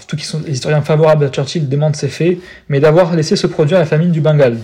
tous 0.08 0.16
les 0.16 0.52
historiens 0.52 0.82
favorables 0.82 1.26
à 1.26 1.30
Churchill 1.30 1.70
demandent 1.70 1.96
ces 1.96 2.08
faits, 2.08 2.40
mais 2.70 2.80
d'avoir 2.80 3.14
laissé 3.16 3.36
se 3.36 3.46
produire 3.46 3.78
la 3.78 3.86
famine 3.86 4.12
du 4.12 4.20
Bengale. 4.20 4.58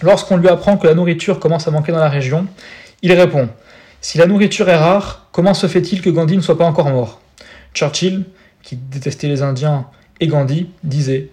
Lorsqu'on 0.00 0.36
lui 0.36 0.48
apprend 0.48 0.76
que 0.76 0.86
la 0.86 0.94
nourriture 0.94 1.40
commence 1.40 1.66
à 1.66 1.72
manquer 1.72 1.90
dans 1.90 1.98
la 1.98 2.08
région, 2.08 2.46
il 3.02 3.12
répond 3.12 3.48
Si 4.00 4.16
la 4.16 4.26
nourriture 4.26 4.68
est 4.68 4.76
rare, 4.76 5.26
comment 5.32 5.54
se 5.54 5.66
fait-il 5.66 6.02
que 6.02 6.10
Gandhi 6.10 6.36
ne 6.36 6.42
soit 6.42 6.56
pas 6.56 6.66
encore 6.66 6.88
mort? 6.88 7.20
Churchill, 7.74 8.26
qui 8.62 8.76
détestait 8.76 9.26
les 9.26 9.42
Indiens 9.42 9.86
et 10.20 10.28
Gandhi, 10.28 10.68
disait 10.84 11.30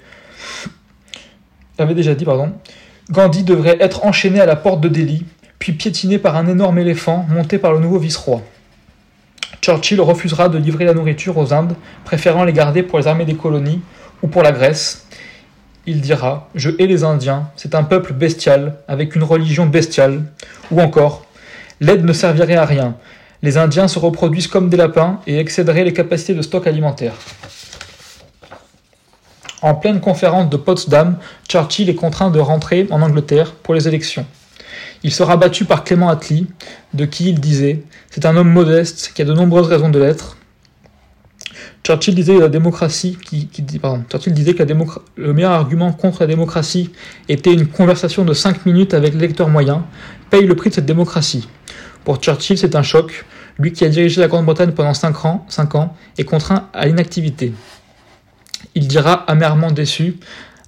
avait 1.84 1.96
déjà 1.96 2.16
dit, 2.16 2.26
pardon, 2.26 2.52
Gandhi 3.12 3.44
devrait 3.44 3.78
être 3.80 4.06
enchaîné 4.06 4.40
à 4.40 4.46
la 4.46 4.56
porte 4.56 4.82
de 4.82 4.88
Delhi, 4.88 5.26
puis 5.58 5.74
piétiné 5.74 6.18
par 6.18 6.36
un 6.36 6.48
énorme 6.48 6.80
éléphant 6.80 7.26
monté 7.30 7.58
par 7.58 7.74
le 7.74 7.80
nouveau 7.80 8.00
vice-roi. 8.00 8.42
Churchill 9.62 10.00
refusera 10.00 10.48
de 10.48 10.58
livrer 10.58 10.86
la 10.86 10.94
nourriture 10.94 11.38
aux 11.38 11.54
Indes, 11.54 11.76
préférant 12.06 12.44
les 12.44 12.54
garder 12.54 12.84
pour 12.84 13.00
les 13.00 13.08
armées 13.08 13.26
des 13.26 13.36
colonies 13.36 13.82
ou 14.24 14.28
pour 14.28 14.44
la 14.44 14.52
Grèce. 14.52 15.08
Il 15.86 16.02
dira 16.02 16.50
Je 16.56 16.70
hais 16.80 16.88
les 16.88 17.04
Indiens, 17.04 17.50
c'est 17.56 17.76
un 17.76 17.84
peuple 17.84 18.14
bestial, 18.14 18.76
avec 18.88 19.16
une 19.16 19.24
religion 19.24 19.66
bestiale. 19.66 20.24
Ou 20.72 20.82
encore 20.82 21.26
L'aide 21.82 22.06
ne 22.06 22.14
servirait 22.14 22.56
à 22.56 22.66
rien. 22.66 22.96
Les 23.42 23.58
Indiens 23.58 23.88
se 23.88 24.00
reproduisent 24.00 24.48
comme 24.48 24.70
des 24.70 24.78
lapins 24.78 25.20
et 25.26 25.40
excéderaient 25.40 25.86
les 25.86 25.94
capacités 25.94 26.34
de 26.34 26.42
stock 26.42 26.68
alimentaire. 26.68 27.14
En 29.62 29.76
pleine 29.76 30.00
conférence 30.00 30.50
de 30.50 30.56
Potsdam, 30.56 31.18
Churchill 31.50 31.90
est 31.90 31.96
contraint 31.96 32.32
de 32.32 32.40
rentrer 32.40 32.88
en 32.92 33.02
Angleterre 33.02 33.52
pour 33.52 33.74
les 33.74 33.90
élections. 33.90 34.26
Il 35.04 35.12
sera 35.12 35.36
battu 35.36 35.66
par 35.66 35.84
Clément 35.84 36.10
Attlee, 36.10 36.48
de 36.94 37.06
qui 37.06 37.30
il 37.30 37.42
disait 37.42 37.84
C'est 38.10 38.26
un 38.26 38.38
homme 38.38 38.52
modeste 38.52 39.12
qui 39.14 39.22
a 39.22 39.26
de 39.26 39.34
nombreuses 39.34 39.68
raisons 39.68 39.90
de 39.90 40.00
l'être. 40.00 40.38
Churchill 41.84 42.16
disait 42.16 42.36
que 42.36 42.40
la 42.42 42.48
démocratie, 42.48 43.18
le 45.18 45.34
meilleur 45.34 45.52
argument 45.52 45.92
contre 45.92 46.22
la 46.22 46.28
démocratie 46.28 46.92
était 47.28 47.54
une 47.54 47.68
conversation 47.68 48.24
de 48.24 48.34
5 48.34 48.66
minutes 48.66 48.94
avec 48.94 49.14
l'électeur 49.14 49.50
moyen, 49.50 49.86
paye 50.30 50.46
le 50.46 50.56
prix 50.56 50.70
de 50.70 50.76
cette 50.76 50.86
démocratie. 50.86 51.50
Pour 52.06 52.18
Churchill, 52.18 52.58
c'est 52.58 52.76
un 52.76 52.84
choc. 52.84 53.26
Lui 53.58 53.74
qui 53.74 53.84
a 53.84 53.90
dirigé 53.90 54.22
la 54.22 54.28
Grande-Bretagne 54.30 54.72
pendant 54.72 54.94
5 54.94 55.26
ans, 55.26 55.46
5 55.50 55.76
ans 55.76 55.96
est 56.18 56.24
contraint 56.24 56.70
à 56.74 56.86
l'inactivité. 56.86 57.52
Il 58.80 58.88
dira 58.88 59.12
amèrement 59.28 59.72
déçu 59.72 60.20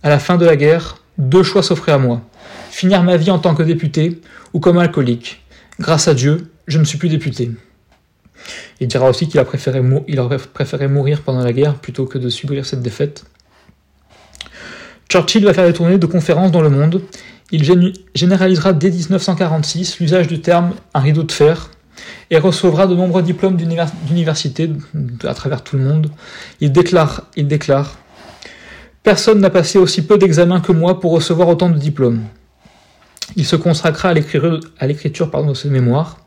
À 0.03 0.09
la 0.09 0.19
fin 0.19 0.35
de 0.35 0.45
la 0.45 0.57
guerre, 0.57 0.97
deux 1.17 1.43
choix 1.43 1.63
s'offraient 1.63 1.93
à 1.93 1.97
moi 1.97 2.21
finir 2.69 3.03
ma 3.03 3.15
vie 3.15 3.31
en 3.31 3.39
tant 3.39 3.55
que 3.55 3.63
député 3.63 4.19
ou 4.51 4.59
comme 4.59 4.77
alcoolique. 4.77 5.41
Grâce 5.79 6.09
à 6.09 6.13
Dieu, 6.13 6.51
je 6.67 6.77
ne 6.77 6.83
suis 6.83 6.97
plus 6.97 7.07
député. 7.07 7.51
Il 8.81 8.89
dira 8.89 9.09
aussi 9.09 9.29
qu'il 9.29 9.39
aurait 9.39 10.37
préféré 10.53 10.87
mourir 10.89 11.21
pendant 11.21 11.41
la 11.41 11.53
guerre 11.53 11.75
plutôt 11.75 12.05
que 12.05 12.17
de 12.17 12.27
subir 12.27 12.65
cette 12.65 12.81
défaite. 12.81 13.23
Churchill 15.09 15.45
va 15.45 15.53
faire 15.53 15.65
des 15.65 15.73
tournées 15.73 15.97
de 15.97 16.05
conférences 16.05 16.51
dans 16.51 16.61
le 16.61 16.69
monde. 16.69 17.01
Il 17.53 17.63
généralisera 18.13 18.73
dès 18.73 18.91
1946 18.91 19.99
l'usage 19.99 20.27
du 20.27 20.41
terme 20.41 20.73
un 20.93 20.99
rideau 20.99 21.23
de 21.23 21.31
fer 21.31 21.69
et 22.29 22.37
recevra 22.37 22.87
de 22.87 22.95
nombreux 22.95 23.21
diplômes 23.21 23.55
d'université 23.55 24.69
à 25.23 25.33
travers 25.33 25.63
tout 25.63 25.77
le 25.77 25.83
monde. 25.83 26.09
Il 26.59 26.73
déclare, 26.73 27.27
il 27.37 27.47
déclare 27.47 27.97
Personne 29.03 29.39
n'a 29.39 29.49
passé 29.49 29.79
aussi 29.79 30.03
peu 30.03 30.19
d'examens 30.19 30.59
que 30.59 30.71
moi 30.71 30.99
pour 30.99 31.11
recevoir 31.11 31.47
autant 31.47 31.69
de 31.69 31.77
diplômes. 31.77 32.21
Il 33.35 33.47
se 33.47 33.55
consacra 33.55 34.09
à 34.09 34.13
l'écriture 34.13 35.31
de 35.31 35.53
ses 35.55 35.69
mémoires. 35.69 36.19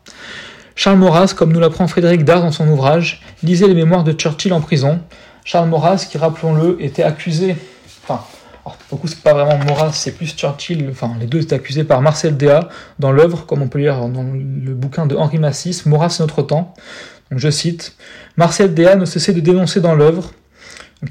Charles 0.75 0.97
Maurras, 0.97 1.33
comme 1.37 1.53
nous 1.53 1.61
l'apprend 1.61 1.87
Frédéric 1.87 2.25
Dard 2.25 2.41
dans 2.41 2.51
son 2.51 2.67
ouvrage, 2.67 3.21
lisait 3.43 3.67
les 3.67 3.75
mémoires 3.75 4.03
de 4.03 4.11
Churchill 4.11 4.51
en 4.51 4.59
prison. 4.59 4.99
Charles 5.45 5.69
Maurras, 5.69 6.05
qui, 6.09 6.17
rappelons-le, 6.17 6.77
était 6.83 7.03
accusé, 7.03 7.55
enfin, 8.03 8.21
pour 8.89 8.97
le 8.97 9.01
coup, 9.01 9.07
c'est 9.07 9.21
pas 9.21 9.33
vraiment 9.33 9.63
Maurras, 9.63 9.93
c'est 9.93 10.11
plus 10.11 10.35
Churchill. 10.35 10.89
Enfin, 10.91 11.13
les 11.17 11.27
deux 11.27 11.39
étaient 11.39 11.55
accusés 11.55 11.85
par 11.85 12.01
Marcel 12.01 12.35
Déat 12.35 12.67
dans 12.99 13.13
l'œuvre, 13.13 13.45
comme 13.45 13.61
on 13.61 13.69
peut 13.69 13.79
lire 13.79 14.09
dans 14.09 14.23
le 14.23 14.73
bouquin 14.73 15.05
de 15.05 15.15
Henri 15.15 15.39
Massis, 15.39 15.83
Maurras 15.85 16.17
notre 16.19 16.41
temps. 16.41 16.73
Donc, 17.31 17.39
je 17.39 17.49
cite 17.49 17.95
Marcel 18.35 18.73
Déat 18.73 18.97
ne 18.97 19.05
cessait 19.05 19.31
de 19.31 19.39
dénoncer 19.39 19.79
dans 19.79 19.95
l'œuvre, 19.95 20.31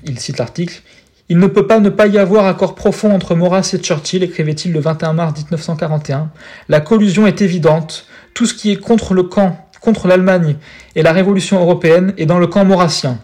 il 0.05 0.19
cite 0.19 0.37
l'article, 0.39 0.83
il 1.29 1.39
ne 1.39 1.47
peut 1.47 1.67
pas 1.67 1.81
ne 1.81 1.89
pas 1.89 2.07
y 2.07 2.19
avoir 2.19 2.47
accord 2.47 2.75
profond 2.75 3.13
entre 3.15 3.35
Maurras 3.35 3.71
et 3.73 3.79
Churchill, 3.79 4.23
écrivait-il 4.23 4.73
le 4.73 4.81
21 4.81 5.15
mars 5.15 5.37
1941. 5.37 6.31
La 6.69 6.81
collusion 6.81 7.27
est 7.27 7.41
évidente. 7.41 8.07
Tout 8.35 8.47
ce 8.47 8.53
qui 8.53 8.71
est 8.71 8.77
contre 8.77 9.15
le 9.15 9.23
camp, 9.23 9.69
contre 9.81 10.07
l'Allemagne 10.07 10.57
et 10.95 11.03
la 11.03 11.13
révolution 11.13 11.61
européenne 11.61 12.13
est 12.19 12.27
dans 12.27 12.39
le 12.39 12.47
camp 12.47 12.65
maurassien. 12.65 13.19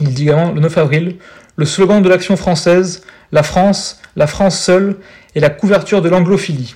Il 0.00 0.12
dit 0.12 0.24
également 0.24 0.52
le 0.52 0.60
9 0.60 0.78
avril, 0.78 1.16
le 1.56 1.64
slogan 1.64 2.02
de 2.02 2.08
l'action 2.08 2.36
française, 2.36 3.02
la 3.30 3.42
France, 3.42 4.00
la 4.16 4.26
France 4.26 4.58
seule, 4.58 4.96
est 5.34 5.40
la 5.40 5.50
couverture 5.50 6.02
de 6.02 6.08
l'anglophilie. 6.08 6.74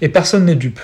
Et 0.00 0.08
personne 0.08 0.44
n'est 0.44 0.54
dupe. 0.54 0.80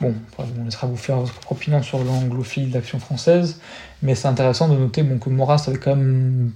Bon, 0.00 0.14
on 0.38 0.64
laissera 0.64 0.86
vous 0.86 0.96
faire 0.96 1.18
votre 1.18 1.52
opinion 1.52 1.82
sur 1.82 2.02
l'anglophilie 2.02 2.68
de 2.68 2.74
l'action 2.74 2.98
française, 2.98 3.60
mais 4.02 4.14
c'est 4.14 4.28
intéressant 4.28 4.68
de 4.68 4.76
noter 4.76 5.04
que 5.20 5.30
Maurras 5.30 5.64
avait 5.68 5.78
quand 5.78 5.96
même 5.96 6.50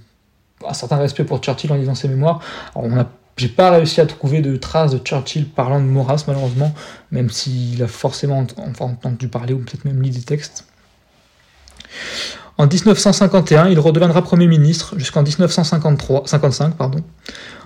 un 0.67 0.73
certain 0.73 0.97
respect 0.97 1.23
pour 1.23 1.39
Churchill 1.39 1.71
en 1.71 1.75
lisant 1.75 1.95
ses 1.95 2.07
mémoires. 2.07 2.41
Alors, 2.75 2.89
on 2.91 3.05
j'ai 3.37 3.47
pas 3.47 3.71
réussi 3.71 4.01
à 4.01 4.05
trouver 4.05 4.41
de 4.41 4.55
traces 4.55 4.91
de 4.91 4.99
Churchill 4.99 5.47
parlant 5.47 5.79
de 5.79 5.85
Maurras, 5.85 6.25
malheureusement, 6.27 6.73
même 7.11 7.29
s'il 7.29 7.81
a 7.81 7.87
forcément 7.87 8.45
entendu 8.57 9.27
parler 9.29 9.53
ou 9.53 9.59
peut-être 9.59 9.85
même 9.85 10.01
lu 10.01 10.09
des 10.09 10.21
textes. 10.21 10.65
En 12.57 12.67
1951, 12.67 13.69
il 13.69 13.79
redeviendra 13.79 14.21
Premier 14.21 14.47
ministre 14.47 14.93
jusqu'en 14.97 15.23
1955. 15.23 16.75
Pardon. 16.75 16.99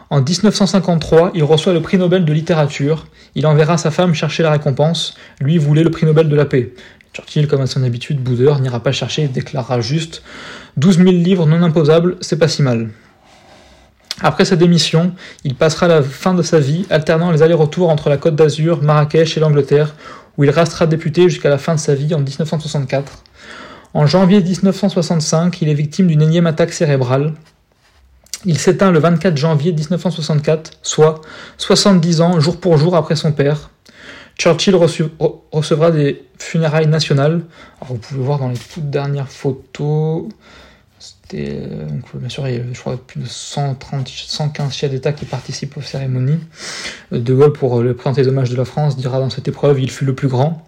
En 0.09 0.21
1953, 0.21 1.31
il 1.33 1.43
reçoit 1.43 1.73
le 1.73 1.81
prix 1.81 1.97
Nobel 1.97 2.23
de 2.23 2.31
littérature. 2.31 3.07
Il 3.33 3.45
enverra 3.45 3.77
sa 3.77 3.91
femme 3.91 4.13
chercher 4.13 4.43
la 4.43 4.51
récompense. 4.51 5.15
Lui 5.41 5.57
voulait 5.57 5.83
le 5.83 5.91
prix 5.91 6.05
Nobel 6.05 6.29
de 6.29 6.35
la 6.35 6.45
paix. 6.45 6.73
Churchill, 7.15 7.47
comme 7.47 7.61
à 7.61 7.67
son 7.67 7.81
habitude, 7.83 8.19
boudeur, 8.21 8.59
n'ira 8.59 8.81
pas 8.81 8.91
chercher 8.91 9.23
et 9.23 9.27
déclarera 9.29 9.79
juste 9.79 10.21
12 10.75 10.97
000 10.97 11.11
livres 11.11 11.45
non 11.45 11.63
imposables, 11.63 12.17
c'est 12.19 12.37
pas 12.37 12.49
si 12.49 12.61
mal. 12.61 12.89
Après 14.19 14.43
sa 14.43 14.57
démission, 14.57 15.13
il 15.45 15.55
passera 15.55 15.87
la 15.87 16.03
fin 16.03 16.33
de 16.33 16.41
sa 16.41 16.59
vie 16.59 16.85
alternant 16.89 17.31
les 17.31 17.41
allers-retours 17.41 17.89
entre 17.89 18.09
la 18.09 18.17
Côte 18.17 18.35
d'Azur, 18.35 18.83
Marrakech 18.83 19.37
et 19.37 19.39
l'Angleterre, 19.39 19.95
où 20.37 20.43
il 20.43 20.49
restera 20.49 20.87
député 20.87 21.29
jusqu'à 21.29 21.47
la 21.47 21.57
fin 21.57 21.75
de 21.75 21.79
sa 21.79 21.95
vie 21.95 22.13
en 22.13 22.19
1964. 22.19 23.23
En 23.93 24.05
janvier 24.05 24.41
1965, 24.41 25.61
il 25.61 25.69
est 25.69 25.73
victime 25.73 26.07
d'une 26.07 26.21
énième 26.21 26.47
attaque 26.47 26.73
cérébrale. 26.73 27.33
Il 28.43 28.57
s'éteint 28.57 28.91
le 28.91 28.99
24 28.99 29.37
janvier 29.37 29.71
1964, 29.71 30.71
soit 30.81 31.21
70 31.59 32.19
ans 32.19 32.39
jour 32.41 32.59
pour 32.59 32.77
jour 32.77 32.97
après 32.97 33.15
son 33.15 33.31
père. 33.31 33.69
Churchill 34.37 34.75
recevra 34.75 35.91
des 35.91 36.23
funérailles 36.37 36.87
nationales. 36.87 37.41
vous 37.87 37.97
pouvez 37.97 38.21
voir 38.21 38.39
dans 38.39 38.49
les 38.49 38.57
toutes 38.57 38.89
dernières 38.89 39.29
photos, 39.29 40.25
c'était, 40.99 41.59
euh, 41.71 41.87
bien 42.15 42.29
sûr, 42.29 42.47
il 42.47 42.55
y 42.55 42.59
a, 42.59 42.63
je 42.71 42.79
crois, 42.79 42.97
plus 42.97 43.21
de 43.21 43.27
130, 43.27 44.07
115 44.07 44.73
chefs 44.73 44.91
d'État 44.91 45.13
qui 45.13 45.25
participent 45.25 45.77
aux 45.77 45.81
cérémonies. 45.81 46.39
De 47.11 47.33
Gaulle, 47.33 47.53
pour 47.53 47.81
le 47.81 47.95
présenter 47.95 48.21
les 48.23 48.27
hommages 48.27 48.49
de 48.49 48.55
la 48.55 48.65
France, 48.65 48.97
dira 48.97 49.19
dans 49.19 49.29
cette 49.29 49.47
épreuve 49.47 49.79
Il 49.79 49.89
fut 49.89 50.05
le 50.05 50.15
plus 50.15 50.27
grand. 50.27 50.65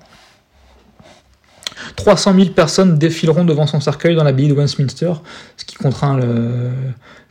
300 1.96 2.36
000 2.36 2.50
personnes 2.50 2.98
défileront 2.98 3.44
devant 3.44 3.68
son 3.68 3.82
cercueil 3.82 4.16
dans 4.16 4.24
l'abbaye 4.24 4.48
de 4.48 4.54
Westminster, 4.54 5.14
ce 5.58 5.66
qui 5.66 5.76
contraint, 5.76 6.20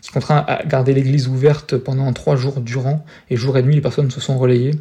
qui 0.03 0.11
contraint 0.11 0.45
à 0.49 0.65
garder 0.65 0.93
l'église 0.93 1.29
ouverte 1.29 1.77
pendant 1.77 2.13
trois 2.13 2.37
jours 2.37 2.61
durant, 2.61 3.05
et 3.31 3.37
jour 3.37 3.57
et 3.57 3.63
nuit, 3.63 3.77
les 3.77 3.81
personnes 3.81 4.11
se 4.11 4.21
sont 4.21 4.39
relayées. 4.39 4.73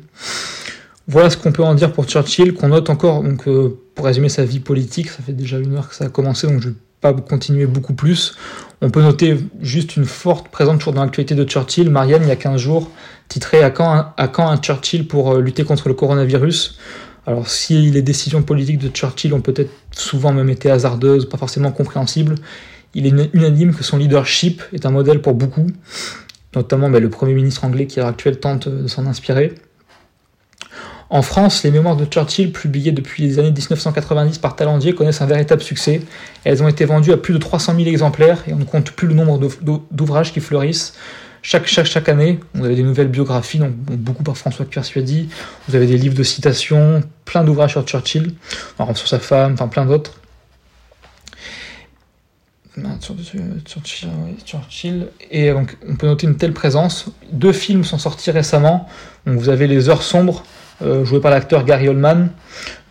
Voilà 1.07 1.29
ce 1.29 1.37
qu'on 1.37 1.51
peut 1.51 1.63
en 1.63 1.75
dire 1.75 1.91
pour 1.93 2.05
Churchill, 2.05 2.53
qu'on 2.53 2.69
note 2.69 2.89
encore, 2.89 3.23
donc, 3.23 3.47
euh, 3.47 3.79
pour 3.93 4.05
résumer 4.05 4.29
sa 4.29 4.43
vie 4.43 4.59
politique, 4.59 5.09
ça 5.09 5.21
fait 5.23 5.33
déjà 5.33 5.59
une 5.59 5.75
heure 5.75 5.89
que 5.89 5.95
ça 5.95 6.05
a 6.05 6.09
commencé, 6.09 6.47
donc 6.47 6.61
je 6.61 6.69
continuer 7.13 7.65
beaucoup 7.65 7.93
plus. 7.93 8.35
On 8.81 8.89
peut 8.89 9.01
noter 9.01 9.37
juste 9.61 9.95
une 9.95 10.05
forte 10.05 10.49
présence 10.49 10.79
toujours 10.79 10.93
dans 10.93 11.01
l'actualité 11.01 11.35
de 11.35 11.43
Churchill. 11.43 11.89
Marianne, 11.89 12.23
il 12.23 12.29
y 12.29 12.31
a 12.31 12.35
15 12.35 12.59
jours, 12.59 12.89
titré 13.27 13.63
à 13.63 13.69
quand, 13.69 14.13
un 14.17 14.57
Churchill 14.57 15.07
pour 15.07 15.33
euh, 15.33 15.41
lutter 15.41 15.63
contre 15.63 15.87
le 15.87 15.93
coronavirus 15.93 16.77
Alors, 17.25 17.47
si 17.47 17.89
les 17.91 18.01
décisions 18.01 18.43
politiques 18.43 18.79
de 18.79 18.89
Churchill 18.89 19.33
ont 19.33 19.41
peut-être 19.41 19.71
souvent 19.91 20.33
même 20.33 20.49
été 20.49 20.69
hasardeuses, 20.69 21.27
pas 21.27 21.37
forcément 21.37 21.71
compréhensibles, 21.71 22.35
il 22.93 23.05
est 23.05 23.29
unanime 23.33 23.73
que 23.73 23.83
son 23.83 23.97
leadership 23.97 24.61
est 24.73 24.85
un 24.85 24.91
modèle 24.91 25.21
pour 25.21 25.33
beaucoup, 25.33 25.67
notamment 26.55 26.89
ben, 26.89 27.01
le 27.01 27.09
Premier 27.09 27.33
ministre 27.33 27.65
anglais 27.65 27.87
qui 27.87 27.99
à 27.99 28.03
l'heure 28.03 28.39
tente 28.39 28.69
de 28.69 28.87
s'en 28.87 29.05
inspirer. 29.05 29.53
En 31.09 31.21
France, 31.21 31.63
les 31.63 31.71
mémoires 31.71 31.95
de 31.95 32.05
Churchill, 32.05 32.51
publiées 32.51 32.91
depuis 32.91 33.23
les 33.23 33.37
années 33.37 33.51
1990 33.51 34.39
par 34.39 34.55
Talandier, 34.55 34.95
connaissent 34.95 35.21
un 35.21 35.27
véritable 35.27 35.61
succès. 35.61 36.01
Elles 36.43 36.63
ont 36.63 36.67
été 36.67 36.85
vendues 36.85 37.11
à 37.11 37.17
plus 37.17 37.33
de 37.33 37.37
300 37.37 37.75
000 37.75 37.87
exemplaires 37.87 38.43
et 38.47 38.53
on 38.53 38.57
ne 38.57 38.63
compte 38.63 38.91
plus 38.91 39.07
le 39.07 39.13
nombre 39.13 39.39
d'ouvrages 39.91 40.33
qui 40.33 40.39
fleurissent. 40.39 40.95
Chaque, 41.43 42.09
année, 42.09 42.39
vous 42.55 42.65
avez 42.65 42.75
des 42.75 42.81
nouvelles 42.81 43.07
biographies, 43.07 43.59
donc 43.59 43.71
beaucoup 43.71 44.23
par 44.23 44.35
François 44.35 44.65
Persuadi, 44.65 45.29
vous 45.67 45.75
avez 45.75 45.85
des 45.85 45.97
livres 45.97 46.15
de 46.15 46.23
citations, 46.23 47.03
plein 47.23 47.43
d'ouvrages 47.43 47.73
sur 47.73 47.85
Churchill, 47.85 48.33
sur 48.95 49.07
sa 49.07 49.19
femme, 49.19 49.53
enfin 49.53 49.67
plein 49.67 49.85
d'autres. 49.85 50.19
Churchill, 54.43 55.07
et 55.29 55.51
donc 55.51 55.77
on 55.87 55.95
peut 55.95 56.07
noter 56.07 56.25
une 56.25 56.35
telle 56.35 56.51
présence. 56.51 57.05
Deux 57.31 57.53
films 57.53 57.83
sont 57.83 57.99
sortis 57.99 58.31
récemment. 58.31 58.89
Vous 59.27 59.49
avez 59.49 59.67
Les 59.67 59.87
Heures 59.87 60.01
Sombres 60.01 60.43
euh, 60.81 61.05
joué 61.05 61.19
par 61.19 61.31
l'acteur 61.31 61.65
Gary 61.65 61.87
Oldman, 61.89 62.29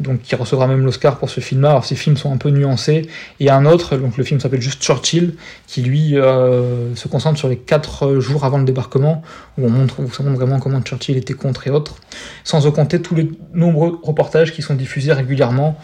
donc 0.01 0.23
qui 0.23 0.35
recevra 0.35 0.67
même 0.67 0.85
l'Oscar 0.85 1.19
pour 1.19 1.31
ce 1.31 1.41
film-là. 1.41 1.71
Alors 1.71 1.85
ces 1.85 1.95
films 1.95 2.17
sont 2.17 2.33
un 2.33 2.37
peu 2.37 2.51
nuancés. 2.51 3.09
Et 3.41 3.51
un 3.51 3.67
autre, 3.67 3.97
donc 3.97 4.17
le 4.17 4.25
film 4.25 4.41
s'appelle 4.41 4.61
juste 4.61 4.83
Churchill, 4.83 5.35
qui 5.67 5.83
lui 5.83 6.19
euh, 6.19 6.95
se 6.97 7.09
concentre 7.09 7.39
sur 7.39 7.49
les 7.49 7.57
quatre 7.57 8.19
jours 8.21 8.45
avant 8.45 8.59
le 8.59 8.65
débarquement, 8.65 9.23
où 9.59 9.67
on 9.67 9.71
montre, 9.71 9.97
ça 10.13 10.23
montre 10.23 10.37
vraiment 10.37 10.59
comment 10.59 10.81
Churchill 10.83 11.17
était 11.17 11.35
contre 11.35 11.67
et 11.67 11.71
autres, 11.71 11.97
sans 12.43 12.65
compter 12.71 13.01
tous 13.01 13.15
les 13.15 13.31
nombreux 13.53 13.99
reportages 14.03 14.53
qui 14.53 14.63
sont 14.63 14.75
diffusés 14.75 15.13
régulièrement. 15.13 15.79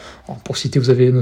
pour 0.45 0.57
citer, 0.57 0.79
vous 0.79 0.91
avez 0.91 1.13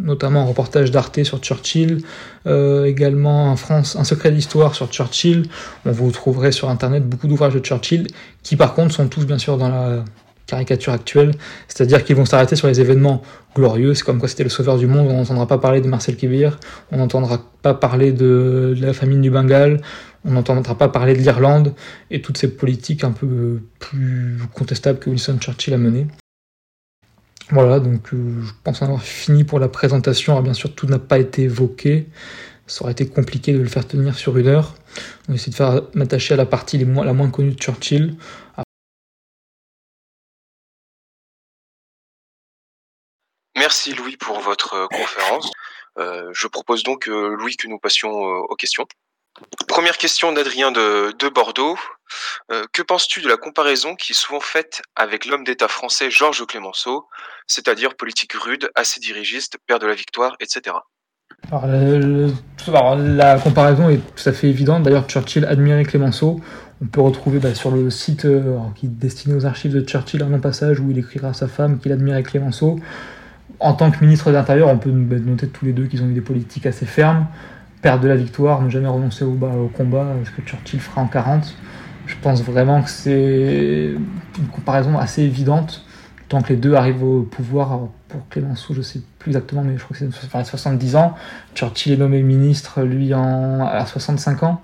notamment 0.00 0.42
un 0.42 0.46
reportage 0.46 0.90
d'Arte 0.90 1.22
sur 1.22 1.38
Churchill, 1.38 2.02
euh, 2.46 2.84
également 2.84 3.50
en 3.50 3.56
France 3.56 3.96
un 3.96 4.04
secret 4.04 4.30
d'histoire 4.30 4.74
sur 4.74 4.88
Churchill. 4.90 5.46
On 5.86 5.92
vous 5.92 6.10
trouverez 6.10 6.52
sur 6.52 6.68
internet 6.68 7.06
beaucoup 7.08 7.28
d'ouvrages 7.28 7.54
de 7.54 7.60
Churchill, 7.60 8.08
qui 8.44 8.54
par 8.54 8.74
contre 8.74 8.94
sont 8.94 9.08
tous 9.08 9.26
bien 9.26 9.38
sûr 9.38 9.58
dans 9.58 9.68
la 9.68 10.04
caricature 10.46 10.92
actuelle, 10.92 11.32
c'est-à-dire 11.66 12.04
qu'ils 12.04 12.16
vont 12.16 12.26
s'arrêter 12.26 12.54
sur 12.54 12.68
les 12.68 12.80
événements 12.80 13.22
glorieux, 13.56 13.94
c'est 13.94 14.04
comme 14.04 14.18
quoi 14.18 14.28
c'était 14.28 14.44
le 14.44 14.50
sauveur 14.50 14.76
du 14.76 14.86
monde, 14.86 15.08
on 15.10 15.14
n'entendra 15.14 15.48
pas 15.48 15.58
parler 15.58 15.80
de 15.80 15.88
Marcel 15.88 16.16
Kébir, 16.16 16.58
on 16.92 16.98
n'entendra 16.98 17.40
pas 17.62 17.74
parler 17.74 18.12
de, 18.12 18.74
la 18.78 18.92
famine 18.92 19.22
du 19.22 19.30
Bengale, 19.30 19.80
on 20.24 20.32
n'entendra 20.32 20.76
pas 20.76 20.88
parler 20.88 21.14
de 21.14 21.20
l'Irlande, 21.20 21.72
et 22.10 22.20
toutes 22.20 22.36
ces 22.36 22.48
politiques 22.48 23.04
un 23.04 23.12
peu 23.12 23.62
plus 23.78 24.38
contestables 24.54 24.98
que 24.98 25.08
Winston 25.08 25.38
Churchill 25.40 25.74
a 25.74 25.78
menées. 25.78 26.06
Voilà, 27.50 27.78
donc 27.78 28.12
euh, 28.12 28.40
je 28.42 28.52
pense 28.62 28.82
avoir 28.82 29.02
fini 29.02 29.44
pour 29.44 29.58
la 29.58 29.68
présentation, 29.68 30.32
alors 30.32 30.42
bien 30.42 30.54
sûr 30.54 30.74
tout 30.74 30.86
n'a 30.86 30.98
pas 30.98 31.18
été 31.18 31.42
évoqué, 31.42 32.08
ça 32.66 32.82
aurait 32.82 32.92
été 32.92 33.06
compliqué 33.06 33.52
de 33.52 33.58
le 33.58 33.68
faire 33.68 33.86
tenir 33.86 34.16
sur 34.16 34.36
une 34.36 34.48
heure, 34.48 34.74
on 35.28 35.32
va 35.32 35.34
essayer 35.36 35.52
de 35.52 35.98
m'attacher 35.98 36.34
à 36.34 36.36
la 36.36 36.46
partie 36.46 36.78
la 36.78 37.12
moins 37.12 37.30
connue 37.30 37.52
de 37.52 37.58
Churchill, 37.58 38.16
Merci 43.56 43.94
Louis 43.94 44.18
pour 44.18 44.40
votre 44.40 44.74
euh, 44.74 44.86
conférence. 44.88 45.50
Euh, 45.96 46.28
je 46.32 46.48
propose 46.48 46.82
donc, 46.82 47.08
euh, 47.08 47.34
Louis, 47.34 47.56
que 47.56 47.66
nous 47.66 47.78
passions 47.78 48.12
aux 48.12 48.56
questions. 48.56 48.86
Première 49.68 49.96
question 49.96 50.32
d'Adrien 50.32 50.70
de, 50.70 51.28
Bordeaux. 51.28 51.78
que 52.72 52.82
penses-tu 52.82 53.20
de 53.22 53.28
la 53.28 53.36
comparaison 53.36 53.96
qui 53.96 54.12
est 54.12 54.14
souvent 54.14 54.40
faite 54.40 54.82
avec 54.96 55.24
l'homme 55.24 55.44
d'État 55.44 55.66
français 55.66 56.10
Georges 56.10 56.46
Clémenceau, 56.46 57.08
c'est-à-dire 57.46 57.96
politique 57.96 58.34
rude, 58.34 58.70
assez 58.74 59.00
dirigiste, 59.00 59.56
père 59.66 59.78
de 59.78 59.86
la 59.86 59.94
victoire, 59.94 60.36
etc. 60.40 60.76
La 63.12 63.38
comparaison 63.38 63.88
est 63.90 63.98
tout 63.98 64.28
à 64.28 64.32
fait 64.32 64.48
évidente. 64.48 64.82
D'ailleurs, 64.82 65.06
Churchill 65.06 65.44
admirait 65.44 65.84
Clémenceau. 65.84 66.40
On 66.82 66.86
peut 66.86 67.00
retrouver 67.00 67.38
bah, 67.38 67.54
sur 67.54 67.70
le 67.70 67.90
site 67.90 68.26
qui 68.74 68.86
est 68.86 68.88
destiné 68.88 69.34
aux 69.34 69.46
archives 69.46 69.72
de 69.72 69.80
Churchill 69.80 70.22
un 70.22 70.28
long 70.28 70.40
passage 70.40 70.80
où 70.80 70.90
il 70.90 70.98
écrira 70.98 71.28
à 71.28 71.32
sa 71.32 71.48
femme 71.48 71.78
qu'il 71.78 71.92
admirait 71.92 72.22
Clémenceau 72.22 72.78
en 73.60 73.72
tant 73.74 73.90
que 73.90 74.04
ministre 74.04 74.28
de 74.28 74.34
l'Intérieur, 74.34 74.68
on 74.68 74.78
peut 74.78 74.90
noter 74.90 75.48
tous 75.48 75.64
les 75.64 75.72
deux 75.72 75.86
qu'ils 75.86 76.02
ont 76.02 76.08
eu 76.08 76.12
des 76.12 76.20
politiques 76.20 76.66
assez 76.66 76.86
fermes. 76.86 77.26
Perdre 77.82 78.02
de 78.02 78.08
la 78.08 78.16
victoire, 78.16 78.62
ne 78.62 78.70
jamais 78.70 78.88
renoncer 78.88 79.24
au, 79.24 79.32
au 79.32 79.68
combat, 79.68 80.06
ce 80.24 80.30
que 80.30 80.46
Churchill 80.46 80.80
fera 80.80 81.02
en 81.02 81.06
40. 81.06 81.54
Je 82.06 82.14
pense 82.20 82.42
vraiment 82.42 82.82
que 82.82 82.90
c'est 82.90 83.94
une 84.38 84.46
comparaison 84.52 84.98
assez 84.98 85.22
évidente. 85.22 85.84
Que 86.42 86.50
les 86.50 86.56
deux 86.56 86.74
arrivent 86.74 87.02
au 87.02 87.22
pouvoir, 87.22 87.88
pour 88.08 88.28
Clémenceau, 88.28 88.74
je 88.74 88.78
ne 88.78 88.84
sais 88.84 89.00
plus 89.18 89.30
exactement, 89.30 89.62
mais 89.62 89.76
je 89.78 89.84
crois 89.84 89.96
que 89.96 90.10
c'est 90.10 90.44
70 90.44 90.96
ans. 90.96 91.14
Churchill 91.54 91.92
est 91.92 91.96
nommé 91.96 92.22
ministre, 92.22 92.82
lui, 92.82 93.14
en, 93.14 93.64
à 93.66 93.86
65 93.86 94.42
ans. 94.42 94.62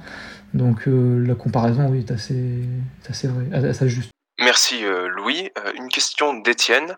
Donc 0.55 0.83
la 0.87 1.35
comparaison, 1.35 1.89
oui, 1.89 2.01
est 2.01 2.11
assez, 2.11 2.65
assez, 3.09 3.29
vrai, 3.29 3.69
assez 3.69 3.89
juste. 3.89 4.11
Merci 4.41 4.83
Louis. 5.17 5.51
une 5.77 5.89
question 5.89 6.35
d'Étienne. 6.41 6.97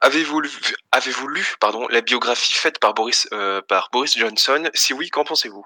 Avez-vous 0.00 0.40
lu, 0.40 0.50
avez 0.92 1.10
lu 1.32 1.46
pardon, 1.60 1.86
la 1.88 2.00
biographie 2.02 2.52
faite 2.52 2.78
par 2.78 2.94
Boris, 2.94 3.28
par 3.68 3.88
Boris 3.92 4.18
Johnson? 4.18 4.64
Si 4.74 4.92
oui, 4.92 5.08
qu'en 5.08 5.24
pensez-vous? 5.24 5.64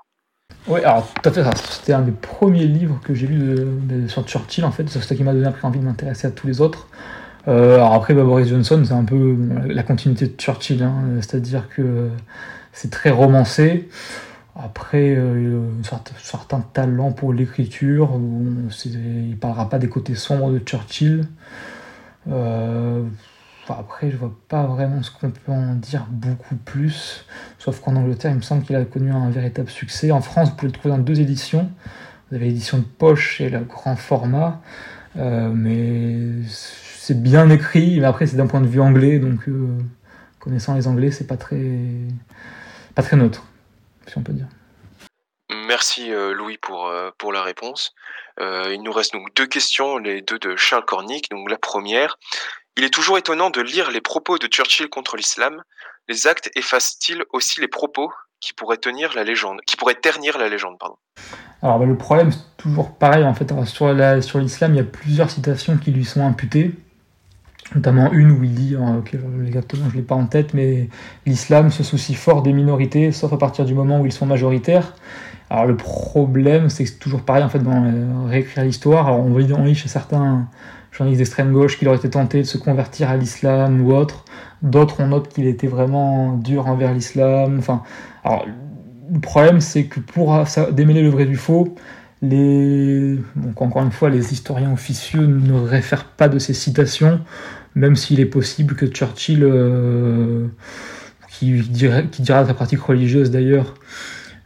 Oui, 0.67 0.81
alors 0.83 1.07
tout 1.23 1.29
à 1.29 1.33
fait, 1.33 1.45
c'était 1.57 1.93
un 1.93 2.01
des 2.01 2.13
premiers 2.13 2.65
livres 2.65 2.99
que 3.05 3.15
j'ai 3.15 3.27
lu 3.27 3.39
de, 3.39 4.09
sur 4.09 4.27
Churchill 4.27 4.65
en 4.65 4.73
fait, 4.73 4.89
c'est 4.89 5.01
ça 5.03 5.15
qui 5.15 5.23
m'a 5.23 5.35
donné 5.35 5.49
envie 5.63 5.79
de 5.79 5.85
m'intéresser 5.85 6.27
à 6.27 6.31
tous 6.31 6.47
les 6.47 6.63
autres. 6.63 6.89
Euh, 7.47 7.75
alors 7.75 7.95
après, 7.95 8.15
bah, 8.15 8.25
Boris 8.25 8.49
Johnson, 8.49 8.83
c'est 8.85 8.95
un 8.95 9.05
peu 9.05 9.37
la 9.67 9.83
continuité 9.83 10.27
de 10.27 10.35
Churchill, 10.39 10.83
hein, 10.83 10.95
c'est-à-dire 11.21 11.69
que 11.69 12.11
c'est 12.73 12.91
très 12.91 13.11
romancé. 13.11 13.89
Après, 14.57 15.15
euh, 15.17 15.63
certains 16.19 16.61
talents 16.61 17.13
pour 17.13 17.33
l'écriture, 17.33 18.19
il 18.85 19.37
parlera 19.37 19.69
pas 19.69 19.79
des 19.79 19.89
côtés 19.89 20.15
sombres 20.15 20.53
de 20.53 20.59
Churchill. 20.59 21.27
Euh, 22.31 23.03
après, 23.69 24.11
je 24.11 24.17
vois 24.17 24.33
pas 24.49 24.65
vraiment 24.65 25.03
ce 25.03 25.11
qu'on 25.11 25.31
peut 25.31 25.53
en 25.53 25.75
dire 25.75 26.07
beaucoup 26.09 26.57
plus. 26.57 27.25
Sauf 27.59 27.81
qu'en 27.81 27.97
Angleterre, 27.97 28.31
il 28.31 28.37
me 28.37 28.43
semble 28.43 28.63
qu'il 28.63 28.77
a 28.77 28.85
connu 28.85 29.11
un 29.11 29.31
véritable 29.31 29.71
succès. 29.71 30.11
En 30.11 30.21
France, 30.21 30.51
vous 30.51 30.57
pouvez 30.57 30.69
le 30.69 30.79
trouver 30.79 30.95
dans 30.95 31.03
deux 31.03 31.21
éditions. 31.21 31.71
Vous 32.29 32.37
avez 32.37 32.47
l'édition 32.47 32.79
de 32.79 32.85
poche 32.85 33.41
et 33.41 33.49
le 33.49 33.61
grand 33.61 33.97
format. 33.97 34.61
Euh, 35.17 35.51
mais 35.53 36.47
c'est 37.05 37.23
bien 37.23 37.51
écrit. 37.51 38.01
Mais 38.01 38.07
après, 38.07 38.27
c'est 38.27 38.37
d'un 38.37 38.47
point 38.47 38.63
de 38.63 38.67
vue 38.67 38.81
anglais. 38.81 39.19
Donc, 39.19 39.47
euh, 39.49 39.79
connaissant 40.41 40.75
les 40.75 40.87
anglais, 40.87 41.11
c'est 41.11 41.27
pas 41.27 41.37
très, 41.37 41.79
pas 42.95 43.03
très 43.03 43.17
neutre, 43.17 43.45
si 44.07 44.17
on 44.17 44.23
peut 44.23 44.33
dire. 44.33 44.47
Merci 45.67 46.11
euh, 46.11 46.33
Louis 46.33 46.57
pour, 46.57 46.91
pour 47.19 47.33
la 47.33 47.43
réponse. 47.43 47.95
il 48.41 48.81
nous 48.83 48.93
reste 48.93 49.13
donc 49.13 49.35
deux 49.35 49.47
questions, 49.47 49.99
les 49.99 50.23
deux 50.23 50.39
de 50.39 50.57
Charles 50.57 50.85
Cornic. 50.87 51.31
Donc 51.31 51.51
la 51.51 51.59
première, 51.59 52.17
il 52.77 52.85
est 52.85 52.93
toujours 52.93 53.19
étonnant 53.19 53.51
de 53.51 53.61
lire 53.61 53.91
les 53.91 54.01
propos 54.01 54.39
de 54.39 54.47
Churchill 54.47 54.89
contre 54.89 55.17
l'islam. 55.17 55.63
Les 56.09 56.27
actes 56.27 56.51
effacent-ils 56.55 57.25
aussi 57.33 57.61
les 57.61 57.69
propos 57.69 58.11
qui 58.41 58.53
pourraient 58.53 58.79
tenir 58.79 59.15
la 59.15 59.25
légende, 59.25 59.61
qui 59.67 59.77
pourraient 59.77 59.95
ternir 59.95 60.39
la 60.39 60.49
légende, 60.49 60.79
pardon? 60.79 60.97
Alors 61.63 61.79
bah, 61.79 61.87
le 61.87 61.97
problème 61.97 62.31
c'est 62.31 62.57
toujours 62.59 62.99
pareil 62.99 63.25
en 63.25 63.33
fait 63.33 63.51
sur 63.65 64.39
l'islam 64.39 64.75
il 64.75 64.77
y 64.77 64.81
a 64.81 64.85
plusieurs 64.85 65.31
citations 65.31 65.79
qui 65.79 65.93
lui 65.93 66.05
sont 66.05 66.27
imputées, 66.27 66.73
notamment 67.75 68.13
une 68.13 68.31
où 68.31 68.45
il 68.45 68.55
dit, 68.55 68.77
hein, 68.79 69.03
exactement 69.47 69.89
je 69.91 69.97
l'ai 69.97 70.03
pas 70.03 70.15
en 70.15 70.27
tête, 70.27 70.55
mais 70.55 70.89
l'islam 71.27 71.71
se 71.71 71.83
soucie 71.83 72.15
fort 72.15 72.43
des 72.43 72.53
minorités, 72.53 73.13
sauf 73.13 73.33
à 73.33 73.39
partir 73.39 73.65
du 73.65 73.75
moment 73.75 74.01
où 74.01 74.07
ils 74.07 74.13
sont 74.13 74.27
majoritaires. 74.27 74.95
Alors 75.51 75.67
le 75.67 75.77
problème 75.77 76.69
c'est 76.69 76.85
que 76.85 76.91
c'est 76.91 76.99
toujours 76.99 77.23
pareil 77.23 77.45
en 77.45 77.49
fait 77.49 77.61
dans 77.61 77.85
euh, 77.85 78.27
réécrire 78.27 78.65
l'histoire. 78.65 79.07
Alors 79.09 79.21
on 79.21 79.31
voit 79.31 79.43
on 79.57 79.65
lit 79.65 79.75
chez 79.75 79.89
certains 79.89 80.49
journalistes 80.95 81.19
d'extrême 81.19 81.53
gauche 81.53 81.79
qu'il 81.79 81.89
aurait 81.89 81.99
été 81.99 82.11
tenté 82.11 82.39
de 82.39 82.47
se 82.47 82.57
convertir 82.57 83.11
à 83.11 83.17
l'islam 83.17 83.81
ou 83.83 83.93
autre. 83.93 84.25
D'autres, 84.63 84.97
on 85.01 85.09
note 85.09 85.29
qu'il 85.29 85.47
était 85.47 85.67
vraiment 85.67 86.33
dur 86.33 86.69
envers 86.69 86.93
l'islam. 86.93 87.57
Enfin, 87.59 87.83
alors, 88.23 88.47
le 89.13 89.21
problème, 89.21 89.61
c'est 89.61 89.85
que 89.85 90.01
pour 90.01 90.45
démêler 90.73 91.03
le 91.03 91.11
vrai 91.11 91.27
du 91.27 91.37
faux, 91.37 91.75
encore 93.61 93.83
une 93.83 93.93
fois, 93.93 94.11
les 94.11 94.33
historiens 94.33 94.73
officieux 94.73 95.27
ne 95.27 95.53
réfèrent 95.53 96.05
pas 96.05 96.29
de 96.29 96.39
ces 96.39 96.55
citations, 96.55 97.21
même 97.75 97.97
s'il 97.97 98.21
est 98.21 98.27
possible 98.27 98.75
que 98.75 98.87
Churchill, 98.87 99.43
euh, 99.43 100.47
qui, 101.31 101.61
dira 101.63 102.47
sa 102.47 102.55
pratique 102.55 102.81
religieuse 102.81 103.31
d'ailleurs, 103.31 103.75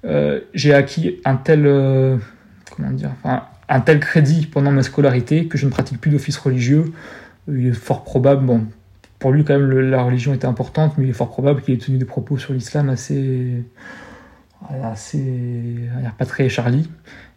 euh, 0.04 0.40
j'ai 0.54 0.74
acquis 0.74 1.20
un 1.24 1.36
tel, 1.36 1.66
euh, 1.66 2.16
un 3.68 3.80
tel 3.80 4.00
crédit 4.00 4.46
pendant 4.46 4.70
ma 4.70 4.82
scolarité 4.82 5.46
que 5.46 5.58
je 5.58 5.66
ne 5.66 5.70
pratique 5.70 6.00
plus 6.00 6.10
d'office 6.10 6.38
religieux. 6.38 6.92
Il 7.48 7.66
est 7.66 7.72
fort 7.72 8.04
probable, 8.04 8.44
bon, 8.44 8.66
pour 9.18 9.32
lui 9.32 9.44
quand 9.44 9.58
même 9.58 9.70
la 9.70 10.02
religion 10.02 10.32
était 10.32 10.46
importante, 10.46 10.96
mais 10.96 11.04
il 11.04 11.10
est 11.10 11.14
fort 11.14 11.30
probable 11.30 11.62
qu'il 11.62 11.74
ait 11.74 11.78
tenu 11.78 11.98
des 11.98 12.04
propos 12.04 12.38
sur 12.38 12.52
l'islam 12.52 12.88
assez, 12.88 13.64
assez, 14.82 15.88
pas 16.18 16.26
très 16.26 16.48
Charlie, 16.48 16.88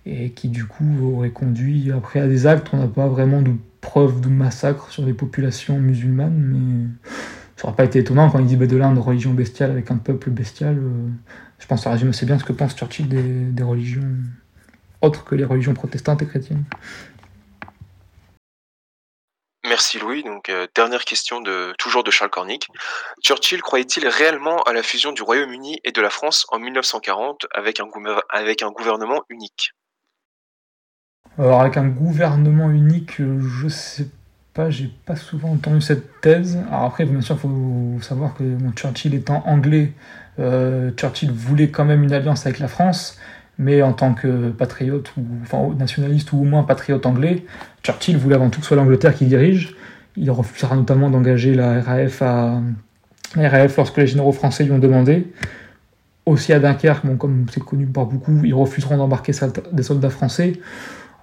et 0.05 0.31
qui 0.31 0.49
du 0.49 0.65
coup 0.65 1.15
aurait 1.15 1.31
conduit 1.31 1.91
après 1.91 2.19
à 2.19 2.27
des 2.27 2.47
actes. 2.47 2.69
On 2.73 2.77
n'a 2.77 2.87
pas 2.87 3.07
vraiment 3.07 3.41
de 3.41 3.51
preuves 3.81 4.21
de 4.21 4.29
massacre 4.29 4.91
sur 4.91 5.03
des 5.03 5.13
populations 5.13 5.79
musulmanes, 5.79 6.37
mais 6.37 7.11
ça 7.55 7.67
n'aurait 7.67 7.77
pas 7.77 7.85
été 7.85 7.99
étonnant 7.99 8.29
quand 8.29 8.39
il 8.39 8.45
dit 8.45 8.57
de 8.57 8.77
l'Inde, 8.77 8.97
religion 8.97 9.33
bestiale 9.33 9.71
avec 9.71 9.91
un 9.91 9.97
peuple 9.97 10.29
bestial. 10.29 10.77
Euh, 10.77 11.09
je 11.59 11.67
pense 11.67 11.81
que 11.81 11.83
ça 11.83 11.91
résume 11.91 12.09
assez 12.09 12.25
bien 12.25 12.39
ce 12.39 12.43
que 12.43 12.53
pense 12.53 12.75
Churchill 12.75 13.07
des, 13.07 13.63
religions 13.63 14.07
autres 15.01 15.23
que 15.23 15.35
les 15.35 15.45
religions 15.45 15.73
protestantes 15.73 16.21
et 16.21 16.27
chrétiennes. 16.27 16.63
Merci 19.63 19.99
Louis. 19.99 20.23
Donc 20.23 20.49
euh, 20.49 20.67
dernière 20.75 21.05
question 21.05 21.39
de 21.39 21.73
toujours 21.77 22.03
de 22.03 22.11
Charles 22.11 22.31
Cornic. 22.31 22.67
Churchill 23.23 23.61
croyait-il 23.61 24.07
réellement 24.07 24.61
à 24.63 24.73
la 24.73 24.81
fusion 24.81 25.11
du 25.11 25.21
Royaume-Uni 25.21 25.79
et 25.83 25.91
de 25.91 26.01
la 26.01 26.09
France 26.09 26.45
en 26.49 26.59
1940 26.59 27.45
avec 27.53 27.79
un, 27.79 27.87
avec 28.29 28.63
un 28.63 28.71
gouvernement 28.71 29.23
unique? 29.29 29.71
Alors 31.37 31.61
avec 31.61 31.77
un 31.77 31.87
gouvernement 31.87 32.69
unique, 32.69 33.13
je 33.19 33.67
sais 33.67 34.07
pas, 34.53 34.69
j'ai 34.69 34.91
pas 35.05 35.15
souvent 35.15 35.51
entendu 35.51 35.81
cette 35.81 36.21
thèse. 36.21 36.59
Alors 36.69 36.85
après, 36.85 37.05
bien 37.05 37.21
sûr, 37.21 37.35
il 37.35 37.39
faut 37.39 37.97
savoir 38.01 38.33
que 38.35 38.43
Churchill 38.75 39.13
étant 39.13 39.43
anglais, 39.45 39.93
euh, 40.39 40.91
Churchill 40.91 41.31
voulait 41.31 41.69
quand 41.69 41.85
même 41.85 42.03
une 42.03 42.13
alliance 42.13 42.45
avec 42.45 42.59
la 42.59 42.67
France 42.67 43.17
mais 43.61 43.83
en 43.83 43.93
tant 43.93 44.13
que 44.13 44.49
patriote, 44.49 45.13
ou 45.17 45.23
enfin 45.43 45.73
nationaliste 45.77 46.31
ou 46.33 46.41
au 46.41 46.43
moins 46.43 46.63
patriote 46.63 47.05
anglais, 47.05 47.45
Churchill 47.83 48.17
voulait 48.17 48.35
avant 48.35 48.49
tout 48.49 48.59
que 48.59 48.65
ce 48.65 48.69
soit 48.69 48.77
l'Angleterre 48.77 49.13
qui 49.13 49.25
dirige. 49.25 49.75
Il 50.17 50.31
refusera 50.31 50.75
notamment 50.75 51.11
d'engager 51.11 51.53
la 51.53 51.79
RAF, 51.81 52.21
à, 52.23 52.59
la 53.35 53.49
RAF 53.49 53.77
lorsque 53.77 53.97
les 53.97 54.07
généraux 54.07 54.31
français 54.31 54.63
lui 54.63 54.71
ont 54.71 54.79
demandé. 54.79 55.31
Aussi 56.25 56.53
à 56.53 56.59
Dunkerque, 56.59 57.05
bon, 57.05 57.17
comme 57.17 57.45
c'est 57.51 57.63
connu 57.63 57.85
par 57.85 58.07
beaucoup, 58.07 58.41
ils 58.43 58.53
refuseront 58.53 58.97
d'embarquer 58.97 59.31
des 59.71 59.83
soldats 59.83 60.09
français. 60.09 60.53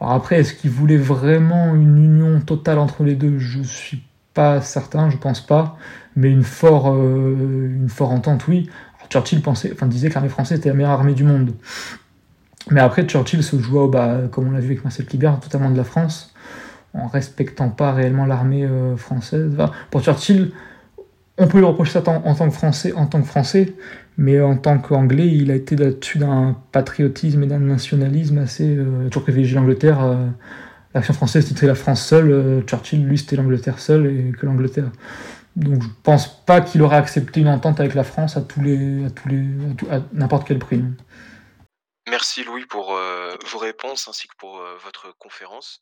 Alors 0.00 0.12
après, 0.12 0.40
est-ce 0.40 0.54
qu'ils 0.54 0.70
voulaient 0.70 0.96
vraiment 0.96 1.74
une 1.74 2.02
union 2.04 2.40
totale 2.40 2.78
entre 2.78 3.04
les 3.04 3.14
deux? 3.14 3.38
Je 3.38 3.62
suis 3.62 4.02
pas 4.34 4.60
certain, 4.60 5.10
je 5.10 5.16
pense 5.16 5.44
pas. 5.44 5.76
Mais 6.16 6.30
une 6.30 6.44
forte, 6.44 6.94
euh, 6.96 7.68
une 7.68 7.88
entente, 8.00 8.46
oui. 8.48 8.68
Churchill 9.10 9.40
pensait, 9.40 9.72
enfin, 9.72 9.86
disait 9.86 10.08
que 10.10 10.14
l'armée 10.14 10.28
française 10.28 10.58
était 10.58 10.68
la 10.68 10.74
meilleure 10.74 10.92
armée 10.92 11.14
du 11.14 11.24
monde. 11.24 11.52
Mais 12.70 12.80
après, 12.80 13.04
Churchill 13.04 13.42
se 13.42 13.58
joua, 13.58 13.90
comme 14.30 14.48
on 14.48 14.50
l'a 14.50 14.60
vu 14.60 14.66
avec 14.66 14.84
Marcel 14.84 15.06
Kleber, 15.06 15.32
totalement 15.40 15.70
de 15.70 15.76
la 15.76 15.84
France, 15.84 16.34
en 16.92 17.06
respectant 17.06 17.70
pas 17.70 17.92
réellement 17.92 18.26
l'armée 18.26 18.64
euh, 18.64 18.96
française. 18.96 19.56
pour 19.90 20.02
Churchill, 20.02 20.52
on 21.38 21.46
peut 21.46 21.58
lui 21.58 21.64
reprocher 21.64 21.92
ça 21.92 22.02
en, 22.06 22.34
tant 22.34 22.48
que 22.48 22.54
Français, 22.54 22.92
en 22.92 23.06
tant 23.06 23.20
que 23.22 23.26
Français, 23.26 23.74
mais 24.18 24.40
en 24.40 24.56
tant 24.56 24.78
qu'Anglais, 24.78 25.28
il 25.28 25.52
a 25.52 25.54
été 25.54 25.76
là-dessus 25.76 26.18
d'un 26.18 26.60
patriotisme 26.72 27.44
et 27.44 27.46
d'un 27.46 27.60
nationalisme 27.60 28.38
assez. 28.38 28.76
Euh, 28.76 29.08
toujours 29.08 29.22
privilégié 29.22 29.56
l'Angleterre. 29.56 30.02
Euh, 30.02 30.26
L'action 30.94 31.14
française, 31.14 31.46
c'était 31.46 31.66
la 31.66 31.76
France 31.76 32.04
seule. 32.04 32.32
Euh, 32.32 32.62
Churchill, 32.62 33.06
lui, 33.06 33.16
c'était 33.16 33.36
l'Angleterre 33.36 33.78
seule 33.78 34.06
et 34.06 34.32
que 34.32 34.44
l'Angleterre. 34.44 34.90
Donc 35.54 35.82
je 35.82 35.88
pense 36.02 36.44
pas 36.44 36.60
qu'il 36.60 36.82
aurait 36.82 36.96
accepté 36.96 37.40
une 37.40 37.48
entente 37.48 37.78
avec 37.78 37.94
la 37.94 38.04
France 38.04 38.36
à 38.36 38.40
tous 38.40 38.60
les, 38.60 39.04
à 39.04 39.10
tous 39.10 39.28
les, 39.28 39.44
à 39.90 40.00
n'importe 40.12 40.48
quel 40.48 40.58
prix. 40.58 40.82
Merci 42.08 42.42
Louis 42.42 42.64
pour 42.64 42.96
euh, 42.96 43.34
vos 43.52 43.58
réponses 43.58 44.08
ainsi 44.08 44.26
que 44.26 44.34
pour 44.38 44.60
votre 44.82 45.16
conférence. 45.18 45.80